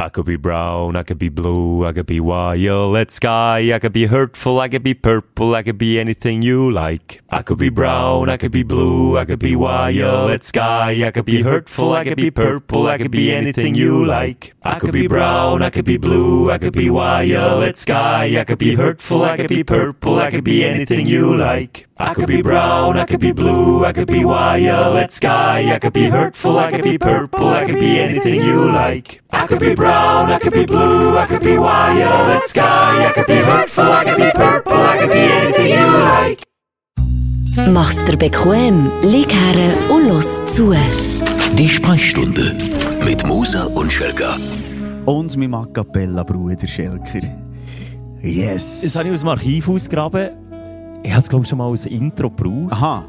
I 0.00 0.08
could 0.08 0.26
be 0.26 0.34
brown, 0.34 0.96
I 0.96 1.04
could 1.04 1.20
be 1.20 1.28
blue, 1.28 1.86
I 1.86 1.92
could 1.92 2.06
be 2.06 2.18
violet 2.18 3.12
sky, 3.12 3.72
I 3.72 3.78
could 3.78 3.92
be 3.92 4.06
hurtful, 4.06 4.58
I 4.58 4.68
could 4.68 4.82
be 4.82 4.92
purple, 4.92 5.54
I 5.54 5.62
could 5.62 5.78
be 5.78 6.00
anything 6.00 6.42
you 6.42 6.68
like. 6.68 7.22
I 7.30 7.42
could 7.42 7.58
be 7.58 7.68
brown, 7.68 8.28
I 8.28 8.36
could 8.36 8.50
be 8.50 8.64
blue, 8.64 9.16
I 9.16 9.24
could 9.24 9.38
be 9.38 9.54
violet 9.54 10.42
sky, 10.42 11.06
I 11.06 11.12
could 11.12 11.24
be 11.24 11.42
hurtful, 11.42 11.92
I 11.92 12.02
could 12.02 12.16
be 12.16 12.32
purple, 12.32 12.88
I 12.88 12.98
could 12.98 13.12
be 13.12 13.32
anything 13.32 13.76
you 13.76 14.04
like. 14.04 14.56
I 14.64 14.80
could 14.80 14.94
be 14.94 15.06
brown, 15.06 15.62
I 15.62 15.70
could 15.70 15.84
be 15.84 15.96
blue, 15.96 16.50
I 16.50 16.58
could 16.58 16.72
be 16.72 16.88
violet 16.88 17.76
sky, 17.76 18.36
I 18.36 18.42
could 18.42 18.58
be 18.58 18.74
hurtful, 18.74 19.22
I 19.22 19.36
could 19.36 19.48
be 19.48 19.62
purple, 19.62 20.18
I 20.18 20.32
could 20.32 20.42
be 20.42 20.64
anything 20.64 21.06
you 21.06 21.36
like. 21.36 21.86
I 22.04 22.12
could 22.12 22.26
be 22.26 22.42
brown, 22.42 22.98
I 22.98 23.06
could 23.06 23.20
be 23.20 23.32
blue, 23.32 23.82
I 23.86 23.92
could 23.94 24.08
be 24.08 24.24
violet 24.24 25.10
sky, 25.10 25.74
I 25.74 25.78
could 25.78 25.94
be 25.94 26.04
hurtful, 26.10 26.58
I 26.58 26.70
could 26.70 26.82
be 26.84 26.98
purple, 26.98 27.48
I 27.48 27.64
could 27.64 27.80
be 27.80 27.98
anything 27.98 28.42
you 28.42 28.70
like. 28.70 29.22
I 29.32 29.46
could 29.46 29.58
be 29.58 29.74
brown, 29.74 30.30
I 30.30 30.38
could 30.38 30.52
be 30.52 30.66
blue, 30.66 31.16
I 31.16 31.26
could 31.26 31.40
be 31.40 31.56
violet 31.56 32.46
sky, 32.46 33.06
I 33.08 33.12
could 33.14 33.26
be 33.26 33.36
hurtful, 33.36 33.84
I 33.84 34.04
could 34.04 34.18
be 34.18 34.30
purple, 34.34 34.74
I 34.74 34.98
could 34.98 35.12
be 35.12 35.24
anything 35.38 35.70
you 35.72 35.86
like. 36.12 36.44
Mach's 37.72 38.04
dir 38.04 38.18
bequem, 38.18 38.92
lieg 39.00 39.32
her 39.32 39.90
und 39.90 40.08
los 40.08 40.44
zu. 40.44 40.74
Die 41.56 41.68
Sprechstunde 41.68 42.54
mit 43.02 43.26
Musa 43.26 43.64
und 43.64 43.90
Schelga. 43.90 44.36
Und 45.06 45.36
mein 45.38 45.54
A 45.54 45.66
Cappella 45.72 46.22
Bruder 46.22 46.68
Schelker. 46.68 47.22
Yes. 48.22 48.82
Das 48.82 48.96
habe 48.96 49.08
ich 49.08 49.14
aus 49.14 49.20
dem 49.20 49.28
Archiv 49.28 49.68
ausgraben. 49.68 50.43
Ich 51.04 51.10
habe 51.10 51.20
es, 51.20 51.28
glaube 51.28 51.44
ich, 51.44 51.50
schon 51.50 51.58
mal 51.58 51.70
als 51.70 51.84
Intro 51.84 52.30
gebraucht. 52.30 52.72
Aha. 52.72 53.04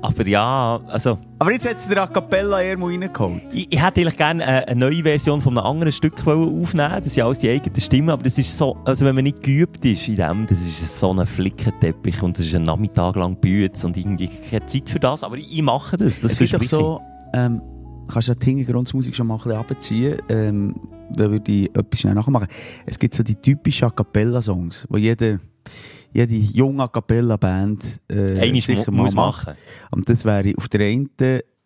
Aber 0.00 0.26
ja, 0.26 0.80
also... 0.86 1.18
Aber 1.40 1.52
jetzt 1.52 1.68
hat 1.68 1.76
es 1.76 1.88
der 1.88 2.02
A 2.02 2.06
Cappella 2.06 2.62
eher 2.62 2.78
mal 2.78 2.90
reingeholt. 2.90 3.42
Ich, 3.52 3.66
ich 3.68 3.82
hätte 3.82 4.00
eigentlich 4.00 4.16
gerne 4.16 4.44
eine, 4.44 4.68
eine 4.68 4.80
neue 4.80 5.02
Version 5.02 5.40
von 5.40 5.58
einem 5.58 5.66
anderen 5.66 5.92
Stück 5.92 6.14
aufnehmen 6.24 7.00
Das 7.02 7.14
sind 7.14 7.22
alles 7.24 7.40
die 7.40 7.50
eigenen 7.50 7.80
Stimmen, 7.80 8.10
aber 8.10 8.22
das 8.22 8.38
ist 8.38 8.56
so, 8.56 8.76
also 8.84 9.04
wenn 9.04 9.16
man 9.16 9.24
nicht 9.24 9.42
geübt 9.42 9.84
ist 9.84 10.06
in 10.06 10.16
dem, 10.16 10.46
das 10.46 10.60
ist 10.60 10.98
so 10.98 11.12
ein 11.12 11.26
Flickenteppich 11.26 12.22
und 12.22 12.38
das 12.38 12.46
ist 12.46 12.54
ein 12.54 12.62
Nachmittag 12.62 13.16
lang 13.16 13.36
Bütz 13.36 13.82
und 13.82 13.96
irgendwie 13.96 14.28
keine 14.28 14.66
Zeit 14.66 14.88
für 14.88 15.00
das, 15.00 15.24
aber 15.24 15.36
ich, 15.36 15.52
ich 15.52 15.62
mache 15.62 15.96
das, 15.96 16.20
das 16.20 16.38
gibt 16.38 16.54
doch 16.54 16.62
so, 16.62 17.00
ähm, 17.34 17.60
kannst 18.08 18.28
du 18.28 18.34
die 18.34 18.46
Hintergrundmusik 18.46 19.14
schon 19.16 19.26
mal 19.26 19.34
ein 19.34 19.38
bisschen 19.38 19.58
runterziehen, 19.58 20.16
ähm, 20.28 20.74
dann 21.10 21.30
würde 21.32 21.50
ich 21.50 21.76
etwas 21.76 22.00
schnell 22.00 22.14
nachmachen. 22.14 22.46
Es 22.86 22.98
gibt 22.98 23.14
so 23.14 23.22
die 23.22 23.36
typischen 23.36 23.88
A 23.88 23.90
Cappella-Songs, 23.90 24.86
wo 24.88 24.96
jede, 26.12 26.34
jede 26.34 26.34
junge 26.36 26.82
A 26.84 26.88
Cappella-Band 26.88 28.00
äh, 28.10 28.40
Eines 28.40 28.64
sicher 28.66 28.90
mu- 28.90 28.98
mal 28.98 29.02
muss 29.04 29.14
macht. 29.14 29.46
machen. 29.46 29.58
Und 29.90 30.08
das 30.08 30.24
wäre 30.24 30.52
auf 30.56 30.68
der 30.68 30.86
einen 30.86 31.10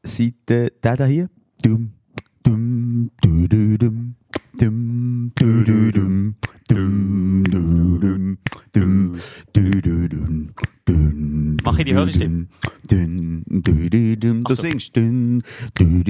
Seite 0.02 0.72
der 0.82 0.96
da 0.96 1.04
hier. 1.06 1.28
Dum, 1.62 1.90
dum, 2.42 3.10
du, 3.20 3.48
du, 3.48 3.78
dum, 3.78 4.14
dum, 4.58 5.32
du, 5.34 5.64
du, 5.64 5.92
dum, 5.92 6.34
dum, 6.68 7.44
du, 7.44 7.98
dum, 7.98 8.38
dum, 8.72 9.16
du, 9.52 9.70
du, 9.82 10.08
dum, 10.08 10.50
dum, 10.86 11.56
Mach 11.64 11.78
ich 11.78 11.84
die 11.84 11.92
dum, 11.92 12.06
du, 14.44 14.52
Achtung. 14.52 14.56
singst 14.56 14.96
dun, 14.96 15.42
dun, 15.74 16.04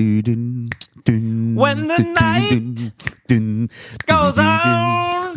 When 1.56 1.88
the 1.88 2.02
night 2.02 2.50
dun, 2.50 2.92
dun, 3.28 3.68
goes 4.06 4.38
on. 4.38 5.34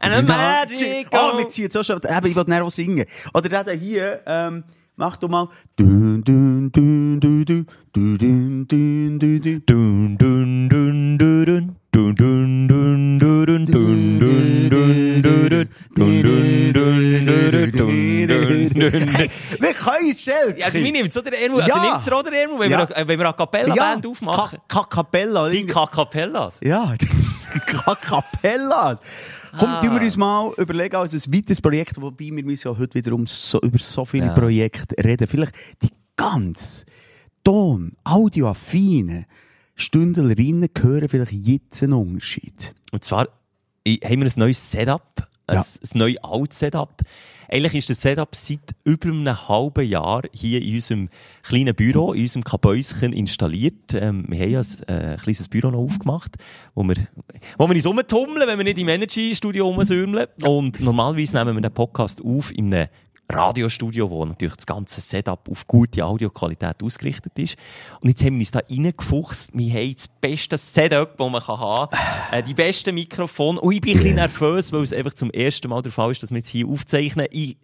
And 0.00 0.12
dun. 0.12 0.16
the 0.16 0.22
magic 0.26 1.08
Oh, 1.12 1.36
wir 1.36 1.48
ziehen 1.48 1.64
auch 1.76 1.84
schon. 1.84 2.00
Eben, 2.04 2.26
ich 2.26 2.34
näher 2.46 2.64
auch 2.64 2.70
singen. 2.70 3.04
Oder 3.34 3.64
der 3.64 3.74
hier, 3.74 4.20
ähm, 4.26 4.64
mach 4.96 5.16
du 5.16 5.28
mal. 5.28 5.48
Dun, 5.76 6.22
dun, 6.24 6.70
dun, 6.72 7.20
dun, 7.20 7.44
dun, 7.44 7.66
dun, 7.92 8.66
dun, 8.68 9.18
dun, 9.18 9.62
dun, 9.66 10.18
dun. 10.18 10.27
Schelke. 20.18 20.60
Ja, 20.60 20.66
also 20.66 20.78
mir 20.78 20.92
nimmt 20.92 21.10
es 21.10 21.16
oder 21.16 21.32
Ermu, 21.32 21.56
also 21.58 21.68
Ja. 21.68 21.82
nimmt 21.82 22.00
es 22.00 22.12
oder 22.12 22.32
Ermu, 22.32 22.58
wenn 22.58 22.70
Ja. 22.70 22.88
wir, 22.88 22.96
äh, 22.96 23.06
wenn 23.08 23.18
wir 23.18 23.26
eine 23.26 23.34
Capella-Band 23.34 24.06
aufmachen. 24.06 24.58
Ka 24.68 24.84
Capella. 24.84 25.48
Die 25.48 25.64
Capellas. 25.66 26.58
Ja, 26.62 26.94
Ka 27.66 27.94
Capellas. 27.94 29.00
Komm, 29.58 29.70
Ah. 29.70 29.78
tun 29.80 29.94
wir 29.94 30.02
uns 30.02 30.16
mal 30.16 30.52
überlegen 30.58 30.96
als 30.96 31.12
ein 31.14 31.32
weiteres 31.34 31.60
Projekt, 31.62 32.00
wobei 32.00 32.26
wir 32.30 32.44
müssen 32.44 32.68
ja 32.68 32.76
heute 32.78 32.94
wiederum 32.94 33.26
so, 33.26 33.58
über 33.60 33.78
so 33.78 34.04
viele 34.04 34.26
Ja. 34.26 34.32
Projekte 34.34 34.94
reden. 35.02 35.26
Vielleicht 35.26 35.54
die 35.82 35.90
ganz 36.16 36.84
Ton, 37.44 37.92
audioaffinen 38.04 39.24
Stündlerinnen 39.74 40.68
hören 40.82 41.08
vielleicht 41.08 41.32
jetzt 41.32 41.82
einen 41.82 41.92
Unterschied. 41.94 42.74
Und 42.92 43.04
zwar 43.04 43.20
haben 43.86 44.20
wir 44.20 44.26
ein 44.26 44.32
neues 44.36 44.70
Setup, 44.70 45.02
ein, 45.46 45.56
Ja. 45.56 45.62
ein 45.62 45.98
neues 45.98 46.16
Alt-Setup. 46.22 47.00
Eigentlich 47.50 47.76
ist 47.76 47.88
das 47.88 48.02
Setup 48.02 48.34
seit 48.34 48.74
über 48.84 49.08
einem 49.08 49.48
halben 49.48 49.86
Jahr 49.86 50.22
hier 50.34 50.60
in 50.60 50.74
unserem 50.74 51.08
kleinen 51.42 51.74
Büro, 51.74 52.12
in 52.12 52.22
unserem 52.22 52.44
Kabäuschen 52.44 53.14
installiert. 53.14 53.94
Ähm, 53.94 54.26
wir 54.28 54.40
haben 54.40 54.50
ja 54.50 54.60
ein 54.60 55.14
äh, 55.14 55.16
kleines 55.16 55.48
Büro 55.48 55.70
noch 55.70 55.78
aufgemacht, 55.78 56.36
wo 56.74 56.84
wir, 56.84 56.96
wo 57.56 57.66
wir 57.66 57.74
uns 57.74 57.86
rumtummeln, 57.86 58.46
wenn 58.46 58.58
wir 58.58 58.64
nicht 58.64 58.78
im 58.78 58.88
Energy-Studio 58.88 59.66
rumsäumeln. 59.66 60.26
Und 60.42 60.80
normalerweise 60.80 61.36
nehmen 61.36 61.56
wir 61.56 61.62
den 61.62 61.72
Podcast 61.72 62.20
auf 62.22 62.52
in 62.54 62.74
einem 62.74 62.88
Radiostudio, 63.30 64.10
wo 64.10 64.24
natürlich 64.24 64.56
das 64.56 64.66
ganze 64.66 65.00
Setup 65.00 65.48
auf 65.50 65.66
gute 65.66 66.04
Audioqualität 66.04 66.82
ausgerichtet 66.82 67.32
ist. 67.36 67.56
Und 68.00 68.08
jetzt 68.08 68.24
haben 68.24 68.34
wir 68.34 68.40
uns 68.40 68.50
da 68.50 68.60
reingefuchst. 68.68 69.50
Wir 69.52 69.74
haben 69.74 69.94
das 69.94 70.08
beste 70.08 70.58
Setup, 70.58 71.16
das 71.16 71.30
man 71.30 71.42
kann 71.42 71.60
haben 71.60 71.90
kann. 71.90 72.38
Äh, 72.38 72.42
die 72.42 72.54
besten 72.54 72.94
Mikrofone. 72.94 73.60
Und 73.60 73.72
ich 73.72 73.80
bin 73.80 73.92
ein 73.92 73.96
bisschen 73.98 74.14
nervös, 74.16 74.72
weil 74.72 74.82
es 74.82 74.92
einfach 74.92 75.14
zum 75.14 75.30
ersten 75.30 75.68
Mal 75.68 75.82
der 75.82 75.92
Fall 75.92 76.10
ist, 76.10 76.22
dass 76.22 76.30
wir 76.30 76.38
jetzt 76.38 76.48
hier 76.48 76.66
aufzeichnen. 76.66 77.26
Ich 77.30 77.56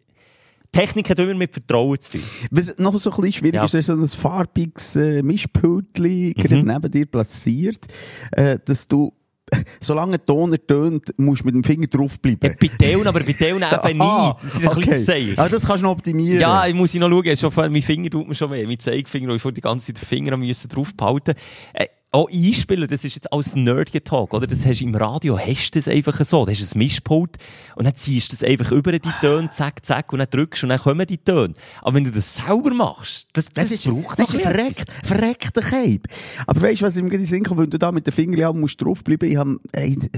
Techniken 0.75 1.15
tun 1.15 1.29
wir 1.29 1.35
mit 1.37 1.53
Vertrauen 1.53 2.01
zu 2.01 2.13
viel. 2.13 2.23
Was 2.51 2.77
noch 2.79 2.99
so 2.99 3.11
ein 3.11 3.17
bisschen 3.17 3.33
schwierig 3.33 3.55
Ja. 3.55 3.61
Mhm. 3.63 3.67
ist, 3.67 3.75
ist 3.75 3.87
so 3.87 3.93
ein 3.93 4.09
farbiges 4.09 4.97
äh, 4.97 5.23
Mischpultli 5.23 6.35
gerade 6.37 6.65
neben 6.65 6.91
dir 6.91 7.07
platziert, 7.07 7.87
äh, 8.33 8.59
dass 8.65 8.89
du, 8.89 9.13
solange 9.81 10.19
der 10.19 10.25
Ton 10.25 10.53
ertönt, 10.53 11.15
musst 11.17 11.43
du 11.43 11.47
mit 11.47 11.55
dem 11.55 11.65
Finger 11.65 11.87
draufbleiben. 11.87 12.51
Ja, 12.51 12.57
bei 12.61 12.69
Teilen, 12.69 13.07
aber 13.07 13.21
bei 13.21 13.33
Teilen 13.33 13.63
eben 13.89 13.99
nicht. 13.99 14.37
Das 14.43 14.55
ist 14.55 14.67
ein 14.67 14.81
kleines 14.81 15.05
Zeichen. 15.05 15.39
Ah, 15.39 15.49
das 15.49 15.67
kannst 15.67 15.83
du 15.83 15.87
noch 15.87 15.93
optimieren. 15.93 16.41
Ja, 16.41 16.67
ich 16.67 16.75
muss 16.75 16.95
noch 16.95 17.09
schauen. 17.09 17.37
Schon 17.37 17.73
mein 17.73 17.83
Finger 17.83 18.11
tut 18.11 18.29
mir 18.29 18.35
schon 18.35 18.51
weh. 18.51 18.67
Mein 18.67 18.79
Zeigefinger, 18.79 19.29
wo 19.29 19.35
ich 19.35 19.43
vor 19.43 19.53
die 19.53 19.61
ganze 19.61 19.93
Zeit 19.93 20.03
den 20.03 20.07
Finger 20.07 20.33
am 20.33 20.41
müssen 20.41 20.69
drauf 20.69 20.95
behalten. 20.95 21.35
Äh, 21.73 21.87
auch 22.15 22.31
einspielen, 22.31 22.87
das 22.87 23.05
ist 23.05 23.17
jetzt 23.17 23.33
alles 23.33 23.57
Nerd-Talk, 23.57 24.35
oder? 24.35 24.47
Das 24.47 24.65
hast 24.65 24.81
du 24.81 24.85
im 24.85 24.95
Radio, 24.95 25.37
hast 25.37 25.75
du 25.75 25.79
das 25.81 25.89
einfach 25.89 26.25
so. 26.25 26.45
Das 26.47 26.61
ist 26.61 26.75
ein 26.75 26.79
Mischpult. 26.79 27.37
Und 27.75 27.87
dann 27.87 27.97
ziehst 27.97 28.31
du 28.31 28.37
das 28.37 28.49
einfach 28.49 28.71
über 28.71 28.93
die 28.93 29.11
Töne, 29.21 29.51
zack, 29.51 29.85
zack, 29.85 30.13
und 30.13 30.21
dann 30.21 30.29
drückst 30.31 30.63
du 30.63 30.67
und 30.67 30.71
dann 30.71 30.79
kommen 30.79 31.07
die 31.07 31.19
Töne. 31.19 31.55
Aber 31.83 31.95
wenn 31.95 32.05
du 32.05 32.13
das 32.13 32.37
selber 32.37 32.73
machst, 32.73 33.27
das, 33.33 33.47
das, 33.47 33.71
Das 33.71 33.73
ist, 33.73 33.89
braucht 33.89 34.19
das 34.19 34.33
ist 34.33 34.43
verreckt, 34.43 34.85
verreckter 35.03 35.61
Cape. 35.61 36.03
Aber 36.47 36.63
weißt 36.63 36.83
du, 36.83 36.87
was 36.87 36.97
ich 36.97 37.03
mir 37.03 37.11
gerade 37.11 37.25
Sinn 37.25 37.45
wenn 37.51 37.69
du 37.69 37.79
da 37.79 37.91
mit 37.91 38.07
den 38.07 38.13
Fingern 38.13 38.45
haben 38.45 38.61
musst 38.61 38.81
draufbleiben? 38.81 39.29
Ich 39.29 39.37
habe 39.37 39.59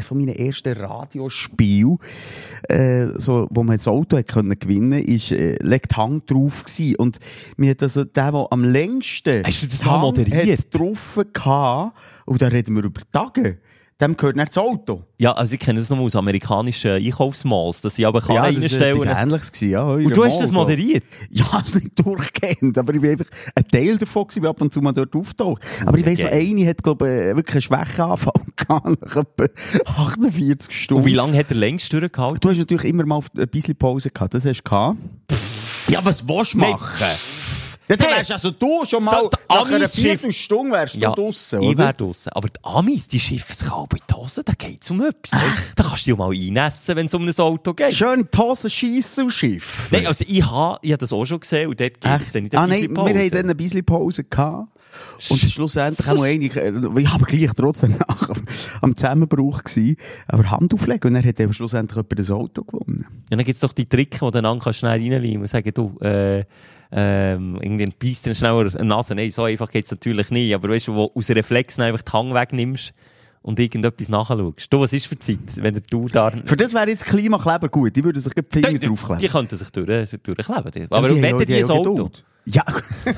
von 0.06 0.18
meinen 0.18 0.36
ersten 0.36 0.74
Radiospielen, 0.76 1.96
äh, 2.68 3.06
so, 3.14 3.46
wo 3.50 3.62
man 3.62 3.78
das 3.78 3.88
Auto 3.88 4.18
hat 4.18 4.28
können 4.28 4.58
gewinnen, 4.58 5.02
ist, 5.02 5.32
äh, 5.32 5.56
legt 5.62 5.96
Hang 5.96 6.24
drauf 6.26 6.64
gewesen. 6.64 6.96
Und 6.96 7.18
mir 7.56 7.70
hat 7.70 7.82
also 7.82 8.04
der, 8.04 8.32
der 8.32 8.46
am 8.50 8.64
längsten 8.64 9.44
Hast 9.46 9.62
du 9.62 9.66
das 9.66 9.82
Hang 9.82 10.02
moderiert? 10.02 10.58
hat 10.58 10.74
drauf 10.74 11.18
gehabt, 11.32 11.85
und 12.24 12.42
da 12.42 12.48
reden 12.48 12.74
wir 12.74 12.84
über 12.84 13.00
Tage, 13.12 13.58
dem 14.00 14.16
gehört 14.16 14.36
nicht 14.36 14.48
das 14.48 14.58
Auto. 14.58 15.04
Ja, 15.18 15.32
also 15.32 15.54
ich 15.54 15.60
kenne 15.60 15.78
das 15.78 15.88
noch 15.88 15.98
aus 15.98 16.14
amerikanischen 16.16 16.90
Einkaufsmalls, 16.90 17.80
dass 17.80 17.94
sie 17.94 18.04
aber 18.04 18.20
kann 18.20 18.34
ja, 18.34 18.42
das 18.42 18.54
war 18.54 18.60
reinstellen. 18.60 19.02
etwas 19.02 19.22
Ähnliches 19.22 19.52
gewesen, 19.52 19.70
ja. 19.70 19.82
und 19.84 20.16
du 20.16 20.24
hast 20.24 20.40
das 20.40 20.52
moderiert? 20.52 21.04
Ja, 21.30 21.62
nicht 21.74 21.98
durchgehend, 21.98 22.76
aber 22.76 22.94
ich 22.94 23.00
bin 23.00 23.12
einfach 23.12 23.26
ein 23.54 23.66
Teil 23.68 23.96
davon 23.96 24.26
gewesen, 24.28 24.46
ab 24.46 24.60
und 24.60 24.72
zu 24.72 24.80
mal 24.80 24.92
dort 24.92 25.14
auftaucht. 25.16 25.62
Aber 25.84 25.98
ich 25.98 26.04
weiss, 26.04 26.20
so 26.20 26.26
geil. 26.26 26.40
eine 26.40 26.68
hat, 26.68 26.82
glaube 26.82 27.06
ich, 27.06 27.36
wirklich 27.36 27.54
einen 27.54 27.62
Schwächeanfall 27.62 28.32
gehabt, 28.56 29.02
nach 29.02 29.16
etwa 29.16 29.46
48 29.86 30.72
Stunden. 30.72 31.02
Und 31.02 31.06
wie 31.08 31.14
lange 31.14 31.38
hat 31.38 31.46
er 31.48 31.56
längst 31.56 31.92
durchgehalten? 31.92 32.40
Du 32.40 32.50
hast 32.50 32.58
natürlich 32.58 32.84
immer 32.84 33.06
mal 33.06 33.22
ein 33.36 33.48
bisschen 33.48 33.76
Pause 33.76 34.10
gehabt, 34.10 34.34
das 34.34 34.44
hast 34.44 34.62
du 34.62 34.70
gehabt. 34.70 34.98
Ja, 35.88 36.04
was 36.04 36.28
willst 36.28 36.54
du 36.54 36.58
Nein. 36.58 36.74
Ja, 37.88 37.96
dann 37.96 38.06
Hey. 38.08 38.16
wärst 38.16 38.32
also 38.32 38.50
du 38.50 38.84
schon 38.84 39.04
mal, 39.04 39.20
So, 39.20 39.30
nach 39.48 39.64
einer 39.66 39.76
Amis 39.76 39.94
Schiff- 39.94 40.02
Viertelstunde 40.20 40.72
wärst 40.72 40.94
du 40.96 40.98
draussen, 41.00 41.62
ich 41.62 41.68
oder? 41.68 41.78
wäre 41.78 41.94
draussen. 41.94 42.32
Aber 42.32 42.48
die 42.48 42.58
Amis, 42.64 43.06
die 43.06 43.20
schiffen 43.20 43.54
sich 43.54 43.70
halb 43.70 43.92
in 43.92 44.00
die 44.10 44.14
Hose, 44.14 44.42
da 44.42 44.52
geht's 44.58 44.90
um 44.90 45.02
etwas. 45.02 45.40
Da 45.76 45.82
kannst 45.84 46.06
du 46.06 46.10
dich 46.10 46.14
auch 46.14 46.18
mal 46.18 46.32
einnässen, 46.32 46.96
wenn 46.96 47.06
es 47.06 47.14
um 47.14 47.26
ein 47.28 47.38
Auto 47.38 47.74
geht. 47.74 47.94
Schön 47.94 48.26
die 48.32 48.38
Hose 48.38 48.70
schiessen 48.70 49.24
und 49.24 49.30
Schiff. 49.30 49.88
Nein, 49.92 50.06
also 50.06 50.24
ich 50.26 50.44
habe 50.44 50.78
ich 50.82 50.92
hab 50.92 50.98
das 50.98 51.12
auch 51.12 51.24
schon 51.26 51.38
gesehen 51.40 51.68
und 51.68 51.80
dort 51.80 52.00
geht 52.00 52.20
es 52.20 52.32
dann 52.32 52.44
in 52.44 52.50
der 52.50 52.60
Ah 52.60 52.66
nein, 52.66 52.90
wir 52.90 52.98
haben 53.04 53.30
dann 53.30 53.50
ein 53.50 53.56
bisschen 53.56 53.84
Pause 53.84 54.24
gehabt. 54.24 54.68
Und 55.30 55.38
schlussendlich 55.40 56.06
haben 56.06 56.18
wir 56.18 56.24
eigentlich, 56.24 56.56
äh, 56.56 56.72
ich 56.98 57.08
habe 57.12 57.24
gleich 57.24 57.50
trotzdem 57.54 57.96
nach 58.08 58.28
am- 58.30 58.44
am 58.80 58.96
Zusammenbruch 58.96 59.62
gewesen, 59.62 59.96
aber 60.26 60.50
Hand 60.50 60.72
auflegen 60.74 61.08
und 61.08 61.14
dann 61.14 61.24
hat 61.24 61.38
er 61.38 61.52
schlussendlich 61.52 61.96
jemand 61.96 62.18
das 62.18 62.30
Auto 62.30 62.64
gewonnen. 62.64 63.06
Ja, 63.30 63.36
dann 63.36 63.44
gibt's 63.44 63.60
doch 63.60 63.72
die 63.72 63.86
Tricks, 63.88 64.18
die 64.18 64.24
du 64.24 64.30
dann 64.42 64.60
schnell 64.72 64.90
reinlegen 64.92 65.42
und 65.42 65.48
sagen, 65.48 65.70
du, 65.74 65.98
äh, 66.00 66.44
ähm, 66.92 67.58
irgendwie 67.60 67.86
beißt 67.86 68.26
dann 68.26 68.34
schneller 68.34 68.74
eine 68.74 68.84
Nase. 68.84 69.14
Nein, 69.14 69.30
so 69.30 69.44
einfach 69.44 69.70
geht's 69.70 69.90
natürlich 69.90 70.30
nicht. 70.30 70.54
Aber 70.54 70.68
weißt 70.68 70.88
du, 70.88 70.94
wo 70.94 71.12
aus 71.14 71.30
Reflex 71.30 71.76
dann 71.76 71.86
einfach 71.86 72.02
die 72.02 72.12
Hang 72.12 72.34
wegnimmst, 72.34 72.92
und 73.46 73.60
irgendetwas 73.60 74.08
nachschaust. 74.08 74.72
Du, 74.72 74.80
was 74.80 74.92
ist 74.92 75.06
für 75.06 75.16
Zeit, 75.20 75.38
wenn 75.54 75.80
du 75.88 76.08
da... 76.08 76.32
Für 76.44 76.56
das 76.56 76.74
wäre 76.74 76.88
jetzt 76.88 77.04
Klimakleber 77.04 77.68
gut. 77.68 77.94
Die 77.94 78.02
würden 78.02 78.20
sich 78.20 78.32
die 78.32 78.42
Finger 78.50 78.70
die, 78.70 78.78
die 78.80 78.86
draufkleben. 78.88 79.28
könnten 79.28 79.56
sich 79.56 79.70
durch, 79.70 80.10
durchkleben. 80.20 80.72
die. 80.74 80.86
Aber 80.90 81.08
Ja, 81.08 81.14
die 81.14 81.22
wenn 81.22 81.38
die, 81.38 81.46
die 81.46 81.64
auch 81.64 81.70
Auto? 81.70 81.94
Geduld. 81.94 82.24
Ja, 82.48 82.62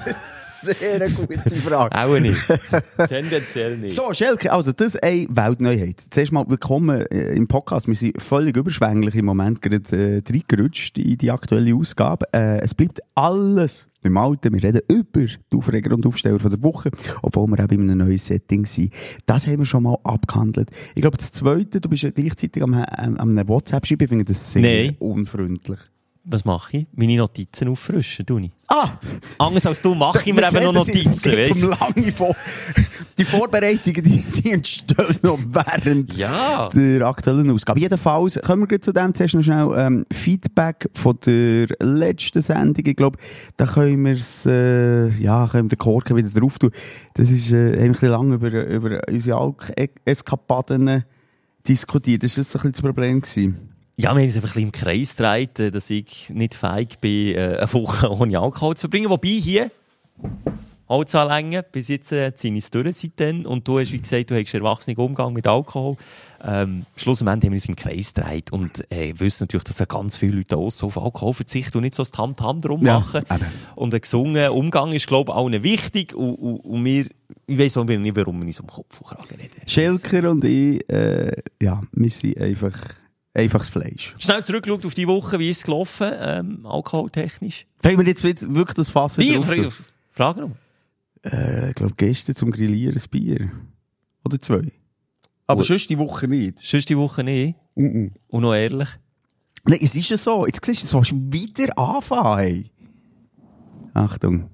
sehr 0.50 0.94
eine 0.94 1.10
gute 1.10 1.50
Frage. 1.60 1.94
Auch 1.94 2.18
nicht. 2.18 2.38
Tendenziell 3.08 3.76
nicht. 3.76 3.94
So, 3.94 4.14
Schelke, 4.14 4.50
also 4.50 4.72
das 4.72 4.94
ist 4.94 5.02
eine 5.02 5.26
Weltneuheit. 5.28 6.02
Zuerst 6.08 6.32
mal 6.32 6.46
willkommen 6.48 7.04
äh, 7.10 7.34
im 7.34 7.46
Podcast. 7.46 7.86
Wir 7.88 7.94
sind 7.94 8.22
völlig 8.22 8.56
überschwänglich 8.56 9.14
im 9.16 9.26
Moment 9.26 9.60
gerade 9.60 9.82
äh, 9.94 10.22
reingerutscht 10.26 10.96
in 10.96 11.18
die 11.18 11.30
aktuelle 11.30 11.74
Ausgabe. 11.74 12.24
Äh, 12.32 12.60
es 12.60 12.74
bleibt 12.74 13.00
alles 13.14 13.86
beim 14.02 14.16
Alten. 14.16 14.54
Wir 14.54 14.62
reden 14.62 14.80
über 14.88 15.26
die 15.26 15.56
Aufreger 15.56 15.94
und 15.94 16.06
Aufsteller 16.06 16.38
von 16.38 16.50
der 16.50 16.62
Woche, 16.62 16.90
obwohl 17.20 17.48
wir 17.48 17.58
eben 17.58 17.82
in 17.82 17.90
einem 17.90 18.08
neuen 18.08 18.16
Setting 18.16 18.64
sind. 18.64 18.94
Das 19.26 19.46
haben 19.46 19.58
wir 19.58 19.66
schon 19.66 19.82
mal 19.82 19.98
abgehandelt. 20.04 20.70
Ich 20.94 21.02
glaube, 21.02 21.18
das 21.18 21.32
Zweite, 21.32 21.82
du 21.82 21.90
bist 21.90 22.02
ja 22.02 22.10
gleichzeitig 22.10 22.62
am, 22.62 22.72
am, 22.72 23.16
am 23.18 23.28
einem 23.28 23.46
WhatsApp 23.46 23.86
schreiben, 23.86 24.04
ich 24.04 24.08
finde 24.08 24.24
das 24.24 24.54
sehr 24.54 24.62
Nein. 24.62 24.96
unfreundlich. 24.98 25.80
Was 26.30 26.44
mache 26.44 26.76
ich? 26.76 26.86
Meine 26.94 27.16
Notizen 27.16 27.68
auffrischen, 27.68 28.26
tu 28.26 28.36
ich. 28.38 28.50
Ah! 28.66 28.90
Anders 29.38 29.64
als 29.64 29.80
du 29.80 29.94
mache 29.94 30.18
ich 30.26 30.34
mir 30.34 30.46
eben 30.46 30.62
noch 30.62 30.74
Notizen, 30.74 31.32
weißt 31.32 31.64
um 31.64 31.70
lange 31.70 32.12
Vor 32.12 32.36
Die 33.16 33.24
Vorbereitungen, 33.24 34.02
die, 34.02 34.22
die 34.22 34.52
entstehen 34.52 35.16
noch 35.22 35.38
während 35.48 36.14
Ja. 36.14 36.68
der 36.68 37.06
aktuellen 37.06 37.50
Ausgabe. 37.50 37.80
Jedenfalls 37.80 38.38
kommen 38.42 38.68
wir 38.68 38.82
zu 38.82 38.92
dem 38.92 39.14
zuerst 39.14 39.36
noch 39.36 39.42
schnell 39.42 39.70
ähm, 39.74 40.04
Feedback 40.12 40.90
von 40.92 41.18
der 41.24 41.68
letzten 41.80 42.42
Sendung. 42.42 42.84
Ich 42.86 42.96
glaube, 42.96 43.18
da 43.56 43.64
können 43.64 44.04
wir 44.04 44.12
es, 44.12 44.44
äh, 44.44 45.08
ja, 45.18 45.48
können 45.48 45.70
wir 45.70 45.76
den 45.76 45.78
Korken 45.78 46.14
wieder 46.14 46.28
drauf 46.28 46.58
tun. 46.58 46.70
Das 47.14 47.30
ist, 47.30 47.50
äh, 47.52 47.72
haben 47.72 47.74
wir 47.78 47.82
ein 47.84 47.92
bisschen 47.92 48.08
lange 48.10 48.34
über, 48.34 48.66
über 48.66 49.00
unsere 49.08 49.38
Alk-Eskapaden 49.38 51.04
diskutiert. 51.66 52.22
Das 52.22 52.36
war 52.36 52.42
ein 52.42 52.44
bisschen 52.44 52.72
das 52.72 52.80
Problem. 52.82 53.20
Gewesen. 53.22 53.67
Ja, 54.00 54.14
wir 54.14 54.20
haben 54.20 54.26
uns 54.28 54.36
einfach 54.36 54.50
ein 54.50 54.52
bisschen 54.52 54.62
im 54.62 54.72
Kreis 54.72 55.16
gedreht, 55.16 55.58
äh, 55.58 55.70
dass 55.72 55.90
ich 55.90 56.30
nicht 56.30 56.54
feig 56.54 57.00
bin, 57.00 57.34
äh, 57.34 57.56
eine 57.58 57.72
Woche 57.72 58.08
ohne 58.12 58.38
Alkohol 58.38 58.76
zu 58.76 58.82
verbringen. 58.82 59.10
Wobei 59.10 59.28
hier, 59.28 59.72
anlängen, 60.88 61.64
bis 61.72 61.88
jetzt 61.88 62.12
äh, 62.12 62.32
ziehe 62.32 62.54
ich 62.54 62.64
es 62.64 62.70
durch 62.70 62.96
seitdem. 62.96 63.44
Und 63.44 63.66
du 63.66 63.80
hast, 63.80 63.90
wie 63.90 63.98
gesagt, 63.98 64.30
du 64.30 64.36
hast 64.36 64.54
einen 64.54 64.64
erwachsenen 64.64 64.96
Umgang 64.98 65.32
mit 65.32 65.48
Alkohol. 65.48 65.96
Ähm, 66.46 66.86
schlussendlich 66.96 67.48
haben 67.48 67.52
wir 67.52 67.56
uns 67.56 67.68
im 67.68 67.74
Kreis 67.74 68.14
gedreht 68.14 68.52
und 68.52 68.88
äh, 68.92 69.12
wissen 69.18 69.42
natürlich, 69.42 69.64
dass 69.64 69.80
ja 69.80 69.86
ganz 69.86 70.16
viele 70.18 70.36
Leute 70.36 70.56
auch 70.56 70.70
so 70.70 70.86
auf 70.86 70.96
Alkohol 70.96 71.34
verzichten 71.34 71.78
und 71.78 71.82
nicht 71.82 71.96
so 71.96 72.02
das 72.02 72.12
Tam-Tam 72.12 72.60
drum 72.60 72.86
Ja, 72.86 73.00
machen. 73.00 73.24
eben. 73.28 73.46
Und 73.74 73.92
ein 73.92 74.00
gesunder 74.00 74.54
Umgang 74.54 74.92
ist, 74.92 75.08
glaube 75.08 75.32
ich, 75.32 75.36
allen 75.36 75.62
wichtig. 75.64 76.14
Und, 76.14 76.36
und, 76.36 76.58
und 76.60 76.84
wir, 76.84 77.04
ich 77.48 77.58
weiss 77.58 77.76
auch 77.76 77.82
nicht, 77.84 78.14
warum 78.14 78.38
wir 78.38 78.46
uns 78.46 78.60
um 78.60 78.68
Kopf 78.68 79.00
reden. 79.32 79.50
Schelker 79.66 80.30
und 80.30 80.44
ich, 80.44 80.88
äh, 80.88 81.32
ja, 81.60 81.82
wir 81.90 82.10
sind 82.10 82.38
einfach, 82.38 82.78
einfaches 83.34 83.68
Fleisch. 83.68 84.14
Schnell 84.18 84.44
zurückgeschaut 84.44 84.84
auf 84.86 84.94
die 84.94 85.06
Woche, 85.06 85.38
wie 85.38 85.50
ist 85.50 85.58
es 85.58 85.62
gelaufen, 85.64 86.10
ähm, 86.18 86.66
alkoholtechnisch? 86.66 87.66
Wollen 87.82 87.98
wir 87.98 88.06
jetzt 88.06 88.24
wirklich 88.24 88.74
das 88.74 88.90
Fass 88.90 89.16
Wie? 89.18 89.30
wieder? 89.34 89.70
Fra- 89.70 89.82
Frage 90.12 90.40
noch. 90.40 90.50
Äh, 91.24 91.68
ich 91.70 91.74
glaube, 91.76 91.94
gestern 91.96 92.36
zum 92.36 92.50
Grillieren 92.50 92.96
ein 92.96 93.10
Bier. 93.10 93.50
Oder 94.24 94.40
zwei. 94.40 94.72
Aber 95.46 95.60
Gut. 95.60 95.66
sonst 95.68 95.88
die 95.90 95.98
Woche 95.98 96.28
nicht. 96.28 96.58
Sonst 96.62 96.88
die 96.88 96.96
Woche 96.98 97.22
nicht. 97.24 97.56
Mhm. 97.76 98.12
Und 98.28 98.42
noch 98.42 98.54
ehrlich. 98.54 98.88
Nein, 99.64 99.78
es 99.82 99.94
ist 99.96 100.08
ja 100.10 100.16
so. 100.16 100.46
Jetzt 100.46 100.64
siehst 100.64 100.82
du, 100.82 100.86
es 100.86 100.94
willst 100.94 101.12
du 101.12 101.32
wieder 101.32 101.78
anfangen. 101.78 102.70
Achtung. 103.94 104.50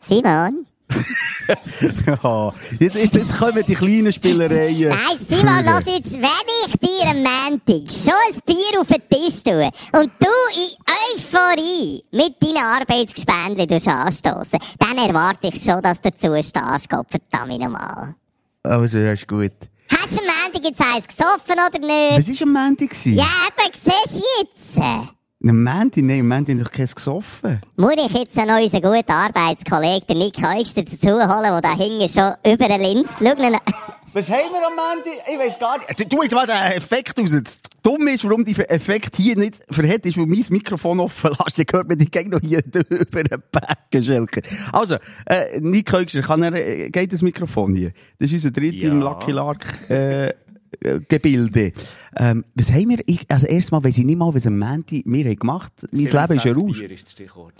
Simon? 0.00 0.66
Ja. 2.06 2.52
Jetzt, 2.78 2.96
jetzt, 2.96 3.14
jetzt 3.14 3.38
kommen 3.38 3.64
die 3.66 3.74
kleinen 3.74 4.12
Spielereien. 4.12 4.90
Nein, 4.90 5.18
Simon, 5.26 5.64
lass 5.64 5.86
jetzt, 5.86 6.12
wenn 6.12 6.48
ich 6.66 6.72
dir 6.78 7.08
am 7.08 7.16
Montag 7.22 7.90
schon 7.90 8.12
ein 8.28 8.40
Bier 8.44 8.80
auf 8.80 8.86
den 8.86 9.08
Tisch 9.08 9.42
tue 9.42 9.70
und 9.92 10.12
du 10.18 10.26
in 10.54 11.16
Euphorie 11.16 12.02
mit 12.12 12.34
deinen 12.42 12.58
Arbeitsgespendli 12.58 13.66
anstoßen, 13.72 14.58
dann 14.78 14.98
erwarte 14.98 15.48
ich 15.48 15.62
schon, 15.62 15.82
dass 15.82 16.00
du 16.00 16.10
zustehst, 16.12 16.90
Gott 16.90 17.06
verdammt 17.08 17.58
nochmal. 17.60 18.14
Also, 18.62 18.98
ja, 18.98 19.12
ist 19.12 19.26
gut. 19.26 19.52
Hast 19.90 20.16
du 20.16 20.20
am 20.20 20.26
Montag 20.26 20.64
jetzt 20.64 20.80
eins 20.80 21.06
gesoffen 21.06 21.54
oder 21.54 21.86
nicht? 21.86 22.28
Was 22.28 22.40
war 22.40 22.46
am 22.46 22.52
Montag? 22.52 22.90
Ja, 23.06 23.24
eben, 23.24 23.72
siehst 23.72 24.14
du 24.16 24.22
jetzt? 24.40 25.16
Am 25.46 25.62
Montag? 25.62 26.02
Nein, 26.02 26.20
am 26.20 26.28
Montag 26.28 26.54
habe 26.56 26.62
ich 26.62 26.70
keins 26.72 26.94
gesoffen. 26.96 27.60
Muss 27.76 27.92
ich 27.96 28.12
jetzt 28.12 28.34
noch 28.36 28.60
unseren 28.60 28.82
guten 28.82 29.10
Arbeitskollegen, 29.12 30.06
den 30.08 30.18
Nick 30.18 30.36
Eugster, 30.42 30.82
dazu 30.82 31.06
holen, 31.10 31.42
der 31.42 31.60
da 31.60 31.76
hinten 31.76 32.08
schon 32.08 32.32
über 32.52 32.66
den 32.68 32.80
Linz 32.80 33.08
schaut. 33.18 33.38
ihn- 33.38 33.56
Was 34.14 34.28
haben 34.30 34.38
wir 34.50 34.66
am 34.66 34.72
Montag? 34.74 35.12
Ich 35.30 35.38
weiß 35.38 35.58
gar 35.60 35.78
nicht. 35.78 36.12
Du, 36.12 36.22
jetzt 36.22 36.34
mal 36.34 36.46
den 36.46 36.56
Effekt 36.76 37.16
raus. 37.20 37.30
Das 37.30 37.60
Dumme 37.82 38.12
ist, 38.14 38.24
warum 38.24 38.42
der 38.44 38.68
Effekt 38.72 39.14
hier 39.16 39.36
nicht 39.36 39.54
verhält, 39.70 40.06
ist, 40.06 40.16
weil 40.16 40.26
mein 40.26 40.44
Mikrofon 40.50 40.98
offen 40.98 41.30
lässt. 41.38 41.58
Dann 41.58 41.66
hört 41.72 41.88
man 41.88 41.98
dich 41.98 42.10
gleich 42.10 42.26
noch 42.26 42.40
hier 42.40 42.60
über 42.88 43.22
den 43.22 43.42
Backen, 43.52 44.02
Schelker. 44.02 44.40
Also, 44.72 44.96
äh, 45.26 45.60
Nick 45.60 45.92
Högster, 45.92 46.22
kann 46.22 46.42
er, 46.42 46.54
äh, 46.54 46.88
geht 46.90 47.12
das 47.12 47.22
Mikrofon 47.22 47.76
hier? 47.76 47.92
Das 48.18 48.32
ist 48.32 48.44
unser 48.44 48.50
dritter 48.50 48.86
Ja. 48.86 48.90
im 48.92 49.00
Lucky 49.02 49.30
Lark, 49.30 49.88
äh, 49.90 50.32
Gebilde. 51.08 51.72
Ähm, 52.16 52.44
was 52.54 52.72
haben 52.72 52.88
wir, 52.90 52.98
ich, 53.06 53.20
also 53.28 53.46
erstmal 53.46 53.84
weiss 53.84 53.98
ich 53.98 54.04
nicht 54.04 54.18
mal, 54.18 54.34
was 54.34 54.46
am 54.46 54.58
Montag 54.58 55.02
wir 55.04 55.24
haben 55.24 55.36
gemacht. 55.36 55.72
Mein 55.90 56.04
Leben 56.04 56.36
ist 56.36 56.46
ein 56.46 56.52
Rausch. 56.52 56.80
ist 56.80 57.04
das 57.04 57.12
Stichwort. 57.12 57.54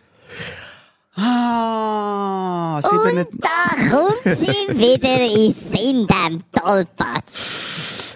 Ah, 1.20 2.81
sieben, 2.81 3.19
Und 3.19 3.28
da 3.40 3.90
kommt 3.90 4.38
sie 4.38 4.46
wieder 4.46 5.25
in 5.25 5.52
Sinn, 5.52 6.06
dem 6.06 6.44
Tollpatsch. 6.52 7.47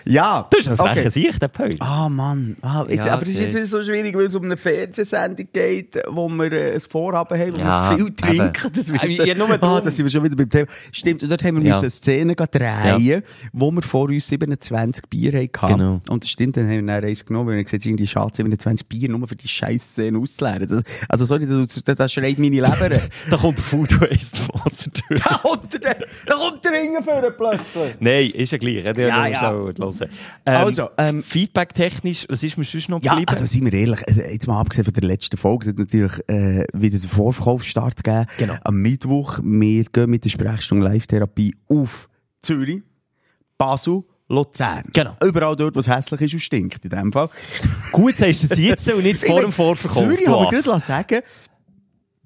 Ja. 0.07 0.47
Das 0.51 0.61
ist 0.61 0.69
ein 0.69 0.77
frecher 0.77 1.01
okay. 1.01 1.11
Sieg, 1.11 1.41
der 1.41 1.49
Pöll. 1.49 1.71
Ah, 1.81 2.09
Mann. 2.09 2.57
Ah, 2.63 2.85
jetzt, 2.89 3.07
Ja, 3.07 3.13
aber 3.15 3.23
es 3.23 3.31
ist 3.31 3.39
jetzt 3.41 3.55
wieder 3.55 3.67
so 3.67 3.83
schwierig, 3.85 4.15
weil 4.17 4.25
es 4.27 4.35
um 4.35 4.45
eine 4.45 4.57
Fernsehsendung 4.57 5.47
geht, 5.53 5.99
wo 6.09 6.29
wir 6.29 6.53
äh, 6.53 6.75
ein 6.75 6.81
Vorhaben 6.81 7.39
haben, 7.39 7.55
wo 7.57 7.61
Ja, 7.61 7.91
wir 7.91 7.97
viel 8.07 8.15
trinken. 8.17 8.73
Das, 8.75 8.89
wird, 8.89 9.03
Ah, 9.03 9.07
ja, 9.07 9.35
nur 9.35 9.51
ah, 9.63 9.81
da 9.81 9.91
sind 9.91 10.05
wir 10.05 10.11
schon 10.11 10.25
wieder 10.25 10.37
beim 10.37 10.49
Thema. 10.49 10.67
Stimmt, 10.91 11.23
und 11.23 11.29
dort 11.31 11.45
haben 11.45 11.63
wir 11.63 11.71
Ja. 11.71 11.79
eine 11.79 11.91
Szene 11.91 12.35
drehen, 12.35 13.23
wo 13.53 13.71
wir 13.71 13.83
vor 13.83 14.09
uns 14.09 14.27
27 14.29 15.05
Bier 15.09 15.33
hatten. 15.41 15.77
Genau. 15.79 16.01
Und 16.09 16.25
das 16.25 16.31
stimmt, 16.31 16.57
dann 16.57 16.65
haben 16.71 16.87
wir 16.87 16.95
dann 17.01 17.05
eins 17.05 17.25
genommen, 17.25 17.49
weil 17.49 17.57
wir 17.57 17.65
gesagt 17.65 17.83
haben, 17.85 17.91
irgendwie 17.91 18.07
schade, 18.07 18.31
27 18.35 18.87
Bier 18.87 19.09
nur 19.09 19.27
für 19.29 19.37
die 19.37 19.49
scheiß 19.49 19.83
Szene 19.93 20.19
auszuleeren. 20.19 20.67
Das, 20.69 20.83
also 21.09 21.25
sorry, 21.25 21.47
das, 21.47 21.83
das, 21.85 21.97
das 21.97 22.13
schreit 22.13 22.39
meine 22.39 22.57
Leber. 22.61 23.01
Da 23.31 23.37
kommt 23.37 23.59
der 23.59 23.65
Food 23.65 24.01
Waste 24.01 24.37
Sponsor 24.39 24.93
durch. 25.09 25.23
da 25.23 25.37
kommt 25.43 25.73
der, 25.75 25.97
da 26.27 26.35
kommt 26.35 26.65
der 26.65 26.73
Ringen 26.73 27.03
vor 27.03 27.21
plötzlich. 27.31 27.95
Nein, 28.01 28.31
ist 28.31 28.53
ja 28.53 28.59
gleich. 28.59 28.85
Ja. 28.85 29.29
ja. 29.29 29.53
Hören. 30.01 30.11
Ähm, 30.47 30.57
Also, 30.57 30.89
ähm, 30.99 31.23
Feedback-technisch, 31.23 32.27
was 32.29 32.43
ist 32.43 32.57
mir 32.59 32.65
sonst 32.65 32.89
noch 32.89 33.03
Ja, 33.03 33.13
geblieben? 33.13 33.31
also 33.31 33.47
seien 33.47 33.65
wir 33.65 33.73
ehrlich, 33.73 34.07
also 34.07 34.21
jetzt 34.23 34.47
mal 34.47 34.61
abgesehen 34.61 34.85
von 34.85 34.95
der 34.95 35.05
letzten 35.05 35.37
Folge, 35.37 35.65
es 35.67 35.69
hat 35.71 35.79
natürlich 35.79 36.13
äh, 36.29 36.65
wieder 36.73 36.99
den 36.99 37.09
Vorverkaufsstart 37.09 38.03
gegeben. 38.03 38.27
Genau. 38.39 38.55
Am 38.65 38.77
Mittwoch, 38.77 39.39
wir 39.43 39.85
gehen 39.85 40.11
mit 40.11 40.25
der 40.25 40.31
Sprechstunde 40.31 40.85
Live-Therapie 40.87 41.55
auf 41.69 42.09
Zürich, 42.41 42.83
Basel, 43.59 44.03
Luzern. 44.29 44.85
Genau. 44.95 45.15
Überall 45.23 45.55
dort, 45.57 45.77
was 45.77 45.87
hässlich 45.87 46.23
ist 46.23 46.33
und 46.35 46.41
stinkt, 46.41 46.83
in 46.85 46.91
dem 46.91 47.13
Fall. 47.13 47.29
Gut 47.93 48.17
sagst 48.17 48.45
du 48.45 48.49
es 48.51 48.59
jetzt 48.59 48.91
und 48.93 49.03
nicht 49.03 49.19
vor 49.27 49.43
dem 49.43 49.53
Vorverkauf. 49.53 50.03
Zürich 50.05 50.21
wir 50.27 50.35
Affe. 50.35 50.63
gerade 50.63 50.81
sagen 50.81 51.21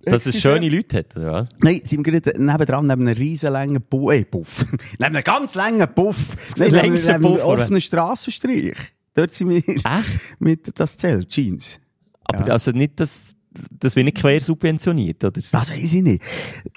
Dass 0.06 0.26
es 0.26 0.40
schöne 0.40 0.68
Leute 0.68 0.98
hat, 0.98 1.16
oder 1.16 1.32
was? 1.32 1.48
Nein, 1.58 1.80
sind 1.82 2.06
wir 2.06 2.20
gerade 2.20 2.40
nebendran, 2.42 2.86
neben 2.86 3.06
einem 3.06 3.16
riesen 3.16 3.52
langen 3.52 3.82
Bu 3.82 4.10
äh, 4.10 4.24
Puff. 4.24 4.64
neben 4.98 5.16
einem 5.16 5.24
ganz 5.24 5.54
langen 5.56 5.86
Puff. 5.94 6.36
Nein, 6.56 6.70
neben, 6.70 6.82
längste 6.82 7.12
neben 7.12 7.24
einem 7.24 7.34
Puff, 7.34 7.44
oder? 7.44 7.62
offenen 7.62 7.80
Strassenstrich. 7.80 8.76
Dort 9.14 9.34
sind 9.34 9.48
wir 9.48 9.56
Echt? 9.58 9.84
mit 10.38 10.78
das 10.78 10.96
Zelt, 10.96 11.28
Jeans. 11.28 11.80
Aber 12.24 12.52
also 12.52 12.70
nicht, 12.70 13.00
dass, 13.00 13.34
das 13.70 13.96
wird 13.96 14.04
nicht 14.04 14.18
quer 14.18 14.40
subventioniert, 14.40 15.24
oder? 15.24 15.40
Das 15.40 15.70
weiss 15.70 15.92
ich 15.92 16.02
nicht. 16.02 16.22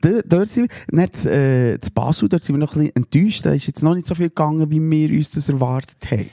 D 0.03 0.21
dort 0.25 0.47
sind 0.47 0.71
wir, 0.87 1.07
dann 1.07 1.31
äh, 1.31 1.77
Basel, 1.93 2.29
dort 2.29 2.43
sind 2.43 2.55
wir 2.55 2.59
noch 2.59 2.75
ein 2.75 2.81
bisschen 2.81 2.95
enttäuscht. 2.95 3.45
Da 3.45 3.51
ist 3.51 3.67
jetzt 3.67 3.83
noch 3.83 3.93
nicht 3.93 4.07
so 4.07 4.15
viel 4.15 4.29
gegangen, 4.29 4.69
wie 4.71 4.81
wir 4.81 5.17
uns 5.17 5.31
das 5.31 5.49
erwartet 5.49 5.97
haben. 6.09 6.29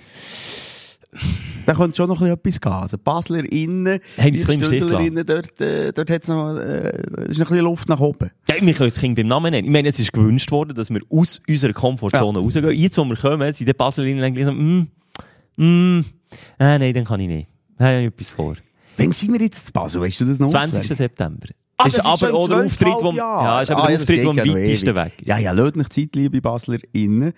Da 1.66 1.75
könnte 1.75 1.96
schon 1.96 2.08
noch 2.08 2.20
ein 2.20 2.37
bisschen 2.38 2.61
etwas 2.61 2.61
gehen. 2.61 2.73
Also 2.73 2.99
Basler 2.99 3.52
innen, 3.52 3.99
Haben 4.18 4.35
sie 4.35 4.42
es 4.42 4.49
ein 4.49 4.58
bisschen 4.58 4.61
im 4.61 4.62
Stich 4.62 4.76
Stündler 4.78 5.00
innen, 5.00 5.26
dort, 5.26 5.61
äh, 5.61 5.92
dort 5.92 6.11
hat's 6.11 6.28
noch, 6.28 6.56
äh, 6.56 6.90
ist 7.28 7.38
noch 7.38 7.46
ein 7.46 7.56
bisschen 7.56 7.64
Luft 7.64 7.88
nach 7.88 7.99
oben. 8.00 8.30
Ja, 8.49 8.54
wir 8.61 8.75
können 8.75 8.90
das 8.90 9.00
Kind 9.00 9.16
beim 9.16 9.26
Namen 9.26 9.50
nennen. 9.50 9.66
Ich 9.66 9.73
meine, 9.73 9.88
es 9.88 9.99
ist 9.99 10.12
gewünscht 10.12 10.50
worden, 10.52 10.75
dass 10.76 10.90
wir 10.90 11.00
aus 11.11 11.40
unserer 11.49 11.73
Komfortzone 11.73 12.38
rausgehen. 12.38 12.70
Jetzt, 12.70 12.96
wo 12.99 13.04
wir 13.04 13.16
kommen, 13.16 13.52
sind 13.52 13.68
die 13.68 13.73
Baselinen 13.73 14.23
eigentlich 14.23 14.46
so, 14.46 14.52
mm, 14.52 14.87
mm, 15.56 16.04
ah, 16.58 16.78
nein, 16.78 16.94
dann 16.94 17.04
kann 17.04 17.18
ich 17.20 17.28
nicht. 17.28 17.49
Da 17.78 17.87
habe 17.87 18.00
ich 18.00 18.06
etwas 18.06 18.30
vor. 18.30 18.54
Wann 18.96 19.12
sind 19.12 19.32
wir 19.32 19.40
jetzt 19.40 19.66
zu 19.66 19.73
Basel? 19.73 20.00
Weißt 20.00 20.20
du 20.20 20.25
das 20.25 20.38
noch? 20.38 20.49
20. 20.49 20.80
auswendig? 20.80 20.96
September. 20.96 21.46
Ah, 21.78 21.87
ist 21.88 21.99
das 21.99 22.06
aber 22.06 22.33
auch 22.33 22.49
der 22.49 22.64
Auftritt, 22.64 22.95
wo, 23.02 23.12
ja, 23.12 23.61
ist 23.61 23.71
aber 23.71 23.83
Ah, 23.83 23.87
der 23.88 23.95
ja, 23.97 24.00
Auftritt, 24.00 24.23
der 24.23 24.30
am 24.30 24.37
ja 24.37 24.54
weitesten 24.54 24.95
weg 24.95 25.12
ist. 25.18 25.28
Ja, 25.28 25.38
ja, 25.38 25.52
lasst 25.52 25.76
mich 25.76 25.88
Zeit, 25.90 26.16
liebe 26.16 26.40
Basler 26.40 26.78
innen. 26.92 27.33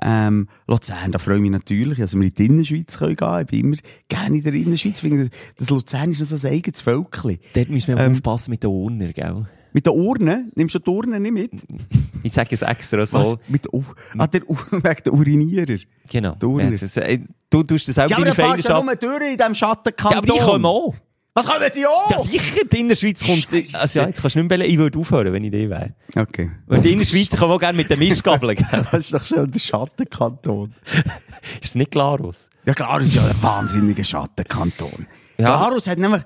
Ähm, 0.00 0.48
Luzern, 0.68 1.10
da 1.10 1.18
freue 1.18 1.36
ich 1.36 1.42
mich 1.42 1.50
natürlich, 1.50 1.98
dass 1.98 2.14
wir 2.14 2.22
in 2.22 2.30
die 2.30 2.46
Innenschweiz 2.46 2.96
können 2.98 3.16
gehen. 3.16 3.40
Ich 3.40 3.46
bin 3.48 3.60
immer 3.60 3.76
gerne 4.08 4.36
in 4.36 4.42
der 4.44 4.52
Innenschweiz. 4.54 5.00
Finde, 5.00 5.28
das 5.58 5.70
Luzern 5.70 6.12
ist 6.12 6.20
noch 6.20 6.26
so 6.38 6.46
ein 6.46 6.52
eigenes 6.54 6.82
Völkchen. 6.82 7.38
Dort 7.54 7.68
müssen 7.68 7.96
wir 7.96 8.04
Ähm, 8.04 8.12
aufpassen 8.12 8.50
mit 8.52 8.62
den 8.62 8.70
Urner, 8.70 9.12
gell? 9.12 9.46
Mit 9.72 9.86
den 9.86 9.92
Urnen? 9.94 10.52
Nimmst 10.54 10.74
du 10.76 10.78
die 10.78 10.90
Urnen 10.90 11.22
nicht 11.22 11.32
mit? 11.32 11.50
Ich 12.22 12.34
sage 12.34 12.50
es 12.54 12.60
extra 12.62 13.06
so. 13.06 13.18
Was? 13.18 13.34
Mit 13.48 13.64
der 13.64 13.72
U 13.72 13.82
ah, 14.18 14.26
der 14.26 14.48
U 14.48 14.54
wegen 14.70 15.02
der 15.06 15.12
Urinierer. 15.14 15.78
Genau. 16.10 16.34
Die 16.34 16.44
Urne. 16.46 16.70
Jetzt, 16.70 16.96
äh, 16.98 17.18
Du 17.48 17.62
tust 17.64 17.88
das 17.88 17.94
selber 17.96 18.10
Ja, 18.10 18.16
aber 18.18 18.24
deine 18.26 18.36
du 18.36 18.42
ja 18.42 18.48
Feindeschaft. 18.48 18.84
nur 18.84 18.96
durch 19.18 19.30
in 19.32 19.36
diesem 19.38 19.54
Schattenkanton. 19.54 20.12
Ja, 20.12 20.18
aber 20.18 20.34
ich 20.34 20.46
komme 20.48 20.68
auch. 20.68 20.94
Was 21.40 21.52
kommen 21.52 21.70
sie 21.72 21.86
auch? 21.86 22.10
Ja, 22.10 22.18
sicher, 22.18 22.64
die 22.70 22.80
Innerschweiz 22.80 23.24
kommt. 23.24 23.48
Scheisse. 23.50 23.78
Also 23.78 24.00
ja, 24.00 24.06
jetzt 24.06 24.20
kannst 24.20 24.36
du 24.36 24.40
nicht 24.40 24.48
mehr 24.50 24.58
bellen. 24.58 24.70
Ich 24.70 24.78
würde 24.78 24.98
aufhören, 24.98 25.32
wenn 25.32 25.44
ich 25.44 25.50
die 25.50 25.70
wäre. 25.70 25.94
Okay. 26.14 26.50
Und 26.66 26.84
die 26.84 26.92
Innerschweiz 26.92 27.36
kommen 27.36 27.52
auch 27.52 27.58
gerne 27.58 27.76
mit 27.76 27.88
den 27.88 27.98
Mistgabeln. 27.98 28.56
gell? 28.70 28.86
Das 28.90 29.00
ist 29.00 29.14
doch 29.14 29.24
schon 29.24 29.50
der 29.50 29.58
Schattenkanton. 29.58 30.74
Ist 31.60 31.70
es 31.70 31.74
nicht 31.74 31.90
Glarus? 31.90 32.50
Ja, 32.66 32.74
Glarus 32.74 33.08
ist 33.08 33.14
ja 33.14 33.24
ein 33.26 33.42
wahnsinniger 33.42 34.04
Schattenkanton. 34.04 35.06
Ja. 35.38 35.46
Glarus 35.46 35.86
hat 35.86 35.98
nämlich, 35.98 36.22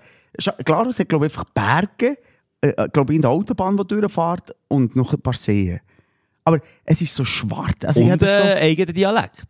Glarus 0.64 0.98
hat, 0.98 1.08
glaube 1.08 1.26
ich, 1.26 1.32
einfach 1.32 1.44
Berge, 1.50 2.18
äh, 2.60 2.68
äh, 2.70 2.88
glaube 2.92 3.12
ich, 3.12 3.16
in 3.16 3.22
der 3.22 3.30
Autobahn, 3.30 3.76
die 3.76 3.86
durchfährt, 3.86 4.54
und 4.66 4.96
noch 4.96 5.12
ein 5.12 5.20
paar 5.20 5.34
Seen. 5.34 5.78
Aber 6.44 6.58
es 6.84 7.00
ist 7.00 7.14
so 7.14 7.24
schwarz. 7.24 7.84
Also 7.84 8.00
ich 8.00 8.06
Und 8.06 8.12
habe 8.12 8.26
das 8.26 8.42
so, 8.42 8.48
äh, 8.48 8.60
eigenen 8.60 8.94
Dialekt. 8.94 9.44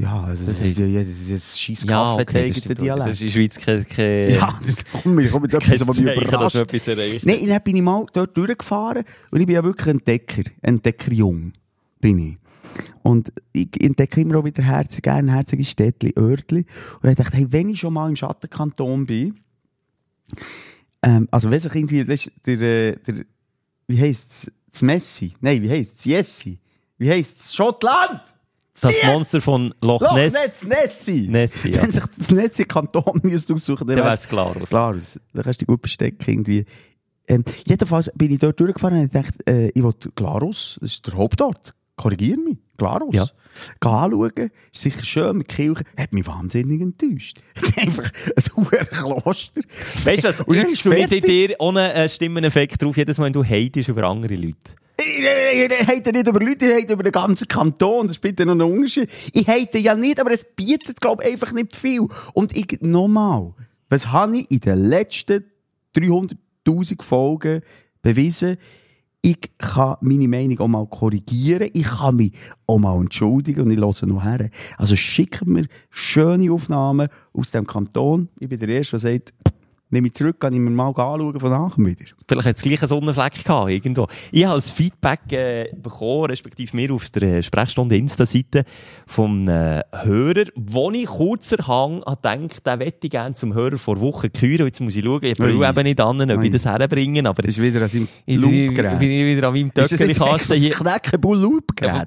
Ja, 0.00 0.22
also 0.24 0.44
das, 0.44 0.60
heisst- 0.60 0.78
das, 0.80 0.92
das, 0.92 1.06
das 1.28 1.60
scheiß 1.60 1.84
Ja, 1.88 2.14
okay, 2.14 2.48
das, 2.48 2.58
stimmt. 2.58 2.78
das 2.78 2.84
Dialekt. 2.84 3.10
ist 3.12 3.20
in 3.20 3.26
der 3.26 3.32
Schweiz 3.32 3.58
kein, 3.58 3.86
kein, 3.86 4.30
Ja, 4.30 4.58
das 4.66 4.84
kommt 4.92 5.06
mir, 5.16 5.28
kommt 5.28 5.52
mir 5.52 5.58
kein 5.58 5.72
etwas, 5.72 5.88
was 5.88 6.00
mich 6.00 6.16
überrascht. 6.16 6.54
man 6.54 6.62
etwas 6.64 6.88
erreicht. 6.88 7.26
Nein, 7.26 7.46
dann 7.48 7.62
bin 7.62 7.76
ich 7.76 7.82
mal 7.82 8.06
dort 8.12 8.36
durchgefahren 8.36 9.04
und 9.30 9.40
ich 9.40 9.46
bin 9.46 9.54
ja 9.54 9.64
wirklich 9.64 9.86
ein 9.88 9.96
Entdecker, 9.98 10.42
ein 10.62 10.74
Entdeckerjung 10.74 11.52
bin 12.00 12.18
ich. 12.18 12.36
Und 13.02 13.32
ich 13.52 13.68
entdecke 13.82 14.20
immer 14.20 14.36
auch 14.38 14.44
wieder 14.44 14.62
herzig, 14.62 15.02
gerne 15.02 15.32
herzige 15.32 15.64
Städtli, 15.64 16.12
Örtli. 16.16 16.66
Und 17.02 17.08
ich 17.10 17.16
dachte, 17.16 17.36
hey, 17.36 17.46
wenn 17.50 17.68
ich 17.70 17.80
schon 17.80 17.94
mal 17.94 18.08
im 18.08 18.14
Schattenkanton 18.16 19.06
bin, 19.06 19.34
ähm, 21.02 21.26
also 21.30 21.50
wenn 21.50 21.60
sich 21.60 21.74
irgendwie, 21.74 22.06
weißt, 22.06 22.30
der, 22.46 22.60
äh, 22.60 22.96
der, 23.06 23.24
wie 23.88 24.00
heisst's, 24.00 24.50
das 24.70 24.82
Messi? 24.82 25.32
Nein, 25.40 25.62
wie 25.62 25.70
heisst's, 25.70 26.04
Jessi? 26.04 26.58
Wie 26.98 27.10
heisst's, 27.10 27.54
Schottland? 27.54 28.20
Das 28.80 29.02
Monster 29.04 29.40
von 29.40 29.74
Loch 29.80 30.00
Loch 30.00 30.14
Ness. 30.14 30.32
Ness, 30.34 30.64
Nessi. 30.66 31.26
Nessi, 31.28 31.70
ja. 31.70 31.82
Wenn 31.82 31.92
sich 31.92 32.04
das 32.18 32.30
Nessi 32.30 32.64
Kanton 32.64 33.20
müsste 33.22 33.54
aussuchen, 33.54 33.86
dann 33.86 33.96
Dann 33.96 34.06
wär's 34.06 34.22
wär's 34.22 34.28
Glarus. 34.28 34.68
Klar, 34.68 34.94
das- 34.94 35.20
da 35.32 35.42
kannst 35.42 35.60
du 35.60 35.64
dich 35.64 35.68
gut 35.68 35.80
verstecken 35.80 36.24
irgendwie. 36.30 36.64
Ähm, 37.28 37.44
jedenfalls 37.66 38.10
bin 38.16 38.30
ich 38.32 38.38
dort 38.38 38.58
durchgefahren 38.58 39.02
und 39.02 39.14
dachte, 39.14 39.38
äh, 39.46 39.68
ich 39.74 39.82
will 39.82 39.92
Glarus, 40.16 40.78
das 40.80 40.92
ist 40.92 41.06
der 41.06 41.14
Hauptort. 41.14 41.74
Korrigier 41.96 42.36
mich. 42.38 42.56
Glarus. 42.78 43.14
Ja. 43.14 43.26
Geh 43.78 43.88
anschauen. 43.90 44.32
Ist 44.72 44.80
sicher 44.82 45.04
schön 45.04 45.36
mit 45.36 45.48
Kirche. 45.48 45.84
Hat 45.98 46.14
mich 46.14 46.26
wahnsinnig 46.26 46.80
enttäuscht. 46.80 47.36
Einfach 47.76 48.10
ein 48.34 48.56
hoher 48.56 48.84
Kloster. 48.86 49.60
Weißt 50.04 50.24
du 50.24 50.28
was? 50.28 50.40
Und 50.40 50.56
dann 50.56 50.66
Jetzt 50.66 50.78
spielt 50.78 50.96
fertig. 51.10 51.24
dir 51.26 51.56
ohne 51.58 51.92
äh, 51.92 52.08
Stimmeneffekt 52.08 52.82
drauf, 52.82 52.96
jedes 52.96 53.18
Mal, 53.18 53.26
wenn 53.26 53.32
du 53.34 53.44
hatest 53.44 53.90
über 53.90 54.04
andere 54.04 54.34
Leute. 54.34 54.56
Ich, 55.00 55.88
hate 55.88 56.12
nicht 56.12 56.28
über 56.28 56.40
Leute, 56.40 56.66
ich 56.66 56.82
hate 56.82 56.92
über 56.92 57.02
den 57.02 57.12
ganzen 57.12 57.48
Kanton. 57.48 58.06
Das 58.06 58.16
ist 58.16 58.22
bitte 58.22 58.44
noch 58.44 58.54
ein 58.54 58.60
Unterschied. 58.60 59.10
Ich 59.32 59.48
hate 59.48 59.78
ja 59.78 59.94
nicht, 59.94 60.20
aber 60.20 60.32
es 60.32 60.44
bietet, 60.44 61.00
glaube 61.00 61.24
ich, 61.24 61.32
einfach 61.32 61.52
nicht 61.52 61.74
viel. 61.74 62.06
Und 62.34 62.56
ich, 62.56 62.78
nochmal, 62.80 63.54
was 63.88 64.06
habe 64.08 64.38
ich 64.38 64.50
in 64.50 64.60
den 64.60 64.88
letzten 64.88 65.44
300.000 65.96 67.02
Folgen 67.02 67.62
bewiesen? 68.02 68.56
Ich 69.22 69.38
kann 69.58 69.96
meine 70.00 70.28
Meinung 70.28 70.58
auch 70.60 70.68
mal 70.68 70.86
korrigieren. 70.86 71.68
Ich 71.74 71.84
kann 71.86 72.16
mich 72.16 72.32
auch 72.66 72.78
mal 72.78 72.98
entschuldigen 72.98 73.62
und 73.62 73.70
ich 73.70 73.78
höre 73.78 74.06
noch 74.06 74.24
her. 74.24 74.48
Also 74.78 74.96
schickt 74.96 75.46
mir 75.46 75.66
schöne 75.90 76.50
Aufnahmen 76.50 77.08
aus 77.34 77.50
dem 77.50 77.66
Kanton. 77.66 78.30
Ich 78.38 78.48
bin 78.48 78.58
der 78.58 78.70
Erste, 78.70 78.98
der 78.98 79.00
sagt, 79.00 79.34
nehme 79.90 80.06
ich 80.06 80.14
zurück, 80.14 80.40
kann 80.40 80.52
ich 80.52 80.58
mir 80.60 80.70
mal 80.70 80.88
anschauen 80.88 81.38
von 81.40 81.50
nachher 81.50 81.84
wieder. 81.84 82.04
Vielleicht 82.26 82.46
hat 82.48 82.56
es 82.56 82.62
gleich 82.62 82.80
einen 82.80 82.88
Sonnenfleck 82.88 83.44
gehabt, 83.44 83.70
irgendwo. 83.70 84.06
Ich 84.30 84.44
habe 84.44 84.54
als 84.54 84.70
Feedback 84.70 85.20
äh, 85.32 85.68
bekommen, 85.74 86.26
respektive 86.26 86.76
mir 86.76 86.92
auf 86.92 87.10
der 87.10 87.42
Sprechstunde 87.42 87.96
Insta-Seite 87.96 88.64
vom 89.06 89.48
äh, 89.48 89.80
Hörer, 89.92 90.44
wo 90.54 90.90
ich 90.92 91.06
kurzerhand 91.06 92.06
an 92.06 92.16
gedacht, 92.48 92.66
den 92.66 92.78
möchte 92.78 92.98
ich 93.02 93.10
gerne 93.10 93.34
zum 93.34 93.54
Hörer 93.54 93.78
vor 93.78 94.00
Wochen 94.00 94.32
küren. 94.32 94.66
Jetzt 94.66 94.80
muss 94.80 94.94
ich 94.94 95.04
schauen, 95.04 95.24
ich 95.24 95.36
brauche 95.36 95.68
eben 95.68 95.82
nicht 95.82 96.00
an, 96.00 96.30
ob 96.30 96.38
Ui. 96.38 96.46
ich 96.46 96.52
das 96.52 96.64
herbringen, 96.64 97.26
aber 97.26 97.42
Das 97.42 97.56
ist 97.56 97.62
wieder 97.62 97.82
an 97.82 97.88
seinem 97.88 98.08
ich, 98.26 98.40
bin 98.40 98.66
Loopgerät. 98.66 99.02
ich 99.02 99.36
wieder 99.36 99.48
an 99.48 99.54
meinem 99.54 99.72
Ist 99.74 99.92
das 99.92 100.00
jetzt 100.00 100.18
Töckerkasten 100.18 100.56
hier. 100.60 100.74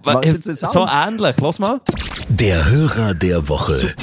das 0.04 0.26
ist 0.26 0.34
jetzt 0.48 0.64
das 0.64 0.72
so 0.72 0.84
an? 0.84 1.14
ähnlich, 1.14 1.36
lass 1.42 1.60
mal. 1.60 1.82
Der 2.30 2.70
Hörer 2.70 3.14
der 3.14 3.48
Woche. 3.50 3.94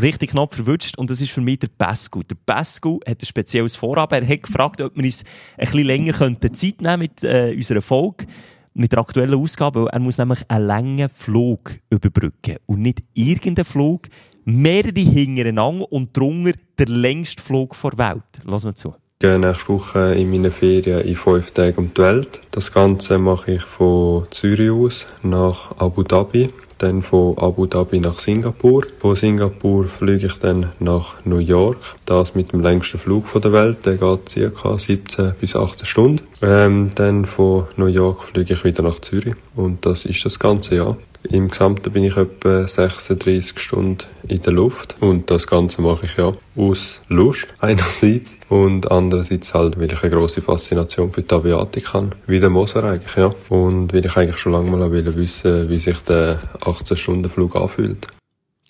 Richtig 0.00 0.30
knapp 0.30 0.54
verwünscht 0.54 0.96
und 0.98 1.10
das 1.10 1.20
ist 1.20 1.30
für 1.30 1.40
mich 1.40 1.58
der 1.58 1.68
Pesco. 1.68 2.22
Der 2.22 2.36
Pesco 2.36 3.00
hat 3.06 3.22
ein 3.22 3.26
spezielles 3.26 3.76
Vorhaben. 3.76 4.22
Er 4.22 4.28
hat 4.28 4.42
gefragt, 4.42 4.80
ob 4.80 4.96
wir 4.96 5.04
uns 5.04 5.24
ein 5.56 5.66
bisschen 5.66 5.86
länger 5.86 6.14
Zeit 6.52 6.80
nehmen 6.80 6.98
mit 7.00 7.24
äh, 7.24 7.54
unserer 7.54 7.82
Folge, 7.82 8.26
mit 8.74 8.92
der 8.92 9.00
aktuellen 9.00 9.34
Ausgabe, 9.34 9.88
er 9.90 9.98
muss 9.98 10.18
nämlich 10.18 10.38
einen 10.48 10.66
langen 10.66 11.08
Flug 11.08 11.72
überbrücken 11.90 12.58
und 12.66 12.80
nicht 12.80 13.02
irgendeinen 13.12 13.64
Flug, 13.64 14.02
mehrere 14.44 15.00
hintereinander 15.00 15.90
und 15.92 16.16
drunter 16.16 16.52
der 16.78 16.86
längste 16.86 17.42
Flug 17.42 17.76
der 17.82 17.98
Welt. 17.98 18.22
Lass 18.44 18.64
mal 18.64 18.74
zu. 18.74 18.94
Ich 19.20 19.26
gehe 19.26 19.38
nächste 19.38 19.68
Woche 19.70 20.14
in 20.14 20.30
meinen 20.30 20.52
Ferien 20.52 21.00
in 21.00 21.16
fünf 21.16 21.50
Tagen 21.50 21.76
um 21.76 21.90
die 21.92 22.00
Welt. 22.00 22.40
Das 22.52 22.72
Ganze 22.72 23.18
mache 23.18 23.54
ich 23.54 23.62
von 23.62 24.28
Zürich 24.30 24.70
aus 24.70 25.08
nach 25.22 25.76
Abu 25.78 26.04
Dhabi, 26.04 26.48
dann 26.78 27.02
von 27.02 27.36
Abu 27.38 27.66
Dhabi 27.66 28.00
nach 28.00 28.18
Singapur. 28.18 28.84
Von 29.00 29.16
Singapur 29.16 29.86
fliege 29.88 30.26
ich 30.26 30.34
dann 30.34 30.72
nach 30.78 31.14
New 31.24 31.38
York. 31.38 31.78
Das 32.06 32.34
mit 32.34 32.52
dem 32.52 32.60
längsten 32.60 32.98
Flug 32.98 33.26
der 33.40 33.52
Welt, 33.52 33.84
der 33.84 33.96
geht 33.96 34.54
ca. 34.54 34.78
17 34.78 35.34
bis 35.40 35.56
18 35.56 35.86
Stunden. 35.86 36.20
Ähm, 36.42 36.92
dann 36.94 37.24
von 37.24 37.64
New 37.76 37.86
York 37.86 38.22
fliege 38.24 38.54
ich 38.54 38.64
wieder 38.64 38.82
nach 38.82 39.00
Zürich 39.00 39.34
und 39.56 39.84
das 39.84 40.04
ist 40.04 40.24
das 40.24 40.38
ganze 40.38 40.76
Jahr. 40.76 40.96
Im 41.24 41.48
Gesamten 41.48 41.92
bin 41.92 42.04
ich 42.04 42.16
etwa 42.16 42.66
36 42.66 43.58
Stunden 43.58 44.04
in 44.28 44.40
der 44.40 44.52
Luft 44.52 44.96
und 45.00 45.30
das 45.30 45.46
Ganze 45.46 45.82
mache 45.82 46.06
ich 46.06 46.16
ja 46.16 46.32
aus 46.56 47.00
Lust 47.08 47.48
einerseits 47.58 48.36
und 48.48 48.90
andererseits 48.90 49.52
halt, 49.52 49.78
weil 49.78 49.92
ich 49.92 50.02
eine 50.02 50.14
grosse 50.14 50.42
Faszination 50.42 51.12
für 51.12 51.22
die 51.22 51.34
Aviatik 51.34 51.92
habe, 51.92 52.10
wie 52.26 52.40
der 52.40 52.50
Moser 52.50 52.84
eigentlich, 52.84 53.16
ja. 53.16 53.34
Und 53.48 53.92
weil 53.92 54.06
ich 54.06 54.16
eigentlich 54.16 54.38
schon 54.38 54.52
lange 54.52 54.70
mal 54.70 54.90
wissen, 54.92 55.68
wie 55.68 55.78
sich 55.78 55.98
der 56.00 56.38
18-Stunden-Flug 56.60 57.56
anfühlt. 57.56 58.06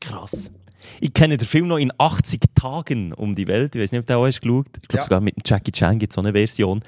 Krass. 0.00 0.50
Ich 1.00 1.12
kenne 1.12 1.36
den 1.36 1.46
Film 1.46 1.68
noch 1.68 1.78
in 1.78 1.92
80 1.96 2.40
Tagen 2.54 3.12
um 3.12 3.34
die 3.34 3.46
Welt. 3.48 3.74
Ich 3.76 3.82
weiß 3.82 3.92
nicht, 3.92 4.00
ob 4.00 4.06
du 4.06 4.16
auch 4.16 4.26
hast 4.26 4.40
geschaut. 4.40 4.66
Ich 4.82 4.88
glaube, 4.88 4.98
Ja. 4.98 5.02
sogar 5.02 5.20
mit 5.20 5.36
dem 5.36 5.42
Jackie 5.44 5.72
Chan 5.72 5.98
gibt 5.98 6.12
es 6.12 6.14
so 6.14 6.20
eine 6.20 6.32
Version. 6.32 6.80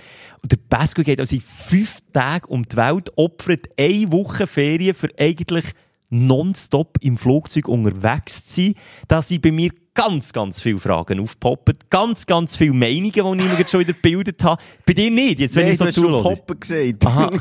Und 0.43 0.53
der 0.53 0.59
Pesco 0.69 1.03
geht 1.03 1.21
also 1.21 1.37
in 1.37 1.43
fünf 1.43 1.99
Tagen 2.13 2.47
um 2.47 2.65
die 2.65 2.77
Welt, 2.77 3.11
opfert 3.17 3.69
eine 3.79 4.11
Woche 4.11 4.47
Ferien 4.47 4.95
für 4.95 5.09
eigentlich 5.19 5.65
nonstop 6.09 6.99
im 7.03 7.17
Flugzeug 7.17 7.69
unterwegs 7.69 8.45
zu 8.45 8.63
sein. 8.63 8.75
Da 9.09 9.23
sind 9.23 9.43
bei 9.43 9.53
mir 9.53 9.71
ganz, 9.95 10.33
ganz 10.33 10.61
viele 10.61 10.79
Fragen 10.79 11.21
aufpoppen. 11.21 11.77
Ganz, 11.91 12.27
ganz 12.27 12.57
viele 12.57 12.73
Meinungen, 12.73 13.13
die 13.13 13.45
ich 13.45 13.51
mir 13.51 13.59
jetzt 13.59 13.71
schon 13.71 13.81
wieder 13.81 13.93
gebildet 13.93 14.43
habe. 14.45 14.63
Bei 14.87 14.93
dir 14.93 15.11
nicht, 15.11 15.41
jetzt, 15.41 15.57
wenn 15.57 15.65
Nein, 15.65 15.73
ich 15.73 15.79
so 15.79 15.91
zuhöre. 15.91 16.23
Poppen 16.23 16.61
gesagt. 16.61 17.07
Aha. 17.07 17.31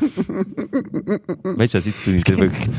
Weißt 1.44 1.74
du, 1.74 1.78
was, 1.78 1.86
jetzt 1.86 2.04
tue 2.04 2.16
ich 2.16 2.24
dir 2.24 2.40
wirklich... 2.40 2.78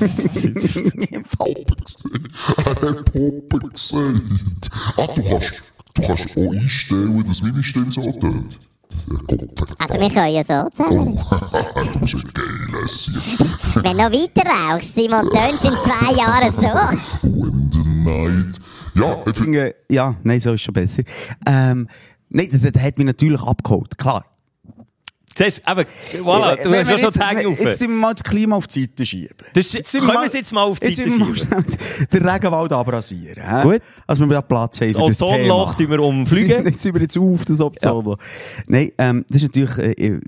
Puppe 3.13 3.69
gesagt. 3.69 4.71
Ah, 4.97 5.07
du 5.07 5.23
kannst, 5.23 5.53
du 5.95 6.03
kannst 6.03 6.27
auch 6.37 6.53
einstellen, 6.53 7.25
dass 7.27 7.43
meine 7.43 7.63
Stimme 7.63 7.91
so 7.91 8.13
tönt. 8.13 8.59
Also 9.79 9.95
wir 9.95 10.11
können 10.11 10.35
ja 10.35 10.43
so 10.43 10.69
zusammen. 10.71 11.17
du 11.93 11.99
bist 12.01 12.15
ein 12.15 12.33
geiles 12.35 13.11
Wenn 13.75 13.97
du 13.97 14.05
noch 14.05 14.13
weiter 14.13 14.43
rauchst, 14.49 14.95
Simon, 14.95 15.31
tönst 15.31 15.65
in 15.65 15.73
zwei 15.85 16.13
Jahren 16.15 16.53
so. 16.53 17.29
In 18.11 18.53
the 18.53 18.59
night. 18.59 18.59
Ja, 18.95 19.23
ich 19.27 19.37
finde, 19.37 19.43
finde, 19.43 19.75
ja, 19.91 20.17
nein, 20.23 20.41
so 20.41 20.53
ist 20.53 20.63
schon 20.63 20.75
besser. 20.75 21.03
Ähm, 21.47 21.89
nein, 22.29 22.49
das, 22.51 22.63
das 22.63 22.83
hat 22.83 22.99
mich 22.99 23.07
natürlich 23.07 23.41
abgeholt, 23.43 23.97
klar. 23.99 24.25
Siehst 25.37 25.63
du, 25.65 25.71
eben, 25.73 25.85
voilà, 26.23 26.61
du 26.61 26.71
hast 26.75 26.91
ja 26.91 26.99
schon 26.99 27.13
die 27.13 27.19
jetzt- 27.19 27.31
Hänge 27.31 27.43
Jetzt 27.43 27.61
auf. 27.61 27.65
müssen 27.65 27.89
wir 27.89 27.97
mal 27.97 28.13
das 28.15 28.25
Klima 28.25 28.57
auf 28.57 28.67
die 28.67 28.81
Seite 28.83 29.07
schieben. 29.07 29.37
Das, 29.55 29.73
Jetzt 29.73 29.93
können 29.93 30.05
sind 30.07 30.13
wir 30.15 30.25
es 30.25 30.33
jetzt 30.35 30.53
mal 30.53 30.63
auf 30.65 30.81
die 30.81 30.93
Seite 30.93 31.11
sind 31.11 31.39
schieben? 31.39 31.65
den 32.13 32.29
Regenwald 32.29 32.73
abrasieren. 32.73 33.43
hä? 33.43 33.63
Gut. 33.63 33.81
Also 34.07 34.27
wir 34.27 34.35
da 34.35 34.43
Platz 34.43 34.81
haben. 34.81 34.93
Das 34.93 34.97
Ozonloch 35.01 35.75
tun 35.77 35.89
wir 35.89 36.01
umfliegen. 36.01 36.65
Jetzt 36.67 36.81
sind 36.81 36.95
wir 36.95 37.01
jetzt 37.01 37.17
auf 37.17 37.45
das 37.45 37.61
Ozonloch. 37.61 38.19
Nein, 38.67 38.91
ähm, 38.99 39.25
das 39.31 39.43
ist 39.43 39.55
natürlich 39.55 39.79
äh, 39.79 39.93
äh, 39.93 40.21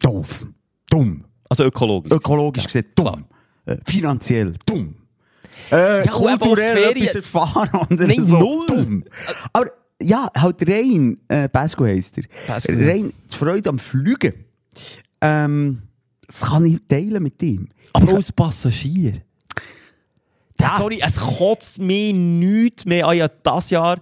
doof. 0.00 0.46
Dumm. 0.90 1.24
Also 1.48 1.64
ökologisch. 1.64 2.12
Ökologisch 2.12 2.64
gesehen 2.64 2.86
dumm. 2.94 3.24
Äh, 3.64 3.76
finanziell 3.86 4.54
dumm. 4.66 4.96
Äh, 5.70 6.04
Ja, 6.04 6.10
kulturell 6.12 6.76
Ferien- 6.76 7.02
etwas 7.02 7.14
erfahren 7.14 7.70
und 7.88 8.00
Nein, 8.00 8.20
so 8.20 8.64
null. 8.68 9.04
Aber 9.52 9.66
ja, 10.02 10.28
halt 10.36 10.68
rein, 10.68 11.18
äh, 11.28 11.48
Pasco 11.48 11.84
heisst 11.84 12.18
er. 12.18 12.24
Pasco. 12.46 12.72
Rein 12.72 13.12
die 13.32 13.36
Freude 13.36 13.68
am 13.70 13.78
Fliegen. 13.78 14.34
Ähm, 15.20 15.82
das 16.26 16.40
kann 16.40 16.66
ich 16.66 16.78
teilen 16.88 17.22
mit 17.22 17.40
ihm. 17.42 17.68
Aber 17.92 18.14
als 18.14 18.32
Passagier. 18.32 19.22
Ja. 20.60 20.76
Sorry, 20.78 21.00
es 21.04 21.16
kotzt 21.18 21.78
mir 21.80 22.12
nichts 22.12 22.84
mehr 22.84 23.06
an. 23.08 23.16
Ja, 23.16 23.28
das 23.28 23.70
Jahr 23.70 23.98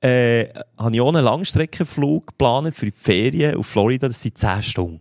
äh, 0.00 0.46
habe 0.78 0.94
ich 0.94 1.00
auch 1.00 1.08
einen 1.12 1.24
Langstreckenflug 1.24 2.28
geplant 2.28 2.74
für 2.74 2.86
die 2.86 2.92
Ferien 2.96 3.56
auf 3.56 3.66
Florida. 3.66 4.06
Das 4.08 4.22
sind 4.22 4.36
10 4.38 4.62
Stunden. 4.62 5.00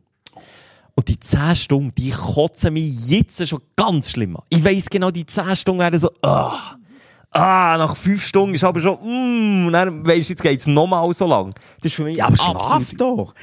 Und 0.96 1.08
die 1.08 1.20
10 1.20 1.56
Stunden, 1.56 1.96
die 1.96 2.12
kotzen 2.12 2.74
mich 2.74 3.08
jetzt 3.08 3.48
schon 3.48 3.62
ganz 3.76 4.12
schlimm 4.12 4.38
an. 4.38 4.44
Ich 4.50 4.64
weiss 4.64 4.90
genau, 4.90 5.10
die 5.10 5.26
10 5.26 5.56
Stunden 5.56 5.80
werden 5.82 6.00
so, 6.00 6.12
ah, 6.22 6.76
ah, 7.34 7.76
nach 7.78 7.96
5 7.96 8.24
Stunden 8.26 8.56
ist 8.56 8.64
aber 8.64 8.80
schon, 8.80 8.96
mm, 9.02 9.68
und 9.68 9.74
dann 9.74 10.06
weisst 10.06 10.30
du, 10.30 10.34
jetzt 10.34 10.42
geht's 10.44 10.68
nochmal 10.68 11.12
so 11.14 11.28
lang. 11.28 11.54
Das 11.82 11.92
ist 11.92 11.96
für 11.96 12.04
mich 12.04 12.18
Ja, 12.18 12.28
aber 12.28 12.38
schlaf 12.38 12.72
absolut- 12.74 13.02
doch. 13.02 13.34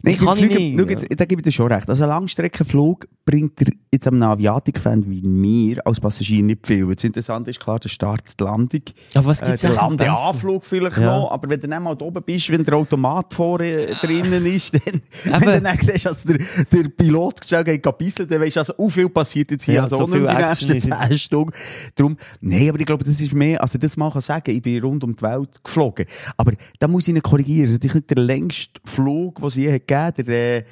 Nein, 0.00 0.16
Kann 0.16 0.28
ich 0.38 0.44
Flüge- 0.44 0.54
nicht, 0.54 0.78
schau 0.78 0.86
jetzt, 0.88 1.06
Da 1.20 1.24
gebe 1.24 1.40
ich 1.40 1.44
dir 1.44 1.50
schon 1.52 1.72
recht. 1.72 1.88
Also 1.90 2.04
ein 2.04 2.08
Langstreckenflug 2.10 3.08
bringt 3.24 3.58
dir 3.58 3.72
jetzt 3.92 4.06
einem 4.06 4.22
Aviatik-Fan 4.22 5.04
wie 5.10 5.22
mir 5.22 5.84
als 5.84 5.98
Passagier 5.98 6.40
nicht 6.44 6.64
viel. 6.64 6.86
Das 6.94 7.02
Interessante 7.02 7.50
ist 7.50 7.58
klar, 7.58 7.80
der 7.80 7.88
Start, 7.88 8.20
die 8.38 8.44
Landung. 8.44 8.80
Aber 9.14 9.26
was 9.26 9.40
gibt's 9.40 9.64
äh, 9.64 9.66
der? 9.66 9.76
Landeanflug 9.76 10.64
vielleicht 10.64 10.98
Ja. 10.98 11.18
noch. 11.18 11.32
Aber 11.32 11.50
wenn 11.50 11.60
du 11.60 11.66
dann 11.66 11.82
mal 11.82 11.96
da 11.96 12.04
oben 12.04 12.22
bist, 12.22 12.48
wenn 12.50 12.62
der 12.62 12.74
Automat 12.74 13.34
vorne 13.34 13.86
drinnen 14.00 14.46
ist, 14.54 14.72
dann, 14.74 15.02
wenn 15.42 15.54
du 15.54 15.60
dann 15.62 15.78
siehst, 15.80 16.06
dass 16.06 16.22
der, 16.22 16.38
der 16.72 16.88
Pilot 16.90 17.44
schnell 17.44 17.64
geht 17.64 17.98
bisseln, 17.98 18.28
dann 18.28 18.40
weisst 18.40 18.54
du, 18.54 18.60
also, 18.60 18.74
oh, 18.76 18.88
viel 18.88 19.08
passiert 19.08 19.50
jetzt 19.50 19.64
hier. 19.64 19.74
Ja, 19.74 19.82
also 19.82 19.96
so 19.96 20.02
auch 20.04 20.06
nicht 20.08 20.18
viel 20.18 20.26
die 20.28 20.28
Action 20.28 20.68
nächsten 20.70 20.92
ist 20.92 20.98
jetzt- 21.00 21.08
10 21.08 21.18
Stunden. 21.18 21.50
Darum, 21.96 22.16
nein, 22.40 22.68
aber 22.68 22.78
ich 22.78 22.86
glaube, 22.86 23.02
das 23.02 23.20
ist 23.20 23.34
mehr, 23.38 23.62
also 23.62 23.78
das 23.78 23.96
mal 23.96 24.10
kann 24.10 24.20
sagen, 24.20 24.50
ich 24.50 24.62
bin 24.62 24.82
rund 24.82 25.04
um 25.04 25.14
die 25.16 25.22
Welt 25.22 25.62
geflogen. 25.64 26.06
Aber 26.36 26.52
da 26.78 26.88
muss 26.88 27.08
ich 27.08 27.14
ihn 27.14 27.22
korrigieren. 27.22 27.76
Das 27.80 27.88
ist 27.88 27.94
nicht 27.94 28.10
der 28.10 28.18
längste 28.18 28.80
Flug, 28.84 29.36
den 29.36 29.46
es 29.46 29.54
je 29.54 29.70
gegeben 29.72 30.26
der 30.26 30.58
äh, 30.58 30.64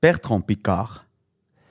Bertrand 0.00 0.46
Picard. 0.46 1.04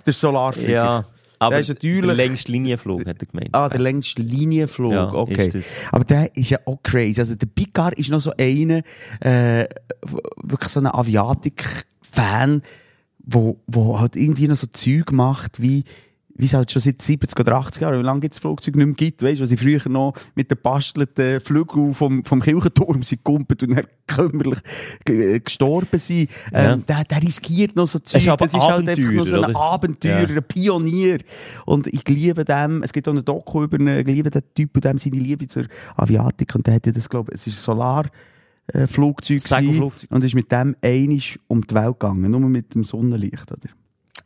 Der 0.05 0.13
Solarflieger. 0.13 0.69
Ja, 0.71 1.05
aber 1.39 1.59
ist 1.59 1.69
natürlich- 1.69 2.05
der 2.05 2.15
längste 2.15 2.51
Linienflug, 2.51 3.05
hat 3.05 3.21
er 3.21 3.27
gemeint. 3.27 3.49
Ah, 3.53 3.69
der 3.69 3.79
längste 3.79 4.21
Linienflug, 4.21 4.91
Ja, 4.91 5.11
okay. 5.13 5.51
Aber 5.91 6.03
der 6.03 6.35
ist 6.35 6.49
ja 6.49 6.59
auch 6.65 6.81
crazy. 6.83 7.19
Also 7.19 7.35
der 7.35 7.47
Picard 7.47 7.97
ist 7.97 8.09
noch 8.09 8.19
so 8.21 8.31
einer, 8.37 8.81
äh, 9.21 9.65
wirklich 10.43 10.69
so 10.71 10.79
ein 10.79 10.87
Aviatik-Fan, 10.87 12.61
wo, 13.19 13.59
wo 13.67 13.99
halt 13.99 14.15
irgendwie 14.15 14.47
noch 14.47 14.55
so 14.55 14.67
Zeug 14.67 15.11
macht, 15.11 15.61
wie, 15.61 15.83
wie 16.39 16.45
es 16.45 16.53
halt 16.53 16.71
schon 16.71 16.81
seit 16.81 17.01
70 17.01 17.39
oder 17.39 17.55
80 17.57 17.81
Jahren, 17.81 17.99
wie 17.99 18.03
lange 18.03 18.21
gibt 18.21 18.33
es 18.33 18.39
Flugzeuge 18.39 18.77
nicht 18.79 18.87
mehr 18.87 18.95
gibt, 18.95 19.21
weißt 19.21 19.39
du, 19.39 19.43
was 19.43 19.49
sie 19.49 19.57
früher 19.57 19.81
noch 19.89 20.13
mit 20.35 20.49
den 20.49 20.57
bastelten 20.63 21.39
Flügeln 21.41 21.93
vom, 21.93 22.23
vom 22.23 22.39
Kirchenturm 22.41 23.03
sind 23.03 23.23
gumpet 23.23 23.61
und 23.63 23.75
dann 23.75 23.85
kümmerlich 24.07 24.59
ge- 25.05 25.39
gestorben 25.39 25.99
sind. 25.99 26.29
Ähm, 26.53 26.83
der, 26.87 27.03
der 27.03 27.21
riskiert 27.21 27.75
noch 27.75 27.87
so 27.87 27.99
Zeug. 27.99 28.23
das 28.39 28.53
ist 28.53 28.59
halt 28.61 28.89
einfach 28.89 29.11
noch 29.11 29.27
so 29.27 29.41
ein 29.41 29.55
Abenteurer, 29.55 30.29
Ja. 30.29 30.35
ein 30.37 30.43
Pionier. 30.47 31.17
Und 31.65 31.87
ich 31.87 32.07
liebe 32.09 32.43
dem, 32.45 32.81
es 32.83 32.91
gibt 32.93 33.07
auch 33.07 33.11
einen 33.13 33.23
Doku 33.25 33.63
über 33.63 33.77
einen, 33.77 33.99
ich 33.99 34.07
liebe 34.07 34.29
den 34.31 34.41
Typ 34.55 34.73
und 34.75 34.85
dem 34.85 34.97
seine 34.97 35.17
Liebe 35.17 35.47
zur 35.47 35.65
Aviatik. 35.97 36.55
Und 36.55 36.65
der 36.65 36.75
hat 36.75 36.85
ja 36.87 36.91
das, 36.93 37.09
glaube 37.09 37.31
ich, 37.33 37.41
es 37.41 37.47
ist 37.47 37.59
ein 37.59 37.63
Solar, 37.63 38.05
äh, 38.67 38.87
Flugzeug 38.87 39.43
gewesen. 39.43 39.91
und 40.09 40.23
ist 40.23 40.35
mit 40.35 40.51
dem 40.51 40.75
einisch 40.81 41.37
um 41.47 41.65
die 41.67 41.75
Welt 41.75 41.99
gegangen, 41.99 42.31
nur 42.31 42.39
mit 42.41 42.75
dem 42.75 42.83
Sonnenlicht, 42.83 43.51
oder? 43.51 43.69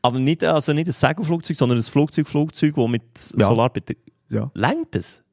Aber 0.04 0.20
nicht, 0.20 0.44
also 0.44 0.74
nicht 0.74 0.88
ein 0.88 0.92
Segelflugzeug, 0.92 1.56
sondern 1.58 1.80
ein 1.80 1.84
Flugzeug, 1.84 2.28
Flugzeug, 2.28 2.76
das 2.76 2.88
mit 2.90 3.02
Ja. 3.38 3.48
Solar 3.48 3.70
betrieben 3.72 4.02
Ja. 4.30 4.52
Längt 4.54 4.96
es? 4.96 5.24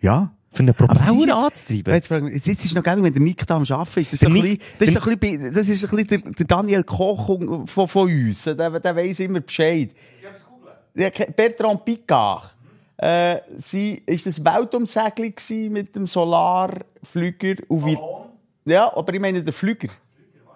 Ja. 0.00 0.30
Für 0.50 0.60
einen 0.60 0.68
das 0.68 0.76
Propeller 0.76 1.36
anzutreiben? 1.44 1.92
Jetzt, 1.94 2.10
jetzt 2.46 2.64
ist 2.64 2.74
noch 2.74 2.82
geil, 2.82 3.02
wenn 3.02 3.12
der 3.12 3.20
Nick 3.22 3.46
da 3.46 3.56
am 3.56 3.62
Arbeiten 3.68 4.00
ist. 4.00 4.12
Das 4.12 4.14
ist, 4.14 4.20
so 4.20 4.26
ein 4.26 4.32
Nick- 4.34 4.42
bisschen, 4.60 4.78
das 4.78 4.88
ist, 4.88 4.94
so 4.94 5.00
ein 5.10 5.18
bisschen, 5.18 5.40
bei- 5.42 5.50
das 5.50 5.68
ist 5.68 5.84
ein 5.84 5.90
bisschen 5.96 6.22
der, 6.22 6.32
der 6.32 6.46
Daniel 6.46 6.84
Koch 6.84 7.26
von, 7.26 7.66
von 7.66 7.88
uns. 8.10 8.44
Der, 8.44 8.54
der 8.80 8.96
weiss 8.96 9.20
immer 9.20 9.40
Bescheid. 9.40 9.90
Ja, 10.94 11.10
Bertrand 11.36 11.84
Picard. 11.84 12.54
Äh, 12.96 13.40
sie, 13.58 14.02
ist 14.06 14.26
das 14.26 14.44
Weltumsegelung 14.44 15.34
gewesen 15.34 15.72
mit 15.72 15.94
dem 15.94 16.06
Solarflüger? 16.06 17.54
auf 17.68 17.84
wie- 17.86 17.98
Ja, 18.64 18.94
aber 18.96 19.14
ich 19.14 19.20
meine 19.20 19.42
den 19.42 19.52
Flüger. 19.52 19.88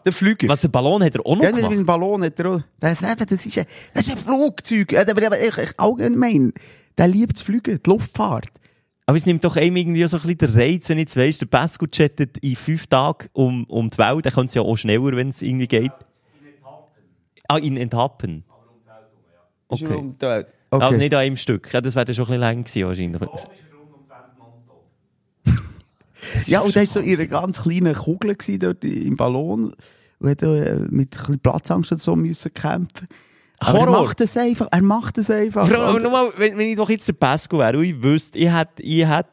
Der 0.04 0.12
Flüger. 0.12 0.48
Was, 0.48 0.64
ein 0.64 0.70
Ballon 0.70 1.02
hat 1.04 1.14
er 1.14 1.24
auch 1.24 1.36
noch 1.36 1.42
Ja, 1.44 1.50
das 1.50 1.60
ist 1.60 1.64
gemacht? 1.68 1.78
ein 1.80 1.86
Ballon. 1.86 2.24
Hat 2.24 2.38
er 2.38 2.46
auch. 2.50 2.60
Das, 2.80 3.00
ist 3.00 3.02
eben, 3.10 3.26
das, 3.26 3.46
ist 3.46 3.58
ein, 3.58 3.64
das 3.94 4.06
ist 4.08 4.12
ein 4.12 4.18
Flugzeug. 4.18 4.92
Ja, 4.92 5.02
aber, 5.02 5.26
aber 5.26 5.40
ich, 5.40 5.56
ich, 5.58 5.70
allgemein, 5.78 6.52
der 6.98 7.08
liebt 7.08 7.34
das 7.34 7.42
Fliegen, 7.42 7.80
die 7.84 7.90
Luftfahrt. 7.90 8.46
Aber 9.06 9.16
es 9.16 9.26
nimmt 9.26 9.44
doch 9.44 9.56
einem 9.56 9.76
irgendwie 9.76 10.04
so 10.06 10.16
ein 10.16 10.22
bisschen 10.22 10.38
den 10.38 10.54
Reiz, 10.54 10.88
wenn 10.88 10.98
ich 10.98 11.02
jetzt 11.02 11.16
weiss, 11.16 11.38
der 11.38 11.46
Pascal 11.46 11.88
chattet 11.88 12.38
in 12.38 12.54
fünf 12.56 12.86
Tagen 12.86 13.28
um, 13.32 13.64
um 13.64 13.90
die 13.90 13.98
Welt, 13.98 14.26
dann 14.26 14.32
könnte 14.32 14.46
es 14.46 14.54
ja 14.54 14.62
auch 14.62 14.76
schneller, 14.76 15.16
wenn 15.16 15.28
es 15.28 15.42
irgendwie 15.42 15.66
geht. 15.66 15.92
Ah, 17.48 17.58
in 17.58 17.76
Etappen. 17.76 18.44
Ist 19.70 19.82
er 19.82 19.88
Okay. 19.88 19.96
um 19.96 20.16
die 20.16 20.22
Welt. 20.26 20.46
Okay. 20.70 20.84
Also 20.84 20.98
nicht 20.98 21.14
an 21.14 21.20
einem 21.20 21.36
Stück. 21.36 21.72
Ja, 21.72 21.80
das 21.80 21.94
wäre 21.94 22.04
dann 22.06 22.14
schon 22.14 22.24
ein 22.26 22.28
bisschen 22.28 22.40
lang 22.40 22.64
gewesen 22.64 22.86
wahrscheinlich. 23.18 23.42
Ja, 26.46 26.60
und 26.60 26.74
der 26.74 26.82
war 26.82 26.86
so 26.86 27.00
in 27.00 27.16
einer 27.18 27.26
ganz 27.26 27.62
kleinen 27.62 27.94
Kugel 27.94 28.36
dort 28.58 28.84
im 28.84 29.16
Ballon 29.16 29.74
und 30.18 30.28
hat 30.30 30.42
äh, 30.42 30.76
mit 30.90 31.16
ein 31.28 31.38
Platzangst 31.40 31.92
und 31.92 32.00
so 32.00 32.14
müssen 32.16 32.52
kämpfen. 32.54 33.08
Aber 33.58 33.78
er 33.78 33.86
Horror. 33.86 34.02
macht 34.04 34.20
es 34.20 34.36
einfach, 34.36 34.66
er 34.72 34.82
macht 34.82 35.18
es 35.18 35.30
einfach. 35.30 35.70
Aber 35.70 35.94
Und- 35.94 36.02
nochmal, 36.02 36.32
wenn, 36.36 36.56
wenn 36.58 36.68
ich 36.70 36.76
doch 36.76 36.90
jetzt 36.90 37.06
der 37.08 37.12
Pascal 37.12 37.60
wäre 37.60 37.78
und 37.78 37.84
ich 37.84 38.02
wüsste, 38.02 38.38
ich 38.38 38.52
hätte 38.52 38.82
ich 38.82 39.06
hätte, 39.06 39.28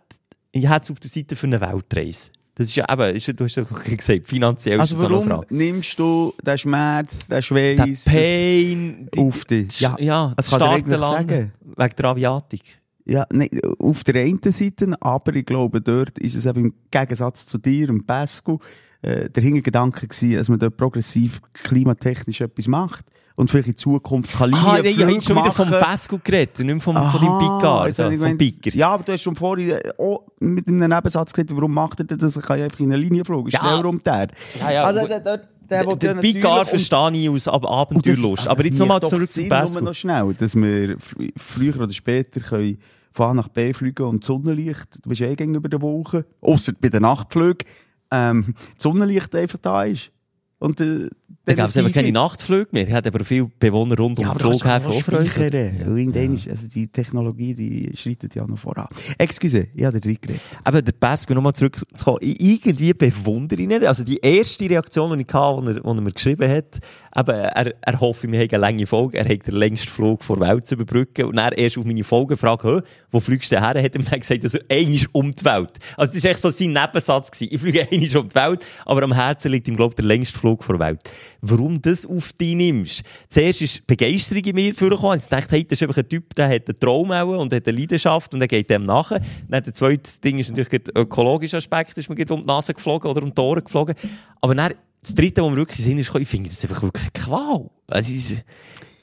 ich 0.51 0.69
hätte 0.69 0.83
es 0.83 0.91
auf 0.91 0.99
der 0.99 1.09
Seite 1.09 1.35
für 1.35 1.47
eine 1.47 1.59
Weltreise. 1.61 2.29
Das 2.55 2.67
ist 2.67 2.75
ja 2.75 2.91
eben, 2.91 3.15
ist, 3.15 3.25
ja- 3.25 3.33
du 3.33 3.45
hast 3.45 3.55
ja 3.55 3.63
gesagt, 3.97 4.27
finanziell 4.27 4.79
also 4.81 4.95
ist 4.95 5.01
das 5.03 5.09
warum 5.09 5.27
Frage. 5.27 5.47
nimmst 5.49 5.97
du 5.97 6.33
den 6.45 6.57
Schmerz, 6.57 7.27
den 7.27 7.41
Schweiß 7.41 8.05
Pain, 8.05 9.09
die- 9.13 9.19
auf 9.19 9.45
dich? 9.45 9.67
das- 9.79 9.79
ja, 9.99 10.33
das 10.35 10.49
kann 10.49 10.77
ich 10.79 10.97
sagen. 10.97 11.51
wegen 11.77 11.95
der 11.97 12.05
Aviatik. 12.05 12.78
Ja, 13.09 13.25
nein, 13.33 13.49
auf 13.79 14.03
der 14.03 14.21
einen 14.21 14.39
Seite, 14.43 14.93
aber 15.01 15.35
ich 15.35 15.45
glaube, 15.45 15.81
dort 15.81 16.19
ist 16.19 16.35
es 16.35 16.45
eben 16.45 16.65
im 16.65 16.73
Gegensatz 16.91 17.45
zu 17.47 17.57
dir 17.57 17.89
und 17.89 18.05
Pascal 18.05 18.57
äh, 19.01 19.29
der 19.29 19.41
Hintergedanke 19.43 20.07
gewesen, 20.07 20.33
dass 20.37 20.47
man 20.49 20.59
dort 20.59 20.77
progressiv 20.77 21.41
klimatechnisch 21.53 22.41
etwas 22.41 22.67
macht 22.67 23.05
und 23.35 23.49
vielleicht 23.49 23.69
in 23.69 23.77
Zukunft 23.77 24.37
kann 24.37 24.53
Ah, 24.53 24.73
nein, 24.73 24.85
ich 24.85 24.99
habe 25.01 25.11
jetzt 25.13 25.25
schon 25.27 25.37
wieder 25.37 25.51
vom. 25.51 25.69
Pascal 25.69 26.19
geredet, 26.23 26.59
nicht 26.59 26.83
vom, 26.83 26.95
von 26.95 26.97
Aha, 26.97 27.17
deinem 27.17 27.39
Picard, 27.39 27.63
habe 27.63 27.83
also, 27.85 28.09
ich 28.09 28.19
vom 28.19 28.37
Picker. 28.37 28.75
Ja, 28.75 28.89
aber 28.91 29.03
du 29.03 29.13
hast 29.13 29.21
schon 29.21 29.35
vorhin 29.35 29.77
auch 29.97 30.23
mit 30.39 30.67
einem 30.67 30.89
Nebensatz 30.89 31.31
gesagt, 31.33 31.55
warum 31.55 31.73
macht 31.73 31.99
er 32.01 32.05
das? 32.05 32.35
Er 32.35 32.41
kann 32.41 32.59
ja 32.59 32.65
einfach 32.65 32.79
in 32.81 32.91
eine 32.91 32.97
Linie 33.01 33.23
fliegen. 33.25 33.47
Ja. 33.47 33.59
schneller 33.59 33.85
um 33.85 33.99
die 33.99 34.09
Erde. 34.09 34.33
Ja, 34.59 34.71
ja, 34.71 34.83
also, 34.83 34.99
gut. 34.99 35.09
der, 35.09 35.19
der, 35.21 35.95
der, 35.95 36.13
Picard 36.15 36.67
verstehe 36.67 37.11
ich 37.13 37.29
aus 37.29 37.47
Ab 37.47 37.65
Abenteuerlust. 37.65 38.43
das- 38.43 38.47
aber 38.47 38.65
jetzt 38.65 38.77
nochmal 38.79 38.95
macht 38.95 39.03
doch 39.03 39.09
zurück 39.09 39.29
zum 39.29 39.43
nur 39.43 39.49
Pascal. 39.49 39.83
noch 39.83 39.93
schnell, 39.93 40.33
dass 40.37 40.55
wir 40.55 40.97
fr- 40.97 41.31
früher 41.37 41.79
oder 41.79 41.93
später 41.93 42.39
können 42.41 42.77
von 43.11 43.31
A 43.31 43.33
nach 43.33 43.47
B 43.47 43.73
fliegen 43.73 44.05
und 44.05 44.23
Sonnenlicht, 44.23 45.03
du 45.03 45.09
bist 45.09 45.21
eh 45.21 45.35
gegenüber 45.35 45.69
der 45.69 45.81
Woche, 45.81 46.25
ausser 46.41 46.73
bei 46.79 46.89
den 46.89 47.01
Nachtflügen, 47.01 47.67
ähm, 48.11 48.53
Sonnenlicht 48.77 49.35
einfach 49.35 49.59
da 49.59 49.83
ist. 49.83 50.11
Und, 50.59 50.81
äh, 50.81 51.09
Da 51.45 51.53
gab 51.53 51.69
es 51.69 51.77
einfach 51.77 51.93
keine 51.93 52.11
Nachtflüge 52.11 52.67
mehr. 52.71 52.87
Er 52.87 52.97
hat 52.97 53.07
aber 53.07 53.23
viele 53.23 53.49
Bewohner 53.59 53.97
rund 53.97 54.19
um 54.19 54.25
Ja, 54.25 54.31
aber 54.31 54.39
Flughäfen 54.41 54.83
doch 54.83 54.97
auch 54.97 55.01
speichern. 55.01 55.87
Und 55.87 55.97
irgendwann 55.97 56.31
also 56.31 56.67
die 56.67 56.87
Technologie, 56.87 57.55
die 57.55 57.91
schreitet 57.95 58.35
ja 58.35 58.45
noch 58.45 58.59
voran. 58.59 58.87
Excuse, 59.17 59.67
ich 59.73 59.83
habe 59.83 59.99
da 59.99 59.99
drin 59.99 60.17
geredet. 60.21 60.41
Aber 60.63 60.81
der 60.81 60.91
Pascal, 60.91 61.35
nochmal 61.35 61.53
zurückzukommen, 61.53 62.19
ich 62.21 62.39
irgendwie 62.39 62.93
bewundere 62.93 63.61
ihn. 63.61 63.83
Also 63.85 64.03
die 64.03 64.17
erste 64.17 64.69
Reaktion, 64.69 65.17
die 65.17 65.25
ich 65.27 65.33
hatte, 65.33 65.65
als 65.65 65.77
er, 65.77 65.85
er 65.85 65.93
mir 66.01 66.11
geschrieben 66.11 66.51
hat, 66.51 66.79
eben, 67.15 67.29
er, 67.31 67.73
er 67.81 67.99
hoffe, 67.99 68.31
wir 68.31 68.39
haben 68.39 68.49
eine 68.49 68.57
lange 68.57 68.85
Folge, 68.85 69.17
er 69.17 69.27
hat 69.27 69.47
den 69.47 69.55
längsten 69.55 69.89
Flug 69.89 70.23
vor 70.23 70.37
der 70.37 70.49
Welt 70.49 70.67
zu 70.67 70.75
überbrücken. 70.75 71.25
Und 71.25 71.37
dann 71.37 71.53
erst 71.53 71.77
auf 71.77 71.85
meine 71.85 72.03
Folge 72.03 72.35
gefragt, 72.35 72.63
«Hä, 72.63 72.81
wo 73.11 73.19
fliegst 73.21 73.51
du 73.51 73.59
her? 73.59 73.69
Hat 73.69 73.75
er 73.95 73.99
mir 73.99 74.19
gesagt, 74.19 74.43
also 74.43 74.59
einmal 74.69 74.99
um 75.13 75.31
die 75.33 75.45
Welt. 75.45 75.71
Also 75.97 76.13
das 76.13 76.23
war 76.23 76.31
echt 76.31 76.41
so 76.41 76.49
sein 76.49 76.73
Nebensatz. 76.73 77.31
Gewesen. 77.31 77.53
Ich 77.53 77.61
fliege 77.61 77.87
einmal 77.89 78.17
um 78.17 78.27
die 78.27 78.35
Welt, 78.35 78.65
aber 78.85 79.03
am 79.03 79.13
Herzen 79.13 79.51
liegt 79.51 79.67
ihm, 79.67 79.77
glaube 79.77 79.93
ich, 79.93 79.95
der 79.95 80.05
längste 80.05 80.37
Flug 80.37 80.48
vor 80.57 80.77
der 80.77 80.87
Welt. 80.87 81.01
Warum 81.41 81.81
das 81.81 82.05
auf 82.05 82.33
dich 82.33 82.55
nimmst? 82.55 83.03
Zuerst 83.29 83.61
ist 83.61 83.87
Begeisterung 83.87 84.43
in 84.43 84.55
mir 84.55 84.73
vorgekommen. 84.73 85.19
Ich 85.19 85.25
dachte, 85.25 85.55
hey, 85.55 85.63
das 85.63 85.81
ist 85.81 85.83
einfach 85.83 85.97
ein 85.97 86.09
Typ, 86.09 86.35
der 86.35 86.49
hat 86.49 86.67
einen 86.67 86.79
Traum 86.79 87.11
und 87.11 87.53
hat 87.53 87.67
eine 87.67 87.77
Leidenschaft 87.77 88.33
und 88.33 88.41
er 88.41 88.47
geht 88.47 88.69
dem 88.69 88.85
nach. 88.85 89.09
Dann 89.09 89.63
der 89.63 89.73
zweite 89.73 90.19
Ding 90.23 90.39
ist 90.39 90.49
natürlich 90.49 90.83
der 90.83 90.95
ökologische 90.95 91.57
Aspekt, 91.57 91.97
ist 91.97 92.09
mir 92.09 92.15
um 92.31 92.41
die 92.41 92.45
Nase 92.45 92.73
geflogen 92.73 93.09
oder 93.09 93.23
um 93.23 93.33
die 93.33 93.41
Ohren 93.41 93.63
geflogen. 93.63 93.95
Aber 94.41 94.55
dann, 94.55 94.73
das 95.01 95.15
dritte, 95.15 95.41
was 95.41 95.49
mir 95.49 95.57
wirklich 95.57 95.83
Sinn 95.83 95.97
ist, 95.97 96.13
ich 96.13 96.27
finde 96.27 96.49
das 96.49 96.63
einfach 96.63 96.83
wirklich 96.83 97.13
Qual. 97.13 97.69
Also, 97.87 98.35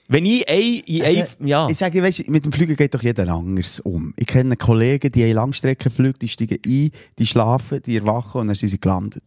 wenn 0.09 0.25
ich 0.25 0.49
ein, 0.49 0.83
in 0.87 1.03
ein, 1.03 1.17
Also, 1.19 1.33
ja. 1.41 1.69
Ich 1.69 1.79
sage, 1.79 2.03
weißt, 2.03 2.29
mit 2.29 2.45
dem 2.45 2.53
Flügen 2.53 2.77
geht 2.77 2.95
doch 2.95 3.03
jeder 3.03 3.27
anders 3.29 3.81
um. 3.81 4.15
Ich 4.17 4.27
kenne 4.27 4.57
Kollegen, 4.57 5.11
die 5.11 5.25
haben 5.25 5.33
Langstreckenflüge, 5.33 6.19
die 6.19 6.29
steigen 6.29 6.59
ein, 6.65 6.91
die 7.19 7.27
schlafen, 7.27 7.81
die 7.85 7.97
erwachen 7.97 8.41
und 8.41 8.47
dann 8.47 8.57
sind 8.57 8.69
sie 8.69 8.81
gelandet. 8.81 9.25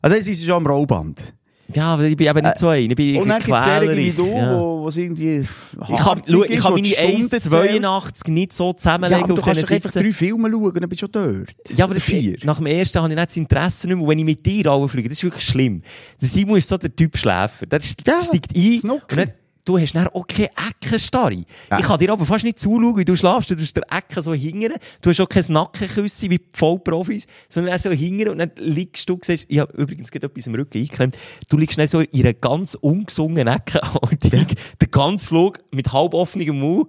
Also 0.00 0.16
dann 0.16 0.24
sind 0.24 0.34
sie 0.34 0.46
schon 0.46 0.56
am 0.56 0.66
Rollband. 0.66 1.34
Ja, 1.74 1.94
aber 1.94 2.04
ich 2.04 2.16
bin 2.16 2.28
eben 2.28 2.44
nicht 2.44 2.58
so 2.58 2.68
ein. 2.68 2.90
Ich 2.90 2.96
bin 2.96 3.16
Und 3.20 3.28
dann 3.28 3.40
gibt 3.40 3.56
es 3.56 3.64
Serien 3.64 3.96
wie 3.96 4.10
du, 4.10 4.26
ja. 4.26 4.58
wo, 4.58 4.88
es 4.88 4.96
irgendwie 4.96 5.40
Ich 5.40 5.98
kann, 5.98 6.22
schau, 6.28 6.44
ich 6.44 6.60
kann 6.60 6.72
meine 6.74 6.88
1,82 6.88 8.30
nicht 8.30 8.52
so 8.52 8.70
ja, 8.70 8.76
zusammenlegen 8.76 9.28
du 9.28 9.34
auf 9.34 9.42
kannst 9.42 9.60
diesen 9.62 9.68
doch 9.68 9.74
einfach 9.74 9.92
drei 9.92 10.12
Filme 10.12 10.50
schauen, 10.50 10.74
dann 10.74 10.88
bist 10.88 11.02
du 11.02 11.06
schon 11.06 11.12
dort. 11.12 11.78
Ja, 11.78 11.84
aber 11.84 11.94
das 11.94 12.02
vier. 12.04 12.36
Nach 12.44 12.56
dem 12.56 12.66
ersten 12.66 12.98
habe 12.98 13.08
ich 13.08 13.16
nicht 13.16 13.28
das 13.28 13.36
Interesse 13.36 13.86
nicht 13.86 13.96
mehr. 13.96 14.02
Und 14.04 14.10
wenn 14.10 14.18
ich 14.18 14.24
mit 14.24 14.44
dir 14.44 14.66
alle 14.70 14.88
fliege, 14.88 15.08
das 15.08 15.18
ist 15.18 15.24
wirklich 15.24 15.44
schlimm. 15.44 15.82
Der 16.20 16.28
Simon 16.28 16.58
ist 16.58 16.68
so 16.68 16.76
der 16.76 16.94
Typ 16.94 17.16
Schläfer. 17.16 17.66
Der 17.66 17.80
Ja, 18.06 18.20
steigt 18.20 18.54
ein 18.56 18.90
und 18.90 19.02
dann 19.08 19.32
du 19.64 19.78
hast 19.78 19.94
dann 19.94 20.08
auch 20.08 20.26
keine 20.26 20.50
Eckenstarre. 20.68 21.44
Ich 21.78 21.84
kann 21.84 21.98
dir 21.98 22.12
aber 22.12 22.26
fast 22.26 22.44
nicht 22.44 22.58
zuschauen, 22.58 22.96
wie 22.96 23.04
du 23.04 23.16
schlafst. 23.16 23.50
Du 23.50 23.56
tust 23.56 23.76
der 23.76 23.84
Ecke 23.90 24.22
so 24.22 24.34
hingern. 24.34 24.74
Du 25.02 25.10
hast 25.10 25.20
auch 25.20 25.28
kein 25.28 25.44
Nackenküsse 25.48 26.30
wie 26.30 26.40
Vollprofis, 26.52 27.26
sondern 27.48 27.74
auch 27.74 27.78
so 27.78 27.90
hingern 27.90 28.30
und 28.30 28.38
dann 28.38 28.50
liegst 28.56 29.08
du, 29.08 29.18
siehst, 29.22 29.46
ich 29.48 29.58
habe 29.58 29.72
übrigens 29.74 30.10
gerade 30.10 30.26
etwas 30.26 30.46
im 30.46 30.54
Rücken 30.54 30.78
eingeklemmt, 30.78 31.16
du 31.48 31.56
liegst 31.56 31.78
dann 31.78 31.86
so 31.86 32.00
in 32.00 32.20
einer 32.20 32.34
ganz 32.34 32.74
ungesungenen 32.74 33.48
Ecke 33.48 33.80
und 34.00 34.24
ich, 34.24 34.30
der 34.30 34.88
ganze 34.90 35.26
Flug 35.26 35.58
mit 35.70 35.92
halb 35.92 36.14
offenem 36.14 36.58
Mund. 36.58 36.88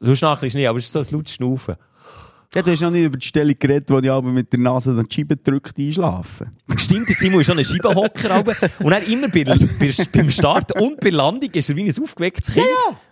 Du 0.00 0.14
schnarchst 0.14 0.54
nicht, 0.54 0.68
aber 0.68 0.78
es 0.78 0.86
ist 0.86 0.92
so 0.92 0.98
ein 0.98 1.06
lautes 1.10 1.34
Schnaufen. 1.34 1.76
Ja, 2.56 2.62
du 2.62 2.70
hast 2.70 2.80
noch 2.80 2.90
nicht 2.90 3.04
über 3.04 3.18
die 3.18 3.26
Stellung 3.26 3.54
geredet, 3.58 3.90
wo 3.90 3.98
ich 3.98 4.10
aber 4.10 4.32
mit 4.32 4.50
der 4.50 4.60
Nase 4.60 4.94
dann 4.96 5.04
die 5.04 5.14
Scheibe 5.14 5.36
drückt 5.36 5.78
einschlafen. 5.78 6.50
Stimmt, 6.78 7.06
der 7.06 7.14
Simon 7.14 7.42
ist 7.42 7.48
schon 7.48 7.58
ein 7.58 7.64
Scheibenhocker. 7.66 8.30
aber- 8.30 8.54
und 8.78 8.90
dann 8.90 9.02
immer 9.02 9.28
bei, 9.28 9.44
bei, 9.44 9.92
beim 10.10 10.30
Start 10.30 10.72
und 10.80 10.96
bei 10.96 11.10
der 11.10 11.18
Landung 11.18 11.50
ist 11.50 11.68
er 11.68 11.76
wie 11.76 11.82
ein 11.82 12.02
aufgewecktes 12.02 12.54
Kind. 12.54 12.66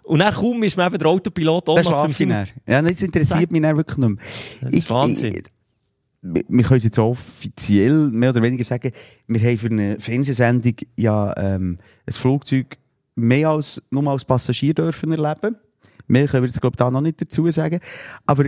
Und 0.04 0.20
dann 0.20 0.32
kaum 0.32 0.62
ist 0.62 0.78
man 0.78 0.86
eben 0.86 0.98
der 0.98 1.08
Autopilot 1.08 1.66
noch 1.66 1.74
beim 1.74 2.10
ich 2.10 2.16
Simon. 2.16 2.46
Ja, 2.66 2.80
das 2.80 3.02
interessiert 3.02 3.52
mich 3.52 3.60
dann 3.60 3.76
wirklich 3.76 3.98
nicht 3.98 4.18
mehr. 4.62 4.72
ist 4.72 4.88
Wahnsinn. 4.88 5.34
Ich, 5.34 5.44
wir 6.22 6.42
wir 6.48 6.64
können 6.64 6.78
es 6.78 6.84
jetzt 6.84 6.98
offiziell 6.98 8.08
mehr 8.12 8.30
oder 8.30 8.40
weniger 8.40 8.64
sagen, 8.64 8.92
wir 9.26 9.40
haben 9.40 9.58
für 9.58 9.66
eine 9.66 10.00
Fernsehsendung 10.00 10.76
ja 10.96 11.34
ähm, 11.36 11.76
ein 12.06 12.12
Flugzeug 12.14 12.78
mehr 13.14 13.50
als 13.50 13.82
nur 13.90 14.08
als 14.10 14.24
Passagier 14.24 14.72
dürfen 14.72 15.12
erleben. 15.12 15.58
Mehr 16.06 16.26
können 16.28 16.44
wir 16.44 16.48
jetzt, 16.48 16.62
glaube 16.62 16.74
ich, 16.74 16.78
da 16.78 16.90
noch 16.90 17.02
nicht 17.02 17.20
dazu 17.20 17.50
sagen. 17.50 17.80
Aber 18.24 18.46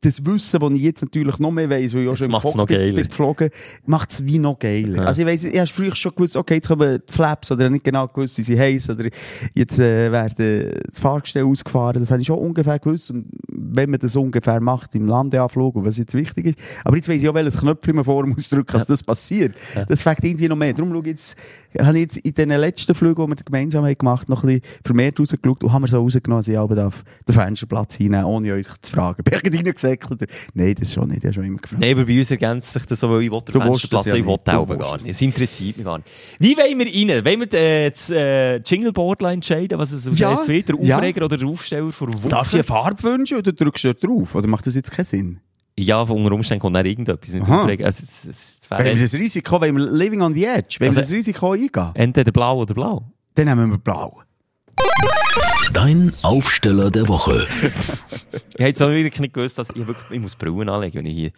das 0.00 0.24
Wissen, 0.24 0.60
das 0.60 0.70
ich 0.72 0.82
jetzt 0.82 1.02
natürlich 1.02 1.38
noch 1.38 1.50
mehr 1.50 1.68
weiss, 1.70 1.94
weil 1.94 2.02
ich 2.02 2.08
auch 2.08 2.16
schon 2.16 2.30
macht's 2.30 2.54
noch 2.54 2.66
Cockpit 2.66 2.78
geiler. 2.78 2.94
bin 2.94 3.08
geflogen, 3.08 3.50
macht 3.86 4.10
es 4.10 4.24
wie 4.24 4.38
noch 4.38 4.58
geiler. 4.58 5.06
Also 5.06 5.22
ich 5.22 5.26
weiss, 5.26 5.44
ich 5.44 5.56
habe 5.58 5.66
früher 5.66 5.94
schon 5.96 6.14
gewusst, 6.14 6.36
okay, 6.36 6.54
jetzt 6.54 6.68
kommen 6.68 7.00
die 7.06 7.12
Flaps, 7.12 7.50
oder 7.50 7.68
nicht 7.70 7.84
genau 7.84 8.06
gewusst, 8.06 8.38
wie 8.38 8.42
sie 8.42 8.58
heissen, 8.58 8.94
oder 8.94 9.08
jetzt 9.54 9.78
äh, 9.78 10.12
werden 10.12 10.72
das 10.90 11.00
Fahrgestell 11.00 11.44
ausgefahren, 11.44 12.00
das 12.00 12.10
habe 12.10 12.20
ich 12.20 12.26
schon 12.26 12.38
ungefähr 12.38 12.78
gewusst. 12.78 13.10
Und 13.10 13.24
wenn 13.48 13.90
man 13.90 13.98
das 13.98 14.14
ungefähr 14.16 14.60
macht 14.60 14.94
im 14.94 15.06
Landeanflug 15.06 15.76
und 15.76 15.84
was 15.84 15.98
jetzt 15.98 16.14
wichtig 16.14 16.46
ist. 16.46 16.58
Aber 16.84 16.96
jetzt 16.96 17.08
weiss 17.08 17.22
ich 17.22 17.28
auch, 17.28 17.34
welches 17.34 17.58
Knöpfchen 17.58 17.96
man 17.96 18.04
vor 18.04 18.26
muss 18.26 18.48
drücken, 18.48 18.72
dass 18.72 18.86
das 18.86 19.02
passiert. 19.02 19.54
Das 19.88 20.02
fängt 20.02 20.22
irgendwie 20.22 20.48
noch 20.48 20.56
mehr. 20.56 20.72
Darum 20.72 20.92
schaue 20.92 21.02
ich 21.02 21.08
jetzt, 21.08 21.36
habe 21.78 21.98
ich 21.98 22.02
jetzt 22.02 22.16
in 22.18 22.32
den 22.32 22.50
letzten 22.50 22.94
Flügen, 22.94 23.24
die 23.24 23.30
wir 23.30 23.36
gemeinsam 23.36 23.84
haben 23.84 23.98
gemacht, 23.98 24.28
noch 24.28 24.42
ein 24.44 24.60
bisschen 24.60 24.80
vermehrt 24.84 25.20
rausgeschaut 25.20 25.64
und 25.64 25.72
haben 25.72 25.82
wir 25.82 25.88
so 25.88 26.00
rausgenommen, 26.00 26.40
dass 26.40 26.48
ich 26.48 26.58
aber 26.58 26.74
darf 26.74 27.04
den 27.26 27.34
Fensterplatz 27.34 27.96
hinnehmen, 27.96 28.24
ohne 28.24 28.52
euch 28.54 28.66
zu 28.80 28.92
fragen. 28.92 29.22
Bin 29.22 29.34
ich 29.42 29.54
reingesäckelt? 29.54 30.26
Nein, 30.54 30.74
das 30.78 30.92
schon 30.92 31.08
nicht, 31.08 31.18
ich 31.18 31.24
habe 31.24 31.34
schon 31.34 31.44
immer 31.44 31.58
gefragt. 31.58 31.80
Nein, 31.80 31.92
aber 31.92 32.04
bei 32.04 32.18
uns 32.18 32.30
ergänzt 32.30 32.72
sich 32.72 32.86
das 32.86 33.00
so, 33.00 33.10
weil 33.10 33.22
ich 33.22 33.30
will 33.30 33.40
den 33.40 33.62
Fensterplatz, 33.62 34.06
ja 34.06 34.14
ich 34.14 34.26
will. 34.26 34.36
Du 34.44 34.50
auch 34.50 34.66
gar 34.66 34.92
nicht. 34.94 35.08
Es 35.08 35.20
interessiert 35.20 35.76
mich 35.76 35.86
gar 35.86 35.98
nicht. 35.98 36.10
Wie 36.38 36.56
wollen 36.56 36.78
wir 36.78 36.86
rein? 36.86 37.24
Wollen 37.24 37.40
wir 37.40 37.58
äh, 37.58 37.90
das 37.90 38.10
äh, 38.10 38.56
Jingleboardline 38.56 39.34
entscheiden, 39.34 39.78
was 39.78 39.92
es 39.92 40.04
Ja, 40.18 40.32
ja, 40.32 40.48
wird? 40.48 40.68
Der 40.68 40.76
ja. 40.80 40.96
Aufreger 40.96 41.24
oder 41.24 41.36
der 41.36 41.48
Aufsteller 41.48 41.92
vor 41.92 42.08
Woche? 42.08 42.28
Darf 42.28 42.48
ich 42.48 42.54
eine 42.54 42.64
Farbe 42.64 43.02
wünschen 43.02 43.38
oder 43.38 43.52
drückst 43.52 43.84
du 43.84 43.94
drauf? 43.94 44.34
Oder 44.34 44.46
macht 44.46 44.66
das 44.66 44.74
jetzt 44.74 44.90
keinen 44.90 45.04
Sinn? 45.04 45.40
Ja, 45.78 46.00
unter 46.00 46.32
Umständen 46.32 46.60
kommt 46.60 46.74
dann 46.76 46.84
irgendetwas. 46.86 47.32
Nicht 47.32 47.46
Aha. 47.46 47.62
Aufreger. 47.62 47.86
Also, 47.86 48.02
es, 48.02 48.24
es, 48.24 48.60
es 48.62 48.70
Wenn 48.70 48.96
wir 48.96 49.02
das 49.02 49.14
Risiko, 49.14 49.60
wenn 49.60 49.76
wir 49.76 49.84
living 49.90 50.20
on 50.22 50.34
the 50.34 50.44
edge, 50.44 50.76
wenn 50.80 50.86
wir 50.92 50.98
Also- 50.98 51.00
das 51.00 51.12
Risiko 51.12 51.52
eingehen, 51.52 51.90
entweder 51.94 52.32
blau 52.32 52.58
oder 52.62 52.74
blau. 52.74 53.12
dann 53.34 53.46
nehmen 53.46 53.70
wir 53.70 53.78
blau. 53.78 54.20
Dein 55.72 56.12
Aufsteller 56.22 56.90
der 56.90 57.08
Woche. 57.08 57.46
Ich 58.56 58.64
hätte 58.64 58.86
auch 58.86 58.90
wirklich 58.90 59.20
nicht 59.20 59.34
gewusst, 59.34 59.56
dass 59.58 59.70
ich 59.70 59.86
wirklich, 59.86 60.10
ich 60.10 60.20
muss 60.20 60.34
Brillen 60.34 60.68
anlegen, 60.68 60.98
wenn 60.98 61.06
ich 61.06 61.14
hier, 61.14 61.30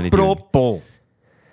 nicht 0.00 0.14
Apropos, 0.14 0.80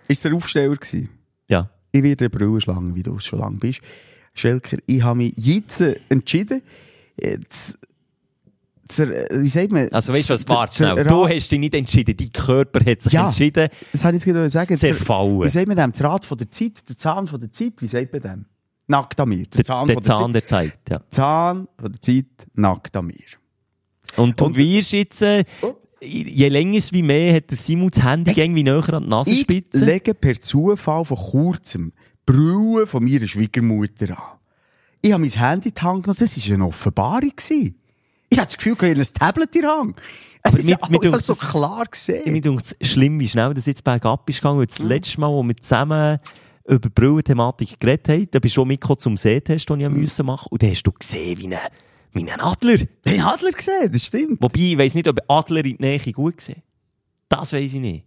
ist 0.07 0.23
der 0.23 0.33
Aufsteller 0.33 0.73
gewesen? 0.73 1.09
Ja. 1.49 1.69
Ich 1.91 2.01
werde 2.01 2.23
eine 2.25 2.29
Brillenschlange, 2.29 2.95
wie 2.95 3.03
du 3.03 3.17
es 3.17 3.25
schon 3.25 3.39
lange 3.39 3.57
bist. 3.57 3.81
Schelker, 4.33 4.77
ich 4.85 5.03
habe 5.03 5.17
mich 5.17 5.33
jetzt 5.35 5.83
entschieden, 6.07 6.61
jetzt, 7.21 7.77
zur, 8.91 9.09
äh, 9.09 9.41
wie 9.41 9.47
sagt 9.47 9.71
man? 9.71 9.89
Also 9.89 10.13
weißt 10.13 10.29
du 10.29 10.33
was, 10.35 10.47
warte 10.47 10.75
schnell. 10.75 11.03
Du 11.05 11.27
hast 11.27 11.51
dich 11.51 11.59
nicht 11.59 11.73
entschieden, 11.73 12.15
dein 12.17 12.31
Körper 12.31 12.79
hat 12.85 13.01
sich 13.01 13.13
Ja. 13.13 13.25
entschieden. 13.25 13.69
Das 13.91 14.03
habe 14.03 14.15
ich 14.17 14.23
jetzt 14.25 14.33
gerade 14.33 14.49
sagen. 14.49 14.67
zu 14.67 14.77
zerfallen. 14.77 15.41
Wie 15.43 15.49
sagt 15.49 15.67
man 15.67 15.77
dem? 15.77 15.91
Das 15.91 16.03
Rad 16.03 16.25
von 16.25 16.37
der 16.37 16.49
Zeit, 16.51 16.87
der 16.87 16.97
Zahn 16.97 17.27
von 17.27 17.39
der 17.39 17.51
Zeit, 17.51 17.73
wie 17.79 17.87
sagt 17.87 18.11
man 18.13 18.21
dem? 18.21 18.45
Nackt 18.87 19.19
an 19.19 19.29
mir. 19.29 19.45
Der, 19.45 19.63
Zahn 19.63 19.87
der 19.87 19.95
der 19.95 20.03
Zahn 20.03 20.33
der 20.33 20.43
Zeit, 20.45 20.79
ja. 20.89 20.97
Zeit. 20.97 21.03
Zahn 21.11 21.67
von 21.79 21.91
der 21.91 22.01
Zeit, 22.01 22.25
nackt 22.53 22.95
an 22.95 23.05
mir. 23.07 23.15
Und 24.17 24.39
du 24.39 24.45
Und- 24.45 24.57
wirst 24.57 24.91
jetzt, 24.91 25.21
äh, 25.21 25.45
je 26.01 26.49
länger 26.49 26.77
es 26.77 26.91
wie 26.91 27.03
mehr, 27.03 27.35
hat 27.35 27.49
der 27.49 27.57
Simon 27.57 27.89
das 27.89 28.03
Handy 28.03 28.31
irgendwie 28.35 28.63
näher 28.63 28.93
an 28.93 29.03
die 29.03 29.05
Ich 29.05 29.09
Nasenspitze. 29.09 29.85
lege 29.85 30.13
per 30.13 30.39
Zufall 30.41 31.05
von 31.05 31.17
kurzem 31.17 31.93
Brille 32.25 32.85
von 32.85 33.03
meiner 33.03 33.27
Schwiegermutter 33.27 34.09
an. 34.17 34.37
Ich 35.01 35.11
habe 35.13 35.21
mein 35.21 35.31
Handy 35.31 35.69
in 35.69 35.73
die 35.75 35.81
Hand 35.81 36.03
genommen, 36.03 36.17
das 36.19 36.37
war 36.49 36.53
eine 36.53 36.65
Offenbarung. 36.67 37.31
gewesen. 37.35 37.75
Ich 38.33 38.37
hatte 38.39 38.47
das 38.47 38.57
Gefühl, 38.57 38.73
ich 38.73 38.79
habe 38.89 39.01
ein 39.01 39.13
Tablet 39.13 39.55
in 39.57 39.61
der 39.61 39.71
Hand. 39.77 39.95
Aber 40.43 40.57
mit- 40.57 40.69
ist 40.69 40.89
mit 40.89 41.05
uns- 41.05 41.27
so 41.27 41.35
klar 41.35 41.83
gesehen. 41.85 42.31
Mir 42.31 42.41
denkt 42.41 42.75
es 42.79 42.87
schlimm, 42.89 43.19
wie 43.19 43.27
schnell 43.27 43.53
das 43.53 43.65
jetzt 43.65 43.83
bergab 43.83 44.27
ist 44.29 44.37
gegangen. 44.37 44.57
weil 44.57 44.65
Mhm. 44.65 44.69
Das 44.69 44.79
letzte 44.79 45.19
Mal, 45.19 45.29
wo 45.29 45.43
wir 45.43 45.57
zusammen 45.57 46.17
über 46.65 46.89
Brillenthematik 46.89 47.79
geredet 47.79 48.07
haben, 48.07 48.27
da 48.31 48.39
bist 48.39 48.55
du 48.55 48.61
auch 48.61 48.65
mitgekommen 48.65 48.99
zum 48.99 49.17
Sehtest, 49.17 49.69
den 49.69 49.81
ich 49.81 49.89
Mhm. 49.89 50.25
machen 50.25 50.47
Und 50.49 50.63
da 50.63 50.67
hast 50.67 50.83
du 50.83 50.91
gesehen, 50.93 51.37
wie 51.39 51.47
ein, 51.53 51.59
wie 52.13 52.31
ein 52.31 52.39
Adler. 52.39 52.77
Den 53.05 53.21
Adler 53.21 53.51
gesehen, 53.51 53.91
das 53.91 54.05
stimmt. 54.05 54.41
Wobei, 54.41 54.59
ich 54.61 54.77
weiss 54.77 54.93
nicht, 54.95 55.07
ob 55.09 55.19
Adler 55.27 55.65
in 55.65 55.77
die 55.77 55.83
Nähe 55.83 55.99
gut 56.13 56.37
gesehen 56.37 56.63
Das 57.27 57.51
weiss 57.53 57.73
ich 57.73 57.79
nicht. 57.81 58.05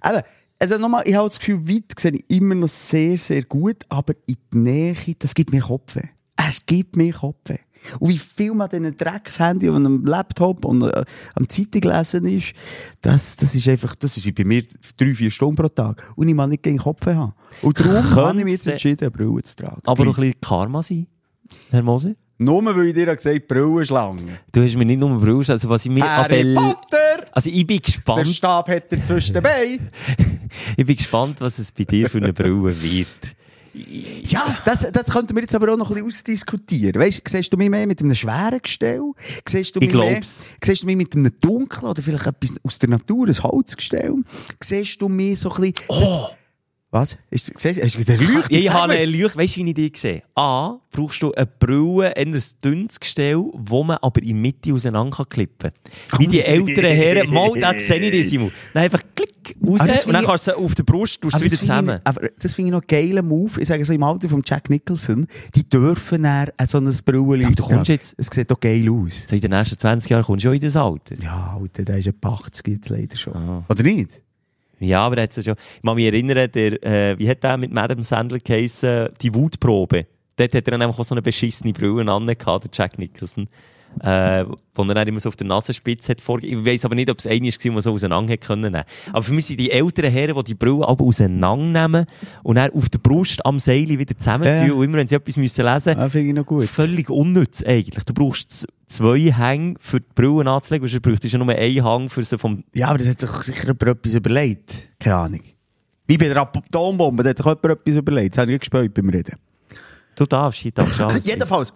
Aber, 0.00 0.24
also 0.58 0.78
nochmal, 0.78 1.02
ich 1.06 1.14
habe 1.14 1.28
das 1.28 1.38
Gefühl, 1.38 1.68
weit 1.68 1.98
sehe 2.00 2.12
ich 2.12 2.24
immer 2.36 2.54
noch 2.54 2.68
sehr, 2.68 3.16
sehr 3.18 3.42
gut, 3.44 3.84
aber 3.90 4.14
in 4.26 4.36
die 4.52 4.58
Nähe, 4.58 4.96
das 5.18 5.34
gibt 5.34 5.52
mir 5.52 5.60
Kopfweh. 5.60 6.08
Es 6.36 6.64
gibt 6.66 6.96
mir 6.96 7.12
Kopfweh. 7.12 7.58
Und 7.98 8.08
wie 8.10 8.18
viel 8.18 8.52
man 8.54 8.68
an 8.68 8.82
diesen 8.82 8.96
Dreckshandy 8.96 9.68
und 9.68 9.86
am 9.86 10.04
Laptop 10.04 10.64
und 10.64 10.82
äh, 10.82 11.04
am 11.34 11.48
Zeitung 11.48 11.82
lesen 11.82 12.26
ist, 12.26 12.52
das, 13.02 13.36
das 13.36 13.54
ist 13.54 13.68
einfach, 13.68 13.94
das 13.94 14.16
ist 14.16 14.34
bei 14.34 14.44
mir 14.44 14.62
drei, 14.96 15.14
vier 15.14 15.30
Stunden 15.30 15.56
pro 15.56 15.68
Tag. 15.68 16.02
Und 16.16 16.28
ich 16.28 16.34
mag 16.34 16.48
nicht 16.48 16.62
gegen 16.62 16.78
Kopfweh 16.78 17.14
haben. 17.14 17.32
Und 17.62 17.78
darum 17.80 18.14
habe 18.14 18.38
ich 18.38 18.44
mich 18.44 18.52
jetzt 18.54 18.66
entschieden, 18.66 19.00
eine 19.00 19.10
Brille 19.10 19.42
zu 19.42 19.56
tragen. 19.56 19.80
Aber 19.84 20.04
noch 20.04 20.18
ein 20.18 20.22
bisschen 20.22 20.40
Karma 20.40 20.82
sein, 20.82 21.06
Herr 21.70 21.82
Mose. 21.82 22.16
Nur 22.42 22.64
weil 22.64 22.86
ich 22.86 22.94
dir 22.94 23.14
gesagt 23.14 23.34
habe, 23.34 23.40
Brillenschlange. 23.40 24.40
Du 24.50 24.62
hast 24.62 24.74
mir 24.74 24.86
nicht 24.86 24.98
nur 24.98 25.18
Brille, 25.20 25.44
also 25.48 25.68
was 25.68 25.84
ich 25.84 25.90
mir 25.90 26.04
Harry 26.04 26.54
Potter! 26.54 27.26
Also 27.32 27.50
ich 27.50 27.66
bin 27.66 27.76
Der 27.76 27.80
gespannt, 27.80 28.28
Stab 28.28 28.68
hat 28.70 28.90
er 28.90 29.04
zwischen 29.04 29.34
den 29.34 29.42
Beinen. 29.42 29.90
ich 30.76 30.86
bin 30.86 30.96
gespannt, 30.96 31.40
was 31.42 31.58
es 31.58 31.70
bei 31.70 31.84
dir 31.84 32.08
für 32.08 32.16
eine 32.18 32.32
Brille 32.32 32.74
wird. 32.82 33.36
Ja, 34.24 34.56
das, 34.64 34.90
das 34.92 35.06
könnten 35.06 35.34
wir 35.36 35.42
jetzt 35.42 35.54
aber 35.54 35.72
auch 35.72 35.76
noch 35.76 35.90
ein 35.90 35.94
bisschen 35.94 36.08
ausdiskutieren. 36.08 37.00
Weißt, 37.00 37.22
siehst 37.26 37.52
du 37.52 37.56
mich 37.56 37.70
mehr 37.70 37.86
mit 37.86 38.00
einem 38.00 38.14
schweren 38.14 38.60
Gestell? 38.62 39.02
Siehst 39.48 39.76
du 39.76 39.80
Ich 39.80 39.88
mich 39.88 39.96
mehr, 39.96 40.10
glaub's. 40.12 40.42
siehst 40.62 40.82
du 40.82 40.86
mich 40.86 40.96
mit 40.96 41.14
einem 41.14 41.32
dunklen 41.40 41.90
oder 41.90 42.02
vielleicht 42.02 42.26
etwas 42.26 42.54
aus 42.62 42.78
der 42.78 42.90
Natur, 42.90 43.26
ein 43.28 43.42
Holzgestell? 43.42 44.14
Siehst 44.62 45.00
du 45.00 45.08
mich 45.08 45.40
so 45.40 45.50
ein 45.52 45.60
bisschen... 45.72 45.74
Oh! 45.88 46.26
Was? 46.92 47.16
Ist, 47.30 47.52
siehst, 47.56 47.80
hast 47.80 47.94
du 47.98 48.04
den 48.04 48.18
Leucht? 48.18 48.50
Ich 48.50 48.68
habe 48.68 48.92
eine 48.92 49.06
Leuchte, 49.06 49.38
weißt 49.38 49.58
du, 49.58 49.64
wie 49.64 49.68
ich 49.70 49.74
die 49.74 49.92
sehe? 49.94 50.22
A, 50.34 50.74
brauchst 50.90 51.22
du 51.22 51.32
eine 51.32 51.46
Brille, 51.46 52.16
ein 52.16 52.36
dünnes 52.64 52.98
Gestell, 52.98 53.36
wo 53.52 53.84
man 53.84 53.98
aber 53.98 54.20
in 54.22 54.28
der 54.30 54.36
Mitte 54.36 54.74
auseinander 54.74 55.16
kann 55.18 55.28
klippen 55.28 55.70
kann. 56.08 56.18
Wie 56.18 56.26
die 56.26 56.40
älteren 56.42 56.90
Herren, 56.92 57.30
mal, 57.32 57.52
das 57.60 57.86
sehe 57.86 58.00
ich 58.00 58.10
dich, 58.10 58.28
Simon. 58.30 58.50
Dann 58.74 58.82
einfach 58.82 59.02
raus, 59.66 59.80
Ah, 59.80 60.06
und 60.06 60.12
dann 60.12 60.24
kannst 60.24 60.46
du 60.46 60.50
sie 60.52 60.56
auf 60.56 60.74
der 60.74 60.82
Brust, 60.84 61.20
tust 61.20 61.36
wieder 61.36 61.40
finde 61.40 61.54
ich- 61.54 61.60
zusammen. 61.60 62.00
Aber 62.04 62.28
das 62.40 62.54
finde 62.54 62.68
ich 62.68 62.72
noch 62.72 62.82
einen 62.82 62.86
geilen 63.08 63.26
Move. 63.28 63.60
Ich 63.60 63.68
sage 63.68 63.84
so 63.84 63.92
im 63.92 64.02
Alter 64.02 64.28
von 64.28 64.42
Jack 64.44 64.70
Nicholson, 64.70 65.26
die 65.54 65.68
dürfen 65.68 66.22
dann 66.22 66.48
so 66.68 66.78
ein 66.78 66.84
Brille 67.04 67.46
aber 67.46 67.54
du 67.54 67.62
kommst 67.62 67.88
jetzt- 67.88 68.14
Es 68.18 68.26
sieht 68.28 68.50
doch 68.50 68.60
geil 68.60 68.88
aus. 68.90 69.24
So 69.26 69.34
in 69.34 69.40
den 69.42 69.50
nächsten 69.50 69.78
20 69.78 70.10
Jahren 70.10 70.24
kommst 70.24 70.44
du 70.44 70.48
schon 70.48 70.54
in 70.56 70.60
das 70.62 70.76
Alter. 70.76 71.14
Ja, 71.22 71.58
Alter, 71.60 71.84
der 71.84 71.98
ist 71.98 72.08
ein 72.08 72.14
80, 72.20 72.62
gibt's 72.64 72.88
leider 72.88 73.16
schon. 73.16 73.34
Ah. 73.36 73.64
Oder 73.68 73.82
nicht? 73.82 74.20
Ja, 74.78 75.00
aber 75.06 75.18
er 75.18 75.24
es 75.36 75.44
schon. 75.44 75.54
Ich 75.76 75.82
kann 75.82 75.94
mich 75.94 76.06
erinnern, 76.06 76.50
der, 76.52 76.82
äh, 76.84 77.18
wie 77.18 77.28
hat 77.28 77.42
der 77.42 77.56
mit 77.58 77.72
Madame 77.72 78.02
Sandler 78.02 78.38
geheissen, 78.38 79.10
die 79.20 79.34
Wutprobe. 79.34 80.06
Dort 80.36 80.54
hat 80.54 80.64
er 80.66 80.70
dann 80.70 80.80
einfach 80.82 80.98
auch 80.98 81.04
so 81.04 81.14
eine 81.14 81.20
beschissene 81.20 81.74
Brille 81.74 82.10
an, 82.10 82.26
der 82.26 82.36
Jack 82.72 82.98
Nicholson. 82.98 83.46
Äh, 84.02 84.44
wo 84.74 84.82
er 84.84 84.94
dann 84.94 85.08
immer 85.08 85.20
so 85.20 85.28
auf 85.28 85.36
der 85.36 85.46
Nasenspitze 85.46 86.12
hat 86.12 86.20
vorge... 86.20 86.46
Ich 86.46 86.64
weiss 86.64 86.84
aber 86.84 86.94
nicht, 86.94 87.10
ob 87.10 87.18
es 87.18 87.26
einer 87.26 87.46
war, 87.46 87.72
der 87.72 87.82
so 87.82 87.92
auseinander 87.92 88.32
hätte 88.32 88.46
können. 88.46 88.82
Aber 89.12 89.22
für 89.22 89.32
mich 89.34 89.46
sind 89.46 89.60
die 89.60 89.70
älteren 89.70 90.10
Herren, 90.10 90.36
die 90.36 90.44
die 90.44 90.54
Brille 90.54 90.86
aber 90.86 91.04
auseinandernehmen 91.04 92.06
und 92.42 92.56
dann 92.56 92.70
auf 92.70 92.88
der 92.88 92.98
Brust 92.98 93.44
am 93.44 93.58
Seil 93.58 93.88
wieder 93.88 94.16
zusammentun 94.16 94.68
Ja. 94.68 94.72
und 94.74 94.84
immer, 94.84 94.98
wenn 94.98 95.08
sie 95.08 95.16
etwas 95.16 95.36
müssen 95.36 95.64
lesen 95.64 95.96
Ja, 95.98 96.32
noch 96.32 96.46
gut. 96.46 96.64
Völlig 96.64 97.10
unnütz 97.10 97.62
eigentlich. 97.62 98.04
Du 98.04 98.14
brauchst 98.14 98.66
zwei 98.86 99.18
Hänge 99.32 99.74
für 99.78 100.00
die 100.00 100.06
Brille 100.14 100.50
anzulegen, 100.50 100.86
weil 100.86 100.92
du 100.94 101.00
bräuchtest 101.00 101.32
ja 101.32 101.38
nur 101.38 101.48
einen 101.54 101.84
Hang 101.84 102.08
für 102.08 102.24
sie 102.24 102.38
vom 102.38 102.64
Ja, 102.74 102.88
aber 102.88 102.98
das 102.98 103.08
hat 103.08 103.20
sich 103.20 103.30
sicher 103.30 103.64
jemand 103.64 103.82
etwas 103.82 104.14
überlegt. 104.14 104.88
Keine 104.98 105.16
Ahnung. 105.16 105.40
Wie 106.06 106.16
bei 106.16 106.26
der 106.28 106.38
Atombombe, 106.38 107.22
da 107.22 107.30
hat 107.30 107.36
sich 107.36 107.46
jemand 107.46 107.64
etwas 107.66 107.94
überlegt. 107.94 108.36
Das 108.36 108.42
habe 108.42 108.52
ich 108.52 108.60
gespäut 108.60 108.94
beim 108.94 109.08
Reden. 109.10 109.36
Du 110.16 110.26
darfst, 110.26 110.64
ich 110.64 110.74
darf. 110.74 111.18
Jedenfalls, 111.24 111.72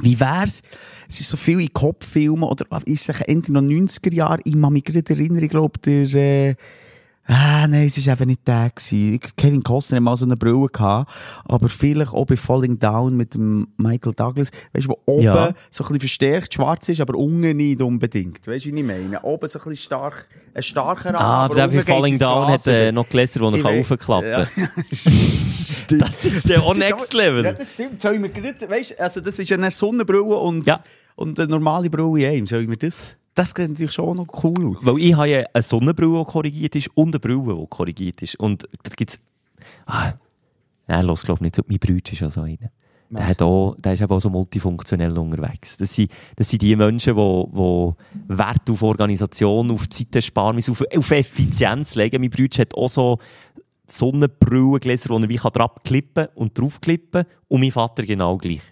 wie 0.00 0.18
wär's? 0.18 0.62
Es 1.08 1.20
ist 1.20 1.28
so 1.28 1.36
viel 1.36 1.60
in 1.60 1.72
Kopffilmen 1.72 2.44
oder 2.44 2.66
ist 2.86 3.08
es 3.08 3.20
Ende 3.22 3.52
noch 3.52 3.62
90er 3.62 4.12
Jahre? 4.12 4.40
Ich 4.44 4.54
kann 4.54 4.72
mich 4.72 4.84
gerade 4.84 5.12
erinnern, 5.12 5.42
ich 5.42 5.50
glaube, 5.50 5.78
der, 5.80 6.14
äh, 6.14 6.54
Ah, 7.26 7.68
nein, 7.68 7.86
es 7.86 8.04
war 8.06 8.14
eben 8.14 8.28
nicht 8.30 8.46
der. 8.48 8.70
Gewesen. 8.74 9.20
Kevin 9.36 9.62
Costner 9.62 9.96
hat 9.96 10.02
mal 10.02 10.16
so 10.16 10.24
eine 10.24 10.36
Brille 10.36 10.66
gehabt, 10.66 11.10
aber 11.44 11.68
vielleicht 11.68 12.12
auch 12.12 12.26
bei 12.26 12.36
Falling 12.36 12.80
Down 12.80 13.16
mit 13.16 13.34
dem 13.34 13.68
Michael 13.76 14.12
Douglas, 14.12 14.50
weißt 14.72 14.86
du, 14.86 14.90
wo 14.90 14.98
oben 15.06 15.22
Ja. 15.22 15.52
so 15.70 15.84
ein 15.84 15.86
bisschen 15.88 16.00
verstärkt 16.00 16.54
schwarz 16.54 16.88
ist, 16.88 17.00
aber 17.00 17.16
unten 17.16 17.56
nicht 17.56 17.80
unbedingt. 17.80 18.44
Weißt 18.46 18.64
du, 18.64 18.72
wie 18.74 18.80
ich 18.80 18.84
meine? 18.86 19.22
Oben 19.22 19.48
so 19.48 19.60
ein 19.60 19.64
bisschen 19.64 19.84
stark, 19.84 20.28
ein 20.52 20.62
starker 20.64 21.14
Ah, 21.14 21.44
aber 21.44 21.54
der 21.54 21.68
geht's 21.68 21.84
Falling 21.84 22.18
Down 22.18 22.48
hat 22.48 22.66
äh, 22.66 22.90
noch 22.90 23.08
Gläser, 23.08 23.38
die 23.38 23.46
er 23.46 23.54
Ich 23.54 23.62
kann 23.62 23.80
aufklappen 23.80 24.28
Ja. 24.28 24.46
Das 25.98 26.24
ist 26.24 26.48
der 26.48 26.58
ist 26.66 26.78
Next 26.78 27.12
Level. 27.12 27.44
Ja, 27.44 27.52
das 27.52 27.74
stimmt. 27.74 28.00
Sollen 28.00 28.22
wir 28.22 28.30
gerade, 28.30 28.68
weißt, 28.68 28.98
also 28.98 29.20
das 29.20 29.38
ist 29.38 29.52
eine 29.52 29.70
Sonnenbrille 29.70 30.36
und, 30.36 30.66
Ja. 30.66 30.80
und 31.16 31.38
eine 31.38 31.48
normale 31.48 31.88
Brille 31.90 32.26
in 32.26 32.32
einem. 32.34 32.46
Sollen 32.46 32.68
wir 32.70 32.76
das? 32.78 33.16
Das 33.34 33.50
sieht 33.50 33.70
natürlich 33.70 33.92
schon 33.92 34.16
noch 34.16 34.44
cool 34.44 34.76
aus. 34.76 34.84
Weil 34.84 34.98
ich 34.98 35.14
habe 35.14 35.28
ja 35.28 35.44
eine 35.52 35.62
Sonnenbrille, 35.62 36.18
die 36.18 36.30
korrigiert 36.30 36.76
ist, 36.76 36.88
und 36.94 37.14
eine 37.14 37.20
Brille, 37.20 37.56
die 37.58 37.66
korrigiert 37.68 38.20
ist. 38.22 38.36
Und 38.36 38.68
da 38.82 38.90
gibt's, 38.94 39.18
ah, 39.86 40.12
nein, 40.86 41.06
los, 41.06 41.22
glaub 41.22 41.40
nicht. 41.40 41.56
Mein 41.66 41.78
Bruder 41.78 42.12
ist 42.12 42.20
ja 42.20 42.28
so 42.28 42.42
einer. 42.42 42.70
Der, 43.10 43.26
hat 43.26 43.42
auch, 43.42 43.76
der 43.78 43.92
ist 43.92 44.00
eben 44.00 44.12
auch 44.12 44.20
so 44.20 44.30
multifunktionell 44.30 45.16
unterwegs. 45.18 45.76
Das 45.76 45.94
sind, 45.94 46.10
das 46.36 46.48
sind 46.48 46.62
die 46.62 46.74
Menschen, 46.74 47.14
die, 47.14 47.46
die 47.52 47.92
Wert 48.28 48.70
auf 48.70 48.82
Organisation, 48.82 49.70
auf 49.70 49.88
Zeitersparnis, 49.88 50.70
auf, 50.70 50.82
auf 50.96 51.10
Effizienz 51.10 51.94
legen. 51.94 52.22
Mein 52.22 52.30
Bruder 52.30 52.58
hat 52.58 52.74
auch 52.74 52.88
so 52.88 53.18
Sonnenbrillengläser, 53.86 55.14
die 55.14 55.24
er 55.24 55.28
wie 55.28 55.36
kann 55.36 55.52
drauf 55.52 55.74
klippen 55.84 56.28
und 56.34 56.58
draufklippen 56.58 57.24
Und 57.48 57.60
mein 57.60 57.70
Vater 57.70 58.04
genau 58.04 58.38
gleich. 58.38 58.62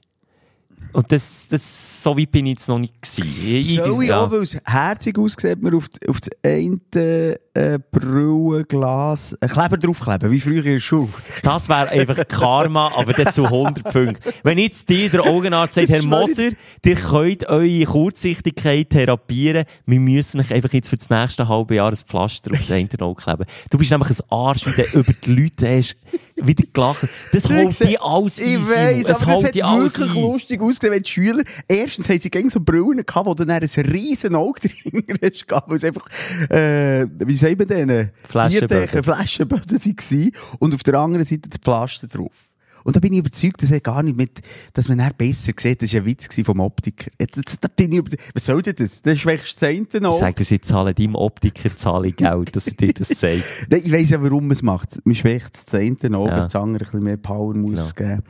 Und 0.92 1.10
das, 1.12 1.46
das, 1.48 2.02
so 2.02 2.16
weit 2.18 2.32
bin 2.32 2.46
ich 2.46 2.52
jetzt 2.54 2.68
noch 2.68 2.78
nicht 2.78 2.94
gewesen. 3.00 3.58
Ich- 3.58 3.74
Soll 3.76 4.02
ich 4.02 4.08
ja. 4.08 4.24
auch, 4.24 4.30
weil 4.30 4.42
es 4.42 4.56
herzig 4.64 5.18
aussieht, 5.18 5.62
mir 5.62 5.76
auf, 5.76 5.88
die- 5.88 6.08
auf 6.08 6.20
das 6.20 6.30
eine 6.44 7.36
äh, 7.54 7.78
Brillenglas 7.90 9.36
einen 9.40 9.50
Kleber 9.50 9.76
draufkleben, 9.76 10.30
wie 10.30 10.40
früher 10.40 10.64
in 10.64 10.74
der 10.74 10.80
Schule. 10.80 11.08
Das 11.42 11.68
wäre 11.68 11.88
einfach 11.88 12.26
Karma, 12.28 12.92
aber 12.96 13.12
dann 13.12 13.32
zu 13.32 13.44
100 13.44 13.84
Punkten. 13.92 14.30
Wenn 14.42 14.58
jetzt 14.58 14.88
dir 14.88 15.10
der 15.10 15.22
Augenarzt 15.24 15.74
sagt, 15.74 15.88
Herr 15.88 15.98
ich- 16.00 16.06
Moser, 16.06 16.50
ihr 16.84 16.94
könnt 16.94 17.48
eure 17.48 17.84
Kurzsichtigkeit 17.84 18.90
therapieren, 18.90 19.64
wir 19.86 20.00
müssen 20.00 20.40
euch 20.40 20.52
einfach 20.52 20.72
jetzt 20.72 20.88
für 20.88 20.96
das 20.96 21.10
nächste 21.10 21.48
halbe 21.48 21.74
Jahr 21.74 21.90
ein 21.90 21.96
Pflaster 21.96 22.52
auf 22.52 22.70
eine 22.70 22.88
Auge 23.00 23.22
kleben. 23.22 23.44
Du 23.70 23.78
bist 23.78 23.90
nämlich 23.90 24.10
ein 24.10 24.16
Arsch, 24.30 24.66
wie 24.66 24.82
du 24.82 24.98
über 25.00 25.12
die 25.12 25.32
Leute 25.42 25.76
hast 25.76 25.96
wieder 26.42 26.64
gelacht. 26.72 27.06
Das 27.32 27.48
holt 27.48 27.78
die 27.86 27.98
alles 28.00 28.38
Ich 28.38 28.56
ein, 28.56 28.60
weiss, 28.60 28.68
Simon. 28.68 29.00
Es 29.00 29.22
aber 29.22 29.32
das 29.32 29.44
hat 29.44 29.54
wirklich 29.54 30.10
ein. 30.16 30.22
lustig 30.22 30.60
ausgesehen, 30.60 30.94
wenn 30.94 31.02
die 31.02 31.10
Schüler, 31.10 31.42
erstens 31.68 32.08
haben 32.08 32.18
sie 32.18 32.30
gegen 32.30 32.48
so 32.48 32.60
Brillen 32.60 33.04
gehabt, 33.04 33.26
wo 33.26 33.34
dann 33.34 33.50
ein 33.50 33.62
riesen 33.62 34.34
Auge 34.34 34.60
dahinter 34.68 35.22
ist, 35.22 35.44
weil 35.66 35.76
es 35.76 35.84
einfach, 35.84 36.06
äh, 36.50 37.06
wie 37.18 37.39
sagt 37.40 37.58
man 37.58 37.68
denn? 37.68 38.10
Flaschenböden. 38.24 38.68
Bierdecken, 38.68 39.02
Flaschenböden 39.02 39.80
waren. 39.80 40.30
Und 40.58 40.74
auf 40.74 40.82
der 40.82 40.94
anderen 40.94 41.24
Seite 41.26 41.48
das 41.48 41.58
Pflaster 41.60 42.06
drauf. 42.06 42.50
Und 42.82 42.96
da 42.96 43.00
bin 43.00 43.12
ich 43.12 43.18
überzeugt, 43.18 43.62
das 43.62 43.70
hat 43.70 43.84
gar 43.84 44.02
nicht 44.02 44.16
mit, 44.16 44.40
dass 44.72 44.88
man 44.88 44.98
dann 44.98 45.12
besser 45.16 45.52
sieht. 45.54 45.82
Das 45.82 45.92
war 45.92 46.00
ein 46.00 46.06
Witz 46.06 46.28
vom 46.42 46.60
Optiker. 46.60 47.10
Ja, 47.20 47.26
Da, 47.60 47.68
bin 47.68 47.92
ich 47.92 47.98
über, 47.98 48.10
was 48.32 48.46
soll 48.46 48.62
denn 48.62 48.74
das? 48.76 49.02
Das 49.02 49.18
schwächst 49.18 49.60
das 49.60 49.68
eine 49.68 49.86
noch. 50.00 50.18
Sag 50.18 50.36
das 50.36 50.48
jetzt, 50.50 50.68
zahle 50.68 50.94
deinem 50.94 51.14
Optiker 51.14 51.74
zahle 51.76 52.12
Geld, 52.12 52.56
dass 52.56 52.68
er 52.68 52.74
dir 52.74 52.94
das 52.94 53.08
sagt. 53.20 53.42
Nein, 53.68 53.82
ich 53.84 53.92
weiss 53.92 54.10
ja, 54.10 54.22
warum 54.22 54.44
man 54.44 54.52
es 54.52 54.62
macht. 54.62 55.04
Man 55.04 55.14
schwächt 55.14 55.60
das 55.66 55.74
eine 55.74 55.94
Ja. 56.02 56.36
dass 56.36 56.46
das 56.46 56.54
andere 56.54 56.84
ein 56.84 56.90
bisschen 56.90 57.04
mehr 57.04 57.16
Power 57.18 57.54
muss 57.54 57.94
geben. 57.94 58.22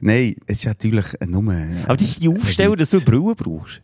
Nein, 0.00 0.36
es 0.46 0.60
ist 0.60 0.64
natürlich 0.66 1.04
nur... 1.26 1.52
Aber 1.84 1.96
das 1.96 2.08
ist 2.08 2.22
die 2.22 2.28
Aufstellung, 2.28 2.76
dass 2.76 2.90
du 2.90 3.00
Brille 3.02 3.34
brauchst. 3.34 3.82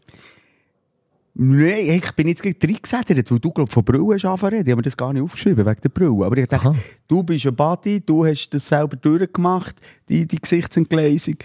Nein, 1.38 2.00
ich 2.02 2.12
bin 2.12 2.28
jetzt 2.28 2.42
gleich 2.42 2.56
reingesättert, 2.62 3.30
weil 3.30 3.38
du, 3.38 3.50
glaub, 3.50 3.70
von 3.70 3.84
Brille 3.84 4.14
hast 4.14 4.24
angefangen. 4.24 4.64
Die 4.64 4.70
haben 4.70 4.78
mir 4.78 4.82
das 4.82 4.96
gar 4.96 5.12
nicht 5.12 5.22
aufgeschrieben, 5.22 5.66
wegen 5.66 5.80
der 5.82 5.88
Brille. 5.90 6.24
Aber 6.24 6.36
ich 6.38 6.48
dachte, 6.48 6.70
Aha. 6.70 6.76
du 7.06 7.22
bist 7.22 7.46
ein 7.46 7.54
Buddy, 7.54 8.00
du 8.00 8.24
hast 8.24 8.48
das 8.50 8.66
selber 8.66 8.96
durchgemacht, 8.96 9.76
die, 10.08 10.26
die 10.26 10.40
Gesichtsentgleisung. 10.40 11.36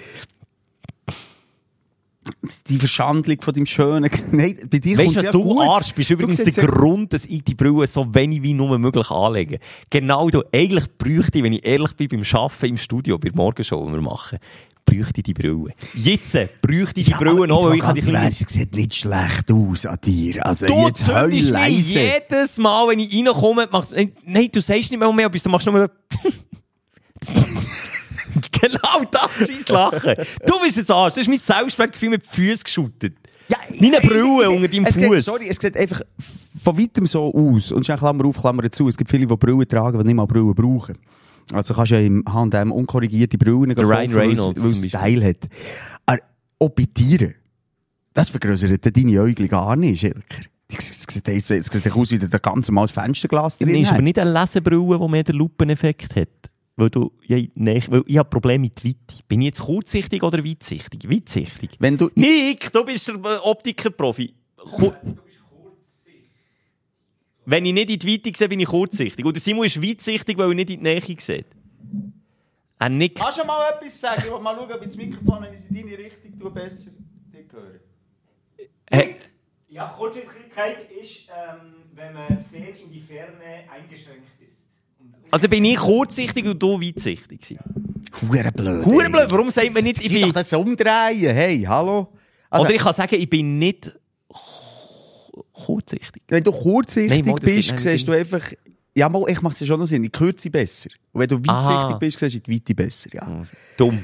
Die 2.69 2.77
Verschandlung 2.77 3.41
von 3.41 3.53
deinem 3.53 3.65
schönen... 3.65 4.09
Nein, 4.31 4.55
bei 4.69 4.77
dir 4.79 4.97
Weißt 4.97 5.17
was 5.17 5.31
du 5.31 5.43
gut. 5.43 5.67
Arsch 5.67 5.93
bist? 5.93 6.09
Übrigens 6.09 6.37
der 6.37 6.53
Grund, 6.53 7.11
dass 7.11 7.25
ich 7.25 7.43
die 7.43 7.55
Brille 7.55 7.85
so 7.85 8.13
wenig 8.15 8.41
wie 8.43 8.53
nur 8.53 8.79
möglich 8.79 9.11
anlege. 9.11 9.59
Genau 9.89 10.29
du, 10.29 10.41
eigentlich 10.53 10.85
bräuchte 10.97 11.39
ich, 11.39 11.43
wenn 11.43 11.51
ich 11.51 11.65
ehrlich 11.65 11.93
bin, 11.97 12.07
beim 12.07 12.23
Arbeiten 12.31 12.65
im 12.67 12.77
Studio, 12.77 13.17
bei 13.17 13.27
der 13.27 13.35
Morgenshow, 13.35 13.85
die 13.85 13.91
wir 13.91 14.01
machen, 14.01 14.39
bräuchte 14.85 15.23
die 15.23 15.33
Brille. 15.33 15.73
Jetzt 15.93 16.35
äh, 16.35 16.47
bräuchte 16.61 16.99
ich 16.99 17.07
die 17.07 17.13
Brille 17.13 17.47
noch, 17.47 17.65
weil 17.65 17.77
ich 17.77 17.83
habe 17.83 17.99
die. 17.99 18.31
Sie 18.31 18.45
sieht 18.47 18.75
nicht 18.75 18.95
schlecht 18.95 19.51
aus 19.51 19.85
an 19.85 19.97
dir. 20.03 20.45
Also, 20.45 20.65
Du 20.65 20.87
jetzt 20.87 21.05
zündest 21.05 21.51
mich 21.53 21.93
jedes 21.93 22.57
Mal, 22.57 22.87
wenn 22.89 22.99
ich 22.99 23.15
reinkomme, 23.15 23.67
machst 23.71 23.95
nein, 24.25 24.49
du 24.51 24.61
sagst 24.61 24.91
nicht 24.91 24.99
mehr 24.99 25.11
mehr 25.13 25.29
du 25.29 25.49
machst 25.49 25.65
nur 25.67 25.89
Genau 28.61 29.03
das 29.11 29.49
ist 29.49 29.69
Lachen. 29.69 30.15
Du 30.45 30.59
bist 30.61 30.77
ein 30.77 30.95
Arsch, 30.95 31.15
das 31.15 31.23
ist 31.23 31.27
mein 31.27 31.37
Selbstwertgefühl 31.37 32.09
mit 32.09 32.23
den 32.23 32.29
Füßen 32.29 32.63
geschüttet. 32.63 33.15
Ja, 33.47 33.57
Meine 33.79 33.99
Brille 33.99 34.49
unter 34.49 34.67
deinem 34.67 34.85
Fuß. 34.85 35.25
Sorry, 35.25 35.47
es 35.49 35.57
sieht 35.57 35.75
einfach 35.75 36.01
von 36.63 36.77
weitem 36.77 37.05
so 37.05 37.33
aus. 37.33 37.71
Und 37.71 37.85
schnell 37.85 37.97
Klammer 37.97 38.25
auf, 38.25 38.39
Klammer 38.39 38.71
zu. 38.71 38.87
Es 38.87 38.95
gibt 38.95 39.09
viele, 39.09 39.25
die 39.27 39.35
Brille 39.35 39.67
tragen, 39.67 39.97
die 39.99 40.05
nicht 40.05 40.15
mal 40.15 40.25
Brille 40.25 40.53
brauchen. 40.53 40.97
Also 41.53 41.73
kannst 41.73 41.91
du 41.91 41.95
ja 41.95 42.01
im 42.05 42.23
H&M 42.27 42.71
unkorrigierte 42.71 43.37
Brillen 43.37 43.71
Ryan 43.71 43.75
kaufen, 43.75 44.09
es- 44.11 44.15
Reynolds 44.15 44.63
weil 44.63 44.71
es 44.71 44.85
Style 44.87 45.25
hat. 45.27 45.49
Aber 46.05 46.19
auch 46.59 46.69
bei 46.69 46.85
Tieren. 46.93 47.35
Das 48.13 48.29
vergrößert 48.29 48.95
deine 48.95 49.21
Äugel 49.21 49.47
gar 49.47 49.75
nicht, 49.75 50.01
Schilker. 50.01 50.43
Es 50.69 51.03
sieht, 51.03 51.91
aus, 51.91 52.11
wie 52.11 52.17
da 52.17 52.37
ganz 52.37 52.67
normales 52.69 52.91
Fensterglas 52.91 53.57
drin 53.57 53.75
ist 53.75 53.91
aber 53.91 54.01
nicht 54.01 54.17
eine 54.17 54.31
Lesebrille, 54.31 54.99
die 54.99 55.07
mehr 55.09 55.23
den 55.23 55.35
Lupeneffekt 55.35 56.15
hat. 56.15 56.29
Weil 56.77 56.89
du, 56.89 57.11
ja, 57.27 57.37
nein, 57.55 57.83
weil 57.89 58.03
ich 58.05 58.17
habe 58.17 58.29
Probleme 58.29 58.61
mit 58.61 58.83
Weite. 58.85 59.21
Bin 59.27 59.41
ich 59.41 59.47
jetzt 59.47 59.59
kurzsichtig 59.61 60.23
oder 60.23 60.43
weitsichtig? 60.43 61.09
Weitsichtig. 61.09 61.71
Wenn 61.79 61.97
du, 61.97 62.09
Nick, 62.15 62.71
du 62.71 62.85
bist 62.85 63.09
der 63.09 63.15
äh, 63.15 63.37
Optikerprofi. 63.43 64.33
Ku 64.57 64.93
Wenn 67.45 67.65
ich 67.65 67.73
nicht 67.73 67.89
in 67.89 67.99
die 67.99 68.13
Weite 68.13 68.37
sehe, 68.37 68.49
bin 68.49 68.59
ich 68.59 68.67
kurzsichtig. 68.67 69.25
Und 69.25 69.33
der 69.33 69.41
Simon 69.41 69.65
ist 69.65 69.81
weitsichtig, 69.81 70.37
weil 70.37 70.49
er 70.49 70.55
nicht 70.55 70.69
in 70.69 70.83
die 70.83 70.83
Nähe 70.83 71.01
sieht. 71.01 71.45
Er 72.79 72.89
nickt. 72.89 73.19
Kannst 73.19 73.39
du 73.39 73.45
mal 73.45 73.71
etwas 73.73 73.99
sagen? 73.99 74.23
Ich 74.25 74.31
will 74.31 74.39
mal 74.39 74.55
schauen, 74.55 74.71
ob 74.71 74.81
ich 74.81 74.87
das 74.87 74.97
Mikrofon, 74.97 75.43
wenn 75.43 75.53
ich 75.53 75.59
es 75.59 75.65
in 75.65 75.75
deine 75.75 75.97
Richtung 75.97 76.39
tue, 76.39 76.51
besser 76.51 76.91
dich 77.33 77.51
höre. 77.51 77.79
Hey, 78.89 79.15
Ja, 79.69 79.87
Kurzsichtigkeit 79.97 80.87
ist, 80.99 81.27
ähm, 81.29 81.73
wenn 81.93 82.13
man 82.13 82.41
sehr 82.41 82.69
in 82.77 82.91
die 82.91 82.99
Ferne 82.99 83.69
eingeschränkt 83.71 84.27
ist. 84.47 84.59
Und 84.99 85.13
also 85.31 85.47
bin 85.47 85.63
ich 85.63 85.77
kurzsichtig 85.77 86.45
und 86.45 86.61
du 86.61 86.79
weitsichtig. 86.81 87.39
gewesen. 87.39 87.59
Hure 88.21 88.51
blöd. 88.51 88.85
Hure 88.85 89.05
ey. 89.05 89.11
blöd, 89.11 89.31
warum 89.31 89.49
sagt 89.49 89.73
man 89.73 89.83
nicht, 89.83 90.03
ich 90.03 90.11
bin... 90.11 90.23
doch 90.23 90.33
das 90.33 90.51
umdrehen. 90.53 91.33
Hey, 91.33 91.61
hallo? 91.61 92.07
Also, 92.49 92.65
Oder 92.65 92.75
ich 92.75 92.81
kann 92.81 92.93
sagen, 92.93 93.15
ich 93.15 93.29
bin 93.29 93.57
nicht 93.59 93.93
kurzsichtig. 95.65 96.23
wenn 96.27 96.43
du 96.43 96.51
kurzsichtig 96.51 97.25
Nein, 97.25 97.35
bist, 97.41 97.79
siehst 97.79 98.07
du 98.07 98.11
einfach... 98.11 98.41
Ja, 98.95 99.07
mal, 99.07 99.23
ich 99.29 99.41
mache 99.41 99.53
es 99.53 99.61
ja 99.61 99.67
schon 99.67 99.79
noch 99.79 99.87
Sinn. 99.87 100.03
Ich 100.03 100.11
kürze 100.11 100.49
besser. 100.49 100.89
Und 101.13 101.21
wenn 101.21 101.27
du 101.29 101.35
weitsichtig 101.37 101.75
Aha. 101.75 101.97
bist, 101.97 102.19
siehst 102.19 102.35
du 102.35 102.39
die 102.39 102.55
Weite 102.55 102.75
besser. 102.75 103.09
Ja. 103.13 103.43
Dumm. 103.77 103.99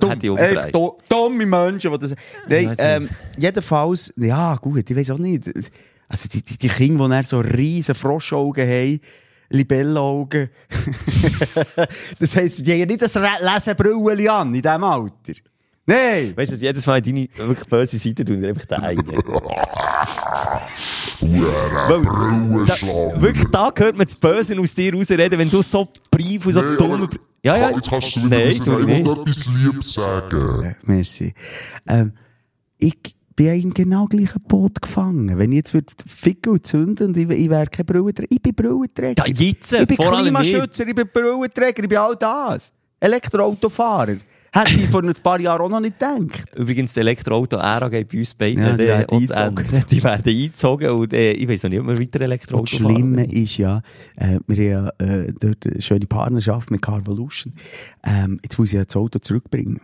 Dumm, 0.00 0.18
ich 0.20 0.38
echt 0.38 0.74
do- 0.74 0.98
dumme 1.08 1.46
Menschen, 1.46 1.92
die 1.92 1.98
das... 1.98 2.14
Nein, 2.48 2.74
ähm, 2.78 3.08
jedenfalls... 3.38 4.12
Ja, 4.16 4.56
gut, 4.56 4.90
ich 4.90 4.96
weiß 4.96 5.12
auch 5.12 5.18
nicht. 5.18 5.48
Also 6.08 6.28
die, 6.28 6.42
die, 6.42 6.58
die 6.58 6.68
Kinder, 6.68 7.08
die 7.08 7.26
so 7.26 7.40
riesen 7.40 7.94
Froschaugen 7.94 8.68
haben, 8.68 9.00
Libellenaugen. 9.52 10.48
das 12.18 12.36
heisst, 12.36 12.66
die 12.66 12.72
haben 12.72 12.78
ja 12.80 12.86
nicht 12.86 13.02
das 13.02 13.14
Lesebrüllen 13.14 14.28
an 14.28 14.54
in 14.54 14.62
diesem 14.62 14.84
Alter. 14.84 15.34
Nein! 15.84 16.32
Weißt 16.36 16.52
du, 16.52 16.56
jedes 16.56 16.86
Mal 16.86 17.02
deine 17.02 17.26
wirklich 17.36 17.68
böse 17.68 17.98
Seite 17.98 18.24
tun, 18.24 18.44
einfach 18.44 18.64
den 18.66 18.80
einen. 18.80 19.06
Weil, 21.20 22.64
da, 22.66 23.20
wirklich, 23.20 23.46
da 23.50 23.70
hört 23.76 23.96
man 23.96 24.06
das 24.06 24.16
Böse 24.16 24.58
aus 24.58 24.74
dir 24.74 24.94
rausreden, 24.94 25.38
wenn 25.38 25.50
du 25.50 25.62
so 25.62 25.88
Brief 26.10 26.46
und 26.46 26.52
so 26.52 26.62
Nee, 26.62 26.76
dumm... 26.76 26.92
aber- 26.92 27.08
Ja, 27.44 27.56
ja. 27.56 27.70
Jetzt 27.70 27.88
kannst 27.90 28.16
du 28.16 28.24
wieder 28.24 28.38
Nein, 28.38 28.48
ich 28.48 28.60
ich 28.60 28.66
will 28.66 28.84
nicht. 28.84 29.06
etwas 29.08 29.46
Liebes 29.54 29.92
sagen. 29.92 30.76
Merci. 30.84 31.34
Ähm, 31.88 32.12
ich 32.78 32.96
bin 33.34 33.46
ja 33.46 33.54
im 33.54 33.72
genau 33.74 34.06
gleichen 34.06 34.42
Boot 34.42 34.80
gefangen. 34.82 35.36
Wenn 35.38 35.52
ich 35.52 35.56
jetzt 35.56 35.74
würde 35.74 35.92
ficken 36.06 36.52
und 36.52 36.66
zünden 36.66 37.08
und 37.08 37.16
ich, 37.16 37.28
ich 37.30 37.50
wäre 37.50 37.66
kein 37.66 37.86
Brillenträger. 37.86 38.28
Ich 38.30 38.42
bin 38.42 38.54
Brillenträger. 38.54 39.24
Ja, 39.26 39.32
jetzt, 39.32 39.72
ich 39.72 39.86
bin. 39.86 39.96
Klimaschützer, 39.96 40.86
ich 40.86 40.94
bin 40.94 41.08
Brillenträger, 41.12 41.82
ich 41.82 41.88
bin 41.88 41.98
all 41.98 42.16
das. 42.16 42.72
Elektroautofahrer. 43.00 44.16
Hätte 44.54 44.74
ich 44.74 44.88
vor 44.90 45.02
ein 45.02 45.14
paar 45.22 45.40
Jahren 45.40 45.62
auch 45.62 45.68
noch 45.70 45.80
nicht 45.80 45.98
gedacht. 45.98 46.44
Übrigens, 46.54 46.92
das 46.92 46.98
Elektroauto 46.98 47.56
Ära 47.56 47.88
geht 47.88 48.12
bei 48.12 48.18
uns 48.18 48.34
beiden 48.34 48.62
Ja, 48.62 48.76
die 48.76 48.82
äh, 48.82 48.88
werden 48.88 49.08
eingezogen. 49.10 49.84
Die 49.90 50.04
werden 50.04 50.22
eingezogen 50.26 50.90
und 50.90 51.12
äh, 51.14 51.32
ich 51.32 51.48
weiß 51.48 51.62
noch 51.62 51.70
nicht, 51.70 51.80
ob 51.80 51.86
wir 51.86 51.98
weiter 51.98 52.20
Elektroauto 52.20 52.64
das 52.64 52.70
Schlimme 52.70 53.24
ist 53.32 53.56
ja, 53.56 53.80
äh, 54.16 54.38
wir 54.46 54.56
haben 54.56 54.92
ja 55.00 55.06
äh, 55.06 55.32
dort 55.40 55.66
eine 55.66 55.80
schöne 55.80 56.06
Partnerschaft 56.06 56.70
mit 56.70 56.82
Carvolution. 56.82 57.54
Ähm, 58.04 58.38
jetzt 58.42 58.58
muss 58.58 58.68
ich 58.68 58.74
ja 58.74 58.84
das 58.84 58.94
Auto 58.94 59.18
zurückbringen. 59.20 59.80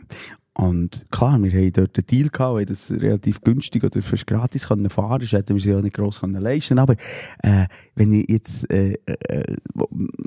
Und 0.53 1.07
klar, 1.11 1.41
wir 1.43 1.53
haben 1.53 1.73
dort 1.73 1.97
einen 1.97 2.07
Deal 2.07 2.29
gehabt, 2.29 2.55
weil 2.55 2.67
das 2.67 2.91
relativ 2.91 3.41
günstig 3.41 3.85
oder 3.85 4.03
fast 4.03 4.27
gratis 4.27 4.67
können 4.67 4.91
fahren 4.91 5.21
Das 5.21 5.33
hätten 5.33 5.55
wir 5.55 5.63
sie 5.63 5.75
auch 5.75 5.81
nicht 5.81 5.95
gross 5.95 6.21
können 6.21 6.43
leisten 6.43 6.79
Aber, 6.79 6.95
äh, 7.43 7.67
wenn 7.95 8.13
ich 8.13 8.29
jetzt, 8.29 8.71
äh, 8.71 8.95
äh, 9.07 9.57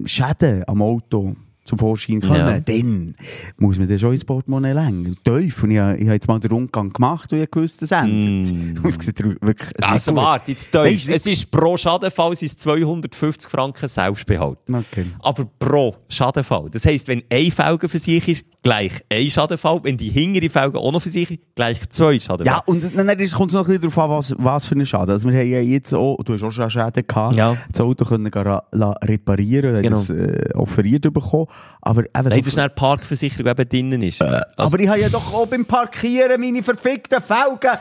Schäden 0.06 0.64
am 0.68 0.82
Auto 0.82 1.36
zum 1.72 1.78
Vorschein 1.78 2.20
kommen, 2.20 2.36
Ja. 2.36 2.60
dann 2.60 3.16
muss 3.58 3.78
man 3.78 3.88
dann 3.88 3.98
schon 3.98 4.12
ins 4.14 4.26
Portemonnaie 4.26 4.74
lenken. 4.74 5.16
Tief. 5.24 5.64
Und 5.64 5.72
ich, 5.72 5.80
habe- 5.80 5.96
ich 5.98 6.04
habe 6.04 6.14
jetzt 6.16 6.28
mal 6.28 6.40
den 6.40 6.52
Rundgang 6.52 6.92
gemacht, 6.92 7.32
und 7.32 7.42
ich 7.42 7.50
gewusst, 7.50 7.82
das 7.82 7.92
endet. 7.92 8.54
Mm. 8.54 8.88
Es 8.88 8.96
sieht 9.06 9.20
wirklich, 9.24 9.70
es 9.70 9.78
ist 9.80 9.84
Also 9.84 10.16
warte, 10.16 10.52
jetzt 10.52 10.72
tief. 10.72 11.08
Es 11.10 11.26
ist 11.26 11.50
pro 11.50 11.78
Schadenfall 11.78 12.36
sind 12.36 12.50
es 12.50 12.58
250 12.58 13.50
Franken 13.50 13.88
Selbstbehalt. 13.88 14.58
Okay. 14.72 15.06
Aber 15.22 15.46
pro 15.60 15.96
Schadenfall. 16.10 16.68
Das 16.72 16.86
heisst, 16.86 17.08
wenn 17.08 17.24
ein 17.32 17.52
Felge 17.52 17.88
für 17.88 18.00
sich 18.00 18.28
ist, 18.28 18.46
gleich 18.64 18.92
ein 19.12 19.30
Schadenfall. 19.30 19.80
Wenn 19.84 19.98
die 19.98 20.10
hintere 20.10 20.50
Felge 20.50 20.78
auch 20.78 20.92
noch 20.92 21.02
für 21.02 21.10
sich 21.10 21.32
ist, 21.32 21.40
gleich 21.56 21.90
zwei 21.90 22.20
Schadenfall. 22.20 22.46
Ja, 22.58 22.64
und 22.66 22.84
dann 22.84 23.08
kommt 23.08 23.22
es 23.22 23.32
noch 23.54 23.62
ein 23.62 23.66
bisschen 23.68 23.82
darauf 23.82 23.98
an, 23.98 24.10
was, 24.10 24.36
was 24.38 24.66
für 24.66 24.76
einen 24.76 24.86
Schaden. 24.86 25.12
Also 25.12 25.30
wir 25.30 25.38
haben 25.40 25.50
ja 25.50 25.62
jetzt 25.62 25.94
auch, 25.94 26.22
du 26.24 26.34
hast 26.34 26.44
auch 26.44 26.52
schon 26.52 26.70
Schäden 26.70 27.06
gehabt, 27.08 27.36
Ja. 27.36 27.56
das 27.72 27.82
Auto 27.82 28.04
können 28.06 28.28
reparieren, 28.28 29.82
Genau. 29.82 29.98
das 29.98 30.10
äh, 30.10 30.50
offeriert 30.56 31.02
bekommen. 31.12 31.48
Aber 31.82 32.02
eben 32.02 32.10
Nein, 32.14 32.24
so 32.34 32.40
das 32.40 32.48
ist 32.48 32.58
eine 32.60 32.70
Parkversicherung, 32.70 33.46
die 33.46 33.50
eben 33.62 33.70
drinnen 33.70 34.02
ist. 34.04 34.22
Also, 34.22 34.40
aber 34.58 34.80
ich 34.80 34.88
habe 34.88 35.00
ja 35.00 35.10
doch 35.10 35.34
auch 35.34 35.48
beim 35.48 35.66
Parkieren 35.66 36.40
meine 36.40 36.62
verfickten 36.62 37.22
Felgen. 37.22 37.72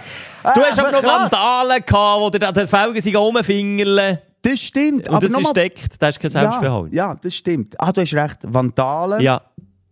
du 0.42 0.60
hast 0.62 0.78
aber 0.78 0.90
noch 0.92 1.00
klar. 1.02 1.20
Vandalen 1.30 1.82
gehabt, 1.84 2.20
wo 2.20 2.30
dir 2.30 2.48
an 2.48 2.54
den 2.54 2.66
Felgen 2.68 3.02
sind 3.02 3.16
rumfingerle. 3.16 4.22
Das 4.42 4.58
stimmt. 4.58 5.06
Und 5.08 5.14
aber 5.16 5.28
das 5.28 5.38
ist 5.38 5.54
deckt, 5.56 6.02
das 6.02 6.10
ist 6.10 6.20
kein 6.20 6.30
Selbstbehalt. 6.30 6.92
Ja, 6.94 7.08
ja, 7.10 7.18
das 7.20 7.34
stimmt. 7.34 7.78
Ah, 7.78 7.92
du 7.92 8.00
hast 8.00 8.14
recht. 8.14 8.38
Vandalen. 8.42 9.20
Ja. 9.20 9.42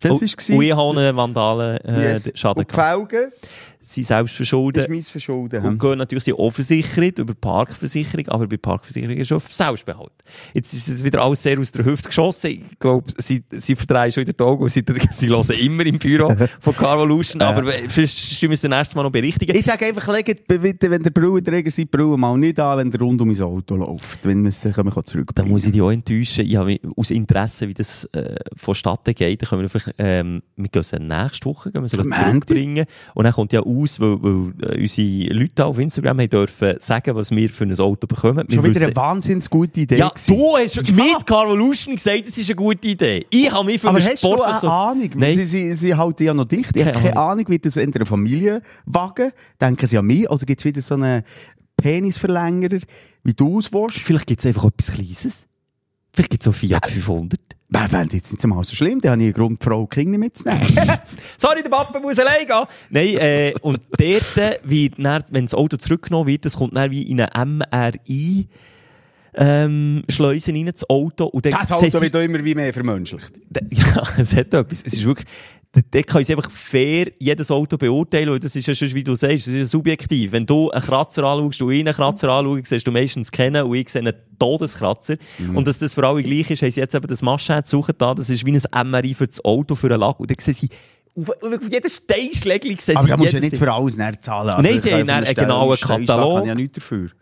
Das 0.01 0.13
Und- 0.13 0.23
ist 0.23 0.51
Und 0.51 0.63
ich 0.63 0.75
habe 0.75 0.99
einen 0.99 1.17
Vandalen 1.17 1.77
äh, 1.85 2.13
Yes. 2.13 2.25
Die 2.25 2.33
gehabt. 2.33 2.73
Felgen, 2.73 3.33
Sie 3.83 4.03
selbst 4.03 4.33
das 4.33 4.37
verschuldet. 4.37 4.83
ist 4.85 4.91
mein 4.91 5.03
Verschulden. 5.03 5.65
Und 5.65 5.79
gehen 5.79 5.99
natürlich 5.99 6.33
auch 6.35 6.51
versichert 6.51 7.19
über 7.19 7.35
Parkversicherung, 7.35 8.29
aber 8.29 8.47
bei 8.47 8.57
Parkversicherung 8.57 9.17
ist 9.17 9.29
schon 9.29 9.41
Selbstbehalt. 9.49 10.13
Jetzt 10.53 10.75
ist 10.75 10.89
es 10.89 11.05
wieder 11.05 11.23
alles 11.23 11.43
sehr 11.43 11.59
aus 11.59 11.73
der 11.73 11.85
Hüfte 11.85 12.09
geschossen. 12.09 12.51
Ich 12.51 12.79
glaube, 12.79 13.11
sie, 13.17 13.43
sie 13.51 13.77
verdrehen 13.77 14.13
schon 14.13 14.23
wieder 14.23 14.35
die 14.35 14.43
Augen 14.43 14.65
und 14.65 14.71
sie, 14.71 14.85
sie 15.13 15.29
hören 15.29 15.51
immer 15.61 15.87
im 15.87 15.99
Büro 15.99 16.35
von 16.61 16.75
Carvolution, 16.75 17.41
aber 17.41 17.73
vielleicht 17.89 18.19
stimmen 18.19 18.51
wir 18.51 18.55
es 18.55 18.61
das 18.61 18.71
nächste 18.71 18.97
Mal 18.97 19.05
noch 19.05 19.13
berichtigen. 19.13 19.57
Ich 19.57 19.65
sage 19.65 19.87
einfach, 19.87 20.07
legt 20.15 20.47
bitte, 20.47 20.91
wenn 20.91 21.03
der 21.03 21.11
Brillenträger 21.11 21.71
seid, 21.71 21.91
Brille 21.91 22.17
mal 22.19 22.37
nicht 22.37 22.61
an, 22.61 22.79
wenn 22.79 22.91
der 22.91 23.01
rund 23.01 23.21
um 23.21 23.29
mein 23.29 23.41
Auto 23.41 23.77
läuft. 23.77 24.25
Wenn 24.25 24.43
wir 24.43 24.51
es 24.51 24.61
dann 24.61 24.73
können 24.73 24.89
wir 24.89 24.95
Da 24.95 25.03
zurückbringen. 25.03 25.51
muss 25.51 25.65
ich 25.65 25.73
dich 25.73 25.83
auch 25.83 25.91
enttäuschen. 25.91 26.45
Ich 26.47 26.57
habe 26.57 26.79
aus 26.97 27.11
Interesse, 27.11 27.69
wie 27.69 27.75
das 27.75 28.05
äh, 28.13 28.37
vonstatten 28.57 29.15
geht, 29.15 29.43
dann 29.43 29.49
können 29.49 29.63
wir 29.63 29.69
vielleicht, 29.69 29.95
ähm, 29.99 30.43
wir 30.57 30.69
gehen 30.69 30.83
sie 30.83 30.99
nächste 30.99 31.47
Woche 31.47 31.71
gehen 31.73 31.83
wir 31.83 31.89
sie 31.89 31.99
Am 31.99 32.13
zurückbringen. 32.13 32.85
Und 33.15 33.25
dann 33.25 33.33
kommt 33.33 33.53
ja 33.53 33.63
aus, 33.83 34.01
weil, 34.01 34.23
weil 34.23 34.53
äh, 34.77 34.81
unsere 34.83 35.33
Leute 35.35 35.65
auf 35.65 35.79
Instagram 35.79 36.21
haben 36.21 36.29
dürfen 36.31 36.75
sagen, 36.81 37.15
was 37.15 37.31
wir 37.31 37.49
für 37.51 37.65
ein 37.65 37.79
Auto 37.79 38.07
bekommen. 38.07 38.45
Wir 38.49 38.55
Schon 38.57 38.65
wieder 38.65 38.75
wissen- 38.77 38.85
eine 38.87 38.97
wahnsinnig 38.97 39.49
gute 39.51 39.81
Idee. 39.81 39.97
Ja, 39.97 40.09
gewesen. 40.09 40.37
du 40.37 40.57
hast 40.57 40.93
mit 40.93 41.27
Carvolution 41.27 41.95
gesagt, 41.97 42.27
das 42.27 42.39
ist 42.39 42.49
eine 42.49 42.57
gute 42.57 42.89
Idee. 42.89 43.27
Ich 43.31 43.51
habe 43.51 43.65
mich 43.65 43.81
für 43.81 43.89
Aber 43.89 43.99
einen 43.99 44.07
hast 44.07 44.23
du 44.23 44.27
Sport 44.29 44.43
eine 44.43 44.59
so... 44.59 44.69
Ahnung? 44.69 45.11
Nein. 45.17 45.35
Sie, 45.37 45.45
sie, 45.45 45.73
sie 45.75 45.95
halten 45.95 46.23
ja 46.25 46.35
noch 46.35 46.45
dicht. 46.47 46.77
Ich 46.77 46.83
habe 46.85 46.93
Keine 46.93 47.09
keine 47.11 47.17
Ahnung, 47.21 47.45
wird 47.49 47.65
das 47.67 47.77
entweder 47.77 48.05
ein 48.05 48.07
Familienwagen, 48.07 49.33
denken 49.61 49.87
sie 49.87 49.99
an 49.99 50.07
mich, 50.07 50.29
oder 50.29 50.45
gibt 50.45 50.61
es 50.61 50.65
wieder 50.65 50.81
so 50.83 50.95
einen 50.95 51.23
Penisverlängerer, 51.77 52.81
wie 53.25 53.35
du 53.35 53.61
es 53.61 53.73
willst? 53.73 53.99
Vielleicht 53.99 54.27
gibt 54.27 54.41
es 54.41 54.47
einfach 54.47 54.65
etwas 54.65 54.93
Kleines. 54.93 55.47
Vielleicht 56.13 56.31
gibt 56.31 56.43
es 56.43 56.49
auch 56.49 56.55
Fiat 56.55 56.87
500. 56.87 57.41
Wäre 57.71 57.93
wär 57.93 58.07
jetzt 58.11 58.33
nicht 58.33 58.43
einmal 58.43 58.65
so 58.65 58.75
schlimm, 58.75 59.01
dann 59.01 59.13
habe 59.13 59.23
ich 59.23 59.27
einen 59.27 59.35
Grund, 59.35 59.63
die 59.63 59.65
Frau 59.67 59.83
die 59.83 59.95
Kinder 59.95 60.19
mitzunehmen. 60.19 60.67
Sorry, 61.37 61.63
der 61.63 61.69
Papa 61.69 62.01
muss 62.01 62.19
allein 62.19 62.47
gehen. 62.47 62.65
Nein, 62.89 63.19
äh, 63.19 63.55
und 63.61 63.81
dort 63.99 64.61
wird, 64.65 64.99
dann, 64.99 65.25
wenn 65.31 65.45
das 65.45 65.55
Auto 65.55 65.77
zurückgenommen 65.77 66.29
wird, 66.29 66.47
das 66.47 66.57
kommt 66.57 66.77
dann 66.77 66.91
wie 66.91 67.03
in 67.03 67.21
eine 67.21 67.47
MRI, 67.47 68.49
ähm, 69.35 70.03
Schleusen 70.09 70.57
rein, 70.57 70.67
das 70.67 70.89
Auto. 70.89 71.27
Und 71.27 71.45
dann 71.45 71.53
das 71.53 71.71
Auto 71.71 72.01
wird 72.01 72.17
auch 72.17 72.21
immer 72.21 72.43
wie 72.43 72.55
mehr 72.55 72.73
vermenschlicht. 72.73 73.33
Ja, 73.71 74.03
es 74.17 74.35
hat 74.35 74.55
etwas. 74.55 74.83
Es 74.83 74.95
ist 74.95 75.05
wirklich, 75.05 75.27
da 75.91 76.03
kann 76.03 76.23
ich 76.23 76.31
einfach 76.31 76.51
fair 76.51 77.07
jedes 77.19 77.51
Auto 77.51 77.77
beurteilen, 77.77 78.31
weil 78.31 78.41
das 78.41 78.57
ist 78.57 78.67
ja 78.67 78.75
schon, 78.75 78.93
wie 78.95 79.05
du 79.05 79.15
sagst, 79.15 79.47
das 79.47 79.55
ist 79.55 79.59
ja 79.59 79.65
subjektiv. 79.65 80.33
Wenn 80.33 80.47
du 80.47 80.71
einen 80.71 80.83
Kratzer 80.83 81.25
anschaust 81.25 81.63
und 81.63 81.73
einen 81.73 81.95
Kratzer 81.95 82.31
anschaust, 82.31 82.67
siehst 82.67 82.87
du 82.87 82.93
meistens 82.93 83.31
kennen 83.31 83.65
und 83.65 83.75
ich 83.75 83.89
sehe 83.89 84.01
einen 84.01 84.15
Todeskratzer. 84.39 85.17
Mhm. 85.39 85.57
Und 85.57 85.67
dass 85.69 85.79
das 85.79 85.95
für 85.95 86.07
alle 86.07 86.23
gleich 86.23 86.51
ist, 86.51 86.63
haben 86.63 86.71
sie 86.71 86.81
jetzt 86.81 86.95
eben 86.95 87.07
das 87.07 87.23
Maschine 87.23 87.63
gesucht 87.63 87.95
da, 87.99 88.15
das 88.15 88.31
ist 88.31 88.45
wie 88.47 88.53
ein 88.53 88.91
MRI 88.91 89.15
für 89.15 89.27
das 89.27 89.45
Auto, 89.45 89.75
für 89.75 89.89
einen 89.89 90.01
Lack. 90.01 90.21
Und 90.21 90.31
dann 90.31 90.39
sehen 90.39 90.55
sie, 90.55 90.69
jeder 91.71 91.89
Steinschlägli 91.89 92.77
sehen 92.79 92.97
Aber 92.97 93.09
da 93.09 93.17
musst 93.17 93.33
du 93.33 93.37
ja 93.37 93.43
jedes 93.43 93.53
nicht 93.53 93.63
für 93.63 93.73
alles 93.73 93.97
näher 93.97 94.21
zahlen. 94.21 94.51
Also 94.51 94.63
Nein, 94.63 94.79
sie 94.79 94.93
haben 94.95 95.11
einen 95.11 95.35
genauen 95.35 95.77
Katalog. 95.79 96.47
ja. 96.47 96.55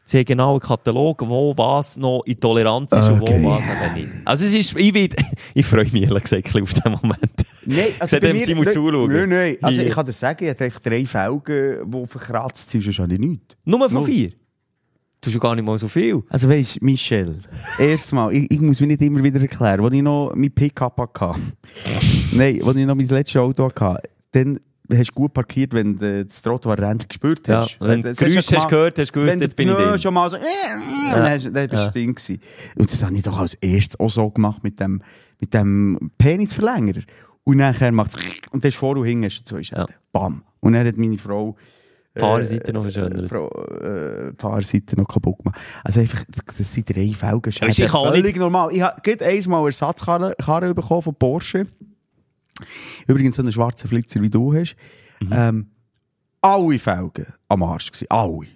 Sie 0.04 0.18
haben 0.18 0.24
genau 0.24 0.50
einen 0.52 0.60
Katalog, 0.60 1.22
wo 1.28 1.52
was 1.56 1.96
noch 1.96 2.22
in 2.26 2.38
Toleranz 2.38 2.92
ist 2.92 2.98
Okay. 3.20 3.34
und 3.36 3.42
wo 3.44 3.50
was 3.50 3.60
eben 3.62 3.94
nicht. 3.94 4.08
Also 4.26 4.44
es 4.44 4.54
ist, 4.54 4.76
ich, 4.76 4.92
bin, 4.92 5.08
ich 5.54 5.66
freue 5.66 5.84
mich 5.84 6.02
ehrlich 6.02 6.22
gesagt 6.22 6.62
auf 6.62 6.74
den 6.74 6.92
Moment. 6.92 7.20
Nein, 7.64 7.86
Seht 8.04 8.20
bei 8.22 8.32
mir- 8.32 8.40
Simon 8.40 8.68
zuschauen. 8.68 9.10
Nein, 9.12 9.28
nein. 9.28 9.56
Also 9.62 9.80
ich 9.80 9.90
kann 9.92 10.06
dir 10.06 10.12
sagen, 10.12 10.44
ich 10.44 10.50
habe 10.50 10.64
einfach 10.64 10.80
drei 10.80 11.04
Felgen, 11.04 11.90
die 11.90 12.06
verkratzt 12.06 12.70
sind, 12.70 12.82
sonst 12.82 12.98
habe 13.00 13.12
ich 13.14 13.18
nichts. 13.18 13.56
Nur 13.64 13.90
von 13.90 14.04
vier? 14.04 14.30
Du 15.26 15.30
hast 15.30 15.34
ja 15.34 15.40
gar 15.40 15.56
nicht 15.56 15.64
mal 15.64 15.76
so 15.76 15.88
viel. 15.88 16.22
Also 16.28 16.48
weisst, 16.48 16.80
Michel, 16.80 17.40
erstes 17.80 18.12
Mal, 18.12 18.32
ich, 18.32 18.48
ich 18.48 18.60
muss 18.60 18.80
mir 18.80 18.86
nicht 18.86 19.02
immer 19.02 19.20
wieder 19.24 19.40
erklären, 19.40 19.80
als 19.84 19.92
ich 19.92 20.02
noch 20.02 20.32
mein 20.36 20.52
Pickup 20.52 20.96
hatte, 21.20 21.40
nein, 22.32 22.62
als 22.64 22.76
ich 22.76 22.86
noch 22.86 22.94
mein 22.94 23.08
letztes 23.08 23.36
Auto 23.40 23.64
hatte, 23.64 24.02
dann 24.30 24.60
hast 24.92 25.08
du 25.10 25.14
gut 25.14 25.34
parkiert, 25.34 25.72
wenn 25.74 25.98
du 25.98 26.24
das 26.24 26.40
Trottoir 26.42 26.78
endlich 26.78 27.08
gespürt 27.08 27.48
Ja, 27.48 27.62
hast. 27.62 27.76
wenn 27.80 28.02
du 28.02 28.10
Das 28.10 28.18
Geräusche 28.18 28.34
ja 28.34 28.38
hast 28.38 28.48
gemacht- 28.50 28.68
gehört, 28.68 28.98
hast 29.00 29.08
du 29.16 29.20
gewusst, 29.20 29.40
jetzt 29.40 29.56
bin 29.56 29.68
ich 29.68 29.74
drin. 29.74 29.98
schon 29.98 30.14
mal 30.14 30.30
so, 30.30 30.36
äh, 30.36 30.40
äh, 30.40 30.44
dann, 31.12 31.28
hast, 31.30 31.44
dann 31.46 31.52
bist 31.52 31.72
du 31.72 31.76
Ja. 31.76 31.90
drin. 31.90 32.14
Und 32.76 32.92
das 32.92 33.02
habe 33.02 33.14
ich 33.16 33.22
doch 33.24 33.38
als 33.40 33.54
erstes 33.54 33.98
auch 33.98 34.10
so 34.10 34.30
gemacht 34.30 34.62
mit 34.62 34.78
dem, 34.78 35.02
mit 35.40 35.52
dem 35.52 36.12
Penisverlängerer. 36.18 37.02
Und 37.42 37.56
nachher 37.56 37.90
macht 37.90 38.14
es, 38.16 38.40
und 38.52 38.62
dann 38.62 38.68
ist 38.68 38.76
vor 38.76 38.96
und 38.96 39.06
hinten 39.06 39.24
hast 39.24 39.40
du 39.40 39.44
zwei 39.44 39.62
Schäden. 39.64 39.86
Ja. 39.88 39.94
Bam. 40.12 40.44
Und 40.60 40.74
dann 40.74 40.86
hat 40.86 40.96
meine 40.96 41.18
Frau, 41.18 41.56
Die 42.16 42.20
Fahrerseite 42.20 42.72
noch 42.72 42.82
verschönert. 42.82 43.30
Äh, 43.30 44.32
die 44.32 44.40
Fahrerseite 44.40 44.96
noch 44.96 45.06
kaputt 45.06 45.38
gemacht. 45.38 45.60
Also 45.84 46.00
einfach, 46.00 46.24
das 46.46 46.72
sind 46.72 46.88
drei 46.88 47.12
Felgenschäden. 47.12 47.88
Auch 47.90 48.14
Völlig 48.14 48.36
normal. 48.36 48.72
Ich 48.72 48.82
habe 48.82 49.00
gerade 49.02 49.24
einmal 49.24 49.60
eine 49.60 49.68
Ersatzkarre 49.68 50.34
Karre 50.38 50.74
bekommen 50.74 51.02
von 51.02 51.14
Porsche. 51.14 51.66
Übrigens 53.06 53.36
so 53.36 53.42
einen 53.42 53.52
schwarzen 53.52 53.88
Flitzer, 53.88 54.22
wie 54.22 54.30
du 54.30 54.54
hast. 54.54 54.76
Mhm. 55.20 55.28
Ähm, 55.32 55.66
alle 56.40 56.78
Felgen 56.78 57.26
am 57.48 57.62
Arsch 57.62 57.92
gewesen. 57.92 58.06
Alle. 58.08 58.46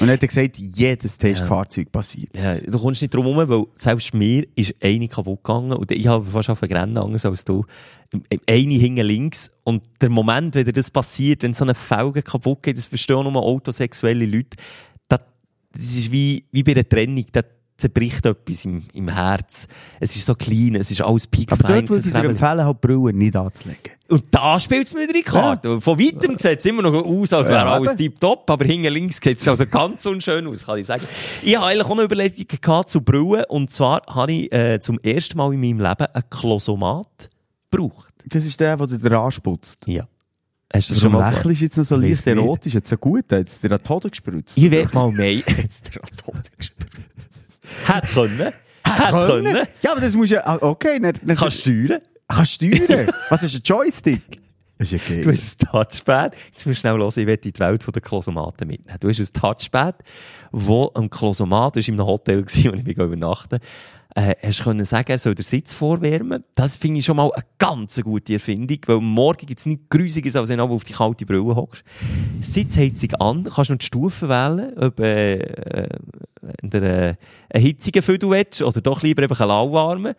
Und 0.00 0.08
er 0.08 0.14
hat 0.14 0.20
gesagt, 0.20 0.58
jedes 0.58 1.18
Testfahrzeug 1.18 1.92
passiert. 1.92 2.30
Ja, 2.36 2.56
du 2.56 2.78
kommst 2.78 3.02
nicht 3.02 3.14
drum 3.14 3.26
herum, 3.26 3.48
weil 3.48 3.64
selbst 3.76 4.14
mir 4.14 4.46
ist 4.54 4.74
eine 4.82 5.08
kaputt 5.08 5.44
gegangen 5.44 5.72
und 5.72 5.90
ich 5.90 6.06
habe 6.06 6.24
fast 6.24 6.50
auf 6.50 6.62
Rennen 6.62 6.96
anders 6.96 7.24
als 7.26 7.44
du. 7.44 7.64
Eine 8.46 8.74
hinten 8.74 9.06
links 9.06 9.50
und 9.64 9.82
der 10.00 10.10
Moment, 10.10 10.54
wenn 10.54 10.66
das 10.66 10.90
passiert, 10.90 11.42
wenn 11.42 11.54
so 11.54 11.64
eine 11.64 11.74
Felge 11.74 12.22
kaputt 12.22 12.62
geht, 12.62 12.76
das 12.76 12.86
verstehen 12.86 13.22
nur 13.22 13.42
autosexuelle 13.42 14.26
Leute, 14.26 14.56
das, 15.08 15.20
das 15.72 15.96
ist 15.96 16.12
wie, 16.12 16.44
wie 16.52 16.62
bei 16.62 16.72
einer 16.72 16.88
Trennung, 16.88 17.24
da 17.32 17.42
zerbricht 17.82 18.24
etwas 18.24 18.64
im, 18.64 18.82
im 18.94 19.08
Herz. 19.08 19.66
Es 20.00 20.16
ist 20.16 20.24
so 20.24 20.34
klein, 20.34 20.76
es 20.76 20.90
ist 20.90 21.00
alles 21.00 21.24
Aber 21.26 21.30
piekfein. 21.30 21.58
dort 21.60 21.90
würde 21.90 22.06
ich 22.08 22.12
dir 22.14 22.24
empfehlen, 22.24 22.64
halt 22.64 22.80
Brille 22.80 23.12
nicht 23.12 23.36
anzulegen. 23.36 23.92
Und 24.08 24.24
da 24.30 24.60
spielt 24.60 24.86
es 24.86 24.94
mir 24.94 25.02
wieder 25.02 25.12
die 25.12 25.22
Karte. 25.22 25.80
Von 25.80 25.98
weitem 25.98 26.38
sieht 26.38 26.60
es 26.60 26.66
immer 26.66 26.82
noch 26.82 26.92
aus, 26.92 27.32
als 27.32 27.48
wäre 27.48 27.60
Ja, 27.60 27.72
alles 27.72 27.96
tiptop, 27.96 28.48
aber 28.50 28.64
hinten 28.64 28.92
links 28.92 29.18
sieht 29.22 29.40
es 29.40 29.48
also 29.48 29.66
ganz 29.66 30.04
unschön 30.06 30.46
aus, 30.46 30.66
kann 30.66 30.78
ich 30.78 30.86
sagen. 30.86 31.02
Ich 31.42 31.56
habe 31.56 31.66
eigentlich 31.66 31.86
auch 31.86 31.90
eine 31.90 32.02
Überlegung 32.02 32.46
gehabt 32.60 32.90
zu 32.90 33.00
Brühen, 33.00 33.44
und 33.48 33.70
zwar 33.72 34.02
habe 34.08 34.32
ich 34.32 34.52
äh, 34.52 34.80
zum 34.80 34.98
ersten 35.00 35.36
Mal 35.38 35.52
in 35.54 35.60
meinem 35.60 35.80
Leben 35.80 36.06
einen 36.12 36.30
Klosomat 36.30 37.30
gebraucht. 37.70 38.14
Das 38.26 38.44
ist 38.46 38.60
der, 38.60 38.76
der 38.76 38.86
dir 38.86 38.98
den 38.98 39.12
Arsch 39.14 39.40
putzt. 39.40 39.86
Ja. 39.86 40.06
Hast 40.74 40.88
du 40.90 40.94
schon 40.94 41.12
mal 41.12 41.30
lächelst 41.30 41.60
jetzt 41.60 41.76
noch 41.76 41.84
so 41.84 41.96
leicht 41.96 42.26
erotisch? 42.26 42.72
Jetzt 42.74 42.88
so 42.88 42.96
gut, 42.96 43.30
hat 43.30 43.62
dir 43.62 43.72
an 43.72 43.80
Hoden 43.88 44.10
gespritzt. 44.10 44.56
Ich 44.56 44.70
werde 44.70 44.94
mal 44.94 45.10
mehr. 45.12 45.34
Jetzt 45.34 45.94
der 45.94 46.02
Tod 46.02 46.40
gespürt. 46.56 46.90
Hätte 47.86 48.12
können. 48.12 48.52
Hätte 48.84 49.26
können. 49.26 49.66
Ja, 49.82 49.92
aber 49.92 50.00
das 50.00 50.14
musst 50.14 50.30
du 50.30 50.36
ja, 50.36 50.46
ah, 50.46 50.58
okay, 50.60 50.98
dann, 50.98 51.18
dann 51.22 51.36
Kannst 51.36 51.60
steuern. 51.60 52.00
kannst 52.28 52.60
du 52.62 52.74
steuern. 52.74 53.10
Was 53.28 53.42
ist 53.42 53.54
ein 53.54 53.62
Joystick? 53.64 54.40
Das 54.78 54.92
ist 54.92 55.02
okay. 55.04 55.22
Du 55.22 55.30
hast 55.30 55.62
ein 55.62 55.68
Touchpad. 55.70 56.34
Jetzt 56.34 56.66
musst 56.66 56.78
du 56.78 56.80
schnell 56.80 56.94
hören, 56.94 57.08
ich 57.08 57.26
werde 57.26 57.50
die 57.50 57.58
Welt 57.60 57.86
der 57.94 58.02
Klosomaten 58.02 58.66
mitnehmen. 58.66 58.98
Du 59.00 59.08
hast 59.08 59.20
ein 59.20 59.32
Touchpad, 59.32 60.02
wo 60.50 60.90
am 60.94 61.08
Klosomat, 61.08 61.76
das 61.76 61.86
war 61.86 61.94
in 61.94 62.00
einem 62.00 62.08
Hotel, 62.08 62.44
wo 62.44 62.74
ich 62.74 62.84
mich 62.84 62.98
übernachten 62.98 63.60
äh, 64.14 64.34
hast 64.42 64.64
können 64.64 64.84
sagen, 64.84 65.10
er 65.10 65.18
soll 65.18 65.34
den 65.34 65.44
Sitz 65.44 65.72
vorwärmen. 65.72 66.44
Das 66.54 66.76
finde 66.76 67.00
ich 67.00 67.06
schon 67.06 67.16
mal 67.16 67.30
eine 67.32 67.44
ganz 67.58 68.00
gute 68.02 68.34
Erfindung, 68.34 68.78
weil 68.86 69.00
morgen 69.00 69.46
gibt 69.46 69.60
es 69.60 69.66
nichts 69.66 69.86
Grusiges, 69.88 70.36
als 70.36 70.48
wenn 70.48 70.58
du 70.58 70.64
auf 70.64 70.84
die 70.84 70.92
kalte 70.92 71.24
Brille 71.24 71.56
hockst. 71.56 71.84
Sitzheizung 72.40 73.14
an, 73.14 73.44
kannst 73.44 73.70
noch 73.70 73.78
die 73.78 73.86
Stufen 73.86 74.28
wählen, 74.28 74.76
ob 74.78 75.00
äh, 75.00 75.34
äh, 75.34 75.88
du 76.62 76.78
äh, 76.78 77.14
einen 77.50 77.64
hitzigen 77.64 78.02
Füdel 78.02 78.30
willst 78.30 78.62
oder 78.62 78.80
doch 78.80 79.02
lieber 79.02 79.22
einfach 79.22 79.40
einen 79.40 79.48
lauwarmen. 79.48 80.14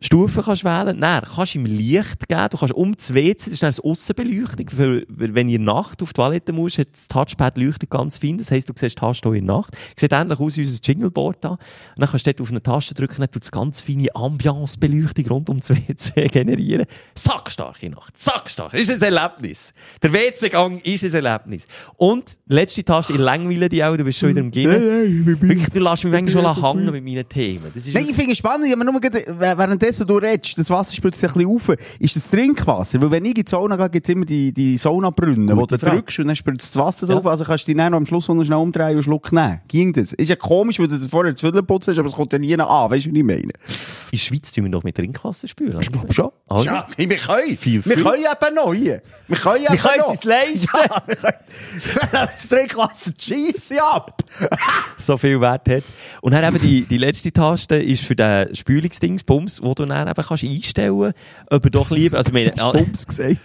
Stufen 0.00 0.44
kannst 0.44 0.62
wählen. 0.62 0.96
Nein, 0.96 1.22
kannst 1.34 1.56
ihm 1.56 1.64
Licht 1.64 2.28
geben. 2.28 2.48
Du 2.50 2.56
kannst 2.56 2.72
um 2.72 2.94
das 2.94 3.12
WC, 3.12 3.34
das 3.34 3.46
ist 3.48 3.62
dann 3.64 3.74
eine 3.74 3.84
Aussenbeleuchtung. 3.84 4.68
Für, 4.68 5.02
wenn 5.08 5.48
ihr 5.48 5.58
Nacht 5.58 6.00
auf 6.02 6.12
die 6.12 6.14
Toilette 6.14 6.52
musst, 6.52 6.78
hat 6.78 6.88
das 6.92 7.08
Touchpad 7.08 7.58
leuchtet 7.58 7.90
ganz 7.90 8.16
fein. 8.16 8.38
Das 8.38 8.52
heisst, 8.52 8.68
du 8.68 8.74
siehst 8.76 8.96
die 8.96 9.00
Taste 9.00 9.28
auch 9.28 9.32
in 9.32 9.44
der 9.46 9.56
Nacht. 9.56 9.76
Sieht 9.96 10.12
ähnlich 10.12 10.38
aus 10.38 10.56
wie 10.56 10.62
unser 10.62 10.78
Jingleboard 10.84 11.38
da. 11.40 11.48
Und 11.50 11.58
dann 11.96 12.08
kannst 12.08 12.26
du 12.26 12.32
dort 12.32 12.40
auf 12.42 12.50
eine 12.50 12.62
Taste 12.62 12.94
drücken, 12.94 13.16
dann 13.18 13.30
tut 13.30 13.50
ganz 13.50 13.80
feine 13.80 14.14
Ambiance-Beleuchtung 14.14 15.26
rund 15.26 15.50
um 15.50 15.58
das 15.58 15.70
WC 15.70 16.28
generieren. 16.32 16.86
Sackstarke 17.16 17.90
Nacht. 17.90 18.16
Sackstark. 18.16 18.74
Ist 18.74 18.90
ein 18.92 19.02
Erlebnis. 19.02 19.74
Der 20.00 20.12
WC-Gang 20.12 20.80
ist 20.84 21.02
ein 21.02 21.24
Erlebnis. 21.24 21.64
Und, 21.96 22.38
letzte 22.46 22.84
Taste, 22.84 23.14
ich 23.14 23.18
langweile 23.18 23.68
dich 23.68 23.82
auch, 23.82 23.96
du 23.96 24.04
bist 24.04 24.20
schon 24.20 24.28
wieder 24.28 24.40
im 24.40 24.52
Gimmen. 24.52 25.26
Wirklich, 25.26 25.70
du 25.70 25.80
lässt 25.80 26.04
mich 26.04 26.12
manchmal 26.12 26.54
schon 26.54 26.62
hängen 26.62 26.92
mit 26.92 27.04
meinen 27.04 27.28
Themen. 27.28 27.72
Das 27.74 27.84
ist 27.84 27.94
Nein, 27.94 28.06
ich 28.08 28.14
finde 28.14 28.30
es 28.30 28.38
spannend, 28.38 28.66
ich 28.66 28.72
habe 28.72 28.84
nur 28.84 29.00
gedacht, 29.00 29.24
währenddessen 29.88 30.06
du 30.06 30.16
redest, 30.18 30.58
das 30.58 30.70
Wasser 30.70 30.94
spritzt 30.94 31.20
sich 31.20 31.30
ein 31.30 31.34
bisschen 31.34 31.54
auf. 31.54 31.76
Ist 31.98 32.16
das 32.16 32.28
Trinkwasser? 32.30 33.00
Weil 33.00 33.10
wenn 33.10 33.24
ich 33.24 33.36
in 33.38 33.44
die 33.44 33.50
Sauna 33.50 33.76
gehe, 33.76 33.90
gibt 33.90 34.08
es 34.08 34.14
immer 34.14 34.24
die, 34.26 34.52
die 34.52 34.76
Saunabrunnen, 34.76 35.56
wo 35.56 35.66
du 35.66 35.78
Frage. 35.78 35.96
drückst 35.96 36.18
und 36.20 36.26
dann 36.28 36.36
spritzt 36.36 36.74
das 36.74 36.82
Wasser 36.82 37.08
Ja. 37.08 37.16
auf. 37.16 37.26
Also 37.26 37.44
kannst 37.44 37.64
du 37.66 37.72
dich 37.72 37.76
dann 37.76 37.92
noch 37.92 37.98
am 37.98 38.06
Schluss 38.06 38.28
noch 38.28 38.44
schnell 38.44 38.58
umdrehen 38.58 38.86
und 38.88 38.92
einen 38.94 39.02
Schluck 39.02 39.32
nehmen. 39.32 39.60
Ging 39.68 39.92
das? 39.92 40.12
Ist 40.12 40.28
ja 40.28 40.36
komisch, 40.36 40.78
weil 40.78 40.88
du 40.88 40.98
vorher 41.08 41.34
Zwiebeln 41.34 41.64
putzt 41.66 41.88
hast, 41.88 41.98
aber 41.98 42.08
es 42.08 42.14
kommt 42.14 42.32
ja 42.32 42.38
nie 42.38 42.54
an. 42.54 42.60
Weißt 42.60 43.06
du, 43.06 43.10
was 43.10 43.16
ich 43.16 43.24
meine? 43.24 43.40
In 43.42 43.50
der 44.12 44.16
Schweiz 44.18 44.52
tun 44.52 44.64
wir 44.64 44.70
doch 44.70 44.84
mit 44.84 44.96
Trinkwasser 44.96 45.48
spülen. 45.48 45.78
Ich 45.80 45.90
glaube 45.90 46.12
schon. 46.12 46.30
Also, 46.46 46.66
Ja, 46.66 46.86
wir 46.96 47.08
können. 47.16 47.56
Viel, 47.56 47.84
wir 47.84 47.94
viel. 47.94 48.02
können 48.04 48.24
eben 48.24 48.74
hier. 48.76 49.02
Wir 49.26 49.36
können 49.36 49.64
eben 49.64 49.72
Wir 49.72 49.78
können 49.78 49.98
noch. 50.00 50.14
es 50.14 50.24
leisten. 50.24 50.68
Ja, 50.74 51.02
wir 51.06 51.16
können. 51.16 51.34
das 52.12 52.48
Trinkwasser 52.48 53.10
schießt 53.18 53.80
ab. 53.80 54.22
so 54.96 55.16
viel 55.16 55.40
Wert 55.40 55.68
hat 55.68 55.84
Und 56.22 56.32
dann 56.32 56.44
eben 56.54 56.62
die, 56.62 56.82
die 56.86 56.98
letzte 56.98 57.32
Taste 57.32 57.76
ist 57.76 58.02
für 58.04 58.16
den 58.16 58.54
Spülungsdingsbums, 58.54 59.62
wo 59.62 59.74
du 59.78 59.86
dann 59.86 60.08
eben 60.08 60.22
kannst 60.22 60.44
einstellen, 60.44 61.12
ob 61.50 61.64
er 61.64 61.70
doch 61.70 61.90
lieber, 61.90 62.18
also 62.18 62.32
gesagt. 63.06 63.38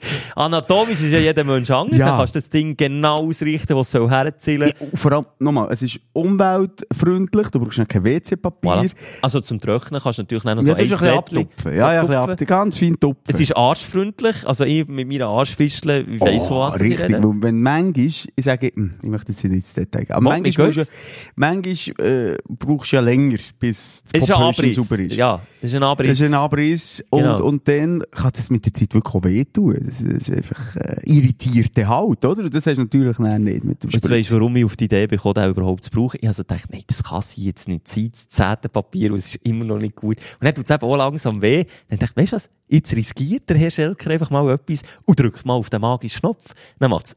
anatomisch 0.36 1.00
ist 1.02 1.12
ja 1.12 1.18
jeder 1.18 1.44
Mensch 1.44 1.70
anders, 1.70 1.98
Ja. 1.98 2.06
dann 2.06 2.18
kannst 2.18 2.34
du 2.34 2.40
das 2.40 2.48
Ding 2.50 2.76
genau 2.76 3.26
ausrichten, 3.28 3.74
was 3.76 3.90
soll 3.90 4.08
herzielen. 4.08 4.68
Ja, 4.80 4.86
vor 4.94 5.12
allem, 5.12 5.26
nochmal, 5.38 5.68
es 5.70 5.82
ist 5.82 5.98
umweltfreundlich, 6.12 7.48
du 7.50 7.60
brauchst 7.60 7.88
kein 7.88 8.04
WC-Papier. 8.04 8.70
Voilà. 8.70 8.90
Also 9.22 9.40
zum 9.40 9.60
Trocknen 9.60 10.00
kannst 10.00 10.18
du 10.18 10.22
natürlich 10.22 10.44
noch 10.44 10.60
so 10.62 10.68
Ja, 10.70 10.74
ein 10.76 10.88
bisschen 10.88 11.08
abtupfen. 11.08 11.74
Ja, 11.74 11.92
ja, 11.94 12.00
ein 12.22 12.26
bisschen. 12.28 12.46
Ganz 12.46 12.78
fein 12.78 12.98
tupfen. 12.98 13.22
Es 13.28 13.40
ist 13.40 13.56
arschfreundlich, 13.56 14.46
also 14.46 14.64
ich 14.64 14.86
mit 14.88 15.08
meiner 15.08 15.26
Arschfischle, 15.28 16.00
ich 16.02 16.20
weiss, 16.20 16.46
Oh, 16.50 16.60
was 16.60 16.76
ich 16.76 16.82
richtig, 16.98 17.10
weil 17.22 17.42
wenn 17.42 17.62
manchmal, 17.62 18.06
ich 18.06 18.28
sage, 18.40 18.70
hm, 18.74 18.94
ich 19.02 19.08
möchte 19.08 19.32
jetzt 19.32 19.44
nicht 19.44 19.54
ins 19.54 19.72
Detail 19.72 20.04
gehen, 20.04 20.12
aber 20.16 20.22
Mach, 20.24 20.38
manchmal, 20.38 20.70
geht's? 20.72 20.88
du, 20.90 20.94
manchmal 21.36 22.06
äh, 22.06 22.36
brauchst 22.48 22.92
du 22.92 22.96
ja 22.96 23.02
länger, 23.02 23.38
bis 23.58 24.02
das 24.12 24.22
Es 24.22 24.28
ist 24.28 24.30
ein 24.30 24.36
Popöchen 24.40 24.64
Abriss. 24.70 24.76
sauber 24.88 25.02
ist. 25.02 25.14
Ja, 25.14 25.40
es 25.60 25.68
ist 25.70 25.74
ein 25.74 25.82
Abriss. 25.82 26.08
Das 26.10 26.20
ist 26.20 26.26
ein 26.26 26.34
Abriss 26.34 27.04
und, 27.10 27.20
Genau. 27.20 27.42
und 27.44 27.68
dann 27.68 28.02
kann 28.10 28.30
das 28.34 28.50
mit 28.50 28.64
der 28.64 28.74
Zeit 28.74 28.94
wirklich 28.94 29.14
auch 29.14 29.24
wehtun. 29.24 29.89
Das, 29.90 30.00
ist 30.00 30.30
einfach 30.30 30.76
äh, 30.76 31.00
irritierte 31.04 31.88
Haut, 31.88 32.24
oder? 32.24 32.44
Und 32.44 32.54
das 32.54 32.64
hast 32.66 32.76
du 32.76 32.82
natürlich 32.82 33.18
nicht 33.18 33.64
mit 33.64 33.82
dem 33.82 33.90
Spritz. 33.90 34.08
weisst 34.08 34.30
du, 34.30 34.36
warum 34.36 34.54
ich 34.54 34.64
auf 34.64 34.76
die 34.76 34.84
Idee 34.84 35.08
bekomme, 35.08 35.34
den 35.34 35.50
überhaupt 35.50 35.82
zu 35.82 35.90
brauchen. 35.90 36.18
Ich 36.20 36.26
habe 36.28 36.34
so 36.34 36.44
gedacht, 36.44 36.66
nein, 36.70 36.82
das 36.86 37.02
kann 37.02 37.22
sie 37.22 37.44
jetzt 37.44 37.66
nicht 37.66 37.88
sein, 37.88 38.10
das 38.12 38.28
zehnte 38.28 38.68
Papier, 38.68 39.10
und 39.10 39.18
es 39.18 39.34
ist 39.34 39.44
immer 39.44 39.64
noch 39.64 39.78
nicht 39.78 39.96
gut. 39.96 40.18
Und 40.18 40.44
dann 40.44 40.54
tut 40.54 40.64
es 40.64 40.70
eben 40.70 40.84
auch 40.84 40.96
langsam 40.96 41.42
weh. 41.42 41.64
Dann 41.88 41.98
dachte 41.98 42.12
ich, 42.14 42.22
weißt 42.22 42.32
du 42.32 42.36
was, 42.36 42.50
jetzt 42.68 42.94
riskiert 42.94 43.48
der 43.50 43.58
Herr 43.58 43.70
Schelker 43.72 44.10
einfach 44.10 44.30
mal 44.30 44.48
etwas 44.52 44.82
und 45.04 45.18
drückt 45.18 45.44
mal 45.44 45.54
auf 45.54 45.70
den 45.70 45.80
magischen 45.80 46.20
Knopf. 46.20 46.54
Dann 46.78 46.90
macht 46.90 47.06
es. 47.06 47.16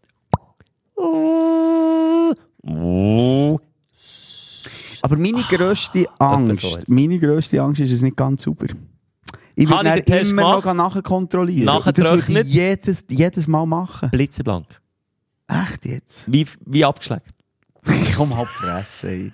Aber 5.02 5.18
meine 5.18 5.44
grösste 5.44 6.06
Angst, 6.18 6.90
meine 6.90 7.20
grösste 7.20 7.62
Angst 7.62 7.82
ist 7.82 7.92
es 7.92 8.02
nicht 8.02 8.18
ganz 8.18 8.44
sauber. 8.44 8.68
Ich 9.56 9.70
Habe 9.70 9.88
ich 9.88 9.94
den 9.96 10.06
Test 10.06 10.32
immer 10.32 10.42
noch 10.44 10.62
gemacht? 10.64 10.96
nachkontrollieren. 10.96 11.68
Das 11.68 11.86
würde 11.86 12.02
Nachgetrocknet? 12.02 12.48
ich 12.48 12.54
jedes, 12.54 13.06
jedes 13.10 13.48
Mal 13.48 13.66
machen. 13.66 14.10
Blitzeblank. 14.10 14.82
Echt 15.48 15.86
jetzt? 15.86 16.32
Wie, 16.32 16.46
wie 16.66 16.84
abgeschlagen. 16.86 17.24
Ich 17.86 18.14
komm 18.16 18.36
halt 18.36 18.48
fressen, 18.48 19.10
ey. 19.10 19.32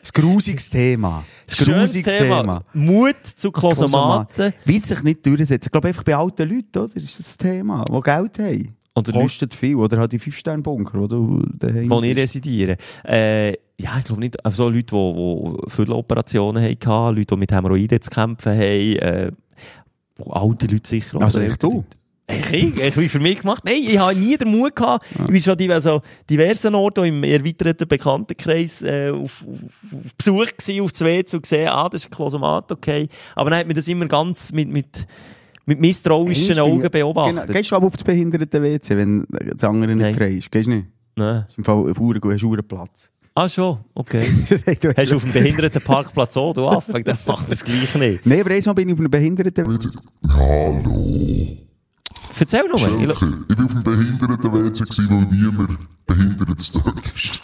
Das 0.00 0.12
grusiges 0.12 0.68
Thema. 0.68 1.24
Das 1.46 1.64
grusiges 1.64 2.12
Thema. 2.12 2.62
Mut 2.74 3.16
zu 3.24 3.50
Klosomaten. 3.50 4.52
Will 4.66 4.84
sich 4.84 5.02
nicht 5.02 5.24
durchsetzen. 5.24 5.68
Ich 5.68 5.72
glaube 5.72 5.88
einfach 5.88 6.02
bei 6.02 6.14
alten 6.14 6.46
Leuten, 6.46 6.78
oder? 6.78 6.94
Ist 6.96 7.18
das 7.18 7.36
Thema. 7.38 7.84
Die 7.88 8.00
Geld 8.00 8.38
haben. 8.38 8.74
Oder 8.96 9.12
Leute, 9.12 9.24
Kostet 9.24 9.54
viel. 9.54 9.76
Oder 9.76 9.98
halt 9.98 10.12
die 10.12 10.20
5-Sterne-Bunker, 10.20 10.98
wo 11.00 11.06
du 11.06 11.42
daheim 11.58 11.88
wo 11.88 12.02
ich 12.02 12.14
residiere. 12.14 12.76
Äh, 13.04 13.52
ja, 13.80 13.98
ich 13.98 14.04
glaube 14.04 14.20
nicht, 14.20 14.44
also 14.44 14.64
so 14.64 14.68
Leute, 14.68 14.94
die, 14.94 15.56
die 15.66 15.70
viele 15.70 15.94
Operationen 15.94 16.62
hatten, 16.62 17.16
Leute, 17.16 17.34
die 17.34 17.36
mit 17.36 17.50
Hämorrhoiden 17.50 18.00
zu 18.02 18.10
kämpfen 18.10 18.52
haben, 18.52 18.60
äh, 18.60 19.32
wo 20.16 20.30
alte 20.32 20.66
Leute 20.66 20.88
sicher. 20.88 21.20
Also 21.20 21.38
oder 21.38 21.48
echt 21.48 21.62
du? 21.62 21.84
Ich, 22.26 22.52
ich, 22.54 22.80
ich 22.82 22.94
bin 22.94 23.08
für 23.10 23.20
mich 23.20 23.40
gemacht. 23.40 23.62
Nein, 23.66 23.80
ich 23.82 23.98
habe 23.98 24.14
nie 24.14 24.34
den 24.38 24.48
Mut 24.50 24.74
gehabt. 24.74 25.04
Ich 25.12 25.26
bin 25.26 25.42
schon 25.42 25.58
diver- 25.58 25.74
also 25.74 26.00
diversen 26.30 26.74
Orten 26.74 27.04
im 27.04 27.22
erweiterten 27.22 27.86
Bekanntenkreis 27.86 28.80
äh, 28.80 29.10
auf, 29.10 29.44
auf, 29.46 30.14
Besuch 30.16 30.46
gewesen, 30.56 30.82
auf 30.82 30.92
das 30.92 31.00
WC 31.02 31.36
und 31.36 31.42
gesehen, 31.42 31.68
ah, 31.68 31.86
das 31.90 32.00
ist 32.02 32.06
ein 32.06 32.10
Klosomat, 32.16 32.72
okay. 32.72 33.08
Aber 33.34 33.50
dann 33.50 33.58
hat 33.58 33.66
mir 33.66 33.74
das 33.74 33.86
immer 33.88 34.06
ganz 34.06 34.52
mit, 34.52 34.70
mit, 34.70 35.06
mit 35.66 35.80
misstrauischen 35.80 36.54
bin 36.54 36.58
Augen 36.60 36.90
beobachtet. 36.90 37.42
Genau. 37.42 37.52
Gehst 37.52 37.70
du 37.70 37.76
aber 37.76 37.86
auf 37.88 37.92
das 37.92 38.04
behinderte 38.04 38.62
WC, 38.62 38.96
wenn 38.96 39.26
das 39.28 39.62
andere 39.64 39.94
nicht 39.94 40.02
Nein. 40.02 40.14
frei 40.14 40.30
ist? 40.30 40.50
Gehst 40.50 40.66
du 40.66 40.70
nicht? 40.70 40.86
Nein. 41.16 41.44
Im 41.58 41.64
Fall, 41.64 41.90
auf 41.90 42.00
Uhr, 42.00 42.14
hast 42.14 42.40
du 42.42 42.52
einen 42.54 42.66
Platz. 42.66 43.10
Ah, 43.36 43.48
schon, 43.48 43.80
okay. 43.94 44.22
du 44.80 44.94
Hast 44.96 45.10
du 45.10 45.16
auf 45.16 45.22
dem 45.24 45.32
Behindertenparkplatz 45.32 46.36
auch, 46.36 46.54
du 46.54 46.68
Affe? 46.68 47.02
Dann 47.02 47.18
machen 47.26 47.48
wir 47.48 47.52
es 47.52 47.64
gleich 47.64 47.92
nicht. 47.96 48.24
Nein, 48.24 48.40
aber 48.42 48.50
einmal 48.52 48.74
bin 48.76 48.88
ich 48.88 48.94
auf 48.94 49.00
einem 49.00 49.10
behinderten. 49.10 49.78
Hallo. 50.28 51.56
Erzähl 52.38 52.68
nur. 52.68 52.76
Ich, 52.76 52.84
Schelke, 52.84 53.44
ich 53.48 53.58
war 53.58 53.64
auf 53.64 53.72
dem 53.72 53.82
Behinderten-WC, 53.82 55.10
weil 55.10 55.26
niemand 55.32 55.78
behindert 56.06 56.74
dort 56.74 57.12
ist. 57.16 57.40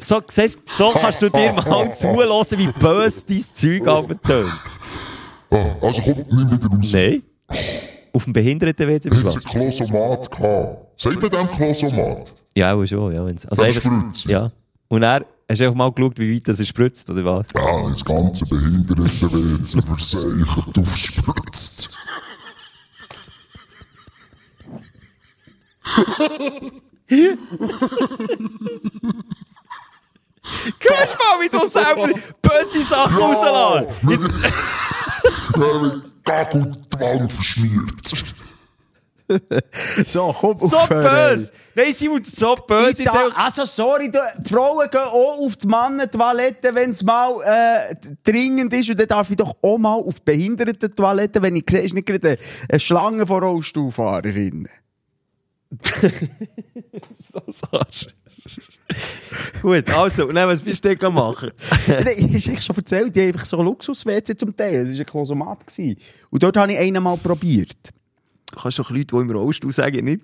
so, 0.00 0.20
siehst, 0.26 0.58
so 0.64 0.90
kannst 0.90 1.22
du 1.22 1.28
dir 1.30 1.52
mal 1.52 1.94
zulassen, 1.94 2.58
wie 2.58 2.72
böse 2.72 3.22
dein 3.28 3.44
Zeug 3.54 3.86
abtönt. 3.86 4.52
Ah, 5.50 5.76
also 5.82 6.02
komm, 6.02 6.24
nimm 6.32 6.50
wieder 6.50 6.68
raus. 6.68 6.90
Nein. 6.92 7.22
Auf 8.12 8.24
dem 8.24 8.32
Behinderten-WC 8.32 9.08
bist 9.08 9.24
du 9.24 9.28
ein 9.30 9.40
Klosomat 9.40 10.30
gehabt? 10.32 11.00
Sagt 11.00 11.22
man 11.22 11.30
dem 11.30 11.50
Klosomat? 11.52 12.32
Ja, 12.56 12.74
auch 12.74 12.84
schon. 12.86 13.14
Ja, 13.14 13.24
wenn's, 13.24 13.46
also 13.46 13.64
Das 13.64 13.76
einfach, 13.76 14.28
ja. 14.28 14.50
Und 14.94 15.02
er 15.02 15.26
hast 15.50 15.60
du 15.60 15.64
einfach 15.64 15.74
mal 15.74 15.90
geschaut, 15.90 16.20
wie 16.20 16.36
weit 16.36 16.46
das 16.46 16.60
er 16.60 16.66
spritzt, 16.66 17.10
oder 17.10 17.24
was? 17.24 17.48
Ja, 17.52 17.88
das 17.90 18.04
ganze 18.04 18.44
Behinderten-WC 18.44 19.84
verseichert 19.84 20.78
aufspritzt. 20.78 21.96
Hörst 30.78 31.18
mal, 31.18 31.40
wie 31.40 31.48
du 31.48 31.66
selber 31.66 32.08
böse 32.40 32.82
Sachen 32.84 33.16
rauslässt? 33.16 34.04
mit, 34.04 34.20
ja, 35.56 35.78
mit 35.80 36.24
Gagel 36.24 36.76
die 36.92 37.00
Wand 37.00 37.32
verschmiert. 37.32 38.24
So, 40.06 40.34
komm, 40.38 40.58
So 40.58 40.76
böse! 40.88 41.50
Nein, 41.74 41.92
Simon, 41.92 42.24
so 42.24 42.54
böse! 42.54 43.04
Da, 43.04 43.28
also, 43.34 43.64
sorry, 43.64 44.10
du, 44.10 44.18
die 44.38 44.48
Frauen 44.48 44.88
gehen 44.90 45.00
auch 45.00 45.38
auf 45.38 45.56
die 45.56 45.66
Mannentoilette, 45.66 46.74
wenn 46.74 46.90
es 46.90 47.02
mal 47.02 47.40
äh, 47.42 47.94
dringend 48.22 48.72
ist. 48.72 48.90
Und 48.90 49.00
dann 49.00 49.08
darf 49.08 49.30
ich 49.30 49.36
doch 49.36 49.56
auch 49.62 49.78
mal 49.78 49.94
auf 49.94 50.20
die 50.20 50.32
Behindertentoilette, 50.32 51.42
wenn 51.42 51.56
ich 51.56 51.64
sehe, 51.68 51.80
ist 51.80 51.94
nicht 51.94 52.06
gerade 52.06 52.38
eine, 52.68 52.80
Schlange 52.80 53.26
von 53.26 53.42
Rollstuhlfahrerinnen. 53.42 54.68
so 57.18 57.42
sagst 57.48 58.14
Gut, 59.62 59.90
also, 59.90 60.30
dann, 60.30 60.48
was 60.48 60.60
bist 60.60 60.84
du 60.84 60.94
denn 60.94 61.14
machen? 61.14 61.50
Nein, 61.86 62.30
ich 62.34 62.48
habe 62.48 62.60
schon 62.60 62.76
erzählt, 62.76 63.16
die 63.16 63.20
haben 63.20 63.28
einfach 63.28 63.46
so 63.46 63.62
Luxus-WC 63.62 64.36
zum 64.36 64.54
Teil. 64.54 64.82
Es 64.82 64.92
war 64.92 64.98
ein 64.98 65.06
Klosomat. 65.06 65.78
Und 66.30 66.42
dort 66.42 66.56
habe 66.56 66.72
ich 66.72 66.78
einen 66.78 67.02
mal 67.02 67.16
probiert. 67.16 67.93
Du 68.54 68.60
kannst 68.62 68.78
doch 68.78 68.90
Leute, 68.90 69.16
die 69.16 69.20
im 69.22 69.30
Rollstuhl 69.30 69.72
sagen, 69.72 70.04
nicht 70.04 70.22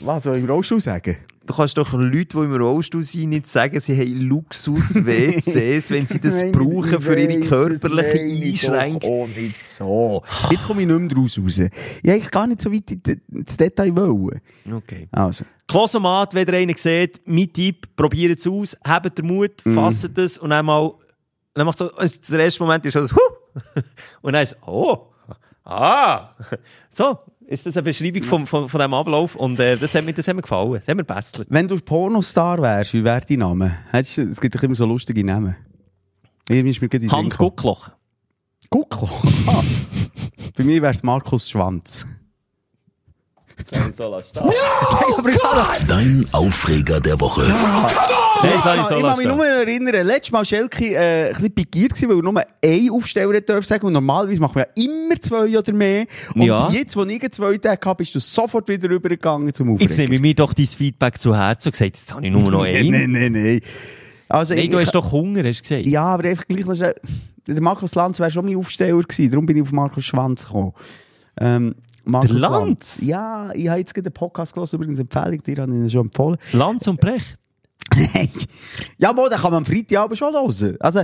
Was 0.00 0.22
soll 0.24 0.36
ich 0.36 0.42
im 0.44 0.48
Rollstuhl 0.50 0.80
sagen? 0.80 1.16
Du 1.44 1.54
kannst 1.54 1.76
doch 1.76 1.92
Leute, 1.92 2.36
die 2.38 2.44
im 2.44 2.54
Rollstuhl 2.54 3.04
sind, 3.04 3.28
nicht 3.30 3.46
sagen, 3.46 3.78
sie 3.80 3.96
haben 3.96 4.20
Luxus-WCs, 4.28 5.90
wenn 5.90 6.06
sie 6.06 6.18
das 6.20 6.50
brauchen 6.52 7.00
für 7.00 7.18
ihre 7.18 7.40
körperliche 7.40 8.72
Einschränkung. 8.72 9.24
auch 9.24 9.28
nicht 9.28 9.64
so. 9.64 10.22
Jetzt 10.50 10.66
komme 10.66 10.82
ich 10.82 10.86
nicht 10.88 10.98
mehr 10.98 11.08
draus 11.08 11.38
raus. 11.38 11.58
Ich 12.02 12.10
eigentlich 12.10 12.30
gar 12.30 12.46
nicht 12.46 12.62
so 12.62 12.72
weit 12.72 12.90
in- 12.90 13.20
ins 13.32 13.56
Detail 13.56 13.94
wollen. 13.96 14.40
Okay. 14.72 15.08
Also. 15.12 15.44
Klosomat, 15.68 16.34
wenn 16.34 16.46
ihr 16.48 16.54
einen 16.54 16.76
seht, 16.76 17.20
mein 17.26 17.52
Tipp, 17.52 17.88
probiert 17.96 18.38
es 18.38 18.46
aus, 18.46 18.76
habt 18.84 19.18
den 19.18 19.26
Mut, 19.26 19.52
Mhm. 19.64 19.74
fasst 19.74 20.16
es 20.18 20.38
und 20.38 20.50
dann 20.50 20.64
mal, 20.66 20.92
dann 21.54 21.66
macht 21.66 21.78
so, 21.78 21.88
der 21.88 22.38
erste 22.40 22.62
Moment 22.62 22.86
ist 22.86 22.92
so, 22.94 23.00
das, 23.00 23.12
huh! 23.14 23.20
und 24.22 24.32
dann 24.32 24.42
ist, 24.42 24.56
oh, 24.66 25.10
ah, 25.66 26.30
so, 26.90 27.18
ist 27.46 27.66
das 27.66 27.76
eine 27.76 27.84
Beschreibung 27.84 28.22
von, 28.22 28.46
von, 28.46 28.68
von 28.68 28.78
diesem 28.80 28.94
Ablauf 28.94 29.36
und 29.36 29.60
äh, 29.60 29.76
das, 29.76 29.94
hat 29.94 30.04
mir, 30.04 30.12
das 30.14 30.26
hat 30.26 30.34
mir 30.36 30.42
gefallen, 30.42 30.72
das 30.72 30.88
hat 30.88 30.96
mir 30.96 31.04
gebesselt. 31.04 31.46
Wenn 31.50 31.68
du 31.68 31.76
Pornostar 31.78 32.60
wärst, 32.62 32.94
wie 32.94 33.04
wäre 33.04 33.20
dein 33.28 33.38
Name? 33.40 33.76
Hättest 33.90 34.16
du- 34.18 34.22
Es 34.30 34.40
gibt 34.40 34.54
doch 34.54 34.62
immer 34.62 34.74
so 34.74 34.86
lustige 34.86 35.22
Namen. 35.24 35.56
Hans. 37.12 37.36
Guckloch. 37.36 37.90
Gucko. 38.70 39.08
Ah. 39.48 39.62
Bei 40.56 40.64
mir 40.64 40.80
wäre 40.82 40.92
es 40.92 41.02
Markus 41.02 41.50
Schwanz. 41.50 42.06
Kann 43.70 43.92
Dein 45.88 46.26
Aufreger 46.32 47.00
der 47.00 47.18
Woche. 47.18 47.42
Habe 47.48 48.52
ich 48.52 48.88
kann 49.00 49.16
mich 49.18 49.26
nur 49.26 49.46
erinnern, 49.46 50.06
letztes 50.06 50.30
Mal 50.32 50.44
Schelke 50.44 50.94
äh, 50.94 51.28
ein 51.28 51.32
bisschen 51.32 51.54
pikiert 51.54 51.94
gewesen, 51.94 52.10
weil 52.10 52.16
er 52.18 52.22
nur 52.22 52.42
einen 52.62 52.90
Aufsteller 52.90 53.40
dürfen 53.40 53.66
sagen 53.66 53.86
und 53.86 53.94
normalerweise 53.94 54.40
machen 54.40 54.56
wir 54.56 54.66
ja 54.76 54.84
immer 54.84 55.16
zwei 55.20 55.58
oder 55.58 55.72
mehr. 55.72 56.04
Und 56.34 56.42
Ja. 56.42 56.68
jetzt, 56.70 56.94
wo 56.96 57.04
ich 57.04 57.22
einen 57.22 57.32
zwei 57.32 57.56
Tage 57.56 57.80
hatte, 57.88 57.96
bist 57.96 58.14
du 58.14 58.20
sofort 58.20 58.68
wieder 58.68 58.90
rübergegangen 58.90 59.52
zum 59.54 59.70
Aufregen. 59.72 59.88
Jetzt 59.88 59.98
nehme 59.98 60.14
ich 60.16 60.20
mir 60.20 60.34
doch 60.34 60.52
dein 60.52 60.66
Feedback 60.66 61.18
zu 61.18 61.34
Herzen 61.34 61.68
und 61.68 61.72
gesagt, 61.72 61.96
jetzt 61.96 62.12
habe 62.12 62.26
ich 62.26 62.32
nur 62.32 62.42
noch 62.50 62.62
einen. 62.64 62.90
Nein, 62.90 63.10
nein, 63.12 63.32
nein. 63.32 63.60
Also, 64.28 64.54
Nein, 64.54 64.64
ich- 64.64 64.70
du 64.70 64.78
hast 64.80 64.94
doch 64.94 65.10
Hunger, 65.10 65.42
hast 65.44 65.60
du 65.60 65.68
gesagt. 65.68 65.88
Ja, 65.88 66.02
aber 66.04 66.28
einfach 66.28 66.44
gleich, 66.46 66.64
der 67.46 67.60
Markus 67.62 67.94
Lanz 67.94 68.20
wäre 68.20 68.30
schon 68.30 68.44
mein 68.44 68.56
Aufsteller 68.56 69.00
gewesen, 69.00 69.30
darum 69.30 69.46
bin 69.46 69.56
ich 69.56 69.62
auf 69.62 69.72
Markus 69.72 70.04
Schwanz 70.04 70.44
gekommen. 70.44 70.72
Ähm, 71.38 71.74
Markus 72.06 72.30
Der 72.30 72.50
Lanz? 72.50 73.00
Ja, 73.02 73.52
ich 73.52 73.68
habe 73.68 73.80
jetzt 73.80 73.94
gerade 73.94 74.10
den 74.10 74.14
Podcast 74.14 74.54
gelesen, 74.54 74.76
übrigens 74.76 74.98
Empfehlung, 74.98 75.42
dir 75.42 75.56
habe 75.58 75.72
ich 75.72 75.78
ihn 75.78 75.90
schon 75.90 76.06
empfohlen. 76.06 76.38
Lanz 76.52 76.86
und 76.86 77.00
Brecht. 77.00 77.36
ja, 78.98 79.12
mo, 79.12 79.28
den 79.28 79.38
kann 79.38 79.50
man 79.50 79.58
am 79.58 79.64
Freitagabend 79.64 80.18
schon 80.18 80.32
hören. 80.32 80.76
Also, 80.80 81.02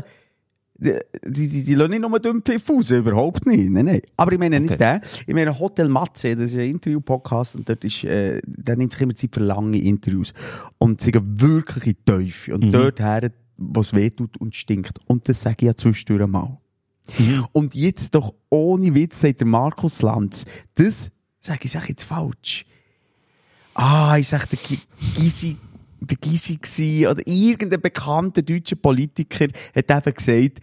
die, 0.77 1.49
die, 1.49 1.65
die, 1.65 1.75
lassen 1.75 1.91
nicht 1.91 2.03
nur 2.03 2.19
dumm 2.19 2.43
Pfiff 2.43 2.69
raus, 2.69 2.91
überhaupt 2.91 3.47
nicht. 3.47 3.71
Nein, 3.71 3.85
nein. 3.87 4.01
Aber 4.17 4.33
ich 4.33 4.39
meine 4.39 4.59
nicht 4.59 4.81
den. 4.81 5.01
Ich 5.27 5.35
meine 5.35 5.59
Hotel 5.59 5.89
Matze, 5.89 6.35
das 6.35 6.53
ist 6.53 6.59
ein 6.59 6.71
Interview-Podcast 6.71 7.57
und 7.57 7.69
dort 7.69 7.85
ist, 7.85 8.05
äh, 8.05 8.41
der 8.45 8.77
nimmt 8.77 8.93
sich 8.93 9.03
immer 9.03 9.15
Zeit 9.15 9.35
für 9.35 9.41
lange 9.41 9.79
Interviews. 9.79 10.33
Und 10.79 11.01
sie 11.01 11.13
gehen 11.13 11.41
wirklich 11.41 11.87
in 11.87 11.93
die 11.93 12.05
Teufel. 12.05 12.55
Und 12.55 12.73
dort 12.73 13.01
her, 13.01 13.31
wo 13.57 13.81
es 13.81 13.95
weh 13.95 14.11
tut 14.11 14.37
und 14.39 14.57
stinkt. 14.57 14.99
Und 15.07 15.29
das 15.29 15.43
sage 15.43 15.57
ich 15.61 15.67
ja 15.67 15.77
zwischendurch 15.77 16.27
mal. 16.27 16.59
Und 17.53 17.75
jetzt 17.75 18.15
doch 18.15 18.33
ohne 18.49 18.95
Witz, 18.95 19.21
sagt 19.21 19.41
der 19.41 19.47
Markus 19.47 20.03
Lanz, 20.03 20.45
das 20.77 21.11
sage 21.41 21.61
ich 21.65 21.73
sag 21.73 21.89
jetzt 21.89 22.05
falsch. 22.05 22.65
Ah, 23.75 24.17
ich 24.19 24.29
sag 24.29 24.47
der 24.51 24.59
Gysi, 25.17 25.57
der 26.01 26.17
Gysi 26.19 26.59
gsi, 26.61 27.07
oder 27.09 27.23
irgendein 27.27 27.81
bekannter 27.81 28.43
deutscher 28.43 28.77
Politiker 28.77 29.47
hat 29.75 29.91
eben 30.07 30.15
gesagt, 30.15 30.59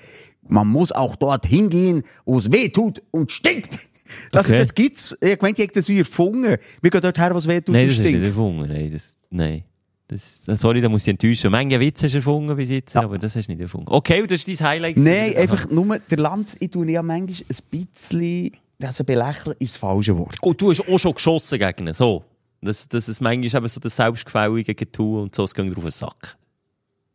man 0.47 0.67
muss 0.67 0.91
auch 0.91 1.15
dort 1.15 1.45
hingehen, 1.45 2.03
wo 2.25 2.37
es 2.39 2.51
weh 2.51 2.69
tut 2.69 3.01
und 3.11 3.31
stinkt. 3.31 3.89
Das, 4.31 4.45
Okay. 4.45 4.57
das 4.57 4.73
gibt's. 4.73 5.15
Ich 5.21 5.39
meinte, 5.41 5.61
ich 5.61 5.67
hätte 5.67 5.79
das 5.81 5.87
wie 5.89 5.99
erfunden. 5.99 6.57
Wir 6.81 6.89
gehen 6.89 7.01
dort 7.01 7.17
her, 7.19 7.31
wo 7.33 7.37
es 7.37 7.47
weh 7.47 7.61
tut 7.61 7.73
Nein, 7.73 7.83
und 7.83 7.87
das 7.89 7.93
ist 7.93 7.99
nicht 7.99 8.09
stinkt. 8.09 8.25
erfunden. 8.25 8.67
Nein, 8.67 8.91
das, 8.91 9.13
nein. 9.29 9.63
Das, 10.11 10.41
das- 10.45 10.59
sorry, 10.59 10.81
da 10.81 10.89
muss 10.89 11.03
ich 11.03 11.09
enttäuschen. 11.09 11.51
Manche 11.51 11.79
Witze 11.79 12.05
hast 12.07 12.13
du 12.13 12.17
erfunden 12.17 12.55
bis 12.55 12.69
jetzt, 12.69 12.95
aber 12.95 13.17
das 13.19 13.35
hast 13.35 13.47
du 13.47 13.51
nicht 13.51 13.61
erfunden. 13.61 13.87
Okay, 13.89 14.21
und 14.21 14.31
das 14.31 14.45
ist 14.45 14.59
dein 14.59 14.67
Highlight. 14.67 14.97
Nein, 14.97 15.35
einfach 15.37 15.69
nur, 15.69 15.99
der 15.99 16.17
Land, 16.17 16.55
ich 16.59 16.71
tue 16.71 16.89
ja 16.91 17.03
manchmal 17.03 17.37
ein 17.47 17.87
bisschen, 17.93 18.51
also 18.81 19.03
belächeln 19.03 19.55
ist 19.59 19.75
das 19.75 19.77
falsche 19.77 20.17
Wort. 20.17 20.39
Gut, 20.41 20.59
du 20.59 20.71
hast 20.71 20.81
auch 20.89 20.97
schon 20.97 21.13
geschossen 21.13 21.59
gegen 21.59 21.87
ihn, 21.87 21.93
so. 21.93 22.23
Das, 22.61 22.89
das 22.89 23.07
ist 23.07 23.21
manchmal 23.21 23.61
eben 23.61 23.67
so 23.69 23.79
das 23.79 23.95
selbstgefällige 23.95 24.73
Getue 24.75 25.21
und 25.21 25.35
so, 25.35 25.43
es 25.45 25.53
geht 25.53 25.77
auf 25.77 25.81
den 25.83 25.91
Sack. 25.91 26.35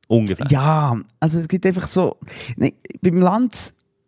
Ungefähr. 0.07 0.47
Ja, 0.51 0.97
also 1.18 1.38
es 1.38 1.49
gibt 1.49 1.66
einfach 1.66 1.88
so, 1.88 2.16
nee, 2.57 2.74
beim 3.03 3.16
Land, 3.18 3.55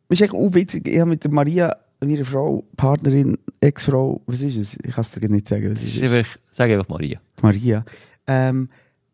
ist 0.08 0.20
echt 0.20 0.32
auch 0.32 0.54
witzig, 0.54 0.86
ich 0.86 1.00
habe 1.00 1.10
mit 1.10 1.24
der 1.24 1.32
Maria, 1.32 1.76
meiner 2.00 2.24
Frau, 2.24 2.62
Partnerin, 2.76 3.36
Ex-Frau, 3.60 4.20
was 4.26 4.42
ist 4.42 4.56
es? 4.56 4.74
Ich 4.84 4.94
kann 4.94 5.02
es 5.02 5.10
dir 5.10 5.28
nicht 5.28 5.48
sagen, 5.48 5.64
was 5.72 5.80
Das 5.80 5.82
ist 5.88 5.96
ist 5.96 6.02
es? 6.02 6.12
einfach, 6.12 6.36
sag 6.52 6.70
einfach 6.70 6.88
Maria. 6.88 7.18
Maria, 7.42 7.84
ähm, 8.26 8.68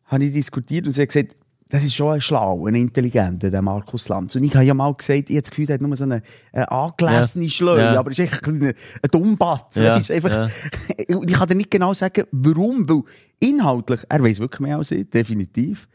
habe 0.06 0.24
ich 0.24 0.32
diskutiert 0.32 0.86
und 0.86 0.92
sie 0.92 1.02
hat 1.02 1.08
gesagt, 1.08 1.36
das 1.70 1.82
ist 1.84 1.94
schon 1.94 2.12
ein 2.12 2.20
schlau, 2.20 2.66
ein 2.66 2.74
intelligenter, 2.74 3.50
der 3.50 3.62
Markus 3.62 4.10
Lanz. 4.10 4.36
Und 4.36 4.44
ich 4.44 4.54
habe 4.54 4.64
ja 4.66 4.74
mal 4.74 4.92
gesagt, 4.92 5.30
ich 5.30 5.36
habe 5.36 5.40
das 5.40 5.50
Gefühl, 5.50 5.70
er 5.70 5.74
hat 5.74 5.80
nur 5.80 5.96
so 5.96 6.04
eine, 6.04 6.20
eine 6.52 6.70
angelesene 6.70 7.46
Ja. 7.46 7.50
Schleu, 7.50 7.78
Ja. 7.78 7.98
aber 7.98 8.10
es 8.10 8.18
ist 8.18 8.30
echt 8.30 8.46
ein, 8.46 8.62
ein 8.62 8.74
Dummbatz. 9.10 9.76
Ja. 9.76 9.94
Einfach, 9.94 10.50
Und 11.08 11.30
ich 11.30 11.36
kann 11.36 11.48
dir 11.48 11.54
nicht 11.54 11.70
genau 11.70 11.94
sagen, 11.94 12.24
warum, 12.30 12.86
weil 12.90 13.02
inhaltlich, 13.40 14.00
er 14.06 14.22
weiß 14.22 14.38
wirklich 14.40 14.60
mehr 14.60 14.76
als 14.76 14.90
ich, 14.90 15.08
definitiv. 15.08 15.88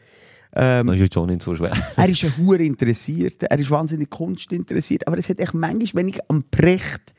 Ähm, 0.52 0.88
Das 0.88 0.96
ist 0.96 1.02
jetzt 1.02 1.14
schon 1.14 1.28
nicht 1.28 1.42
so 1.42 1.54
schwer. 1.54 1.72
er 1.96 2.08
ist 2.08 2.24
ein 2.24 2.36
Hure 2.38 2.64
interessiert, 2.64 3.44
er 3.44 3.58
ist 3.58 3.70
wahnsinnig 3.70 4.10
Kunst 4.10 4.52
interessiert, 4.52 5.06
aber 5.06 5.18
es 5.18 5.28
hat 5.28 5.38
echt 5.38 5.54
manchmal, 5.54 6.02
wenn 6.02 6.08
ich 6.08 6.18
am 6.26 6.42
Precht, 6.50 7.14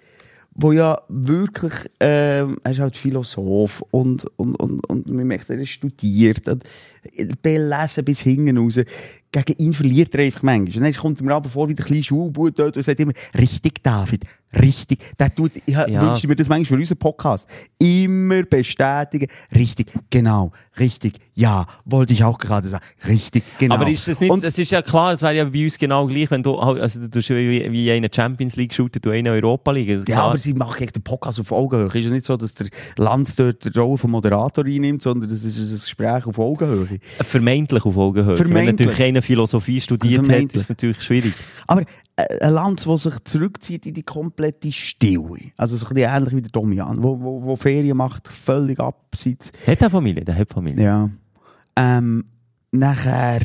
wo 0.62 0.72
ja 0.72 1.01
wirklich, 1.07 1.74
ähm, 1.99 2.57
er 2.64 2.72
ist 2.72 2.80
halt 2.80 2.97
Philosoph 2.97 3.82
und, 3.91 4.26
und, 4.36 4.55
und, 4.55 4.86
und 4.89 5.07
man 5.07 5.28
merkt, 5.28 5.49
er 5.49 5.60
ist 5.60 5.70
studiert, 5.70 6.41
belesen 7.41 8.03
bis 8.03 8.22
hinten 8.22 8.57
raus. 8.57 8.80
Gegen 9.32 9.54
ihn 9.60 9.74
verliert 9.76 10.16
er 10.16 10.26
einfach 10.26 10.42
manchmal. 10.42 10.78
Und 10.78 10.84
dann 10.84 11.02
kommt 11.02 11.22
mir 11.22 11.34
aber 11.36 11.50
vor 11.50 11.70
wie 11.70 11.76
der 11.76 11.86
kleine 11.86 12.02
Schulbub 12.04 12.56
dort 12.56 12.76
und 12.78 12.84
sagt 12.84 13.00
immer, 13.00 13.12
richtig, 13.38 13.84
David, 13.84 14.24
richtig. 14.60 15.00
Der 15.20 15.30
tut, 15.30 15.52
ich 15.68 15.74
Ja. 15.76 15.86
wünsche 16.02 16.28
mir 16.28 16.36
das 16.36 16.50
manchmal 16.50 16.78
für 16.78 16.82
unseren 16.82 16.98
Podcast. 16.98 17.48
Immer 17.78 18.42
bestätigen, 18.42 19.28
richtig, 19.56 19.92
genau, 20.10 20.52
richtig, 20.80 21.20
ja, 21.36 21.68
wollte 21.86 22.14
ich 22.14 22.24
auch 22.24 22.40
gerade 22.40 22.68
sagen, 22.68 22.84
richtig, 23.08 23.44
genau. 23.60 23.76
Aber 23.76 23.88
ist 23.88 24.08
das 24.08 24.20
nicht, 24.20 24.32
Und- 24.32 24.44
das 24.44 24.58
ist 24.58 24.72
ja 24.72 24.82
klar, 24.82 25.14
es 25.14 25.22
wäre 25.22 25.36
ja 25.36 25.44
bei 25.46 25.64
uns 25.64 25.78
genau 25.78 26.08
gleich, 26.08 26.32
wenn 26.32 26.42
du, 26.42 26.60
halt- 26.60 26.82
also 26.82 27.00
du 27.00 27.10
tust 27.12 27.30
wie, 27.30 27.72
wie 27.72 27.92
eine 27.92 28.10
Champions 28.12 28.56
League 28.56 28.74
shooten, 28.74 29.00
du 29.00 29.12
eine 29.12 29.30
Europa 29.30 29.70
League. 29.72 29.92
Also 29.92 30.06
Ja, 30.08 30.24
aber 30.24 30.40
sie 30.40 30.56
machen 30.56 30.82
echt 30.82 30.96
den 30.96 31.04
Podcast 31.04 31.40
auf 31.40 31.52
Augenhöhe. 31.52 31.86
Ist 31.86 32.06
ja 32.06 32.10
nicht 32.12 32.26
so, 32.26 32.36
dass 32.36 32.56
der 32.56 32.68
Lanz 32.98 33.36
dort 33.36 33.64
die 33.64 33.78
Rolle 33.78 34.00
vom 34.00 34.10
Moderator 34.10 34.66
einnimmt, 34.66 35.04
sondern 35.04 35.30
das 35.30 35.44
ist 35.44 35.56
ein 35.60 35.70
Gespräch 35.80 36.26
auf 36.26 36.40
Augenhöhe. 36.40 36.98
Vermeintlich 37.22 37.86
auf 37.86 37.96
Augenhöhe. 37.96 38.36
Vermeintlich. 38.36 38.90
Keine 39.20 39.22
Philosophie 39.22 39.82
studiert 39.82 40.20
hat, 40.22 40.26
Vermeintlich. 40.26 40.56
ist 40.56 40.62
es 40.64 40.70
natürlich 40.70 41.02
schwierig. 41.02 41.34
Aber 41.68 41.82
äh, 42.16 42.40
ein 42.42 42.54
Lanz, 42.54 42.86
der 42.86 42.98
sich 42.98 43.14
zurückzieht 43.24 43.86
in 43.86 43.94
die 43.94 44.04
komplette 44.04 44.72
Stille. 44.72 45.52
Also 45.58 45.76
so 45.76 45.88
ein 45.88 45.94
bisschen 45.94 46.10
ähnlich 46.10 46.36
wie 46.36 46.42
der 46.42 46.52
Domian, 46.52 47.04
wo, 47.04 47.20
wo, 47.20 47.44
wo 47.44 47.56
Ferien 47.56 47.98
macht, 47.98 48.28
völlig 48.28 48.80
abseits. 48.80 49.52
Hat 49.68 49.82
er 49.82 49.90
Familie? 49.90 50.24
Der 50.26 50.36
hat 50.36 50.50
Familie. 50.50 50.84
Ja. 50.84 51.10
Ähm, 51.76 52.24
nachher, 52.72 53.42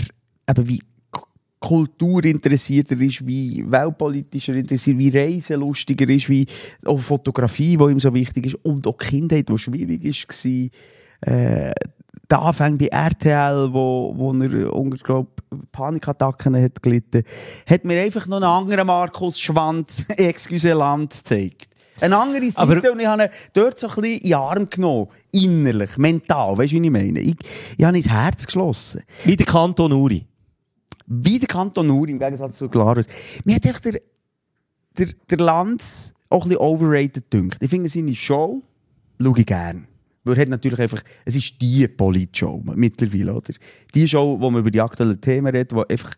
eben 0.49 0.69
wie 0.69 0.79
K- 1.13 1.23
Kultur 1.61 2.25
interessierter 2.25 3.01
ist, 3.01 3.27
wie 3.27 3.65
weltpolitischer 3.67 4.55
interessiert, 4.55 4.99
wie 4.99 5.17
reiselustiger 5.17 6.09
ist, 6.09 6.29
wie 6.29 6.47
auch 6.85 7.01
Fotografie, 7.01 7.77
die 7.77 7.85
ihm 7.85 8.01
so 8.01 8.13
wichtig 8.13 8.47
ist, 8.47 8.57
und 8.57 8.87
auch 8.87 8.97
Kindheit, 8.99 9.49
die 9.49 9.59
schwierig 9.59 10.05
war. 10.05 11.33
Äh, 11.33 11.73
der 12.31 12.41
Anfang 12.41 12.79
bei 12.79 12.87
RTL, 12.87 13.73
wo, 13.73 14.13
wo 14.17 14.33
er 14.33 14.73
unter, 14.73 14.97
glaub, 14.99 15.43
Panikattacken 15.73 16.61
hat 16.61 16.83
gelitten, 16.83 17.23
hat 17.67 17.85
mir 17.85 18.01
einfach 18.01 18.27
noch 18.27 18.37
einen 18.37 18.45
anderen 18.45 18.87
Markus 18.87 19.39
Schwanz, 19.39 20.05
excuse 20.17 20.73
Land, 20.73 21.11
gezeigt. 21.11 21.69
Eine 22.01 22.17
andere 22.17 22.51
Seite 22.51 22.59
Aber- 22.59 22.93
und 22.93 23.01
ich 23.01 23.07
habe 23.07 23.25
ihn 23.25 23.29
dort 23.53 23.79
so 23.79 23.89
ein 23.89 23.95
bisschen 23.95 24.19
in 24.19 24.29
den 24.29 24.35
Arm 24.35 24.69
genommen. 24.69 25.09
Innerlich, 25.31 25.97
mental, 25.97 26.59
weißt 26.59 26.73
du, 26.73 26.77
wie 26.81 26.87
ich 26.87 26.93
meine? 26.93 27.21
Ich, 27.21 27.37
ich 27.77 27.85
habe 27.85 27.97
ins 27.97 28.09
Herz 28.09 28.47
geschlossen. 28.47 29.03
Wie 29.25 29.37
der 29.37 29.47
Kanton 29.47 29.93
Uri. 29.93 30.27
Wie 31.07 31.39
der 31.39 31.49
Kanton 31.49 31.91
Uri, 31.91 32.13
im 32.13 32.19
Gegensatz 32.19 32.57
zu 32.57 32.69
Glarus. 32.69 33.07
Mir 33.45 33.57
hat 33.57 33.67
echt 33.67 33.85
der, 33.85 34.01
der, 34.99 35.09
der 35.31 35.39
Lanz 35.39 36.15
auch 36.31 36.45
ein 36.45 36.49
bisschen 36.49 36.63
overrated 36.63 37.33
dünkt. 37.33 37.59
Ich 37.63 37.71
finde 37.71 37.89
seine 37.89 38.15
Show, 38.15 38.63
schaue 39.21 39.39
ich 39.39 39.47
gern. 39.47 39.87
Weil 40.25 40.37
er 40.37 40.43
hat 40.43 40.49
natürlich 40.49 40.81
einfach, 40.81 41.03
es 41.25 41.37
ist 41.37 41.61
die 41.61 41.87
Politshow 41.87 42.63
mittlerweile, 42.75 43.35
oder? 43.35 43.53
Die 43.95 44.09
Show, 44.09 44.41
wo 44.41 44.51
man 44.51 44.61
über 44.61 44.71
die 44.71 44.81
aktuellen 44.81 45.21
Themen 45.21 45.55
redet, 45.55 45.75
wo 45.75 45.83
einfach 45.83 46.15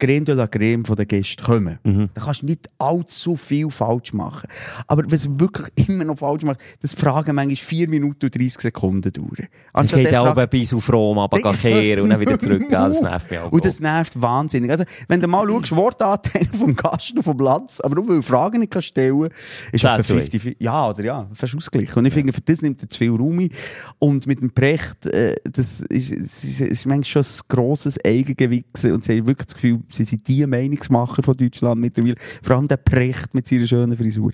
Creme 0.00 0.24
de 0.24 0.34
la 0.34 0.46
Creme 0.48 0.84
von 0.84 0.96
den 0.96 1.06
Gästen 1.06 1.44
kommen. 1.44 1.78
Da 2.14 2.22
kannst 2.22 2.42
du 2.42 2.46
nicht 2.46 2.68
allzu 2.78 3.36
viel 3.36 3.70
falsch 3.70 4.12
machen. 4.12 4.48
Aber 4.88 5.04
was 5.08 5.22
du 5.24 5.38
wirklich 5.38 5.88
immer 5.88 6.04
noch 6.04 6.18
falsch 6.18 6.42
machst, 6.42 6.60
das 6.82 6.94
Fragen 6.94 7.36
manchmal 7.36 7.56
4 7.56 7.88
Minuten 7.88 8.24
und 8.26 8.34
30 8.34 8.60
Sekunden 8.60 9.12
dauern. 9.12 9.46
Anstatt 9.72 10.00
der 10.00 10.12
ja 10.12 10.20
auch 10.22 10.34
Frage- 10.34 10.48
bis 10.48 10.74
auf 10.74 10.92
Rom, 10.92 11.18
aber 11.18 11.38
kehren 11.52 12.00
und 12.04 12.10
dann 12.10 12.20
wieder 12.20 12.38
zurück. 12.38 12.64
Ja, 12.70 12.88
das 12.88 13.00
nervt 13.00 13.30
mich 13.30 13.38
auch. 13.40 13.52
Und 13.52 13.64
das 13.64 13.78
nervt 13.80 14.20
wahnsinnig. 14.20 14.70
Also, 14.70 14.84
wenn 15.08 15.20
du 15.20 15.28
mal 15.28 15.46
schaust, 15.48 15.76
Wortanteil 15.76 16.46
vom 16.52 16.74
Gast 16.74 17.14
und 17.16 17.22
vom 17.22 17.36
Platz, 17.36 17.80
aber 17.80 17.94
nur 17.96 18.08
weil 18.08 18.16
du 18.16 18.22
Fragen 18.22 18.60
nicht 18.60 18.72
kannst 18.72 18.88
stellen 18.88 19.28
ist 19.72 19.84
etwa 19.84 20.02
zu 20.02 20.14
50, 20.14 20.56
Ja, 20.58 20.88
oder 20.88 21.04
ja, 21.04 21.28
fast 21.34 21.54
ausgeglichen. 21.54 21.98
Und 21.98 22.06
ich 22.06 22.14
finde, 22.14 22.32
für 22.32 22.40
das 22.40 22.62
nimmt 22.62 22.82
er 22.82 22.88
zu 22.88 22.98
viel 22.98 23.10
Raum 23.10 23.38
ein. 23.38 23.50
Und 23.98 24.26
mit 24.26 24.40
dem 24.40 24.50
Precht, 24.52 25.06
äh, 25.06 25.36
das 25.44 25.80
ist, 25.82 26.10
es 26.12 26.44
ist, 26.44 26.60
es 26.60 26.60
ist 26.60 26.86
manchmal 26.86 27.04
schon 27.04 27.22
ein 27.22 27.48
grosses 27.48 27.98
Eigengewicht. 28.04 28.84
Und 28.84 29.04
sie 29.04 29.18
haben 29.18 29.26
wirklich 29.26 29.46
das 29.46 29.54
Gefühl, 29.54 29.80
sie 29.94 30.04
sind 30.04 30.26
die 30.28 30.46
Meinungsmacher 30.46 31.22
von 31.22 31.34
Deutschland 31.36 31.80
mittlerweile. 31.80 32.14
Vor 32.42 32.56
allem 32.56 32.68
der 32.68 32.76
Precht 32.78 33.34
mit 33.34 33.46
seiner 33.48 33.66
schönen 33.66 33.96
Frisur. 33.96 34.32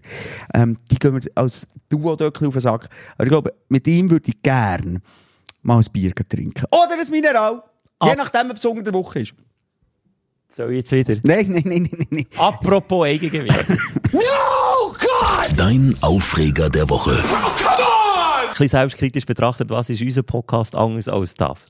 Ähm, 0.55 0.77
die 0.91 0.97
gehen 0.97 1.15
mir 1.15 1.21
als 1.35 1.67
Duo 1.89 2.13
auf 2.13 2.17
den 2.19 2.61
Sack. 2.61 2.89
Aber 3.15 3.25
ich 3.25 3.29
glaube, 3.31 3.55
mit 3.69 3.87
ihm 3.87 4.11
würde 4.11 4.29
ich 4.31 4.43
gern 4.43 5.01
mal 5.63 5.79
ein 5.79 5.87
Bier 5.93 6.15
trinken. 6.15 6.65
Oder 6.71 6.95
ein 7.01 7.11
Mineral. 7.11 7.63
Je 8.03 8.11
Ah. 8.11 8.15
nachdem, 8.17 8.51
ob 8.51 8.57
es 8.57 8.65
unter 8.65 8.83
der 8.83 8.93
Woche 8.95 9.21
ist. 9.21 9.35
So, 10.49 10.69
jetzt 10.69 10.93
wieder. 10.93 11.17
Nein, 11.23 11.47
nein, 11.51 11.63
nein, 11.67 11.89
nein, 11.91 12.07
nein. 12.11 12.27
Apropos 12.39 13.05
Eigengewicht. 13.07 13.67
Dein 15.57 15.95
Aufreger 16.01 16.71
der 16.71 16.89
Woche. 16.89 17.13
Ein 17.23 18.49
bisschen 18.51 18.69
selbstkritisch 18.69 19.27
betrachtet, 19.27 19.71
was 19.71 19.91
ist 19.91 20.01
unser 20.03 20.23
Podcast 20.23 20.75
anders 20.75 21.09
als 21.09 21.35
das? 21.35 21.67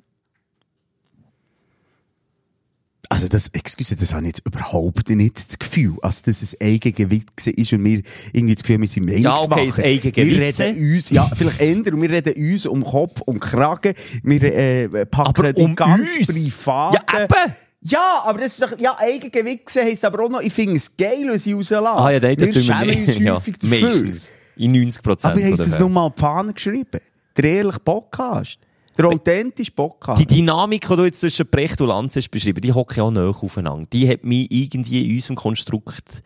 Also 3.17 3.29
das, 3.29 3.49
excuse, 3.55 3.97
das 3.97 4.13
habe 4.13 4.25
ich 4.25 4.37
jetzt 4.37 4.47
überhaupt 4.47 5.09
nicht 5.09 5.37
das 5.49 5.59
Gefühl, 5.59 5.95
also 6.03 6.21
dass 6.27 6.43
es 6.43 6.55
Eigengewicht 6.61 7.31
ist 7.47 7.73
und 7.73 7.83
wir 7.83 8.03
irgendwie 8.35 8.55
das 8.55 8.63
Gefühl, 8.63 8.79
wir 8.79 8.89
sind 8.89 9.09
Ja, 9.09 9.39
okay, 9.39 9.67
das 9.69 9.79
Eigengewicht. 9.79 10.59
Wir 10.59 10.67
reden 10.67 10.95
uns, 10.95 11.09
ja, 11.09 11.31
vielleicht 11.35 11.59
ändern, 11.59 11.95
und 11.95 12.03
wir 12.03 12.11
reden 12.11 12.53
uns 12.53 12.67
um 12.67 12.85
Kopf 12.85 13.23
und 13.23 13.41
Kragen, 13.41 13.95
wir 14.23 14.43
äh, 14.43 15.07
packen 15.07 15.29
Aber 15.31 15.51
die 15.55 15.63
um 15.63 15.75
ganz 15.75 16.15
uns? 16.15 16.27
privaten... 16.27 16.99
Ja, 17.11 17.23
eben. 17.23 17.53
Ja, 17.81 18.23
aber 18.23 18.41
das 18.41 18.53
ist 18.59 18.63
doch, 18.63 18.79
ja, 18.79 18.95
Eigengewicht 18.99 19.75
heisst 19.77 20.05
aber 20.05 20.23
auch 20.25 20.29
noch, 20.29 20.43
ich 20.43 20.53
finde 20.53 20.77
es 20.77 20.95
geil, 20.95 21.27
wenn 21.27 21.39
sie 21.39 21.55
rauslassen. 21.55 21.87
Ah 21.87 22.11
ja, 22.11 22.21
nein, 22.21 22.37
das 22.37 22.55
wir 22.55 22.61
tun 22.61 22.69
wir 22.69 22.85
nicht. 22.85 23.09
uns 23.17 23.19
Ja, 23.25 23.35
häufig 23.37 23.57
dafür. 23.59 23.81
meistens. 23.81 24.31
In 24.57 24.73
90 24.73 25.03
Prozent. 25.03 25.35
Aber 25.35 25.43
hast 25.43 25.59
du 25.61 25.71
das 25.71 25.79
nur 25.79 25.89
mal 25.89 26.03
auf 26.03 26.15
die 26.17 26.21
Fahne 26.21 26.53
geschrieben? 26.53 27.01
Der 27.35 27.45
ehrliche 27.45 27.81
Podcast. 27.81 28.59
Der 28.97 29.07
authentische 29.07 29.73
Podcast. 29.73 30.21
Die 30.21 30.27
Dynamik, 30.27 30.89
die 30.89 30.97
du 30.97 31.05
jetzt 31.05 31.21
zwischen 31.21 31.47
Brecht 31.47 31.81
und 31.81 31.89
Lanz 31.89 32.17
hast 32.17 32.31
beschrieben, 32.31 32.61
die 32.61 32.73
hockt 32.73 32.97
ja 32.97 33.03
auch 33.03 33.11
näher 33.11 33.29
aufeinander. 33.29 33.87
Die 33.93 34.09
hat 34.09 34.25
mich 34.25 34.51
irgendwie 34.51 35.07
in 35.07 35.17
unserem 35.17 35.37
Konstrukt 35.37 36.23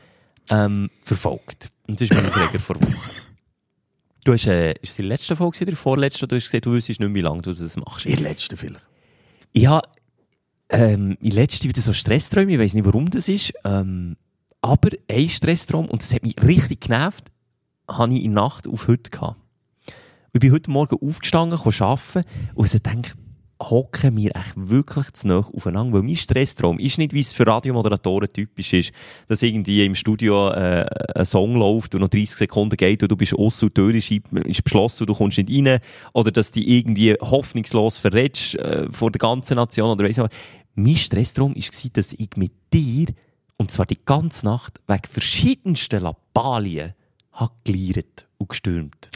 ähm, 0.50 0.88
verfolgt. 1.04 1.70
Und 1.88 2.00
das 2.00 2.08
ist 2.08 2.14
mein 2.14 2.26
Aufreger 2.26 2.60
vor 2.60 2.76
Wochen. 2.76 2.94
Du 4.22 4.34
hast, 4.34 4.46
äh, 4.46 4.72
ist 4.72 4.90
es 4.90 4.96
die 4.96 5.02
letzte 5.02 5.34
Folge 5.34 5.56
oder 5.62 5.70
die 5.70 5.76
vorletzte, 5.76 6.28
du 6.28 6.36
hast 6.36 6.44
gesagt, 6.44 6.66
du 6.66 6.72
wüsstest 6.72 7.00
nicht, 7.00 7.14
wie 7.14 7.22
lange 7.22 7.40
du 7.40 7.54
das 7.54 7.76
machst. 7.76 8.04
Ihr 8.04 8.18
letzte 8.18 8.54
vielleicht. 8.54 8.86
Ich 9.52 9.66
habe 9.66 9.88
ähm, 10.68 11.16
in 11.22 11.30
letzter 11.30 11.64
wieder 11.64 11.80
so 11.80 11.94
Stressträume, 11.94 12.52
ich 12.52 12.58
weiß 12.58 12.74
nicht, 12.74 12.84
warum 12.84 13.08
das 13.08 13.28
ist, 13.28 13.54
ähm, 13.64 14.18
aber 14.60 14.90
ein 15.10 15.26
Stresstraum, 15.26 15.88
und 15.88 16.02
das 16.02 16.12
hat 16.12 16.22
mich 16.22 16.36
richtig 16.42 16.82
genervt, 16.82 17.32
habe 17.88 18.12
ich 18.12 18.22
in 18.22 18.34
Nacht 18.34 18.68
auf 18.68 18.88
heute 18.88 19.10
gehabt. 19.10 19.40
Ich 20.32 20.38
bin 20.38 20.52
heute 20.52 20.70
Morgen 20.70 20.96
aufgestanden, 21.04 21.58
arbeiten 21.58 22.24
und 22.54 22.72
ich 22.72 22.80
denke, 22.80 23.10
hocken 23.60 24.16
wir 24.16 24.36
echt 24.36 24.52
wirklich 24.54 25.12
zu 25.12 25.26
nah 25.26 25.38
aufeinander, 25.38 25.94
weil 25.94 26.04
mein 26.04 26.14
Stresstraum 26.14 26.78
ist 26.78 26.98
nicht, 26.98 27.12
wie 27.12 27.20
es 27.20 27.32
für 27.32 27.48
Radiomoderatoren 27.48 28.32
typisch 28.32 28.72
ist, 28.72 28.92
dass 29.26 29.42
irgendwie 29.42 29.84
im 29.84 29.96
Studio 29.96 30.50
äh, 30.50 30.86
ein 31.16 31.24
Song 31.24 31.56
läuft 31.56 31.96
und 31.96 32.02
noch 32.02 32.08
30 32.08 32.30
Sekunden 32.30 32.76
geht 32.76 33.02
und 33.02 33.10
du 33.10 33.16
bist 33.16 33.34
aus 33.34 33.60
und 33.60 33.76
die 33.76 33.82
Tür 33.82 33.92
ist, 34.46 34.62
beschlossen 34.62 35.02
und 35.02 35.10
du 35.10 35.14
kommst 35.14 35.38
nicht 35.38 35.50
rein 35.50 35.80
oder 36.12 36.30
dass 36.30 36.52
du 36.52 36.60
irgendwie 36.60 37.14
hoffnungslos 37.20 37.98
verrätst 37.98 38.54
äh, 38.54 38.86
vor 38.92 39.10
der 39.10 39.18
ganzen 39.18 39.56
Nation 39.56 39.90
oder 39.90 40.04
weiss 40.08 40.16
nicht. 40.16 40.32
Mein 40.76 40.96
Stresstraum 40.96 41.56
war, 41.56 41.90
dass 41.92 42.12
ich 42.12 42.36
mit 42.36 42.52
dir, 42.72 43.06
und 43.56 43.72
zwar 43.72 43.86
die 43.86 43.98
ganze 44.04 44.46
Nacht, 44.46 44.80
wegen 44.86 45.08
verschiedensten 45.10 46.04
Lappalien, 46.04 46.94
habe 47.32 47.52
geliert 47.64 48.28
und 48.38 48.48
gestürmt. 48.48 49.10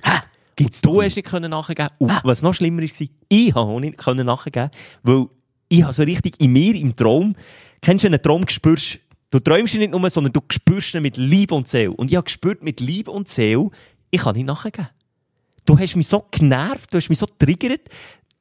Gibt's 0.56 0.82
und 0.82 0.92
du 0.94 1.02
hast 1.02 1.16
nicht 1.16 1.28
können 1.28 1.50
nachgeben. 1.50 1.88
Und 1.98 2.12
was 2.22 2.42
noch 2.42 2.54
schlimmer 2.54 2.82
war, 2.82 3.08
ich 3.28 3.54
habe 3.54 3.70
auch 3.70 3.80
nicht 3.80 3.98
können 3.98 4.26
nachgeben, 4.26 4.70
weil 5.02 5.26
ich 5.68 5.82
habe 5.82 5.92
so 5.92 6.02
richtig 6.02 6.40
in 6.40 6.52
mir, 6.52 6.74
im 6.74 6.94
Traum, 6.94 7.34
kennst 7.80 8.04
du, 8.04 8.08
einen 8.08 8.22
Traum 8.22 8.48
spürst, 8.48 9.00
du 9.30 9.40
träumst 9.40 9.74
ihn 9.74 9.80
nicht 9.80 9.92
nur, 9.92 10.10
sondern 10.10 10.32
du 10.32 10.40
spürst 10.50 10.94
ihn 10.94 11.02
mit 11.02 11.16
Liebe 11.16 11.54
und 11.54 11.66
Seele. 11.66 11.92
Und 11.92 12.10
ich 12.10 12.16
habe 12.16 12.24
gespürt, 12.24 12.62
mit 12.62 12.80
Liebe 12.80 13.10
und 13.10 13.28
Seele, 13.28 13.70
ich 14.10 14.20
kann 14.20 14.36
nicht 14.36 14.46
nachgeben. 14.46 14.88
Du 15.64 15.78
hast 15.78 15.96
mich 15.96 16.06
so 16.06 16.24
genervt, 16.30 16.92
du 16.92 16.98
hast 16.98 17.08
mich 17.08 17.18
so 17.18 17.26
triggert. 17.26 17.88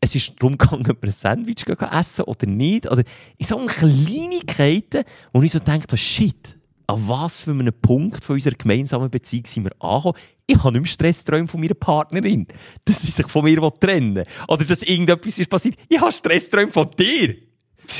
Es 0.01 0.13
ist 0.13 0.33
darum 0.37 0.57
gegangen, 0.57 0.85
ob 0.91 1.01
wir 1.01 1.09
ein 1.09 1.13
Sandwich 1.13 1.65
essen 1.65 2.25
oder 2.25 2.45
nicht. 2.45 2.91
Oder 2.91 3.03
in 3.37 3.45
so 3.45 3.57
Kleinigkeiten, 3.57 5.05
wo 5.31 5.41
ich 5.41 5.51
so 5.53 5.59
denke, 5.59 5.95
shit, 5.95 6.57
an 6.87 7.07
was 7.07 7.39
für 7.39 7.51
einem 7.51 7.73
Punkt 7.73 8.23
von 8.23 8.35
unserer 8.35 8.55
gemeinsamen 8.55 9.09
Beziehung 9.09 9.45
sind 9.45 9.63
wir 9.63 9.71
angekommen. 9.79 10.17
Ich 10.45 10.57
habe 10.57 10.73
nicht 10.73 10.81
mehr 10.81 10.91
Stressträume 10.91 11.47
von 11.47 11.61
meiner 11.61 11.73
Partnerin, 11.73 12.47
dass 12.85 13.01
sie 13.01 13.11
sich 13.11 13.27
von 13.27 13.43
mir 13.45 13.61
trennen 13.79 14.15
will. 14.15 14.25
Oder 14.47 14.65
dass 14.65 14.83
irgendetwas 14.83 15.39
ist 15.39 15.49
passiert. 15.49 15.75
Ich 15.87 15.99
habe 15.99 16.11
Stressträume 16.11 16.71
von 16.71 16.89
dir. 16.91 17.35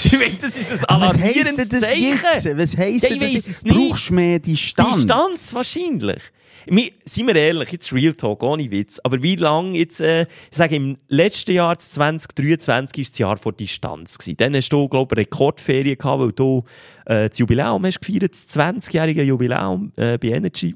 Ich 0.05 0.13
meine, 0.13 0.35
das 0.35 0.57
ist 0.57 0.71
ein 0.71 0.85
alarmierendes 0.85 1.67
das 1.67 1.81
Zeichen. 1.81 2.01
jetzt? 2.01 2.57
Was 2.57 2.77
heisst 2.77 3.09
Ja, 3.09 3.15
ich 3.17 3.33
das 3.33 3.47
es 3.49 3.63
nicht. 3.63 3.75
Brauchst 3.75 4.11
mehr 4.11 4.39
Distanz? 4.39 4.95
Distanz 4.95 5.53
wahrscheinlich. 5.53 6.21
Wir, 6.65 6.91
seien 7.03 7.27
wir 7.27 7.35
ehrlich, 7.35 7.71
jetzt 7.71 7.91
Real 7.91 8.13
Talk, 8.13 8.41
ohne 8.43 8.71
Witz. 8.71 8.99
Aber 9.03 9.21
wie 9.21 9.35
lange 9.35 9.77
jetzt, 9.77 9.99
äh, 9.99 10.23
ich 10.23 10.57
sage, 10.57 10.75
im 10.75 10.97
letzten 11.09 11.51
Jahr, 11.51 11.75
das 11.75 11.91
2023, 11.91 12.97
war 12.97 13.09
das 13.09 13.17
Jahr 13.17 13.37
vor 13.37 13.51
Distanz. 13.51 14.17
Gewesen. 14.17 14.37
Dann 14.37 14.55
hast 14.55 14.69
du, 14.69 14.87
glaube 14.87 15.15
ich, 15.15 15.19
Rekordferien 15.19 15.97
gehabt, 15.97 16.21
weil 16.21 16.31
du 16.31 16.63
äh, 17.05 17.27
das 17.27 17.37
Jubiläum 17.37 17.85
hast 17.85 17.99
gefeiert, 18.01 18.31
das 18.31 18.47
20-jährige 18.47 19.23
Jubiläum 19.23 19.91
äh, 19.97 20.17
bei 20.17 20.29
Energy. 20.29 20.75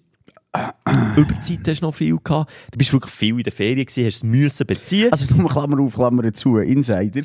Überzeit 1.18 1.60
hast 1.68 1.82
du 1.82 1.86
noch 1.86 1.96
viel 1.96 2.18
gehabt. 2.24 2.52
Du 2.72 2.78
bist 2.78 2.94
wirklich 2.94 3.14
viel 3.14 3.38
in 3.38 3.44
der 3.44 3.54
Ferien 3.54 3.86
gewesen, 3.86 4.06
hast 4.06 4.16
es 4.18 4.24
müssen 4.24 4.66
beziehen. 4.66 5.12
Also, 5.12 5.34
nur 5.36 5.50
Klammer 5.50 5.80
auf, 5.82 5.96
Klammer 5.96 6.32
zu, 6.34 6.58
Insider. 6.58 7.22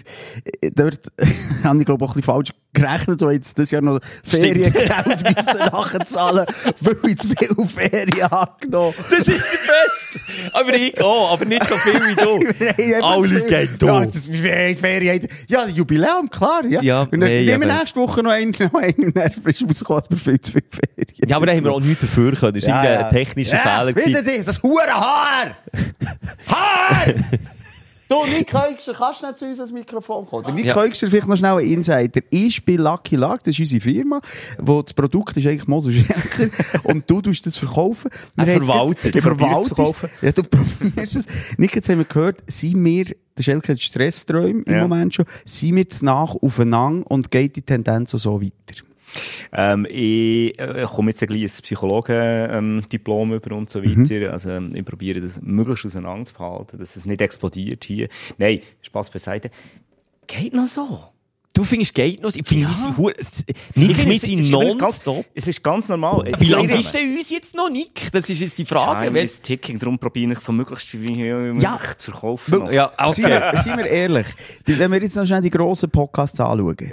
Äh, 0.61 0.71
Dort 0.75 1.01
habe 1.65 1.79
ich, 1.79 1.85
glaube 1.87 2.05
auch 2.05 2.11
ein 2.11 2.15
bisschen 2.15 2.23
falsch 2.23 2.51
gerechnet, 2.75 3.21
weil 3.21 3.33
jetzt 3.35 3.59
das 3.59 3.71
Jahr 3.71 3.83
noch 3.83 4.01
Feriengeld 4.25 4.75
müssen 5.37 5.59
nachzahlen, 5.59 6.47
weil 6.81 6.97
ich 7.11 7.19
zu 7.19 7.29
viel 7.29 7.67
Ferien 7.69 8.31
habe 8.31 8.53
genommen. 8.61 8.95
Das 9.11 9.19
ist 9.21 9.29
der 9.29 9.35
Beste. 9.35 10.21
Aber 10.55 10.75
ich 10.75 11.01
auch, 11.01 11.33
aber 11.33 11.45
nicht 11.45 11.67
so 11.67 11.77
viel 11.77 11.95
wie 11.95 12.15
du. 12.15 13.03
Alle 13.05 13.43
gehen 13.43 13.69
Ja, 13.71 13.77
durch. 13.79 14.07
das 14.07 14.29
ist 14.29 14.37
Ferien. 14.81 15.29
Ja, 15.49 15.67
Jubiläum, 15.67 16.31
klar, 16.31 16.65
ja. 16.67 16.81
Ja, 16.83 17.03
und 17.03 17.13
dann 17.13 17.21
nee, 17.21 17.45
nehmen 17.45 17.63
wir 17.63 17.69
aber- 17.71 17.79
nächste 17.81 18.01
Woche 18.01 18.23
noch 18.23 18.31
einen, 18.31 18.53
noch 18.73 18.75
einen 18.75 19.13
dann 19.13 19.31
ist 19.45 19.63
rausgekommen, 19.63 20.03
wir 20.09 20.17
viel 20.17 20.41
zu 20.41 20.53
viel 20.53 20.63
Ferien 20.69 21.29
Ja, 21.29 21.37
aber 21.37 21.47
da 21.47 21.53
haben 21.53 21.65
wir 21.65 21.73
auch 21.73 21.81
nichts 21.81 22.01
dafür 22.01 22.33
können. 22.35 22.55
Das 22.55 22.67
war 22.67 22.83
Ja, 22.85 22.91
irgendein 22.91 23.01
ja. 23.01 23.09
technischer 23.25 23.57
ja, 23.57 23.79
Fehler. 23.79 23.93
Gewesen. 23.93 24.25
dich, 24.25 24.45
das 24.45 24.63
hure 24.63 24.87
Haar! 24.93 25.57
Haar! 26.49 27.07
Du, 28.13 28.27
Nick 28.27 28.53
Heugster, 28.53 28.93
kannst 28.95 29.23
du 29.23 29.27
nicht 29.27 29.39
zu 29.39 29.45
uns 29.47 29.59
ans 29.59 29.73
Mikrofon 29.73 30.27
kommen? 30.27 30.45
Der 30.45 30.55
Nick 30.55 30.67
Ja. 30.67 30.75
Heugster, 30.75 31.07
vielleicht 31.09 31.29
noch 31.29 31.37
schnell 31.37 31.57
ein 31.59 31.67
Insider. 31.67 32.21
Ich 32.31 32.65
bin 32.65 32.79
Lucky 32.81 33.17
Luck, 33.17 33.39
das 33.45 33.55
ist 33.55 33.61
unsere 33.61 33.81
Firma, 33.81 34.21
wo 34.59 34.83
das 34.83 34.93
Produkt 34.93 35.37
ist 35.37 35.47
eigentlich 35.47 35.67
Mosel 35.67 35.93
Schenker 35.95 36.51
und 36.85 37.09
du 37.09 37.23
tust 37.23 37.47
das 37.47 37.57
verkaufen. 37.57 38.11
Wir 38.35 38.47
Er 38.49 38.55
jetzt 38.55 38.67
verwaltet. 38.67 39.15
Du 39.15 39.21
verwaltest. 39.21 39.95
Ja, 40.21 40.33
du 40.33 40.43
probierst 40.79 41.17
es. 41.17 41.27
Nick, 41.57 41.75
jetzt 41.75 41.89
haben 41.89 41.99
wir 41.99 42.05
gehört, 42.05 42.43
sind 42.47 42.85
wir, 42.85 43.07
der 43.37 43.43
Schelker 43.43 43.73
hat 43.73 43.81
Stressträume 43.81 44.63
im 44.63 44.73
Ja. 44.75 44.83
Moment 44.83 45.15
schon, 45.15 45.25
sind 45.45 45.77
wir 45.77 45.89
zu 45.89 46.05
nach 46.05 46.35
aufeinander 46.35 47.11
und 47.11 47.31
geht 47.31 47.57
die 47.57 47.63
Tendenz 47.63 48.11
so 48.11 48.43
weiter? 48.43 48.83
Ähm, 49.53 49.87
ich 49.89 50.59
äh, 50.59 50.87
komme 50.95 51.11
jetzt 51.11 51.23
ein 51.23 51.29
kleines 51.29 51.61
Psychologen-Diplom 51.63 53.33
über 53.35 53.57
und 53.57 53.71
so 53.71 53.83
weiter. 53.83 54.33
Also, 54.33 54.51
ähm, 54.51 54.71
ich 54.75 54.85
probiere 54.85 55.21
das 55.21 55.41
möglichst 55.43 55.87
auseinanderzuhalten, 55.87 56.79
dass 56.79 56.97
es 56.97 57.05
nicht 57.07 57.21
explodiert 57.21 57.85
hier. 57.85 58.09
Nein, 58.39 58.61
Spaß 58.83 59.11
beiseite. 59.11 59.51
Geht 60.27 60.55
noch 60.55 60.67
so. 60.67 61.01
Du 61.55 61.65
findest, 61.65 61.95
geht 61.95 62.23
noch? 62.23 62.35
Ich 62.35 62.47
finde, 62.49 62.67
es- 63.19 63.45
Nick, 63.75 63.91
Ich 63.91 63.97
finde, 63.97 64.11
wir 64.13 64.17
es- 64.17 64.23
sind 64.23 64.49
nonstop. 64.51 65.27
Es 65.35 65.47
ist 65.49 65.63
ganz 65.63 65.87
normal. 65.91 66.25
Wie 66.39 66.47
lange 66.47 66.79
ist 66.79 66.95
denn 66.95 67.15
uns 67.15 67.29
jetzt 67.29 67.55
noch, 67.55 67.69
Nick? 67.69 68.11
Das 68.11 68.31
ist 68.31 68.41
jetzt 68.41 68.57
die 68.57 68.65
Frage. 68.65 69.05
Time 69.09 69.21
is 69.21 69.39
ticking, 69.43 69.79
darum 69.79 69.99
probiere 69.99 70.33
ich 70.33 70.39
so 70.41 70.51
möglichst 70.51 70.95
wie 70.95 71.11
wie 71.11 71.61
Ja. 71.61 71.73
möglich 71.73 71.97
zu 71.99 72.11
kaufen. 72.11 72.73
Ja, 72.73 72.91
wir, 72.97 73.53
seien 73.63 73.77
wir 73.77 73.85
ehrlich, 73.87 74.27
wenn 74.65 74.91
wir 74.91 75.03
jetzt 75.03 75.15
noch 75.15 75.27
schnell 75.27 75.43
die 75.43 75.51
grossen 75.51 75.91
Podcasts 75.91 76.41
anschauen, 76.41 76.91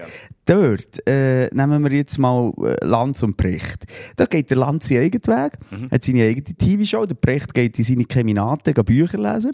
dort 0.50 1.08
äh, 1.08 1.48
nehmen 1.54 1.84
wir 1.84 1.92
jetzt 1.96 2.18
mal 2.18 2.52
äh, 2.64 2.86
Lanz 2.86 3.22
und 3.24 3.38
Precht. 3.38 3.86
Da 4.16 4.26
geht 4.26 4.50
der 4.50 4.58
Lanz 4.58 4.88
seinen 4.88 5.04
eigenen 5.04 5.28
Weg, 5.28 5.52
Mhm. 5.72 5.92
hat 5.92 6.04
seine 6.04 6.24
eigene 6.24 6.44
TV-Show, 6.56 7.06
der 7.06 7.16
Precht 7.16 7.54
geht 7.54 7.78
in 7.78 7.84
seine 7.86 8.06
Keminate, 8.06 8.74
geht 8.74 8.86
Bücher 8.86 9.18
lesen 9.18 9.52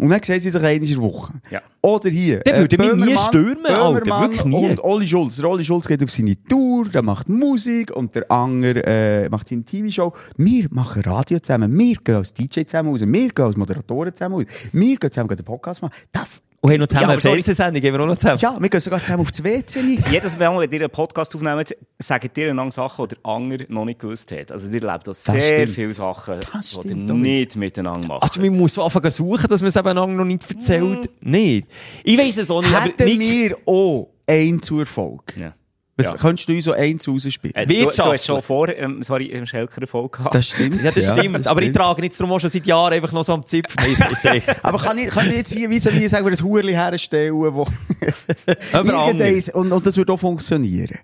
und 0.00 0.10
dann 0.10 0.22
sehen 0.22 0.40
sie 0.40 0.50
sich 0.50 0.56
einmal 0.60 0.74
in 0.76 0.86
der 0.86 0.96
Woche. 0.98 1.32
Ja. 1.50 1.62
Oder 1.80 2.10
hier. 2.10 2.40
Der 2.40 2.58
würde 2.60 2.78
mich 2.78 2.94
nie 3.06 3.18
stürmen, 3.18 3.66
Alter, 3.66 4.20
wirklich 4.22 4.44
nie. 4.44 4.70
Und 4.70 4.84
Olli 4.84 5.06
Schulz. 5.08 5.36
Der 5.36 5.48
Olli 5.48 5.64
Schulz 5.64 5.86
geht 5.86 6.02
auf 6.02 6.10
seine 6.10 6.36
Tour, 6.44 6.86
der 6.88 7.02
macht 7.02 7.28
Musik 7.28 7.90
und 7.94 8.14
der 8.14 8.30
Anger 8.30 8.76
äh, 8.86 9.28
macht 9.28 9.48
seine 9.48 9.64
TV-Show. 9.64 10.12
Wir 10.36 10.66
machen 10.70 11.02
Radio 11.02 11.38
zusammen, 11.40 11.76
wir 11.78 11.96
gehen 11.96 12.14
als 12.16 12.34
DJ 12.34 12.62
zusammen 12.64 12.90
raus, 12.90 13.00
wir 13.00 13.28
gehen 13.28 13.44
als 13.44 13.56
Moderatoren 13.56 14.14
zusammen 14.14 14.34
raus, 14.36 14.44
wir 14.72 14.96
gehen 14.96 15.12
zusammen 15.12 15.36
den 15.36 15.44
Podcast 15.44 15.82
machen. 15.82 15.94
Das 16.12 16.42
Und 16.64 16.70
haben 16.72 16.80
noch 16.80 16.86
zusammen 16.88 17.02
Ja, 17.02 17.12
eine. 17.12 17.20
Fernsehsendung, 17.20 17.82
gehen 17.82 17.92
wir 17.92 18.00
auch 18.00 18.06
noch 18.06 18.16
zusammen. 18.16 18.38
ja, 18.40 18.56
wir 18.58 18.68
gehen 18.70 18.80
sogar 18.80 19.00
zusammen 19.00 19.20
aufs 19.20 19.44
WC. 19.44 19.82
Nick. 19.82 20.08
Jedes 20.10 20.38
Mal, 20.38 20.58
wenn 20.58 20.72
ihr 20.72 20.80
einen 20.80 20.90
Podcast 20.90 21.34
aufnehmt, 21.34 21.76
sagt 21.98 22.38
ihr 22.38 22.50
einander 22.50 22.72
Sachen, 22.72 23.06
die 23.06 23.16
der 23.16 23.26
Anger 23.30 23.56
noch 23.68 23.84
nicht 23.84 24.00
gewusst 24.00 24.30
hat. 24.32 24.50
Also, 24.50 24.70
ihr 24.70 24.80
lebt 24.80 25.06
auch 25.06 25.12
sehr 25.12 25.40
stimmt. 25.42 25.70
viele 25.72 25.92
Sachen, 25.92 26.40
Das 26.54 26.70
die 26.82 26.88
ihr 26.88 26.94
nicht 26.94 27.56
miteinander 27.56 28.08
macht. 28.08 28.22
Also, 28.22 28.40
man 28.40 28.56
muss 28.56 28.78
anfangen 28.78 29.10
zu 29.10 29.22
suchen, 29.24 29.46
dass 29.50 29.60
man 29.60 29.68
es 29.68 29.76
eben 29.76 29.94
noch 30.16 30.24
nicht 30.24 30.50
erzählt. 30.50 31.10
Nicht. 31.20 31.68
Ich 32.02 32.18
weiss 32.18 32.38
es 32.38 32.50
auch 32.50 32.62
nicht, 32.62 32.74
aber 32.74 32.84
Hätten 32.86 33.20
wir 33.20 33.56
auch 33.66 34.08
einen 34.26 34.62
zu 34.62 34.78
Erfolg. 34.80 35.34
Ja. 35.38 35.52
Was 35.96 36.06
Ja. 36.08 36.16
könntest 36.16 36.48
du 36.48 36.54
uns 36.54 36.64
so 36.64 36.72
eins 36.72 37.06
rausspielen? 37.06 37.54
Äh, 37.54 37.66
du, 37.66 37.74
du 37.84 38.04
hast 38.04 38.26
schon 38.26 38.42
vor, 38.42 38.68
ähm, 38.68 39.02
sorry, 39.04 39.26
im 39.26 39.46
Schelker 39.46 39.80
Erfolg 39.80 40.16
gehabt. 40.16 40.34
Das 40.34 40.48
stimmt. 40.48 40.82
ja, 40.82 40.90
das 40.90 41.12
stimmt. 41.12 41.46
aber 41.46 41.62
ich 41.62 41.72
trage 41.72 42.02
jetzt 42.02 42.20
darum 42.20 42.32
auch 42.32 42.40
schon 42.40 42.50
seit 42.50 42.66
Jahren 42.66 42.94
einfach 42.94 43.12
noch 43.12 43.22
so 43.22 43.32
am 43.32 43.46
Zipfel. 43.46 43.94
Das. 43.98 44.24
Aber 44.64 44.78
kann 44.78 44.98
ich, 44.98 45.08
kann 45.08 45.28
ich 45.28 45.36
jetzt 45.36 45.52
hier 45.52 45.70
wie, 45.70 45.78
so 45.78 45.92
wie 45.92 46.08
sagen 46.08 46.26
wir, 46.26 46.32
ein 46.32 46.42
Hurli 46.42 46.72
herstellen, 46.72 47.34
wo 47.34 47.66
und, 49.54 49.72
und 49.72 49.86
das 49.86 49.96
würde 49.96 50.12
auch 50.12 50.18
funktionieren? 50.18 50.98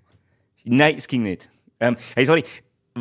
Nein, 0.64 0.96
es 0.98 1.06
ging 1.06 1.22
nicht. 1.22 1.48
Ähm, 1.78 1.96
hey, 2.14 2.24
sorry. 2.24 2.44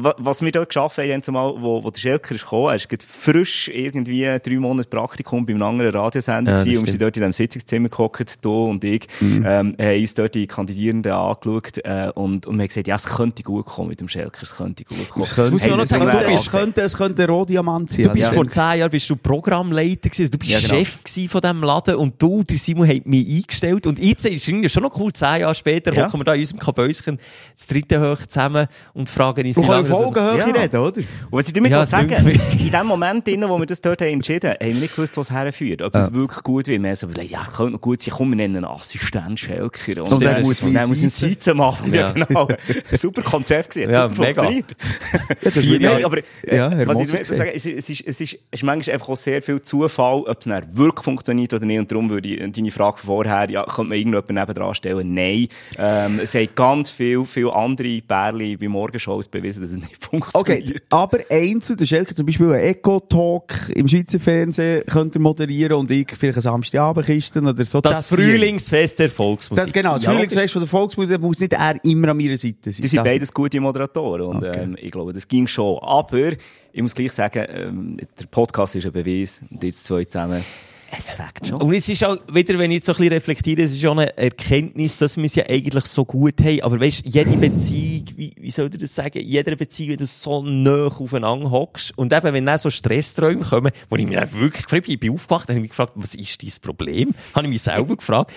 Wa- 0.03 0.15
was 0.17 0.41
wir 0.41 0.51
dort 0.51 0.69
geschafft 0.69 0.97
haben, 0.97 1.21
zumal, 1.23 1.53
wo, 1.57 1.83
wo 1.83 1.89
der 1.89 1.99
Schelker 1.99 2.35
ist 2.35 2.43
gekommen, 2.43 2.69
er 2.69 2.75
ist 2.75 2.87
frisch 3.07 3.67
irgendwie 3.73 4.23
drei 4.43 4.55
Monate 4.57 4.89
Praktikum 4.89 5.45
bei 5.45 5.53
einem 5.53 5.63
anderen 5.63 5.95
Radiosender 5.95 6.53
Ja, 6.57 6.57
gewesen, 6.63 6.77
und 6.79 6.85
wir 6.85 6.91
sind 6.91 7.01
dort 7.01 7.17
in 7.17 7.21
diesem 7.21 7.33
Sitzungszimmer 7.33 7.89
gehockt, 7.89 8.43
du 8.45 8.65
und 8.65 8.83
ich, 8.83 9.07
Mhm. 9.19 9.45
ähm, 9.47 9.75
haben 9.79 9.99
uns 10.01 10.13
dort 10.13 10.35
die 10.35 10.47
Kandidierenden 10.47 11.11
angeschaut, 11.11 11.77
äh, 11.83 12.11
und, 12.15 12.47
und 12.47 12.55
wir 12.57 12.61
haben 12.63 12.67
gesagt, 12.67 12.87
ja, 12.87 12.95
es 12.95 13.05
könnte 13.05 13.43
gut 13.43 13.65
kommen 13.65 13.89
mit 13.89 13.99
dem 13.99 14.07
Schelker, 14.07 14.43
es 14.43 14.55
könnte 14.55 14.83
gut 14.85 15.09
kommen. 15.09 15.23
Es 15.25 15.35
könnte, 15.35 15.71
auch 15.73 15.77
noch 15.77 15.85
sagen, 15.85 16.09
du 16.11 16.27
bist- 16.27 16.49
könnte, 16.51 16.81
es 16.81 16.95
könnte 16.97 17.23
ein 17.23 17.29
Rohdiamant 17.29 17.91
sein. 17.91 18.03
Du 18.03 18.09
bist 18.11 18.27
Ja. 18.27 18.31
vor 18.33 18.47
zehn 18.47 18.79
Jahren 18.79 18.89
bist 18.89 19.09
du 19.09 19.15
Programmleiter 19.15 20.09
gewesen, 20.09 20.21
also 20.23 20.31
du 20.31 20.37
bist 20.37 20.51
Ja, 20.51 20.59
genau. 20.59 20.73
Chef 20.79 21.03
gewesen 21.03 21.29
von 21.29 21.41
diesem 21.41 21.63
Laden 21.63 21.95
und 21.95 22.21
du, 22.21 22.43
der 22.43 22.57
Simon, 22.57 22.87
hat 22.87 23.05
mich 23.05 23.27
eingestellt 23.27 23.87
und 23.87 23.99
jetzt 23.99 24.25
ist 24.25 24.47
es 24.47 24.71
schon 24.71 24.83
noch 24.83 24.97
cool, 24.99 25.11
zehn 25.13 25.41
Jahre 25.41 25.55
später 25.55 25.93
Ja. 25.93 26.05
hocken 26.05 26.19
wir 26.19 26.23
da 26.23 26.33
in 26.33 26.41
unserem 26.41 26.59
Kabäuschen 26.59 27.19
das 27.57 27.67
dritte 27.67 27.99
hoch 28.01 28.25
zusammen 28.25 28.67
und 28.93 29.09
fragen 29.09 29.45
uns, 29.45 29.57
wie 29.57 29.61
lange 29.61 29.88
das- 29.89 29.97
Augenhöhe 30.05 30.37
Ja. 30.37 30.45
reden, 30.45 30.77
oder? 30.77 30.97
Und 30.97 31.05
was 31.31 31.47
ich 31.47 31.53
damit 31.53 31.71
Ja, 31.71 31.79
ja, 31.79 31.85
sagen 31.85 32.09
in 32.11 32.71
dem 32.71 32.87
Moment, 32.87 33.27
drin, 33.27 33.43
wo 33.47 33.57
wir 33.59 33.65
das 33.65 33.81
dort 33.81 34.01
haben 34.01 34.07
entschieden 34.09 34.49
haben, 34.51 34.59
haben 34.59 34.73
wir 34.73 34.81
nicht 34.81 34.95
gewusst, 34.95 35.17
was 35.17 35.31
herführt. 35.31 35.81
Ob 35.81 35.93
das 35.93 36.13
wirklich 36.13 36.43
gut 36.43 36.67
wird. 36.67 36.81
Wir 36.81 36.89
haben 36.89 36.95
so 36.95 37.07
überlegt, 37.07 37.31
ja, 37.31 37.43
könnte 37.45 37.73
noch 37.73 37.81
gut 37.81 38.01
sein, 38.01 38.13
komm, 38.17 38.29
wir 38.29 38.35
nennen 38.37 38.57
einen 38.57 38.65
Assistent 38.65 39.39
Schelker. 39.39 40.03
Und 40.03 40.21
der 40.21 40.41
muss 40.41 40.61
und 40.61 40.73
der 40.73 40.87
muss 40.87 40.99
einen 40.99 41.09
sitzen. 41.09 41.29
Sitzen 41.29 41.57
machen. 41.57 41.93
Ja, 41.93 42.13
Ja. 42.15 42.25
genau. 42.25 42.47
Super 42.97 43.21
Konzept 43.21 43.73
gewesen. 43.73 43.91
Ja, 43.91 44.07
Ja, 44.07 44.09
super 44.09 44.21
mega. 44.49 45.51
Vier 45.51 45.79
Jahre. 45.81 45.99
ich- 45.99 46.05
Aber, 46.05 46.17
äh, 46.17 46.23
Ja, 46.55 46.69
Herr 46.69 46.87
was 46.87 46.99
ich 47.01 47.07
damit 47.09 47.25
sagen, 47.25 47.51
es 47.53 47.65
ist, 47.65 47.77
es 47.77 47.89
ist, 47.89 48.07
es 48.07 48.21
ist, 48.21 48.33
es 48.33 48.39
ist 48.51 48.63
manchmal 48.63 48.93
einfach 48.95 49.09
auch 49.09 49.17
sehr 49.17 49.41
viel 49.41 49.61
Zufall, 49.61 50.21
ob 50.27 50.37
es 50.39 50.45
dann 50.45 50.63
wirklich 50.77 51.03
funktioniert 51.03 51.53
oder 51.53 51.65
nicht. 51.65 51.79
Und 51.79 51.91
darum 51.91 52.09
würde 52.09 52.27
ich 52.29 52.51
deine 52.51 52.71
Frage 52.71 52.97
von 52.97 53.05
vorher, 53.07 53.49
ja, 53.49 53.63
könnte 53.63 53.89
man 53.89 53.97
irgendjemanden 53.97 54.35
nebendran 54.35 54.75
stellen? 54.75 55.13
Nein. 55.13 55.47
Ähm, 55.77 56.19
es 56.21 56.33
haben 56.35 56.47
ganz 56.55 56.89
viel, 56.89 57.23
viel 57.25 57.49
andere 57.49 58.01
Pärchen 58.01 58.57
bei 58.59 58.67
Morgenshows 58.67 59.27
bewiesen, 59.27 59.61
es 59.71 59.77
nicht 59.77 59.97
funktioniert. 60.05 60.67
Okay, 60.69 60.75
aber 60.89 61.19
einzeln, 61.29 61.77
der 61.77 61.85
Schelker 61.85 62.15
zum 62.15 62.25
Beispiel 62.25 62.47
einen 62.51 62.59
Eco-Talk 62.65 63.69
im 63.75 63.87
Schweizer 63.87 64.19
Fernsehen 64.19 64.83
könnte 64.85 65.19
er 65.19 65.21
moderieren 65.21 65.73
und 65.73 65.91
ich 65.91 66.07
vielleicht 66.17 66.35
eine 66.37 66.41
Samstagabendkiste 66.41 67.41
oder 67.41 67.65
so. 67.65 67.81
Das, 67.81 68.09
ginge. 68.09 68.21
Frühlingsfest 68.23 68.99
der 68.99 69.09
Volksmusik. 69.09 69.63
Das, 69.63 69.73
genau, 69.73 69.93
das 69.95 70.03
Ja, 70.03 70.11
Frühlingsfest 70.11 70.53
von 70.53 70.61
der 70.61 70.69
Volksmusik 70.69 71.19
muss 71.21 71.39
nicht 71.39 71.53
er 71.53 71.75
immer 71.83 72.09
an 72.09 72.17
meiner 72.17 72.37
Seite 72.37 72.71
sein. 72.71 72.81
Die 72.81 72.87
sind 72.87 72.97
Das- 72.97 73.05
beides 73.05 73.33
gute 73.33 73.59
Moderatoren 73.59 74.21
und 74.23 74.37
Okay. 74.43 74.59
ähm, 74.63 74.77
ich 74.79 74.91
glaube, 74.91 75.13
das 75.13 75.27
ging 75.27 75.47
schon. 75.47 75.77
Aber 75.81 76.31
ich 76.71 76.81
muss 76.81 76.93
gleich 76.93 77.11
sagen, 77.11 77.45
ähm, 77.49 77.97
der 78.19 78.25
Podcast 78.27 78.75
ist 78.75 78.85
ein 78.85 78.91
Beweis 78.91 79.41
und 79.49 79.63
jetzt 79.63 79.85
zwei 79.85 80.03
zusammen, 80.05 80.43
es 80.97 81.09
fängt 81.11 81.47
schon. 81.47 81.61
Und 81.61 81.73
es 81.73 81.87
ist 81.87 82.03
auch, 82.03 82.17
wieder, 82.31 82.57
wenn 82.57 82.71
ich 82.71 82.75
jetzt 82.75 82.87
so 82.87 82.93
ein 82.93 82.97
bisschen 82.97 83.13
reflektiere, 83.13 83.63
es 83.63 83.71
ist 83.71 83.81
schon 83.81 83.99
eine 83.99 84.17
Erkenntnis, 84.17 84.97
dass 84.97 85.17
wir 85.17 85.25
es 85.25 85.35
ja 85.35 85.45
eigentlich 85.47 85.85
so 85.85 86.05
gut 86.05 86.39
haben. 86.41 86.61
Aber 86.61 86.79
weißt, 86.79 87.03
jede 87.05 87.37
Beziehung, 87.37 88.05
wie, 88.15 88.33
wie 88.39 88.51
soll 88.51 88.69
ich 88.73 88.79
das 88.79 88.95
sagen? 88.95 89.19
In 89.19 89.27
jeder 89.27 89.55
Beziehung, 89.55 89.91
wenn 89.91 89.97
du 89.97 90.07
so 90.07 90.41
nah 90.41 90.87
aufeinander 90.87 91.51
hockst. 91.51 91.97
Und 91.97 92.13
eben, 92.13 92.33
wenn 92.33 92.45
dann 92.45 92.57
so 92.57 92.69
Stressträume 92.69 93.43
kommen, 93.43 93.71
wo 93.89 93.95
ich 93.95 94.05
mich 94.05 94.17
dann 94.17 94.31
wirklich 94.33 94.63
gefragt 94.63 94.85
habe, 94.85 94.93
ich 94.93 94.99
bin 94.99 95.13
aufgewacht, 95.13 95.43
habe 95.43 95.53
ich 95.53 95.61
mich 95.61 95.71
gefragt, 95.71 95.93
was 95.95 96.15
ist 96.15 96.41
dein 96.41 96.51
Problem? 96.61 97.13
Habe 97.33 97.47
ich 97.47 97.53
mich 97.53 97.61
selber 97.61 97.95
gefragt. 97.95 98.31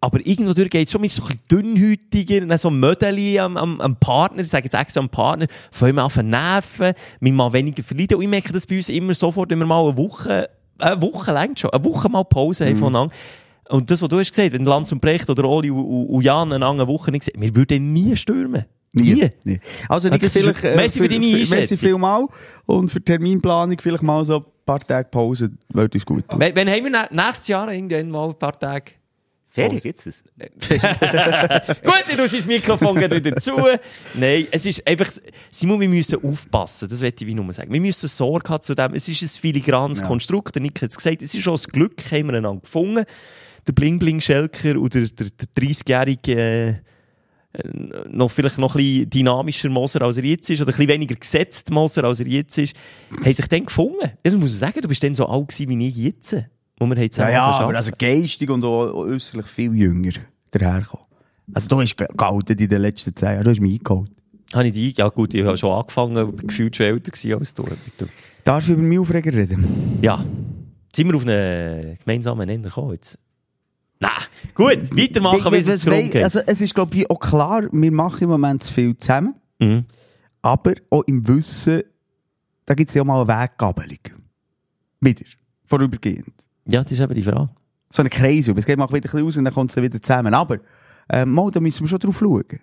Aber 0.00 0.24
irgendwo 0.24 0.52
durch 0.52 0.70
geht 0.70 0.86
es 0.86 0.92
schon 0.92 1.00
mit 1.00 1.10
so 1.10 1.22
ein 1.24 2.48
dann 2.48 2.58
so 2.58 2.70
Mödeli 2.70 3.38
am, 3.38 3.56
am, 3.56 3.80
am 3.80 3.96
Partner, 3.96 4.42
ich 4.42 4.50
sage 4.50 4.64
jetzt 4.64 4.74
extra 4.74 5.00
am 5.00 5.08
Partner, 5.08 5.46
vor 5.72 5.86
allem 5.86 5.98
auf 5.98 6.14
den 6.14 6.28
Nerven, 6.28 6.92
wir 7.20 7.32
mal 7.32 7.52
weniger 7.52 7.82
verleiden. 7.82 8.16
Und 8.16 8.22
ich 8.22 8.28
merke 8.28 8.52
das 8.52 8.66
bei 8.66 8.76
uns 8.76 8.88
immer 8.90 9.14
sofort, 9.14 9.50
wenn 9.50 9.58
wir 9.58 9.66
mal 9.66 9.82
eine 9.82 9.96
Woche, 9.96 10.48
eine 10.78 11.00
Woche 11.02 11.32
lang 11.32 11.56
schon, 11.56 11.70
eine 11.70 11.84
Woche 11.84 12.08
mal 12.08 12.24
Pause 12.24 12.66
haben 12.66 12.76
voneinander. 12.76 13.14
Und 13.68 13.90
das, 13.90 14.00
was 14.00 14.08
du 14.08 14.18
hast 14.18 14.30
gesagt, 14.30 14.52
wenn 14.52 14.64
Lanz 14.64 14.92
und 14.92 15.00
Brecht 15.00 15.28
oder 15.28 15.44
Oli 15.44 15.70
und, 15.70 16.22
Jan 16.22 16.52
eine 16.52 16.64
andere 16.64 16.86
Woche 16.88 17.10
nicht 17.10 17.26
gesehen, 17.26 17.40
wir 17.42 17.54
würden 17.56 17.92
nie 17.92 18.14
stürmen. 18.16 18.64
Nie. 18.92 19.30
Nie. 19.44 19.58
Also, 19.88 20.08
Nick, 20.08 20.22
das 20.22 20.34
ist- 20.36 20.42
vielleicht, 20.42 20.64
äh, 20.64 20.76
Merci 20.76 21.00
für 21.00 21.08
deine 21.08 21.26
Merci 21.26 21.52
Einschätzung. 21.54 21.76
vielmal. 21.78 22.26
Und 22.64 22.90
für 22.90 23.02
Terminplanung 23.02 23.76
vielleicht 23.78 24.02
mal 24.02 24.24
so 24.24 24.36
ein 24.38 24.44
paar 24.64 24.80
Tage 24.80 25.08
Pause, 25.10 25.50
würde 25.68 25.96
uns 25.98 26.06
gut 26.06 26.26
tun. 26.28 26.40
Wenn, 26.40 26.54
wenn 26.56 26.68
haben 26.70 26.84
wir 26.84 26.90
nä- 26.92 27.12
nächstes 27.26 27.48
Jahr 27.48 27.70
irgendwann 27.70 28.10
mal 28.10 28.28
ein 28.28 28.38
paar 28.38 28.58
Tage 28.58 28.92
Ferien 29.56 29.80
gibt's 29.82 30.04
das? 30.04 30.22
Gut, 31.82 32.04
ich 32.08 32.16
tue 32.16 32.28
sein 32.28 32.46
Mikrofon 32.46 33.00
wieder 33.00 33.36
zu. 33.40 33.56
Nein, 34.14 34.46
es 34.50 34.66
ist 34.66 34.86
einfach, 34.86 35.10
Simon, 35.50 35.80
wir 35.80 35.88
müssen 35.88 36.22
aufpassen, 36.22 36.88
das 36.88 37.00
möchte 37.00 37.24
ich 37.24 37.28
wie 37.30 37.34
nur 37.34 37.50
sagen. 37.54 37.72
Wir 37.72 37.80
müssen 37.80 38.06
Sorge 38.06 38.50
haben 38.50 38.62
zu 38.62 38.74
dem, 38.74 38.92
es 38.92 39.08
ist 39.08 39.22
ein 39.22 39.28
filigranes 39.28 40.02
Konstrukt, 40.02 40.54
der 40.54 40.62
Nick 40.62 40.82
hat 40.82 40.90
es 40.90 40.96
gesagt, 40.98 41.22
es 41.22 41.34
ist 41.34 41.48
auch 41.48 41.52
das 41.52 41.68
Glück, 41.68 42.00
haben 42.12 42.26
wir 42.28 42.34
einander 42.34 42.60
gefunden. 42.60 43.04
Der 43.66 43.72
Bling-Bling-Schelker 43.72 44.78
oder 44.78 45.00
der, 45.00 45.28
der 45.30 45.62
30-jährige, 45.64 46.38
äh, 46.38 46.74
noch 48.10 48.30
vielleicht 48.30 48.58
noch 48.58 48.74
ein 48.74 48.82
bisschen 48.82 49.10
dynamischer 49.10 49.70
Moser, 49.70 50.02
als 50.02 50.18
er 50.18 50.24
jetzt 50.24 50.50
ist, 50.50 50.60
oder 50.60 50.70
ein 50.72 50.76
bisschen 50.76 50.90
weniger 50.90 51.16
gesetzt 51.16 51.70
Moser, 51.70 52.04
als 52.04 52.20
er 52.20 52.28
jetzt 52.28 52.58
ist, 52.58 52.76
haben 53.24 53.32
sich 53.32 53.46
dann 53.48 53.64
gefunden. 53.64 54.02
Ja, 54.02 54.12
Das 54.22 54.34
muss 54.34 54.52
ich 54.52 54.58
sagen, 54.58 54.80
du 54.80 54.86
bist 54.86 55.02
dann 55.02 55.14
so 55.14 55.26
alt 55.26 55.48
gewesen 55.48 55.70
wie 55.70 55.88
ich 55.88 55.96
jetzt, 55.96 56.36
wo 56.78 56.86
wir 56.86 56.96
Ja, 56.98 57.10
zusammen 57.10 57.32
ja, 57.32 57.44
arbeiten. 57.44 57.64
aber 57.64 57.76
also 57.76 57.90
geistig 57.98 58.50
und 58.50 58.64
auch 58.64 58.92
äußerlich 58.94 59.46
viel 59.46 59.74
jünger 59.74 60.12
daherkommen. 60.50 61.06
Also, 61.54 61.68
du 61.68 61.80
hast 61.80 61.96
gehalten 61.96 62.58
in 62.58 62.68
den 62.68 62.82
letzten 62.82 63.14
zehn 63.14 63.28
Jahren, 63.28 63.44
du 63.44 63.50
hast 63.50 63.60
mich 63.60 63.78
eingeholt. 63.78 64.10
Habe 64.54 64.66
ich 64.66 64.72
die? 64.72 64.90
Ja 64.96 65.08
gut, 65.08 65.32
ich 65.34 65.44
habe 65.44 65.56
schon 65.56 65.72
angefangen, 65.72 66.36
gefühlt 66.36 66.74
schon 66.76 66.86
älter 66.86 67.12
als 67.38 67.54
du. 67.54 67.64
Darf 68.44 68.64
ich 68.64 68.70
über 68.74 68.82
meinen 68.82 68.98
Aufreger 68.98 69.32
reden? 69.32 69.98
Ja. 70.02 70.24
Sind 70.94 71.08
wir 71.08 71.16
auf 71.16 71.26
einen 71.26 71.98
gemeinsamen 72.04 72.46
Nenner 72.46 72.68
gekommen 72.68 72.92
jetzt? 72.92 73.18
Nein. 74.00 74.10
Gut, 74.54 74.96
weitermachen, 74.96 75.52
wenn 75.52 75.60
es 75.60 75.66
Das 75.66 75.74
jetzt 75.74 75.86
darum 75.86 75.98
wei- 76.00 76.08
geht. 76.08 76.24
Also, 76.24 76.40
es 76.46 76.60
ist, 76.60 76.74
glaube 76.74 76.96
ich, 76.96 77.08
auch 77.10 77.18
klar, 77.18 77.66
wir 77.70 77.92
machen 77.92 78.24
im 78.24 78.30
Moment 78.30 78.62
zu 78.64 78.72
viel 78.72 78.96
zusammen. 78.98 79.34
Mhm. 79.58 79.84
Aber 80.42 80.74
auch 80.90 81.02
im 81.04 81.26
Wissen, 81.28 81.82
da 82.66 82.74
gibt 82.74 82.90
es 82.90 82.94
ja 82.94 83.02
auch 83.02 83.06
mal 83.06 83.20
eine 83.20 83.28
Weggabelung. 83.42 83.98
Wieder. 85.00 85.24
Vorübergehend. 85.64 86.32
Ja, 86.66 86.82
das 86.82 86.92
ist 86.92 87.00
eben 87.00 87.14
die 87.14 87.22
Frage. 87.22 87.48
So 87.90 88.02
eine 88.02 88.10
Kreise. 88.10 88.52
Es 88.52 88.66
geht 88.66 88.78
mal 88.78 88.88
wieder 88.88 88.96
ein 88.96 89.02
bisschen 89.02 89.26
aus 89.26 89.36
und 89.36 89.44
dann 89.44 89.54
kommt 89.54 89.70
es 89.70 89.82
wieder 89.82 90.00
zusammen. 90.00 90.34
Aber, 90.34 90.58
ähm, 91.08 91.32
mal, 91.32 91.50
da 91.50 91.60
müssen 91.60 91.82
wir 91.82 91.88
schon 91.88 91.98
drauf 91.98 92.18
schauen. 92.18 92.60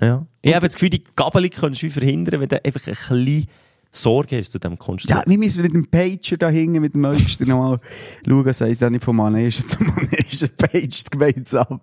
Ja. 0.00 0.26
Ich 0.40 0.54
habe 0.54 0.66
das 0.66 0.74
Gefühl, 0.74 0.90
die 0.90 1.04
Gabelung 1.14 1.50
kannst 1.50 1.82
du 1.82 1.90
verhindern, 1.90 2.40
wenn 2.40 2.48
du 2.48 2.64
einfach 2.64 2.86
ein 2.86 2.94
bisschen 2.94 3.46
Sorge 3.90 4.38
hast 4.38 4.52
zu 4.52 4.58
diesem 4.58 4.78
Konstrukt. 4.78 5.10
Ja, 5.10 5.22
wir 5.26 5.38
müssen 5.38 5.62
mit 5.62 5.74
dem 5.74 5.86
Pager 5.86 6.36
da 6.38 6.48
hängen, 6.48 6.80
mit 6.80 6.94
dem 6.94 7.02
Mögsten 7.02 7.48
nochmal 7.48 7.80
schauen, 8.26 8.44
das 8.44 8.60
heisst 8.60 8.84
auch 8.84 8.90
nicht 8.90 9.04
von 9.04 9.16
Manege 9.16 9.66
zu 9.66 9.82
Manege 9.82 10.48
paged 10.56 11.10
gemeinsam. 11.10 11.80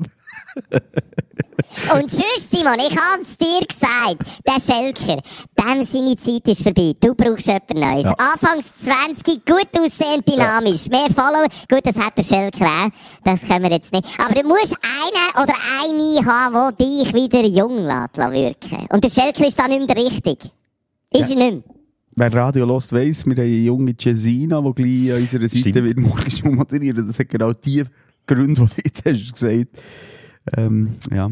Und 1.93 2.09
sonst, 2.09 2.51
Simon, 2.51 2.77
ich 2.79 2.95
hab's 2.95 3.37
dir 3.37 3.59
gesagt, 3.67 4.23
der 4.45 4.59
Schelker, 4.61 5.21
dem 5.57 5.85
seine 5.85 6.15
Zeit 6.15 6.47
ist 6.47 6.63
vorbei. 6.63 6.93
Du 6.99 7.13
brauchst 7.15 7.47
etwas 7.47 7.77
Neues. 7.77 8.05
Ja. 8.05 8.15
Anfangs 8.17 8.65
20, 8.83 9.45
gut 9.45 9.67
aussehend, 9.73 10.27
dynamisch, 10.27 10.87
mehr 10.87 11.09
Follower. 11.13 11.47
Gut, 11.69 11.81
das 11.83 11.95
hat 11.97 12.17
der 12.17 12.23
Schelker 12.23 12.65
auch. 12.65 12.89
Das 13.23 13.41
können 13.41 13.63
wir 13.63 13.71
jetzt 13.71 13.91
nicht. 13.91 14.07
Aber 14.19 14.41
du 14.41 14.47
musst 14.47 14.75
einen 14.81 15.43
oder 15.43 15.55
eine 15.81 16.25
haben, 16.25 16.75
der 16.77 16.85
dich 16.85 17.13
wieder 17.13 17.45
jung 17.45 17.85
lässt 17.85 18.17
wirken. 18.17 18.87
Und 18.91 19.03
der 19.03 19.09
Schelker 19.09 19.47
ist 19.47 19.59
da 19.59 19.67
nicht 19.67 19.79
mehr 19.79 19.87
der 19.95 20.05
Richtige. 20.05 20.49
Ist 21.11 21.29
er 21.29 21.35
nicht 21.35 21.37
mehr. 21.37 21.63
Wer 22.19 22.33
Radio 22.33 22.65
lost 22.65 22.91
weiss, 22.93 23.25
wir 23.25 23.33
haben 23.35 23.43
eine 23.43 23.47
junge 23.47 23.93
Cesina, 23.95 24.59
die 24.61 24.73
gleich 24.73 25.15
an 25.15 25.21
unserer 25.21 25.47
Seite 25.47 25.69
Stimmt. 25.69 25.83
wird 25.83 25.99
morgen 25.99 26.31
schon 26.31 26.55
moderieren. 26.55 27.07
Das 27.07 27.19
hat 27.19 27.29
genau 27.29 27.53
die 27.53 27.83
Gründe, 28.25 28.61
die 28.61 28.67
du 28.67 28.81
jetzt 28.83 29.05
hast 29.05 29.33
gesagt. 29.33 29.67
Ähm, 30.55 30.95
ja. 31.11 31.29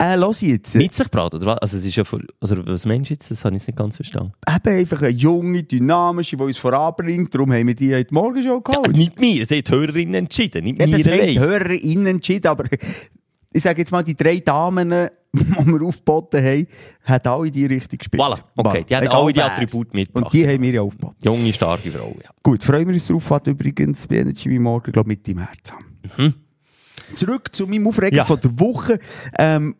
Äh, 0.00 0.16
los 0.16 0.40
jetzt. 0.40 0.72
Braten, 1.10 1.36
oder 1.36 1.46
was? 1.46 1.58
Also, 1.58 1.76
es 1.76 1.84
ist 1.84 1.96
ja 1.96 2.04
voll, 2.04 2.26
also, 2.40 2.56
was 2.66 2.86
meinst 2.86 3.10
du 3.10 3.14
jetzt? 3.14 3.30
Das 3.30 3.44
habe 3.44 3.54
ich 3.54 3.66
nicht 3.66 3.76
ganz 3.76 3.96
verstanden. 3.96 4.32
Eben 4.48 4.78
einfach 4.78 5.02
eine 5.02 5.10
junge, 5.10 5.62
dynamische, 5.62 6.36
die 6.38 6.42
uns 6.42 6.56
voranbringt. 6.56 7.34
Darum 7.34 7.52
haben 7.52 7.66
wir 7.66 7.74
die 7.74 7.92
in 7.92 8.06
die 8.08 8.14
Morgenshow 8.14 8.62
Ja, 8.66 8.72
geholt. 8.80 8.96
nicht 8.96 9.20
mir, 9.20 9.42
es 9.42 9.50
haben 9.50 9.62
die 9.62 9.70
Hörerinnen 9.70 10.14
entschieden, 10.14 10.64
nicht 10.64 10.80
Ja, 10.80 10.86
mir 10.86 10.94
haben 10.94 11.02
die 11.02 11.10
allein. 11.10 11.38
HörerInnen 11.38 12.06
entschieden, 12.06 12.46
aber 12.46 12.64
ich 13.52 13.62
sage 13.62 13.82
jetzt 13.82 13.92
mal, 13.92 14.02
die 14.02 14.14
drei 14.16 14.38
Damen, 14.38 14.88
die 15.34 15.66
wir 15.66 15.82
aufgeboten 15.82 16.42
haben, 16.42 16.66
haben 17.04 17.28
alle 17.30 17.50
die 17.50 17.66
Richtung 17.66 17.98
gespielt. 17.98 18.22
Voilà, 18.22 18.38
okay, 18.56 18.84
die 18.88 18.96
haben 18.96 19.04
Egal 19.04 19.20
alle 19.22 19.32
die. 19.34 19.42
Attribute 19.42 19.92
mitgebracht. 19.92 20.24
Und 20.26 20.32
die 20.32 20.48
haben 20.48 20.62
wir 20.62 20.70
ja 20.72 20.80
aufgeboten. 20.80 21.18
Junge, 21.22 21.52
starke 21.52 21.90
Frau, 21.90 22.16
ja. 22.24 22.30
Gut, 22.42 22.64
freuen 22.64 22.86
wir 22.88 22.94
uns 22.94 23.06
drauf, 23.06 23.30
hat 23.30 23.46
übrigens 23.48 24.06
bei 24.06 24.16
Energy 24.16 24.48
wie 24.48 24.58
morgen, 24.58 24.90
glaube 24.92 25.12
ich, 25.12 25.18
Mitte 25.18 25.34
März 25.34 25.72
an. 26.16 26.34
Zurück 27.14 27.54
zu 27.54 27.66
meinem 27.66 27.86
Aufreger. 27.86 28.16
Ja. 28.16 28.24
von 28.24 28.40
der 28.40 28.58
Woche. 28.58 28.98
Ähm, 29.38 29.76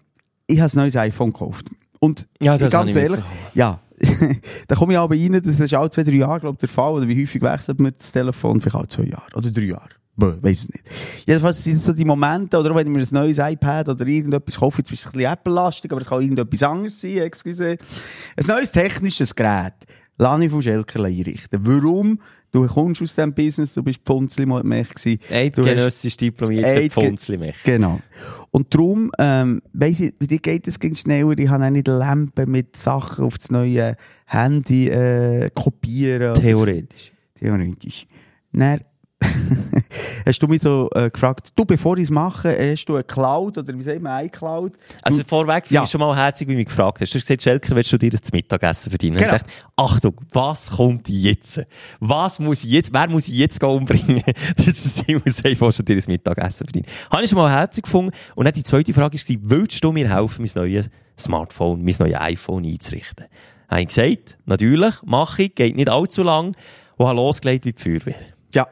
ich 0.46 0.60
habe 0.60 0.72
ein 0.72 0.76
neues 0.76 0.96
iPhone 0.96 1.32
gekauft. 1.32 1.66
Und 2.00 2.26
Ja, 2.40 2.56
ganz 2.56 2.90
ich 2.90 2.96
ehrlich, 2.96 3.24
ja, 3.54 3.80
da 4.68 4.74
komme 4.74 4.92
ich 4.92 4.98
aber 4.98 5.14
rein, 5.14 5.40
das 5.44 5.60
ist 5.60 5.74
alle 5.74 5.90
zwei, 5.90 6.02
drei 6.02 6.12
Jahre, 6.12 6.40
glaube 6.40 6.56
ich, 6.56 6.60
der 6.60 6.68
Fall. 6.68 6.92
Oder 6.92 7.08
wie 7.08 7.22
häufig 7.22 7.40
wechselt 7.40 7.78
man 7.78 7.92
das 7.96 8.10
Telefon? 8.10 8.60
Vielleicht 8.60 8.76
alle 8.76 8.88
zwei 8.88 9.04
Jahre 9.04 9.26
oder 9.34 9.50
drei 9.50 9.62
Jahre. 9.62 9.88
Weiss 10.16 10.60
es 10.60 10.68
nicht. 10.68 10.84
Jedenfalls 11.26 11.64
sind 11.64 11.80
so 11.80 11.92
die 11.92 12.04
Momente, 12.04 12.58
oder 12.58 12.74
wenn 12.74 12.86
ich 12.86 12.92
mir 12.92 13.00
ein 13.00 13.08
neues 13.12 13.38
iPad 13.38 13.88
oder 13.88 14.06
irgendetwas 14.06 14.58
kaufe, 14.58 14.78
jetzt 14.78 14.92
ist 14.92 15.00
es 15.00 15.06
ein 15.06 15.12
bisschen 15.12 15.32
Apple-lastig, 15.32 15.90
aber 15.90 16.00
es 16.00 16.08
kann 16.08 16.20
irgendetwas 16.20 16.62
anderes 16.62 17.00
sein, 17.00 17.18
excuse. 17.18 17.78
Ein 18.36 18.46
neues 18.46 18.70
technisches 18.72 19.34
Gerät. 19.34 19.74
Lani 20.18 20.48
von 20.48 20.60
Schelker 20.62 21.04
einrichten. 21.04 21.60
Warum? 21.62 22.18
Du 22.52 22.66
kommst 22.66 23.00
aus 23.00 23.14
diesem 23.14 23.32
Business, 23.32 23.72
du 23.72 23.82
bist 23.82 24.00
Pfunzli-Mech 24.04 24.90
gewesen. 24.90 25.18
Du 25.18 25.24
hast- 25.26 25.32
Eidgenössisch 25.32 26.16
diplomierter 26.18 26.68
Eidge- 26.68 26.90
Pfunzli-Mech. 26.90 27.56
Genau. 27.64 27.98
Und 28.50 28.74
darum, 28.74 29.10
ähm, 29.18 29.62
weiss 29.72 30.00
ich, 30.00 30.12
wie 30.20 30.26
dir 30.26 30.38
geht 30.38 30.68
es 30.68 30.78
ging 30.78 30.94
schneller. 30.94 31.38
Ich 31.38 31.48
habe 31.48 31.64
auch 31.64 31.70
nicht 31.70 31.88
Lampen 31.88 32.50
mit 32.50 32.76
Sachen 32.76 33.24
auf 33.24 33.38
das 33.38 33.50
neue 33.50 33.96
Handy 34.26 34.88
äh, 34.88 35.48
kopieren. 35.54 36.34
Theoretisch. 36.34 37.12
Theoretisch. 37.40 38.06
Dann 38.52 38.80
hast 40.26 40.42
du 40.42 40.46
mich 40.48 40.62
so 40.62 40.88
äh, 40.94 41.10
gefragt, 41.10 41.48
du, 41.56 41.64
bevor 41.64 41.96
ich 41.98 42.04
es 42.04 42.10
mache, 42.10 42.56
hast 42.72 42.86
du 42.86 42.94
eine 42.94 43.04
Cloud 43.04 43.58
oder 43.58 43.76
wie 43.76 43.82
sagt 43.82 44.00
man, 44.02 44.24
iCloud? 44.26 44.72
Also 45.02 45.22
vorweg 45.24 45.64
finde 45.66 45.74
Ja. 45.76 45.82
ich 45.84 45.90
schon 45.90 46.00
mal 46.00 46.16
herzig, 46.16 46.48
wie 46.48 46.52
du 46.52 46.58
mich 46.58 46.66
gefragt 46.66 47.00
hast. 47.00 47.12
Du 47.14 47.18
hast 47.18 47.26
gesagt, 47.26 47.42
Schelker, 47.42 47.76
willst 47.76 47.92
du 47.92 47.98
dir 47.98 48.10
das 48.10 48.20
Mittagessen 48.32 48.90
verdienen? 48.90 49.16
Genau. 49.16 49.30
Und 49.30 49.36
ich 49.36 49.42
dachte, 49.42 49.52
Achtung, 49.76 50.20
was 50.32 50.70
kommt 50.70 51.08
jetzt? 51.08 51.62
Was 52.00 52.38
muss 52.38 52.64
ich 52.64 52.70
jetzt, 52.70 52.92
wer 52.92 53.08
muss 53.08 53.28
ich 53.28 53.34
jetzt 53.34 53.60
gehen 53.60 53.70
umbringen, 53.70 54.22
dass 54.56 54.66
es 54.66 55.06
ihm 55.08 55.20
sagt, 55.26 55.60
willst 55.60 55.78
du 55.78 55.82
dir 55.82 55.96
das 55.96 56.06
Mittagessen 56.08 56.66
verdienen? 56.66 56.86
Habe 57.10 57.24
ich 57.24 57.30
schon 57.30 57.38
mal 57.38 57.50
herzig 57.50 57.84
gefunden. 57.84 58.12
Und 58.34 58.44
dann 58.44 58.54
die 58.54 58.62
zweite 58.64 58.92
Frage 58.92 59.18
war, 59.18 59.36
willst 59.42 59.82
du 59.84 59.92
mir 59.92 60.08
helfen, 60.14 60.44
mein 60.44 60.62
neues 60.64 60.90
Smartphone, 61.18 61.82
mein 61.84 61.94
neues 61.98 62.16
iPhone 62.16 62.64
einzurichten? 62.64 63.26
Habe 63.68 63.80
ich 63.82 63.88
gesagt, 63.88 64.36
natürlich, 64.44 64.94
mache 65.04 65.44
ich, 65.44 65.54
geht 65.54 65.76
nicht 65.76 65.88
allzu 65.88 66.22
lang 66.22 66.54
und 66.96 67.06
habe 67.06 67.16
losgelegt 67.16 67.64
wie 67.64 67.72
die 67.72 67.82
Feuerwehr. 67.82 68.14
Ja. 68.54 68.66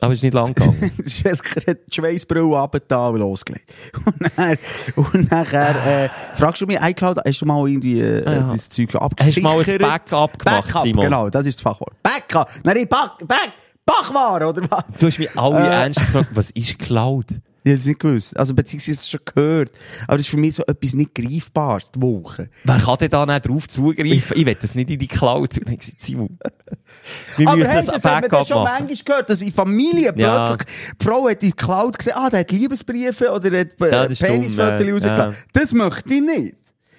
Aber 0.00 0.12
es 0.12 0.18
ist 0.18 0.22
nicht 0.24 0.34
lang 0.34 0.52
gegangen. 0.52 0.92
Schelker 1.06 1.60
hat 1.70 1.78
die 1.88 1.94
Schweissbrille 1.94 2.42
runtergetan 2.44 3.14
und 3.14 3.20
losgelegt. 3.20 3.72
Und 4.04 4.30
dann, 4.36 4.58
und 4.96 5.30
nachher, 5.30 6.04
äh, 6.04 6.08
fragst 6.34 6.60
du 6.60 6.66
mich, 6.66 6.78
iCloud, 6.80 7.18
hast 7.24 7.40
du 7.40 7.46
mal 7.46 7.66
irgendwie 7.68 8.00
äh, 8.00 8.24
Ja. 8.24 8.42
das 8.42 8.68
Zeug 8.68 8.90
schon 8.90 9.00
Hast 9.00 9.36
du 9.36 9.40
mal 9.40 9.50
ein 9.52 9.58
abgesichert? 9.60 9.80
Backup 9.82 10.38
gemacht, 10.38 10.66
Backup, 10.66 10.82
Simon? 10.82 11.04
genau, 11.04 11.30
das 11.30 11.46
ist 11.46 11.58
das 11.58 11.62
Fachwort. 11.62 11.94
Backup! 12.02 12.50
Nein, 12.64 12.86
Back, 12.88 13.26
Back, 13.26 13.52
Bachwaren, 13.86 14.48
oder 14.48 14.62
was? 14.70 14.84
Du 14.98 15.06
hast 15.06 15.18
mich 15.18 15.38
alle 15.38 15.58
Äh. 15.60 15.82
ernsthaft 15.84 16.08
gefragt, 16.12 16.28
was 16.34 16.50
ist 16.50 16.78
Cloud? 16.78 17.26
Ich 17.66 17.70
hätte 17.70 17.80
es 17.80 17.86
nicht 17.86 17.98
gewusst. 18.00 18.36
Also, 18.36 18.52
beziehungsweise 18.54 18.92
es 19.00 19.08
schon 19.08 19.20
gehört. 19.24 19.72
Aber 20.06 20.18
das 20.18 20.26
ist 20.26 20.30
für 20.30 20.36
mich 20.36 20.54
so 20.54 20.62
etwas 20.66 20.92
nicht 20.94 21.14
Greifbares, 21.14 21.90
die 21.90 22.02
Woche. 22.02 22.50
Wer 22.62 22.78
kann 22.78 22.96
denn 23.00 23.08
da 23.08 23.24
nicht 23.24 23.48
drauf 23.48 23.66
zugreifen? 23.66 24.06
Ich 24.36 24.46
will 24.46 24.56
das 24.60 24.74
nicht 24.74 24.90
in 24.90 24.98
die 24.98 25.08
Cloud. 25.08 25.56
Und 25.56 25.66
dann 25.68 25.78
gesagt, 25.78 25.98
Simon, 26.00 26.38
wir 27.38 27.48
Aber 27.48 27.56
müssen 27.56 27.70
hey, 27.72 27.86
das 27.86 28.00
Backup 28.00 28.30
das 28.30 28.48
schon 28.48 28.62
machen. 28.62 28.86
manchmal 28.86 29.04
gehört, 29.04 29.30
dass 29.30 29.40
in 29.42 29.50
Familien 29.52 30.16
Ja. 30.18 30.46
plötzlich 30.46 30.68
die 31.00 31.04
Frau 31.04 31.26
hat 31.28 31.42
in 31.42 31.48
die 31.50 31.56
Cloud 31.56 31.96
gesehen, 31.98 32.12
ah, 32.16 32.28
der 32.28 32.40
hat 32.40 32.52
Liebesbriefe 32.52 33.30
oder 33.32 33.48
der 33.50 33.60
hat 33.60 33.68
Ja, 33.80 34.04
äh, 34.04 34.08
dumm, 34.08 34.16
Penisfotos 34.18 34.80
äh, 34.82 34.90
rausgelassen. 34.92 35.44
Das 35.54 35.72
möchte 35.72 36.14
ich 36.14 36.20
nicht. 36.20 36.56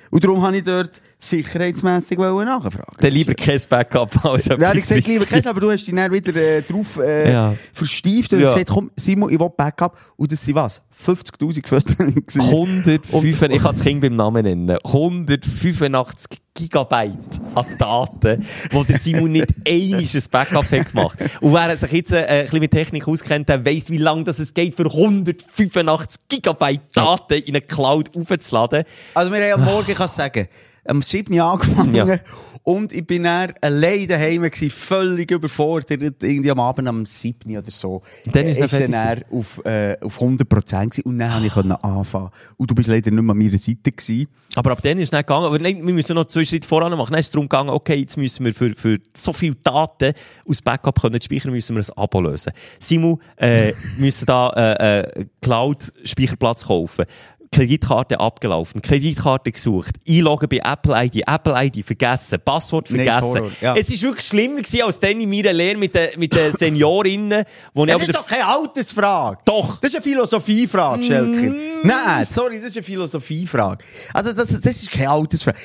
Und 0.10 0.24
darum 0.24 0.42
habe 0.42 0.58
ich 0.58 0.64
dort 0.64 1.00
sicherheitsmässig 1.30 2.18
nachfragen. 2.18 2.96
Dann 3.00 3.12
lieber 3.14 3.34
kein 3.34 3.60
Backup 3.70 4.26
als 4.26 4.46
Ja, 4.46 4.56
ich 4.56 4.62
etwas 4.62 4.88
gesagt, 4.88 5.08
lieber 5.08 5.26
keins, 5.26 5.48
aber 5.48 5.60
du 5.62 5.72
hast 5.72 5.86
dich 5.86 5.94
dann 5.96 6.12
wieder 6.12 6.36
äh, 6.36 6.62
drauf 6.62 6.98
äh, 6.98 7.32
Ja. 7.32 7.56
verstieft 7.74 8.34
und 8.34 8.42
Ja. 8.42 8.52
gesagt, 8.54 8.70
komm, 8.70 8.92
Simon, 8.96 9.32
ich 9.32 9.40
will 9.40 9.50
Backup. 9.56 9.98
Und 10.16 10.32
das 10.32 10.44
sind 10.44 10.56
was? 10.56 10.82
50'000 11.06 11.68
Fotos. 11.68 11.96
gewesen. 11.98 12.42
105, 12.42 13.24
ich 13.24 13.40
kann 13.40 13.72
das 13.76 13.82
Kind 13.82 14.02
beim 14.02 14.16
Namen 14.16 14.44
nennen, 14.44 14.78
185 14.84 16.42
Gigabyte 16.54 17.18
an 17.54 17.66
Daten, 17.78 18.46
wo 18.72 18.84
der 18.86 18.98
Simon 18.98 19.34
nicht 19.34 19.54
einiges 19.68 20.16
ein 20.16 20.24
Backup 20.32 20.72
hat 20.72 20.92
gemacht. 20.92 21.20
Und 21.42 21.54
wer 21.54 21.78
sich 21.78 21.92
jetzt 21.92 22.12
äh, 22.14 22.26
ein 22.26 22.44
bisschen 22.44 22.60
mit 22.60 22.72
Technik 22.72 23.08
auskennt, 23.08 23.50
der 23.50 23.66
weiss, 23.66 23.90
wie 23.90 23.98
lange 23.98 24.24
das 24.24 24.40
es 24.40 24.54
geht, 24.54 24.74
für 24.76 24.86
185 24.86 26.22
Gigabyte 26.30 26.82
Daten 26.94 27.34
in 27.34 27.56
eine 27.56 27.62
Cloud 27.62 28.10
aufzuladen. 28.16 28.86
Also 29.14 29.32
wir 29.34 29.42
haben 29.54 29.62
am 29.62 29.66
Morgen, 29.66 29.92
ich 29.92 29.98
kann 29.98 30.08
sagen, 30.08 30.48
am 30.86 31.02
7. 31.02 31.34
Uhr 31.34 31.44
angefangen 31.52 31.96
Ja. 31.96 32.18
und 32.64 32.94
ich 32.94 33.06
bin 33.06 33.24
dann 33.24 33.54
allein 33.62 34.08
daheim 34.08 34.44
gewesen, 34.44 34.70
völlig 34.70 35.32
überfordert, 35.32 35.92
irgendwie 36.24 36.52
am 36.52 36.60
Abend 36.60 36.88
am 36.88 37.06
7. 37.06 37.58
oder 37.58 37.72
so. 37.72 38.02
Dann 38.32 38.46
ist 38.48 38.58
Äh, 38.58 38.62
er 38.62 38.70
fertig 38.70 38.92
dann 38.92 39.22
auf, 39.32 39.64
äh, 39.66 39.98
auf 40.02 40.20
100% 40.22 40.90
gewesen 40.90 41.02
und 41.06 41.20
dann 41.20 41.32
konnte 41.32 41.48
ich 41.48 41.54
können 41.54 41.72
anfangen. 41.72 42.30
Und 42.58 42.70
du 42.72 42.76
bist 42.76 42.88
leider 42.90 43.12
nicht 43.12 43.22
mehr 43.24 43.32
an 43.32 43.38
meiner 43.38 43.58
Seite 43.58 43.92
gewesen. 43.92 44.28
Aber 44.56 44.72
ab 44.72 44.82
dann 44.82 44.98
ist 44.98 45.06
es 45.10 45.12
nicht 45.12 45.28
gegangen. 45.28 45.46
Aber 45.46 45.60
wir 45.60 45.94
müssen 45.94 46.16
noch 46.16 46.26
zwei 46.26 46.46
Schritte 46.46 46.68
voran 46.68 46.92
machen. 46.98 47.12
Dann 47.12 47.20
ist 47.20 47.28
es 47.28 47.32
darum 47.32 47.50
gegangen, 47.50 47.70
okay, 47.70 47.96
jetzt 47.96 48.18
müssen 48.18 48.46
wir 48.46 48.54
für, 48.54 48.74
für 48.76 49.00
so 49.16 49.34
viele 49.34 49.56
Daten 49.56 50.14
aus 50.48 50.62
Backup 50.62 51.02
können 51.02 51.22
speichern, 51.22 51.52
müssen 51.52 51.76
wir 51.76 51.84
ein 51.84 51.98
Abo 51.98 52.22
lösen. 52.22 52.54
Simon, 52.80 53.20
äh, 53.38 53.74
müssen 53.98 54.26
da, 54.26 54.50
äh, 54.50 55.00
äh, 55.00 55.26
Cloud-Speicherplatz 55.42 56.66
kaufen. 56.66 57.06
Kreditkarte 57.52 58.20
abgelaufen, 58.20 58.82
Kreditkarte 58.82 59.52
gesucht, 59.52 59.96
einloggen 60.08 60.50
bei 60.50 60.58
Apple 60.64 61.06
ID, 61.06 61.24
Apple 61.28 61.54
ID 61.56 61.86
vergessen, 61.86 62.40
Passwort 62.44 62.90
ist 62.90 62.96
vergessen. 62.96 63.22
Horror, 63.22 63.52
ja. 63.62 63.76
Es 63.76 63.90
ist 63.90 64.04
wirklich 64.04 64.26
schlimmer 64.26 64.62
gewesen 64.62 64.84
als 64.84 65.00
dann 65.00 65.20
in 65.20 65.30
meiner 65.30 65.54
Lehre 65.54 65.78
mit 65.78 65.96
den, 65.96 66.20
mit 66.20 66.34
den 66.34 66.52
Seniorinnen, 66.58 67.46
wo 67.74 67.86
Das 67.86 68.02
ist 68.02 68.16
doch 68.16 68.28
keine 68.28 68.46
Altersfrage. 68.46 69.40
Doch. 69.46 69.80
Das 69.80 69.92
ist 69.92 69.96
eine 69.96 70.04
Philosophiefrage, 70.04 71.04
Schelker. 71.04 71.56
Nein, 71.84 72.28
sorry, 72.30 72.60
das 72.60 72.70
ist 72.70 72.78
eine 72.78 72.84
Philosophiefrage. 72.84 73.84
Also, 74.14 74.34
das, 74.34 74.60
das 74.60 74.76
ist 74.78 74.92
keine 74.92 75.10
Altersfrage. 75.10 75.58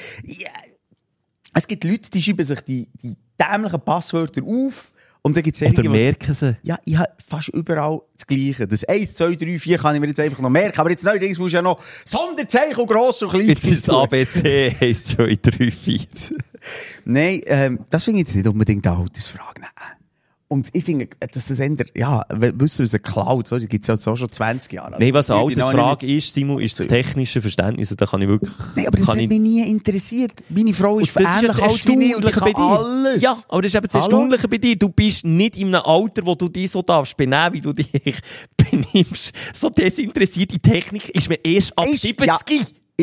Es 1.52 1.66
gibt 1.66 1.84
Leute, 1.84 2.10
die 2.10 2.22
schreiben 2.22 2.46
sich 2.46 2.60
die, 2.60 2.88
die 3.02 3.16
dämlichen 3.38 3.80
Passwörter 3.80 4.42
auf 4.42 4.89
und 5.22 5.36
dann 5.36 5.42
gibt 5.42 5.60
es 5.60 5.78
Oder 5.78 5.90
merken 5.90 6.34
sie. 6.34 6.56
Ja, 6.62 6.78
ich 6.84 6.96
habe 6.96 7.10
fast 7.26 7.48
überall 7.48 8.00
das 8.16 8.26
Gleiche. 8.26 8.66
Das 8.66 8.84
1, 8.84 9.14
2, 9.14 9.34
3, 9.34 9.58
4 9.58 9.78
kann 9.78 9.94
ich 9.94 10.00
mir 10.00 10.06
jetzt 10.06 10.20
einfach 10.20 10.40
noch 10.40 10.48
merken. 10.48 10.80
Aber 10.80 10.90
jetzt 10.90 11.04
neuerdings 11.04 11.38
muss 11.38 11.48
ich 11.48 11.54
ja 11.54 11.62
noch 11.62 11.82
Sonderzeichen 12.04 12.76
und 12.76 12.86
gross 12.86 13.22
und 13.22 13.30
klein. 13.30 13.48
Jetzt 13.48 13.66
ist 13.66 13.86
tun. 13.86 13.96
ABC 13.96 14.76
1, 14.80 15.04
2, 15.04 15.38
3, 15.42 15.70
4. 15.70 15.98
Nein, 17.04 17.40
ähm, 17.46 17.80
das 17.90 18.04
finde 18.04 18.20
ich 18.20 18.26
jetzt 18.28 18.36
nicht 18.36 18.48
unbedingt 18.48 18.86
eine 18.86 18.96
Altersfrage. 18.96 19.60
Nein. 19.60 19.99
Und 20.52 20.66
ich 20.72 20.82
finde, 20.84 21.06
dass 21.32 21.46
das 21.46 21.60
ändert, 21.60 21.92
ja, 21.96 22.24
we- 22.28 22.52
wissen 22.58 22.84
wir, 22.84 22.90
eine 22.90 22.98
Cloud, 22.98 23.46
so, 23.46 23.56
die 23.56 23.68
gibt 23.68 23.88
es 23.88 24.04
ja 24.04 24.12
auch 24.12 24.16
schon 24.16 24.32
20 24.32 24.72
Jahre. 24.72 24.96
Nein, 24.98 25.14
was 25.14 25.30
eine 25.30 25.48
ich 25.48 25.56
noch 25.56 25.68
Altersfrage 25.68 26.06
nicht- 26.06 26.24
ist, 26.26 26.34
Simon, 26.34 26.60
ist 26.60 26.76
das 26.80 26.88
technische 26.88 27.40
Verständnis. 27.40 27.92
Und 27.92 28.00
da 28.00 28.06
kann 28.06 28.20
ich 28.20 28.26
wirklich. 28.26 28.50
Nein, 28.74 28.88
aber 28.88 28.98
das 28.98 29.06
hat 29.06 29.16
ich, 29.18 29.28
mich 29.28 29.38
nie 29.38 29.62
interessiert. 29.70 30.32
Meine 30.48 30.74
Frau 30.74 30.98
ist 30.98 31.14
das 31.14 31.22
ist 31.22 31.28
ähnlich 31.28 31.56
jetzt 31.56 31.62
alt 31.62 31.86
wie 31.86 32.04
ich 32.04 32.16
und 32.16 32.24
ich 32.24 32.30
Erstaunliche 32.32 32.52
kann 32.54 32.62
alles. 32.76 33.22
Ja, 33.22 33.38
aber 33.48 33.62
das 33.62 33.68
ist 33.68 33.74
eben 33.76 33.86
das? 33.86 33.94
Erstaunliche 33.94 34.48
bei 34.48 34.58
dir. 34.58 34.76
Du 34.76 34.88
bist 34.88 35.24
nicht 35.24 35.56
in 35.56 35.68
einem 35.72 35.84
Alter, 35.84 36.26
wo 36.26 36.34
du 36.34 36.48
dich 36.48 36.68
so 36.68 36.82
darfst 36.82 37.16
benehmen, 37.16 37.52
wie 37.54 37.60
du 37.60 37.72
dich 37.72 37.88
benimmst. 38.56 39.32
So 39.54 39.70
desinteressiert. 39.70 40.50
Die 40.50 40.58
Technik 40.58 41.10
ist 41.10 41.28
mir 41.28 41.38
erst 41.44 41.78
ab 41.78 41.86
Ist- 41.86 42.02
70. 42.02 42.26
ja, 42.26 42.38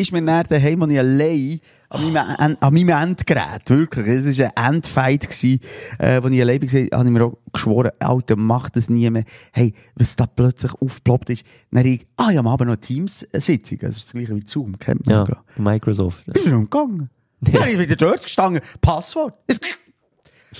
ist 0.00 0.12
mir 0.12 0.22
dann 0.22 0.46
daheim 0.48 0.82
und 0.82 0.90
ich 0.90 0.98
allein 0.98 1.60
an 1.90 2.12
meinem, 2.12 2.56
an, 2.60 2.74
meinem 2.74 2.88
Endgerät, 2.88 3.68
wirklich. 3.68 4.06
Es 4.06 4.38
war 4.38 4.52
ein 4.54 4.74
Endfight, 4.74 5.28
gewesen, 5.28 5.60
äh, 5.98 6.22
wo 6.22 6.28
ich 6.28 6.40
allein 6.40 6.60
war, 6.62 6.98
habe 6.98 7.08
ich 7.08 7.14
mir 7.14 7.24
auch 7.24 7.38
geschworen, 7.52 7.90
Alter, 7.98 8.36
mach 8.36 8.70
das 8.70 8.90
nie 8.90 9.08
mehr. 9.10 9.24
Hey, 9.52 9.72
was 9.94 10.16
da 10.16 10.26
plötzlich 10.26 10.72
aufgeploppt 10.80 11.30
ist. 11.30 11.44
Dann 11.70 11.86
ich, 11.86 12.06
ah, 12.16 12.30
ja, 12.30 12.40
am 12.40 12.46
Abend 12.46 12.68
noch 12.68 12.76
Teams-Sitzung. 12.76 13.78
Das 13.80 13.96
ist 13.96 14.04
das 14.04 14.12
gleiche 14.12 14.36
wie 14.36 14.46
Zoom, 14.46 14.78
kennt 14.78 15.06
man 15.06 15.14
Ja, 15.14 15.24
glaub. 15.24 15.42
Microsoft. 15.56 16.28
Ist 16.28 16.46
er 16.46 16.56
umgegangen. 16.56 17.10
Dann 17.40 17.52
bin 17.52 17.68
ich 17.68 17.78
wieder 17.78 17.96
dort 17.96 18.22
gestanden. 18.22 18.62
Passwort. 18.80 19.38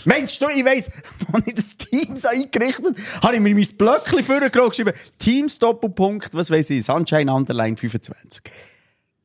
Mensch, 0.05 0.39
du, 0.39 0.47
ich 0.49 0.65
weiss, 0.65 0.91
als 1.33 1.47
ich 1.47 1.55
das 1.55 1.77
Teams 1.77 2.25
eingerichtet 2.25 2.87
habe, 2.87 3.23
habe 3.23 3.35
ich 3.37 3.41
mir 3.41 3.55
mein 3.55 3.67
Blöckchen 3.77 4.23
vorgenommen 4.23 4.71
geschrieben, 4.71 4.93
Teams 5.19 5.59
Doppelpunkt, 5.59 6.35
was 6.35 6.51
weiss 6.51 6.71
ich, 6.71 6.85
Sunshine 6.85 7.33
Underline 7.33 7.77
25. 7.77 8.43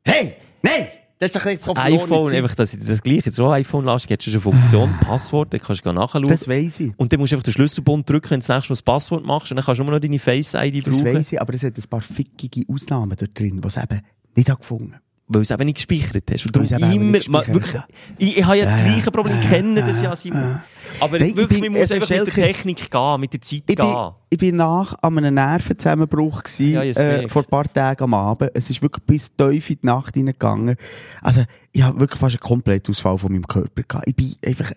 Hey, 0.05 0.35
nein! 0.61 0.87
Das 1.19 1.29
ist 1.29 1.35
doch 1.37 1.45
jetzt 1.45 1.63
so 1.63 1.73
verlorene 1.73 2.03
iPhone, 2.03 2.27
Zeit. 2.27 2.37
einfach, 2.37 2.55
dass 2.55 2.73
ich 2.73 2.85
das 2.85 3.01
gleiche 3.01 3.27
jetzt 3.27 3.39
auch 3.39 3.51
iPhone 3.53 3.85
lasse, 3.85 4.07
gibt 4.07 4.27
es 4.27 4.33
eine 4.33 4.41
Funktion, 4.41 4.93
Passwort, 4.99 5.53
dann 5.53 5.61
kannst 5.61 5.85
du 5.85 5.93
nachschauen. 5.93 6.23
Das 6.25 6.49
weiss 6.49 6.81
ich. 6.81 6.91
Und 6.97 7.13
dann 7.13 7.19
musst 7.21 7.31
du 7.31 7.37
einfach 7.37 7.45
den 7.45 7.53
Schlüsselbund 7.53 8.09
drücken, 8.09 8.31
wenn 8.31 8.39
du 8.41 8.45
das 8.47 8.49
nächste 8.53 8.71
Mal 8.71 8.75
das 8.75 8.81
Passwort 8.81 9.25
machst, 9.25 9.49
und 9.51 9.55
dann 9.55 9.63
kannst 9.65 9.79
du 9.79 9.83
immer 9.83 9.93
noch 9.93 9.99
deine 10.01 10.19
Face-ID 10.19 10.85
Das 10.85 10.93
brauchen. 10.97 11.15
weiss 11.15 11.31
ich, 11.31 11.41
aber 11.41 11.53
es 11.53 11.63
hat 11.63 11.77
ein 11.77 11.83
paar 11.89 12.01
fickige 12.01 12.65
Ausnahmen 12.67 13.15
dort 13.17 13.39
drin, 13.39 13.61
die 13.61 13.67
es 13.67 13.77
eben 13.77 14.01
nicht 14.35 14.47
gefunden 14.57 14.95
Weil 15.27 15.39
du 15.39 15.43
es 15.43 15.51
eben 15.51 15.63
nicht 15.65 15.87
gespeichert 15.87 16.25
hast. 16.31 16.45
Und 16.45 16.55
darum 16.55 16.91
immer, 16.91 17.17
ma, 17.29 17.47
wirklich, 17.47 17.81
ich, 18.17 18.37
ich 18.39 18.45
habe 18.45 18.57
ja 18.57 18.65
das 18.65 18.75
gleiche 18.83 19.09
Problem, 19.09 19.39
ich 19.41 19.47
kenne 19.49 19.79
das 19.81 20.01
ja, 20.01 20.15
Simon. 20.15 20.61
Aber 20.99 21.17
Nein, 21.17 21.29
ich 21.29 21.35
wirklich, 21.37 21.61
bin- 21.61 21.71
man 21.71 21.81
muss 21.81 21.91
einfach 21.93 22.09
mit 22.09 22.27
der 22.27 22.33
Technik 22.33 22.91
gehen, 22.91 23.19
mit 23.21 23.31
der 23.33 23.41
Zeit 23.41 23.63
Ich 23.67 23.75
bin, 23.75 23.75
gehen. 23.77 24.11
ich 24.29 24.37
bin 24.37 24.55
nach 24.57 24.95
an 25.01 25.17
einem 25.17 25.33
Nervenzusammenbruch 25.35 26.43
gewesen, 26.43 26.73
Ja, 26.73 26.81
äh, 26.83 27.29
vor 27.29 27.43
ein 27.43 27.47
paar 27.47 27.71
Tagen 27.71 28.03
am 28.03 28.13
Abend. 28.13 28.51
Es 28.53 28.69
ist 28.69 28.81
wirklich 28.81 29.05
bis 29.05 29.33
tief 29.33 29.69
in 29.69 29.77
die 29.81 29.85
Nacht 29.85 30.13
hineingegangen. 30.13 30.75
Also, 31.21 31.43
ich 31.71 31.81
habe 31.83 31.99
wirklich 32.01 32.19
fast 32.19 32.35
einen 32.35 32.41
Komplettausfall 32.41 33.17
von 33.17 33.31
meinem 33.31 33.47
Körper 33.47 33.81
gehabt. 33.87 34.07
Ich 34.07 34.15
bin 34.15 34.35
einfach 34.45 34.71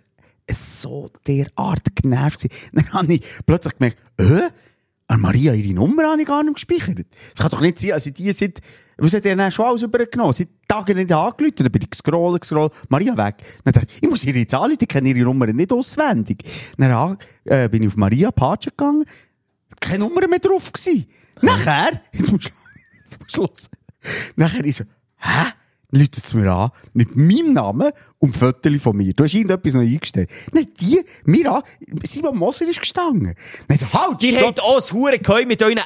so 0.54 1.10
derart 1.26 1.82
genervt 1.96 2.42
gewesen. 2.42 2.70
Dann 2.72 2.92
habe 2.92 3.14
ich 3.14 3.22
plötzlich 3.44 3.76
gemerkt, 3.78 3.98
äh, 4.18 4.48
an 5.08 5.20
Maria, 5.20 5.54
ihre 5.54 5.72
Nummer 5.72 6.04
habe 6.04 6.20
ich 6.20 6.26
gar 6.26 6.42
nicht 6.42 6.54
gespeichert. 6.54 7.06
Es 7.34 7.40
kann 7.40 7.50
doch 7.50 7.60
nicht 7.60 7.78
sein, 7.78 7.92
also 7.92 8.10
die 8.10 8.32
sind, 8.32 8.60
was 8.96 9.12
hat 9.14 9.24
ihr 9.24 9.36
dann 9.36 9.52
schon 9.52 9.66
alles 9.66 9.82
übergenommen? 9.82 10.32
Seit 10.32 10.48
Tagen 10.66 10.96
nicht 10.96 11.12
angerufen, 11.12 11.54
dann 11.58 11.70
bin 11.70 11.82
ich 11.82 11.90
gescrollt, 11.90 12.40
gescrollt, 12.40 12.72
Maria 12.88 13.16
weg. 13.16 13.36
Dann 13.64 13.72
dachte 13.72 13.86
ich, 13.90 14.02
ich 14.02 14.10
muss 14.10 14.24
ihre 14.24 14.38
jetzt 14.38 14.54
anrufen, 14.54 14.78
ich 14.80 14.88
kenne 14.88 15.10
ihre 15.10 15.20
Nummer 15.20 15.46
nicht 15.46 15.72
auswendig. 15.72 16.42
Dann 16.76 17.18
äh, 17.44 17.68
bin 17.68 17.82
ich 17.82 17.88
auf 17.88 17.96
Maria 17.96 18.32
Patsche 18.32 18.70
gegangen, 18.70 19.04
keine 19.80 20.00
Nummer 20.00 20.26
mehr 20.26 20.40
drauf 20.40 20.72
gewesen. 20.72 21.06
Nachher, 21.40 22.00
jetzt 22.12 22.32
musst 22.32 22.46
du, 22.46 22.50
jetzt 23.04 23.20
musst 23.20 23.36
du 23.36 23.42
hören. 23.42 24.32
Nachher 24.36 24.64
ich 24.64 24.76
so, 24.76 24.84
hä? 25.18 25.52
Läutet 25.98 26.24
es 26.24 26.34
mir 26.34 26.50
an, 26.52 26.70
mit 26.94 27.16
meinem 27.16 27.52
Namen 27.54 27.90
und 28.18 28.36
Fotos 28.36 28.82
von 28.82 28.96
mir. 28.96 29.12
Du 29.14 29.24
hast 29.24 29.34
irgendetwas 29.34 29.74
noch 29.74 29.80
eingestellt. 29.82 30.30
Nein, 30.52 30.68
die, 30.80 31.00
mir 31.24 31.52
an, 31.52 31.62
Simon 32.02 32.36
Moser 32.36 32.66
ist 32.66 32.80
gestanden. 32.80 33.34
Nein, 33.68 33.78
so, 33.78 33.86
halt, 33.92 34.20
Die 34.20 34.30
stopp. 34.32 34.42
habt 34.46 34.60
auch 34.62 34.74
das 34.76 34.92
Hure 34.92 35.18
gehört 35.18 35.46
mit 35.46 35.62
euren 35.62 35.72
Eben, 35.72 35.80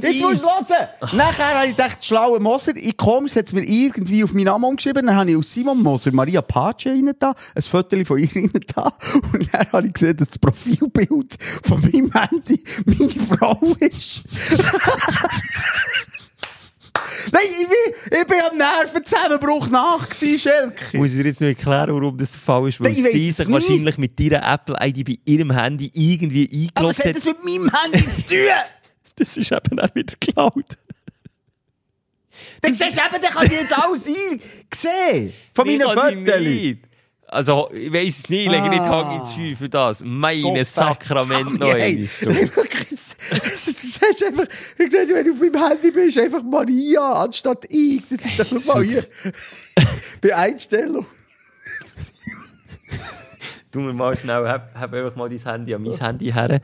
Jetzt 0.00 0.20
musst 0.22 0.40
Apple-IDs. 0.40 0.40
du 0.40 0.74
hören. 0.74 0.88
Nachher 1.16 1.54
habe 1.58 1.66
ich 1.66 1.76
gedacht, 1.76 2.04
schlauer 2.04 2.40
Moser, 2.40 2.72
ich 2.76 2.96
komme, 2.96 3.28
hat 3.28 3.46
es 3.46 3.52
mir 3.52 3.62
irgendwie 3.64 4.24
auf 4.24 4.32
meinen 4.32 4.44
Namen 4.46 4.64
umgeschrieben, 4.64 5.06
dann 5.06 5.16
habe 5.16 5.30
ich 5.30 5.36
aus 5.36 5.52
Simon 5.52 5.82
Moser 5.82 6.12
Maria 6.12 6.42
Pace 6.42 6.86
rein 6.86 7.12
da, 7.18 7.34
ein 7.54 7.62
Foto 7.62 7.96
von 8.04 8.18
ihr 8.18 8.28
rein 8.34 8.50
da, 8.74 8.92
und 9.32 9.48
dann 9.52 9.72
habe 9.72 9.86
ich 9.86 9.92
gesehen, 9.92 10.16
dass 10.16 10.28
das 10.28 10.38
Profilbild 10.38 11.36
von 11.62 11.80
meinem 11.82 12.12
Handy 12.12 12.62
meine 12.86 13.10
Frau 13.10 13.60
ist. 13.80 14.22
Nein, 17.38 17.48
ich 17.60 17.68
bin, 17.68 18.18
ich 18.20 18.26
bin 18.26 18.36
am 18.50 18.56
Nervenzusammenbruch 18.56 19.68
nach 19.68 20.12
Schelke. 20.12 20.96
Muss 20.96 21.12
ich 21.12 21.18
dir 21.18 21.26
jetzt 21.26 21.40
noch 21.40 21.48
erklären, 21.48 21.94
warum 21.94 22.16
das 22.16 22.32
der 22.32 22.40
Fall 22.40 22.68
ist? 22.68 22.80
Weil 22.80 22.92
Nein, 22.92 23.04
sie 23.12 23.30
sich 23.30 23.46
nicht. 23.46 23.50
wahrscheinlich 23.50 23.98
mit 23.98 24.18
ihrer 24.20 24.54
Apple-ID 24.54 25.04
bei 25.04 25.18
ihrem 25.24 25.50
Handy 25.50 25.90
irgendwie 25.94 26.70
Aber 26.74 26.88
was 26.88 27.00
eingeloggt 27.00 27.04
hat 27.04 27.16
das 27.16 27.24
mit 27.24 27.44
meinem 27.44 27.70
Handy 27.72 28.04
zu 28.04 28.22
tun? 28.22 28.38
Das 29.16 29.36
ist 29.36 29.50
eben 29.50 29.80
auch 29.80 29.92
wieder 29.96 30.14
geklaut. 30.20 30.78
Dann 32.62 32.72
siehst 32.72 32.96
du 32.96 33.00
eben, 33.00 33.20
dann 33.20 33.32
kann 33.32 33.46
ich 33.46 33.52
jetzt 33.52 33.76
alles 33.76 34.04
sehen. 34.04 35.32
Von 35.52 35.66
meinen 35.66 35.82
Fotos. 35.82 36.87
Also, 37.30 37.68
ich 37.72 37.92
weiss 37.92 38.20
es 38.20 38.28
nicht, 38.30 38.46
ich 38.46 38.50
lege 38.50 38.70
nicht 38.70 38.80
Ah. 38.80 39.04
Hang 39.04 39.18
ins 39.18 39.34
Feuer 39.34 39.54
für 39.54 39.68
das. 39.68 40.02
Meine 40.02 40.64
Sakrament 40.64 41.58
noch 41.60 41.68
verdammt, 41.68 41.78
hey. 41.78 42.08
einmal. 42.22 42.48
du. 42.48 42.96
Sagst 43.88 44.24
einfach, 44.24 44.46
ich 44.78 44.90
sag, 44.90 45.08
wenn 45.08 45.24
du 45.26 45.32
auf 45.32 45.40
meinem 45.40 45.68
Handy 45.68 45.90
bist, 45.90 46.18
einfach 46.18 46.42
Maria 46.42 47.12
anstatt 47.22 47.66
ich. 47.68 48.02
Das 48.08 48.24
ist 48.24 48.38
doch 48.38 48.74
mal 48.74 48.82
hier. 48.82 49.04
Bei 50.22 50.36
Einstellung. 50.36 51.06
Tu 53.70 53.80
mir 53.80 53.92
mal 53.92 54.16
schnell, 54.16 54.48
hab, 54.48 54.74
hab 54.74 54.92
einfach 54.94 55.14
mal 55.14 55.28
dein 55.28 55.38
Handy 55.38 55.74
an 55.74 55.82
mein 55.82 55.98
Handy 55.98 56.32
her. 56.32 56.60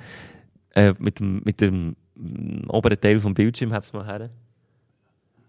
Äh, 0.75 0.95
mit 0.99 1.21
dem, 1.21 1.43
mit 1.45 1.61
dem 1.61 1.95
mm, 2.15 2.71
oberen 2.71 2.99
Teil 2.99 3.21
vom 3.21 3.35
Bildschirm 3.35 3.73
hab's 3.73 3.93
mal 3.93 4.07
her. 4.07 4.31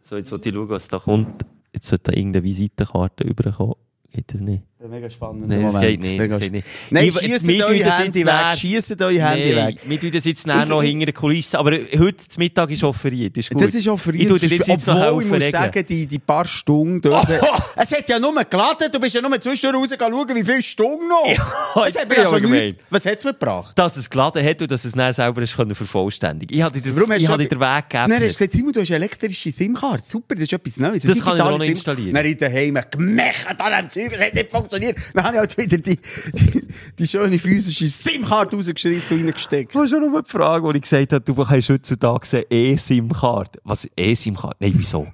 So, 0.03 0.17
jetzt 0.17 0.31
wollte 0.31 0.49
ich 0.49 0.55
schauen, 0.55 0.69
was 0.69 0.87
da 0.89 0.99
kommt. 0.99 1.45
Jetzt 1.73 1.87
sollte 1.87 2.11
da 2.11 2.17
irgendeine 2.17 2.43
Visitenkarte 2.43 3.23
überkommen. 3.23 3.75
Geht 4.11 4.33
das 4.33 4.41
nicht? 4.41 4.63
Mega 4.89 5.09
spannend. 5.09 5.47
Nein, 5.47 5.63
das 5.63 5.79
geht 5.79 6.01
nicht. 6.01 6.19
Das 6.31 6.39
geht 6.39 6.51
nicht. 6.51 6.67
Nein, 6.89 7.11
schiessen 7.11 7.47
wir 7.47 7.65
eure 7.65 7.79
das 7.79 7.99
Handy 7.99 8.25
weg. 8.25 8.33
Schiessen 8.57 9.01
eure 9.01 9.29
Handy 9.29 9.55
weg. 9.55 9.77
Wir 9.85 9.99
tun 9.99 10.11
das 10.11 10.25
jetzt 10.25 10.45
nachher 10.47 10.63
Ich- 10.63 10.69
noch 10.69 10.83
hinter 10.83 11.05
der 11.05 11.13
Kulisse. 11.13 11.57
Aber 11.59 11.71
heute 11.71 12.27
zum 12.27 12.41
Mittag 12.41 12.69
ist 12.71 12.83
offeriert. 12.83 13.37
Ist 13.37 13.49
gut. 13.49 13.61
Das 13.61 13.73
ist 13.73 13.83
für 13.97 14.15
Ich 14.15 14.27
jetzt, 14.67 14.87
Obwohl, 14.89 15.23
ich 15.23 15.29
muss 15.29 15.37
regeln. 15.37 15.51
sagen, 15.51 15.85
die, 15.87 16.05
die 16.07 16.19
paar 16.19 16.45
Stunden 16.45 17.01
dort, 17.01 17.27
Es 17.75 17.91
hat 17.91 18.07
ja 18.09 18.19
nur 18.19 18.33
geladen, 18.43 18.89
du 18.91 18.99
bist 18.99 19.15
ja 19.15 19.21
nur 19.21 19.39
zwischendurch 19.39 19.81
rausgegangen, 19.83 20.13
schauen, 20.15 20.35
wie 20.35 20.43
viele 20.45 20.61
Stunden 20.61 21.07
noch. 21.07 21.25
Ja, 21.75 21.85
Es 21.87 21.97
hat 21.97 22.03
ich 22.11 22.17
mir 22.17 22.27
also 22.29 22.37
nichts- 22.47 22.83
Was 22.89 23.05
hat 23.05 23.17
es 23.17 23.23
mir 23.23 23.33
gebracht? 23.33 23.77
dass 23.77 23.97
es 23.97 24.09
geladen 24.09 24.45
hat 24.45 24.61
und 24.61 24.71
dass 24.71 24.85
es 24.85 24.93
dann 24.93 25.13
selber 25.13 25.41
ist 25.41 25.55
können 25.55 25.75
vervollständigen. 25.75 26.55
Ich 26.55 26.61
habe 26.63 26.79
dir, 26.79 26.95
Warum 26.95 27.11
hast 27.11 27.21
ich 27.21 27.27
den 27.27 27.39
Weg 27.39 27.89
gegeben. 27.89 28.09
Nein, 28.09 28.11
hast 28.11 28.21
du 28.21 28.27
gesagt, 28.45 28.53
Simon, 28.53 28.71
du 28.73 28.81
hast 28.81 28.89
eine 28.91 28.95
elektrische 28.97 29.51
SIM-Karte. 29.51 30.03
Super, 30.07 30.35
das 30.35 30.43
ist 30.43 30.53
etwas 30.53 30.77
Neues. 30.77 31.01
Das 31.03 31.11
Eine 31.11 31.21
kann 31.21 31.35
ich 31.37 31.41
auch 31.43 31.49
noch 31.57 31.63
installieren. 31.65 32.13
Dann 32.13 32.25
ich 32.25 32.37
daheim 32.37 32.77
gemecht 32.91 33.45
an 33.47 33.71
dem 33.83 33.89
Zeug, 33.89 34.11
es 34.13 34.21
hat 34.21 34.33
nicht 34.33 34.51
funktioniert. 34.51 34.74
Dann 35.13 35.23
habe 35.23 35.33
ich 35.35 35.39
halt 35.39 35.57
wieder 35.57 35.77
die, 35.77 35.97
die, 36.33 36.67
die 36.99 37.07
schöne 37.07 37.39
physische 37.39 37.87
SIM-Karte 37.87 38.55
rausgeschrieben 38.55 39.01
und 39.09 39.25
reingesteckt. 39.25 39.69
Das 39.73 39.79
war 39.79 39.87
schon 39.87 40.11
nur 40.11 40.21
die 40.21 40.29
Frage, 40.29 40.63
wo 40.65 40.71
ich 40.71 40.81
gesagt 40.81 41.13
habe, 41.13 41.23
du 41.23 41.47
hast 41.47 41.69
heutzutage 41.69 42.37
eine 42.37 42.45
E-SIM-Karte. 42.49 43.59
Was? 43.63 43.87
E-SIM-Karte? 43.95 44.57
Nein, 44.59 44.73
wieso? 44.75 45.07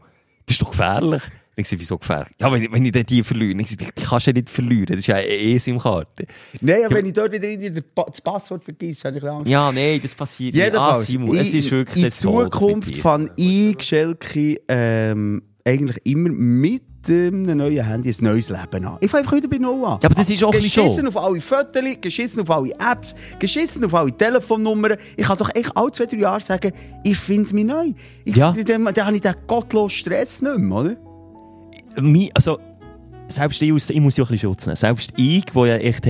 Das 0.45 0.55
ist 0.55 0.61
doch 0.61 0.71
gefährlich. 0.71 1.21
Ich 1.55 1.67
sage, 1.67 1.81
wieso 1.81 1.97
gefährlich? 1.97 2.33
Ja, 2.39 2.51
wenn, 2.51 2.71
wenn 2.71 2.85
ich 2.85 2.91
dann 2.93 3.05
die 3.05 3.21
verliere. 3.23 3.59
Ich 3.61 3.69
sage, 3.71 3.85
die 3.97 4.03
kannst 4.03 4.25
du 4.25 4.31
ja 4.31 4.33
nicht 4.35 4.49
verlieren. 4.49 4.85
Das 4.87 4.97
ist 4.97 5.07
ja 5.07 5.15
eine 5.15 5.27
E-SIM-Karte. 5.27 6.25
Nein, 6.61 6.85
aber 6.85 6.95
wenn 6.95 7.05
ich 7.05 7.13
dort 7.13 7.31
wieder 7.33 7.47
irgendwie 7.47 7.71
das 7.71 7.83
Pa- 7.93 8.05
das 8.09 8.21
Passwort 8.21 8.63
vergesse, 8.63 9.07
habe 9.07 9.17
ich 9.17 9.23
Angst. 9.23 9.47
Ja, 9.47 9.71
nein, 9.71 9.99
das 10.01 10.15
passiert 10.15 10.55
Jedenfalls, 10.55 11.09
nicht. 11.09 11.29
Ah, 11.29 11.33
es 11.41 11.53
ist 11.53 11.71
wirklich 11.71 12.05
in 12.05 12.11
Zukunft 12.11 12.95
fand 12.95 13.31
ich, 13.35 13.81
Schelke, 13.83 14.61
ähm, 14.67 15.43
eigentlich 15.65 15.97
immer 16.05 16.29
mit 16.29 16.83
einem 17.09 17.57
neuen 17.57 17.85
Handy 17.85 18.09
ein 18.09 18.23
neues 18.23 18.49
Leben 18.49 18.85
an. 18.85 18.97
Ich 18.99 19.09
fange 19.09 19.23
einfach 19.23 19.37
wieder 19.37 19.47
bei 19.47 19.57
Null 19.57 19.85
an. 19.85 19.99
Ja, 20.01 20.09
aber 20.09 20.15
das 20.15 20.29
ist 20.29 20.43
auch 20.43 20.51
Geschissen 20.51 21.07
auf 21.07 21.17
alle 21.17 21.41
Fotos, 21.41 21.81
geschissen 22.01 22.41
auf 22.41 22.49
alle 22.51 22.71
Apps, 22.79 23.15
geschissen 23.39 23.85
auf 23.85 23.93
alle 23.93 24.15
Telefonnummern. 24.15 24.97
Ich 25.17 25.25
kann 25.25 25.37
doch 25.37 25.49
echt 25.55 25.75
alle 25.75 25.91
zwei, 25.91 26.05
drei 26.05 26.17
Jahre 26.17 26.41
sagen, 26.41 26.71
ich 27.03 27.17
finde 27.17 27.53
mich 27.55 27.65
neu. 27.65 27.93
Ich, 28.25 28.35
Ja. 28.35 28.51
Dann, 28.51 28.85
dann 28.85 29.05
habe 29.05 29.15
ich 29.15 29.21
den 29.21 29.33
gottlosen 29.47 29.97
Stress 29.97 30.41
nicht 30.41 30.57
mehr, 30.57 30.77
oder? 30.77 32.31
Also, 32.33 32.59
selbst 33.27 33.61
ich, 33.61 33.69
ich 33.69 33.99
muss 33.99 34.17
ja 34.17 34.23
ein 34.23 34.27
bisschen 34.31 34.49
Schutz 34.49 34.65
nehmen. 34.65 34.75
Selbst 34.75 35.11
ich, 35.15 35.45
der 35.45 35.65
ja 35.65 35.75
echt 35.77 36.05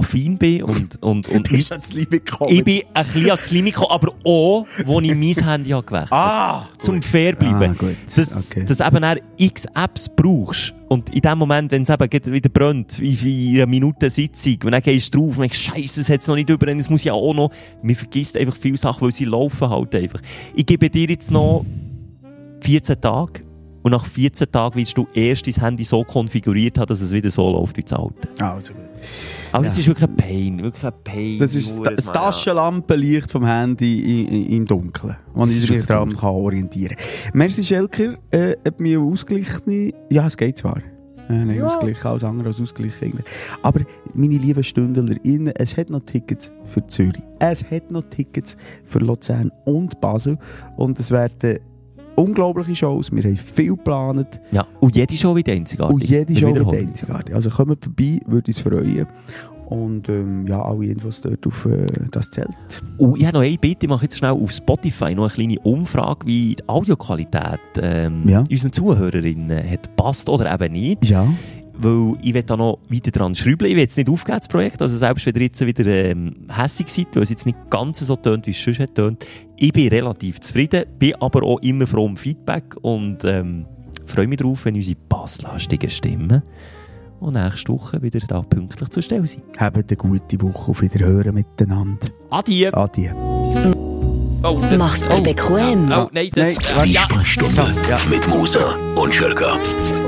technikaffin 0.00 0.38
bin 0.38 0.62
und, 0.62 1.02
und, 1.02 1.28
und 1.28 1.48
gekommen? 2.10 2.50
ich 2.50 2.64
bin 2.64 2.82
ein 2.94 3.04
bisschen 3.04 3.30
ans 3.30 3.50
Limit 3.50 3.74
gekommen, 3.74 3.90
aber 3.92 4.12
auch, 4.24 4.66
wo 4.84 5.00
ich 5.00 5.14
mein 5.14 5.34
Handy 5.48 5.70
habe 5.70 5.84
gewechselt 5.86 6.12
Ah, 6.12 6.68
Zum 6.78 7.02
fair 7.02 7.34
bleiben. 7.34 7.76
Ah. 7.80 7.86
Dass, 8.14 8.50
Okay. 8.50 8.64
dass 8.66 8.80
eben 8.80 9.04
auch 9.04 9.16
x 9.36 9.66
Apps 9.74 10.08
brauchst. 10.14 10.74
Und 10.88 11.12
in 11.14 11.20
dem 11.20 11.38
Moment, 11.38 11.72
wenn 11.72 11.82
es 11.82 11.88
eben 11.90 12.32
wieder 12.32 12.48
brennt, 12.48 13.00
in 13.00 13.54
einer 13.56 13.66
Minute 13.66 14.08
Sitzung, 14.08 14.58
und 14.64 14.70
dann 14.72 14.82
gehst 14.82 15.12
du 15.14 15.18
drauf 15.18 15.36
und 15.36 15.42
denkst, 15.42 15.58
Scheiße, 15.58 16.00
es 16.00 16.08
hat 16.08 16.20
es 16.20 16.28
noch 16.28 16.36
nicht 16.36 16.48
über, 16.48 16.68
es 16.68 16.88
muss 16.88 17.02
ja 17.02 17.12
auch 17.12 17.34
noch. 17.34 17.50
Man 17.82 17.94
vergisst 17.96 18.36
einfach 18.36 18.56
viele 18.56 18.76
Sachen, 18.76 19.02
weil 19.02 19.12
sie 19.12 19.24
laufen 19.24 19.68
halt 19.68 19.94
einfach. 19.94 20.20
Ich 20.54 20.64
gebe 20.66 20.88
dir 20.88 21.08
jetzt 21.08 21.30
noch 21.30 21.64
14 22.60 23.00
Tage. 23.00 23.42
Und 23.86 23.92
nach 23.92 24.04
14 24.04 24.50
Tagen 24.50 24.74
willst 24.74 24.98
du 24.98 25.06
erst 25.14 25.46
dein 25.46 25.54
Handy 25.54 25.84
so 25.84 26.02
konfiguriert 26.02 26.76
haben, 26.76 26.88
dass 26.88 27.00
es 27.00 27.12
wieder 27.12 27.30
so 27.30 27.48
läuft 27.52 27.76
wie 27.76 27.82
das 27.82 27.92
alte. 27.92 28.28
Also 28.40 28.72
gut. 28.74 28.82
Aber 29.52 29.62
Ja. 29.64 29.70
es 29.70 29.78
ist 29.78 29.86
wirklich 29.86 30.08
ein 30.10 30.16
Pain. 30.16 30.60
Wirklich 30.60 30.84
ein 30.84 30.92
Pain. 31.04 31.38
Das 31.38 31.54
ist 31.54 31.78
das 31.84 32.06
mal, 32.06 32.12
Taschenlampenlicht 32.12 33.30
vom 33.30 33.46
Handy 33.46 34.24
im 34.56 34.64
Dunkeln, 34.64 35.16
wo 35.34 35.44
Das 35.44 35.62
ich 35.62 35.70
mich 35.70 35.86
daran 35.86 36.16
kann 36.16 36.30
orientieren 36.30 36.96
kann. 36.96 37.30
Merci, 37.34 37.62
Schelker, 37.62 38.16
äh, 38.32 38.56
hat 38.66 38.80
mir 38.80 38.98
ausgeglichen. 39.00 39.92
Ja, 40.10 40.26
es 40.26 40.36
geht 40.36 40.58
zwar. 40.58 40.78
Äh, 41.28 41.44
nein, 41.44 41.62
ausgleichen, 41.62 42.06
alles 42.10 42.24
andere 42.24 42.48
als 42.48 42.60
ausgleichen. 42.60 43.06
eigentlich. 43.12 43.26
Aber 43.62 43.82
meine 44.14 44.36
lieben 44.36 44.64
StündlerInnen, 44.64 45.52
es 45.54 45.76
hat 45.76 45.90
noch 45.90 46.00
Tickets 46.00 46.50
für 46.64 46.84
Zürich. 46.88 47.22
Es 47.38 47.62
hat 47.70 47.92
noch 47.92 48.02
Tickets 48.10 48.56
für 48.84 48.98
Luzern 48.98 49.52
und 49.64 50.00
Basel. 50.00 50.38
Und 50.76 50.98
es 50.98 51.12
werden 51.12 51.60
unglaubliche 52.16 52.74
Shows. 52.74 53.12
Wir 53.12 53.22
haben 53.22 53.36
viel 53.36 53.76
geplant. 53.76 54.40
Ja, 54.52 54.66
und 54.80 54.96
jede 54.96 55.16
Show 55.16 55.36
wieder 55.36 55.52
einzigartig. 55.52 55.94
Und 55.94 56.04
jede 56.04 56.34
Show 56.34 56.48
Wiederholung. 56.48 56.74
einzigartig. 56.80 57.34
Also 57.34 57.50
kommt 57.50 57.82
vorbei, 57.84 58.20
würde 58.26 58.48
uns 58.50 58.58
freuen. 58.58 59.06
Und 59.66 60.08
ähm, 60.08 60.46
ja, 60.46 60.62
alle 60.62 60.86
Infos 60.86 61.20
dort 61.20 61.44
auf 61.44 61.66
äh, 61.66 61.86
das 62.12 62.30
Zelt. 62.30 62.48
Und 62.98 63.18
ich 63.18 63.26
habe 63.26 63.38
noch 63.38 63.42
eine 63.44 63.58
Bitte, 63.58 63.86
ich 63.86 63.88
mache 63.88 64.04
jetzt 64.04 64.16
schnell 64.16 64.30
auf 64.30 64.52
Spotify 64.52 65.12
noch 65.12 65.24
eine 65.24 65.32
kleine 65.32 65.58
Umfrage, 65.60 66.24
wie 66.24 66.54
die 66.54 66.68
Audioqualität 66.68 67.58
ähm, 67.82 68.22
Ja. 68.28 68.44
unseren 68.48 68.72
Zuhörerinnen 68.72 69.68
hat 69.68 69.96
passt 69.96 70.28
oder 70.28 70.54
eben 70.54 70.72
nicht. 70.72 71.06
Ja. 71.08 71.26
Weil 71.78 72.16
ich 72.22 72.32
will 72.32 72.42
da 72.42 72.56
noch 72.56 72.78
weiter 72.88 73.10
dran 73.10 73.34
schrauben. 73.34 73.66
Ich 73.66 73.74
will 73.74 73.80
jetzt 73.80 73.96
nicht 73.96 74.08
aufgeben, 74.08 74.38
das 74.38 74.48
Projekt. 74.48 74.80
Also 74.80 74.96
selbst 74.96 75.26
wenn 75.26 75.34
ihr 75.34 75.42
jetzt 75.42 75.64
wieder 75.64 75.86
ähm, 75.86 76.46
hässig 76.48 76.88
seid, 76.88 77.14
weil 77.14 77.22
es 77.22 77.30
jetzt 77.30 77.44
nicht 77.44 77.58
ganz 77.70 77.98
so 77.98 78.16
tönt, 78.16 78.46
wie 78.46 78.52
es 78.52 78.62
sonst 78.62 78.80
hat 78.80 78.94
tönt. 78.94 79.26
Ich 79.56 79.72
bin 79.72 79.88
relativ 79.88 80.40
zufrieden, 80.40 80.84
bin 80.98 81.14
aber 81.16 81.42
auch 81.42 81.60
immer 81.60 81.86
froh 81.86 82.04
um 82.04 82.16
Feedback 82.16 82.76
und 82.80 83.24
ähm, 83.24 83.66
freue 84.06 84.26
mich 84.26 84.38
darauf, 84.38 84.64
wenn 84.64 84.74
unsere 84.74 84.96
basslastigen 85.08 85.90
Stimmen 85.90 86.42
und 87.20 87.34
nächste 87.34 87.72
Woche 87.72 88.00
wieder 88.02 88.20
da 88.20 88.42
pünktlich 88.42 88.88
zur 88.90 89.02
Stelle 89.02 89.26
sind. 89.26 89.44
Habt 89.58 89.76
eine 89.76 89.96
gute 89.96 90.40
Woche. 90.40 90.70
Auf 90.70 90.82
Wiederhören 90.82 91.34
miteinander. 91.34 92.08
Adieu! 92.30 92.70
Adieu. 92.72 93.85
Oh, 94.48 94.60
Mach's 94.78 95.00
dir 95.08 95.20
bequem. 95.22 95.90
Oh, 95.90 96.08
nein, 96.12 96.30
das... 96.32 96.56
Nein, 96.56 96.84
Die 96.84 96.92
Ja. 96.92 97.02
Sprechstunde 97.02 97.74
Ja. 97.90 97.96
mit 98.08 98.28
Musa 98.28 98.76
und 98.94 99.12
Schelka. 99.12 99.58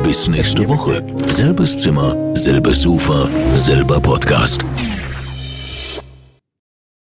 Bis 0.04 0.28
nächste 0.28 0.68
Woche. 0.68 1.02
Selbes 1.26 1.76
Zimmer, 1.76 2.14
selbes 2.34 2.82
Sofa, 2.82 3.28
selber 3.54 3.98
Podcast. 4.00 4.64